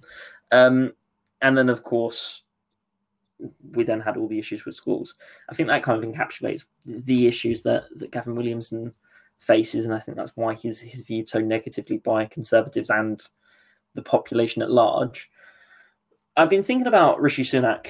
Um, 0.50 0.92
and 1.42 1.56
then 1.56 1.68
of 1.68 1.82
course 1.82 2.42
we 3.72 3.84
then 3.84 4.00
had 4.00 4.16
all 4.16 4.28
the 4.28 4.38
issues 4.38 4.64
with 4.64 4.74
schools. 4.74 5.14
I 5.48 5.54
think 5.54 5.68
that 5.68 5.82
kind 5.82 6.02
of 6.02 6.08
encapsulates 6.08 6.64
the 6.84 7.26
issues 7.26 7.62
that, 7.62 7.84
that 7.96 8.12
Gavin 8.12 8.34
Williamson 8.34 8.94
faces, 9.38 9.84
and 9.84 9.94
I 9.94 9.98
think 9.98 10.16
that's 10.16 10.32
why 10.34 10.54
he's 10.54 10.80
he's 10.80 11.02
viewed 11.02 11.28
so 11.28 11.40
negatively 11.40 11.98
by 11.98 12.26
conservatives 12.26 12.90
and 12.90 13.22
the 13.94 14.02
population 14.02 14.62
at 14.62 14.70
large. 14.70 15.30
I've 16.36 16.50
been 16.50 16.62
thinking 16.62 16.86
about 16.86 17.20
Rishi 17.20 17.42
Sunak 17.42 17.88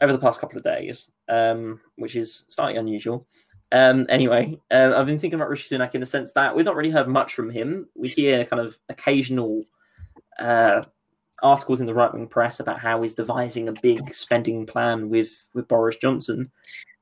over 0.00 0.12
the 0.12 0.18
past 0.18 0.40
couple 0.40 0.58
of 0.58 0.64
days, 0.64 1.10
um, 1.28 1.80
which 1.96 2.16
is 2.16 2.44
slightly 2.48 2.76
unusual. 2.76 3.26
Um, 3.70 4.06
anyway, 4.08 4.58
uh, 4.70 4.94
I've 4.96 5.06
been 5.06 5.18
thinking 5.18 5.38
about 5.38 5.50
Rishi 5.50 5.74
Sunak 5.74 5.94
in 5.94 6.00
the 6.00 6.06
sense 6.06 6.32
that 6.32 6.54
we've 6.54 6.64
not 6.64 6.76
really 6.76 6.90
heard 6.90 7.08
much 7.08 7.34
from 7.34 7.50
him. 7.50 7.88
We 7.94 8.08
hear 8.08 8.44
kind 8.44 8.60
of 8.60 8.78
occasional 8.88 9.64
uh, 10.38 10.82
articles 11.42 11.80
in 11.80 11.86
the 11.86 11.94
right 11.94 12.12
wing 12.12 12.26
press 12.26 12.60
about 12.60 12.80
how 12.80 13.02
he's 13.02 13.14
devising 13.14 13.68
a 13.68 13.72
big 13.72 14.12
spending 14.14 14.66
plan 14.66 15.08
with 15.08 15.46
with 15.54 15.68
Boris 15.68 15.96
Johnson. 15.96 16.50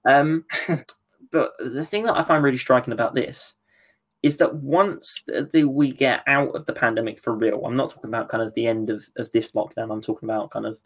Um, 0.05 0.45
but 1.31 1.53
the 1.59 1.85
thing 1.85 2.05
that 2.05 2.17
I 2.17 2.23
find 2.23 2.43
really 2.43 2.59
striking 2.59 2.93
about 2.93 3.15
this 3.15 3.55
is 4.23 4.39
that 4.39 4.55
once 4.57 5.23
the, 5.27 5.49
the, 5.53 5.65
we 5.65 5.93
get 5.93 6.23
out 6.27 6.55
of 6.57 6.67
the 6.67 6.73
pandemic 6.73 7.21
for 7.21 7.35
real, 7.35 7.65
I'm 7.65 7.77
not 7.77 7.91
talking 7.91 8.09
about 8.09 8.29
kind 8.29 8.43
of 8.43 8.53
the 8.55 8.67
end 8.67 8.91
of, 8.91 9.09
of 9.17 9.31
this 9.33 9.53
lockdown. 9.53 9.93
I'm 9.93 10.01
talking 10.01 10.29
about 10.29 10.51
kind 10.51 10.67
of 10.67 10.81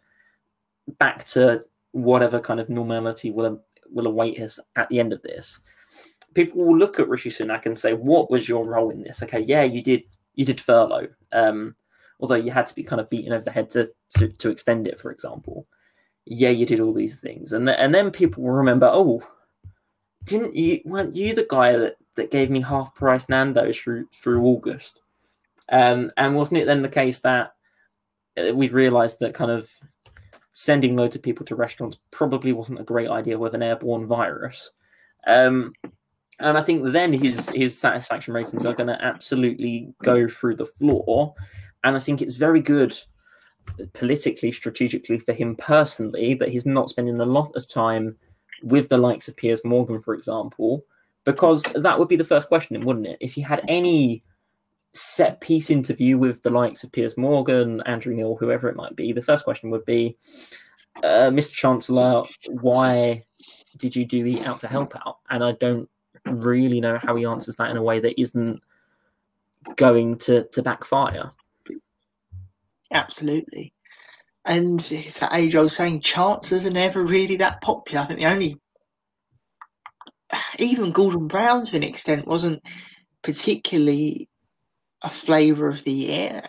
back 0.99 1.25
to 1.25 1.63
whatever 1.91 2.39
kind 2.39 2.59
of 2.59 2.69
normality 2.69 3.31
will 3.31 3.63
will 3.89 4.07
await 4.07 4.39
us 4.39 4.59
at 4.75 4.87
the 4.89 4.99
end 4.99 5.11
of 5.11 5.21
this. 5.21 5.59
People 6.33 6.63
will 6.63 6.77
look 6.77 6.99
at 6.99 7.09
Rishi 7.09 7.29
Sunak 7.29 7.65
and 7.65 7.77
say, 7.77 7.93
"What 7.93 8.31
was 8.31 8.47
your 8.47 8.65
role 8.65 8.89
in 8.89 9.03
this?" 9.03 9.21
Okay, 9.23 9.39
yeah, 9.39 9.63
you 9.63 9.81
did 9.81 10.03
you 10.35 10.45
did 10.45 10.61
furlough, 10.61 11.07
um, 11.31 11.75
although 12.21 12.35
you 12.35 12.51
had 12.51 12.67
to 12.67 12.75
be 12.75 12.83
kind 12.83 13.01
of 13.01 13.09
beaten 13.09 13.33
over 13.33 13.43
the 13.43 13.51
head 13.51 13.69
to 13.71 13.91
to, 14.17 14.27
to 14.29 14.49
extend 14.49 14.87
it, 14.87 14.99
for 14.99 15.11
example. 15.11 15.67
Yeah, 16.25 16.49
you 16.49 16.65
did 16.65 16.79
all 16.79 16.93
these 16.93 17.15
things, 17.15 17.51
and 17.51 17.65
th- 17.65 17.77
and 17.79 17.93
then 17.93 18.11
people 18.11 18.43
will 18.43 18.51
remember, 18.51 18.89
oh, 18.91 19.23
didn't 20.23 20.55
you? 20.55 20.81
weren't 20.85 21.15
you 21.15 21.33
the 21.33 21.47
guy 21.49 21.75
that 21.75 21.95
that 22.15 22.31
gave 22.31 22.49
me 22.49 22.61
half 22.61 22.93
price 22.93 23.27
Nando's 23.27 23.77
through 23.77 24.07
through 24.13 24.43
August? 24.43 24.99
Um, 25.69 26.11
and 26.17 26.35
wasn't 26.35 26.59
it 26.61 26.67
then 26.67 26.81
the 26.81 26.89
case 26.89 27.19
that 27.19 27.53
uh, 28.37 28.53
we 28.53 28.69
realised 28.69 29.19
that 29.19 29.33
kind 29.33 29.51
of 29.51 29.69
sending 30.53 30.95
loads 30.95 31.15
of 31.15 31.23
people 31.23 31.45
to 31.45 31.55
restaurants 31.55 31.97
probably 32.11 32.51
wasn't 32.51 32.79
a 32.79 32.83
great 32.83 33.09
idea 33.09 33.39
with 33.39 33.55
an 33.55 33.63
airborne 33.63 34.05
virus? 34.05 34.71
Um, 35.25 35.73
and 36.39 36.57
I 36.57 36.63
think 36.63 36.91
then 36.91 37.13
his 37.13 37.49
his 37.49 37.77
satisfaction 37.79 38.33
ratings 38.33 38.65
are 38.65 38.73
going 38.73 38.87
to 38.87 39.03
absolutely 39.03 39.93
go 40.03 40.27
through 40.27 40.57
the 40.57 40.65
floor. 40.65 41.33
And 41.83 41.95
I 41.95 41.99
think 41.99 42.21
it's 42.21 42.35
very 42.35 42.61
good 42.61 42.97
politically, 43.93 44.51
strategically 44.51 45.19
for 45.19 45.33
him 45.33 45.55
personally 45.55 46.33
that 46.35 46.49
he's 46.49 46.65
not 46.65 46.89
spending 46.89 47.19
a 47.19 47.25
lot 47.25 47.55
of 47.55 47.67
time 47.67 48.15
with 48.63 48.89
the 48.89 48.97
likes 48.97 49.27
of 49.27 49.35
Piers 49.35 49.61
Morgan, 49.63 49.99
for 49.99 50.13
example, 50.13 50.85
because 51.23 51.63
that 51.75 51.97
would 51.97 52.07
be 52.07 52.15
the 52.15 52.23
first 52.23 52.47
question, 52.47 52.83
wouldn't 52.85 53.07
it? 53.07 53.17
If 53.19 53.33
he 53.33 53.41
had 53.41 53.63
any 53.67 54.23
set 54.93 55.39
piece 55.41 55.69
interview 55.69 56.17
with 56.17 56.41
the 56.43 56.49
likes 56.49 56.83
of 56.83 56.91
Piers 56.91 57.17
Morgan, 57.17 57.81
Andrew 57.85 58.13
Neil, 58.13 58.35
whoever 58.35 58.67
it 58.67 58.75
might 58.75 58.95
be, 58.95 59.13
the 59.13 59.21
first 59.21 59.43
question 59.43 59.69
would 59.71 59.85
be, 59.85 60.17
uh, 60.97 61.29
Mr. 61.29 61.53
Chancellor, 61.53 62.23
why 62.49 63.23
did 63.77 63.95
you 63.95 64.05
do 64.05 64.25
Eat 64.25 64.45
Out 64.45 64.59
to 64.59 64.67
Help 64.67 64.95
Out? 64.95 65.19
And 65.29 65.43
I 65.43 65.53
don't 65.53 65.89
really 66.25 66.81
know 66.81 66.97
how 66.97 67.15
he 67.15 67.25
answers 67.25 67.55
that 67.55 67.71
in 67.71 67.77
a 67.77 67.83
way 67.83 67.99
that 67.99 68.19
isn't 68.19 68.61
going 69.75 70.17
to, 70.17 70.43
to 70.43 70.61
backfire. 70.61 71.31
Absolutely. 72.91 73.73
And 74.45 74.79
it's 74.91 75.19
that 75.19 75.33
age 75.33 75.55
I 75.55 75.61
was 75.61 75.75
saying, 75.75 76.01
chances 76.01 76.65
are 76.65 76.71
never 76.71 77.03
really 77.03 77.37
that 77.37 77.61
popular. 77.61 78.01
I 78.01 78.07
think 78.07 78.19
the 78.19 78.25
only, 78.25 78.57
even 80.59 80.91
Gordon 80.91 81.27
Brown 81.27 81.65
to 81.65 81.75
an 81.75 81.83
extent, 81.83 82.27
wasn't 82.27 82.61
particularly 83.23 84.29
a 85.03 85.09
flavour 85.09 85.67
of 85.67 85.83
the 85.83 85.91
year. 85.91 86.41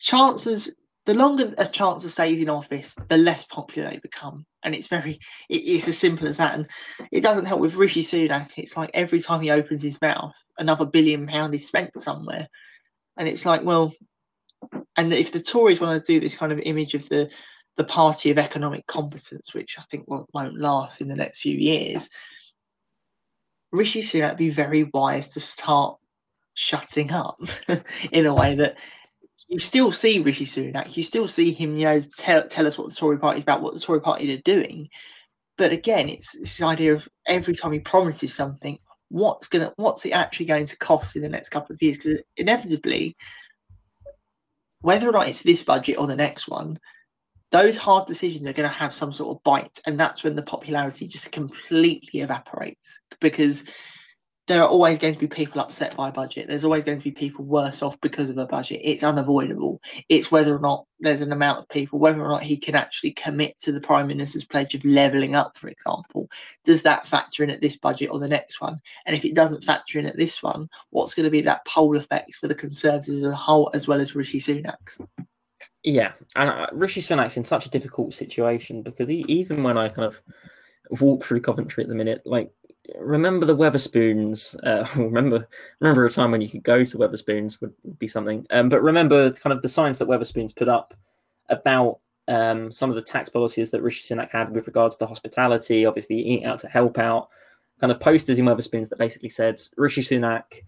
Chances, 0.00 0.74
the 1.06 1.14
longer 1.14 1.52
a 1.58 1.66
chancellor 1.66 2.10
stays 2.10 2.40
in 2.40 2.48
office, 2.50 2.94
the 3.08 3.16
less 3.16 3.44
popular 3.46 3.90
they 3.90 3.98
become. 3.98 4.44
And 4.62 4.74
it's 4.74 4.88
very, 4.88 5.20
it, 5.48 5.56
it's 5.56 5.88
as 5.88 5.98
simple 5.98 6.26
as 6.28 6.38
that. 6.38 6.54
And 6.54 6.68
it 7.12 7.22
doesn't 7.22 7.46
help 7.46 7.60
with 7.60 7.74
Rishi 7.76 8.02
Sunak. 8.02 8.50
It's 8.56 8.76
like 8.76 8.90
every 8.94 9.20
time 9.20 9.40
he 9.42 9.50
opens 9.50 9.82
his 9.82 10.00
mouth, 10.02 10.34
another 10.58 10.86
billion 10.86 11.26
pound 11.26 11.54
is 11.54 11.66
spent 11.66 11.90
somewhere. 12.02 12.48
And 13.16 13.28
it's 13.28 13.46
like, 13.46 13.62
well, 13.62 13.92
and 14.98 15.12
if 15.12 15.30
the 15.30 15.40
Tories 15.40 15.80
want 15.80 16.04
to 16.04 16.12
do 16.12 16.18
this 16.18 16.36
kind 16.36 16.50
of 16.50 16.58
image 16.58 16.94
of 16.94 17.08
the 17.08 17.30
the 17.76 17.84
party 17.84 18.30
of 18.32 18.38
economic 18.38 18.84
competence, 18.88 19.54
which 19.54 19.76
I 19.78 19.82
think 19.82 20.08
won't, 20.08 20.26
won't 20.34 20.58
last 20.58 21.00
in 21.00 21.06
the 21.06 21.14
next 21.14 21.40
few 21.40 21.56
years, 21.56 22.10
Rishi 23.70 24.00
Sunak 24.02 24.36
be 24.36 24.50
very 24.50 24.90
wise 24.92 25.28
to 25.30 25.40
start 25.40 25.96
shutting 26.54 27.12
up 27.12 27.40
in 28.10 28.26
a 28.26 28.34
way 28.34 28.56
that 28.56 28.76
you 29.46 29.60
still 29.60 29.92
see 29.92 30.18
Rishi 30.18 30.44
Sunak, 30.44 30.96
you 30.96 31.04
still 31.04 31.28
see 31.28 31.52
him, 31.52 31.76
you 31.76 31.84
know, 31.84 32.00
tell, 32.16 32.48
tell 32.48 32.66
us 32.66 32.76
what 32.76 32.88
the 32.88 32.96
Tory 32.96 33.16
party 33.16 33.38
is 33.38 33.44
about, 33.44 33.62
what 33.62 33.74
the 33.74 33.80
Tory 33.80 34.00
party 34.00 34.34
are 34.34 34.42
doing. 34.42 34.88
But 35.56 35.70
again, 35.70 36.08
it's 36.08 36.32
this 36.32 36.60
idea 36.60 36.94
of 36.94 37.08
every 37.28 37.54
time 37.54 37.70
he 37.70 37.78
promises 37.78 38.34
something, 38.34 38.76
what's 39.10 39.46
gonna 39.46 39.72
what's 39.76 40.04
it 40.04 40.10
actually 40.10 40.46
going 40.46 40.66
to 40.66 40.76
cost 40.78 41.14
in 41.14 41.22
the 41.22 41.28
next 41.28 41.50
couple 41.50 41.74
of 41.74 41.80
years? 41.80 41.98
Because 41.98 42.20
inevitably, 42.36 43.16
whether 44.80 45.08
or 45.08 45.12
not 45.12 45.28
it's 45.28 45.42
this 45.42 45.62
budget 45.62 45.98
or 45.98 46.06
the 46.06 46.16
next 46.16 46.48
one, 46.48 46.78
those 47.50 47.76
hard 47.76 48.06
decisions 48.06 48.46
are 48.46 48.52
going 48.52 48.68
to 48.68 48.74
have 48.74 48.94
some 48.94 49.12
sort 49.12 49.36
of 49.36 49.42
bite. 49.42 49.80
And 49.86 49.98
that's 49.98 50.22
when 50.22 50.36
the 50.36 50.42
popularity 50.42 51.06
just 51.08 51.32
completely 51.32 52.20
evaporates 52.20 53.00
because 53.20 53.64
there 54.48 54.62
are 54.62 54.68
always 54.68 54.98
going 54.98 55.12
to 55.12 55.20
be 55.20 55.26
people 55.26 55.60
upset 55.60 55.94
by 55.94 56.08
a 56.08 56.12
budget. 56.12 56.48
There's 56.48 56.64
always 56.64 56.82
going 56.82 56.98
to 56.98 57.04
be 57.04 57.10
people 57.10 57.44
worse 57.44 57.82
off 57.82 58.00
because 58.00 58.30
of 58.30 58.38
a 58.38 58.46
budget. 58.46 58.80
It's 58.82 59.02
unavoidable. 59.02 59.80
It's 60.08 60.32
whether 60.32 60.56
or 60.56 60.58
not 60.58 60.86
there's 61.00 61.20
an 61.20 61.32
amount 61.32 61.58
of 61.58 61.68
people, 61.68 61.98
whether 61.98 62.20
or 62.20 62.28
not 62.28 62.42
he 62.42 62.56
can 62.56 62.74
actually 62.74 63.12
commit 63.12 63.60
to 63.60 63.72
the 63.72 63.80
Prime 63.80 64.06
Minister's 64.06 64.46
pledge 64.46 64.74
of 64.74 64.84
levelling 64.86 65.34
up, 65.34 65.58
for 65.58 65.68
example. 65.68 66.30
Does 66.64 66.82
that 66.82 67.06
factor 67.06 67.44
in 67.44 67.50
at 67.50 67.60
this 67.60 67.76
budget 67.76 68.08
or 68.10 68.18
the 68.18 68.26
next 68.26 68.58
one? 68.60 68.80
And 69.06 69.14
if 69.14 69.24
it 69.26 69.34
doesn't 69.34 69.64
factor 69.64 69.98
in 69.98 70.06
at 70.06 70.16
this 70.16 70.42
one, 70.42 70.70
what's 70.90 71.14
going 71.14 71.24
to 71.24 71.30
be 71.30 71.42
that 71.42 71.66
poll 71.66 71.96
effect 71.96 72.34
for 72.36 72.48
the 72.48 72.54
Conservatives 72.54 73.22
as 73.22 73.30
a 73.30 73.36
whole, 73.36 73.70
as 73.74 73.86
well 73.86 74.00
as 74.00 74.16
Rishi 74.16 74.40
Sunak's? 74.40 74.98
Yeah, 75.84 76.12
and 76.36 76.48
uh, 76.48 76.66
Rishi 76.72 77.02
Sunak's 77.02 77.36
in 77.36 77.44
such 77.44 77.66
a 77.66 77.70
difficult 77.70 78.14
situation 78.14 78.82
because 78.82 79.08
he, 79.08 79.26
even 79.28 79.62
when 79.62 79.76
I 79.76 79.90
kind 79.90 80.06
of 80.06 80.20
walk 81.00 81.22
through 81.22 81.42
Coventry 81.42 81.84
at 81.84 81.88
the 81.88 81.94
minute, 81.94 82.22
like 82.24 82.50
remember 82.96 83.46
the 83.46 83.56
Wetherspoons. 83.56 84.56
Uh, 84.64 84.86
remember, 85.00 85.48
remember 85.80 86.06
a 86.06 86.10
time 86.10 86.30
when 86.30 86.40
you 86.40 86.48
could 86.48 86.62
go 86.62 86.84
to 86.84 86.98
Wetherspoons 86.98 87.60
would 87.60 87.74
be 87.98 88.06
something. 88.06 88.46
Um, 88.50 88.68
but 88.68 88.82
remember, 88.82 89.30
kind 89.32 89.52
of 89.52 89.62
the 89.62 89.68
signs 89.68 89.98
that 89.98 90.08
Wetherspoons 90.08 90.54
put 90.54 90.68
up 90.68 90.94
about 91.48 91.98
um, 92.28 92.70
some 92.70 92.90
of 92.90 92.96
the 92.96 93.02
tax 93.02 93.30
policies 93.30 93.70
that 93.70 93.82
Rishi 93.82 94.14
Sunak 94.14 94.30
had 94.30 94.54
with 94.54 94.66
regards 94.66 94.96
to 94.98 95.06
hospitality, 95.06 95.86
obviously 95.86 96.44
out 96.44 96.60
to 96.60 96.68
help 96.68 96.98
out. 96.98 97.28
Kind 97.80 97.92
of 97.92 98.00
posters 98.00 98.38
in 98.38 98.44
Wetherspoons 98.44 98.88
that 98.88 98.98
basically 98.98 99.28
said 99.28 99.60
Rishi 99.76 100.02
Sunak, 100.02 100.64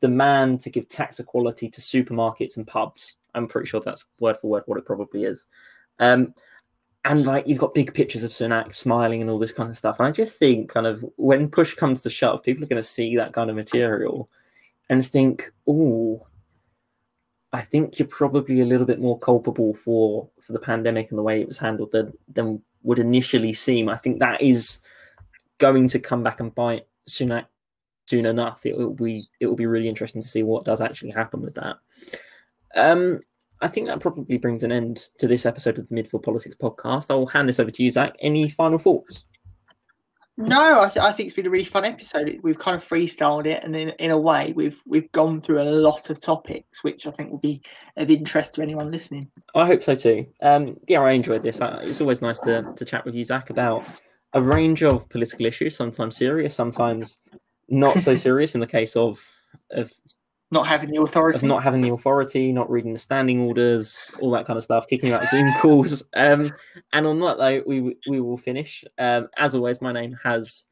the 0.00 0.08
man 0.08 0.58
to 0.58 0.70
give 0.70 0.88
tax 0.88 1.18
equality 1.18 1.68
to 1.70 1.80
supermarkets 1.80 2.56
and 2.56 2.66
pubs. 2.66 3.14
I'm 3.34 3.48
pretty 3.48 3.68
sure 3.68 3.80
that's 3.80 4.04
word 4.20 4.36
for 4.38 4.48
word 4.48 4.62
what 4.66 4.78
it 4.78 4.84
probably 4.84 5.24
is. 5.24 5.44
Um, 5.98 6.34
and 7.04 7.26
like 7.26 7.46
you've 7.46 7.58
got 7.58 7.74
big 7.74 7.92
pictures 7.92 8.22
of 8.22 8.30
Sunak 8.30 8.74
smiling 8.74 9.20
and 9.20 9.30
all 9.30 9.38
this 9.38 9.52
kind 9.52 9.70
of 9.70 9.76
stuff. 9.76 9.96
And 9.98 10.08
I 10.08 10.10
just 10.10 10.38
think, 10.38 10.70
kind 10.70 10.86
of, 10.86 11.04
when 11.16 11.50
push 11.50 11.74
comes 11.74 12.02
to 12.02 12.10
shove, 12.10 12.42
people 12.42 12.64
are 12.64 12.68
going 12.68 12.82
to 12.82 12.88
see 12.88 13.16
that 13.16 13.32
kind 13.32 13.50
of 13.50 13.56
material 13.56 14.28
and 14.88 15.06
think, 15.06 15.52
"Oh, 15.66 16.26
I 17.52 17.60
think 17.62 17.98
you're 17.98 18.08
probably 18.08 18.60
a 18.60 18.66
little 18.66 18.86
bit 18.86 19.00
more 19.00 19.18
culpable 19.18 19.74
for 19.74 20.28
for 20.40 20.52
the 20.52 20.58
pandemic 20.58 21.10
and 21.10 21.18
the 21.18 21.22
way 21.22 21.40
it 21.40 21.48
was 21.48 21.58
handled 21.58 21.92
than 21.92 22.12
than 22.32 22.62
would 22.82 22.98
initially 22.98 23.52
seem." 23.52 23.88
I 23.88 23.96
think 23.96 24.20
that 24.20 24.40
is 24.40 24.78
going 25.58 25.88
to 25.88 25.98
come 25.98 26.22
back 26.22 26.40
and 26.40 26.54
bite 26.54 26.86
Sunak 27.08 27.46
soon 28.06 28.26
enough, 28.26 28.64
it 28.66 28.76
will 28.76 28.94
be 28.94 29.24
it 29.40 29.46
will 29.46 29.56
be 29.56 29.66
really 29.66 29.88
interesting 29.88 30.22
to 30.22 30.28
see 30.28 30.42
what 30.42 30.64
does 30.64 30.80
actually 30.80 31.10
happen 31.10 31.42
with 31.42 31.54
that. 31.54 31.76
Um, 32.74 33.20
I 33.64 33.68
think 33.68 33.86
that 33.86 33.98
probably 33.98 34.36
brings 34.36 34.62
an 34.62 34.70
end 34.70 35.08
to 35.16 35.26
this 35.26 35.46
episode 35.46 35.78
of 35.78 35.88
the 35.88 35.94
Midfield 35.94 36.22
Politics 36.22 36.54
podcast. 36.54 37.06
I'll 37.10 37.24
hand 37.24 37.48
this 37.48 37.58
over 37.58 37.70
to 37.70 37.82
you, 37.82 37.90
Zach. 37.90 38.14
Any 38.20 38.50
final 38.50 38.78
thoughts? 38.78 39.24
No, 40.36 40.82
I, 40.82 40.90
th- 40.90 41.02
I 41.02 41.12
think 41.12 41.28
it's 41.28 41.36
been 41.36 41.46
a 41.46 41.50
really 41.50 41.64
fun 41.64 41.86
episode. 41.86 42.40
We've 42.42 42.58
kind 42.58 42.76
of 42.76 42.86
freestyled 42.86 43.46
it, 43.46 43.64
and 43.64 43.74
in, 43.74 43.88
in 44.00 44.10
a 44.10 44.18
way, 44.18 44.52
we've 44.54 44.78
we've 44.84 45.10
gone 45.12 45.40
through 45.40 45.62
a 45.62 45.64
lot 45.64 46.10
of 46.10 46.20
topics, 46.20 46.84
which 46.84 47.06
I 47.06 47.10
think 47.12 47.30
will 47.30 47.38
be 47.38 47.62
of 47.96 48.10
interest 48.10 48.56
to 48.56 48.62
anyone 48.62 48.90
listening. 48.90 49.30
I 49.54 49.64
hope 49.66 49.82
so 49.82 49.94
too. 49.94 50.26
Um, 50.42 50.76
yeah, 50.86 51.00
I 51.00 51.12
enjoyed 51.12 51.42
this. 51.42 51.58
It's 51.62 52.02
always 52.02 52.20
nice 52.20 52.40
to, 52.40 52.70
to 52.76 52.84
chat 52.84 53.06
with 53.06 53.14
you, 53.14 53.24
Zach, 53.24 53.48
about 53.48 53.82
a 54.34 54.42
range 54.42 54.82
of 54.82 55.08
political 55.08 55.46
issues, 55.46 55.74
sometimes 55.74 56.18
serious, 56.18 56.54
sometimes 56.54 57.16
not 57.70 57.98
so 57.98 58.14
serious 58.14 58.54
in 58.54 58.60
the 58.60 58.66
case 58.66 58.94
of 58.94 59.26
of 59.70 59.90
not 60.50 60.66
having 60.66 60.88
the 60.88 61.00
authority, 61.00 61.38
of 61.38 61.42
not 61.42 61.62
having 61.62 61.80
the 61.80 61.92
authority, 61.92 62.52
not 62.52 62.70
reading 62.70 62.92
the 62.92 62.98
standing 62.98 63.40
orders, 63.40 64.10
all 64.20 64.30
that 64.32 64.46
kind 64.46 64.56
of 64.56 64.64
stuff, 64.64 64.86
kicking 64.86 65.12
out 65.12 65.28
Zoom 65.28 65.52
calls. 65.60 66.02
Um, 66.14 66.52
and 66.92 67.06
on 67.06 67.20
that 67.20 67.38
note, 67.38 67.66
we 67.66 67.96
we 68.08 68.20
will 68.20 68.38
finish. 68.38 68.84
Um, 68.98 69.28
as 69.36 69.54
always, 69.54 69.80
my 69.80 69.92
name 69.92 70.16
has 70.22 70.64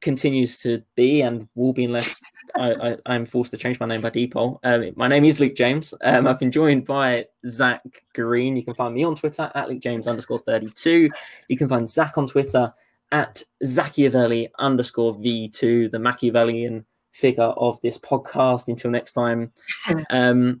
continues 0.00 0.58
to 0.60 0.82
be 0.96 1.20
and 1.20 1.46
will 1.54 1.72
be 1.72 1.84
unless 1.84 2.22
I, 2.56 2.96
I, 3.04 3.14
am 3.14 3.26
forced 3.26 3.50
to 3.50 3.58
change 3.58 3.78
my 3.80 3.86
name 3.86 4.00
by 4.00 4.10
default. 4.10 4.60
Um, 4.64 4.90
my 4.96 5.08
name 5.08 5.24
is 5.24 5.40
Luke 5.40 5.54
James. 5.54 5.92
Um, 6.02 6.26
I've 6.26 6.38
been 6.38 6.50
joined 6.50 6.86
by 6.86 7.26
Zach 7.46 7.82
Green. 8.14 8.56
You 8.56 8.64
can 8.64 8.74
find 8.74 8.94
me 8.94 9.04
on 9.04 9.14
Twitter 9.14 9.50
at 9.54 9.68
Luke 9.68 9.80
James 9.80 10.06
underscore 10.06 10.38
32. 10.38 11.10
You 11.48 11.56
can 11.56 11.68
find 11.68 11.88
Zach 11.88 12.16
on 12.16 12.26
Twitter 12.26 12.72
at 13.12 13.42
Zachiavelli 13.64 14.48
underscore 14.58 15.14
V2, 15.16 15.90
the 15.90 15.98
Machiavellian 15.98 16.86
figure 17.12 17.42
of 17.44 17.80
this 17.82 17.98
podcast. 17.98 18.68
Until 18.68 18.90
next 18.90 19.12
time, 19.12 19.52
um, 20.10 20.60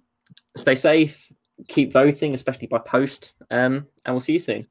stay 0.56 0.74
safe, 0.74 1.30
keep 1.68 1.92
voting, 1.92 2.34
especially 2.34 2.66
by 2.66 2.78
post, 2.78 3.34
um, 3.50 3.86
and 4.04 4.14
we'll 4.14 4.20
see 4.20 4.34
you 4.34 4.38
soon. 4.38 4.66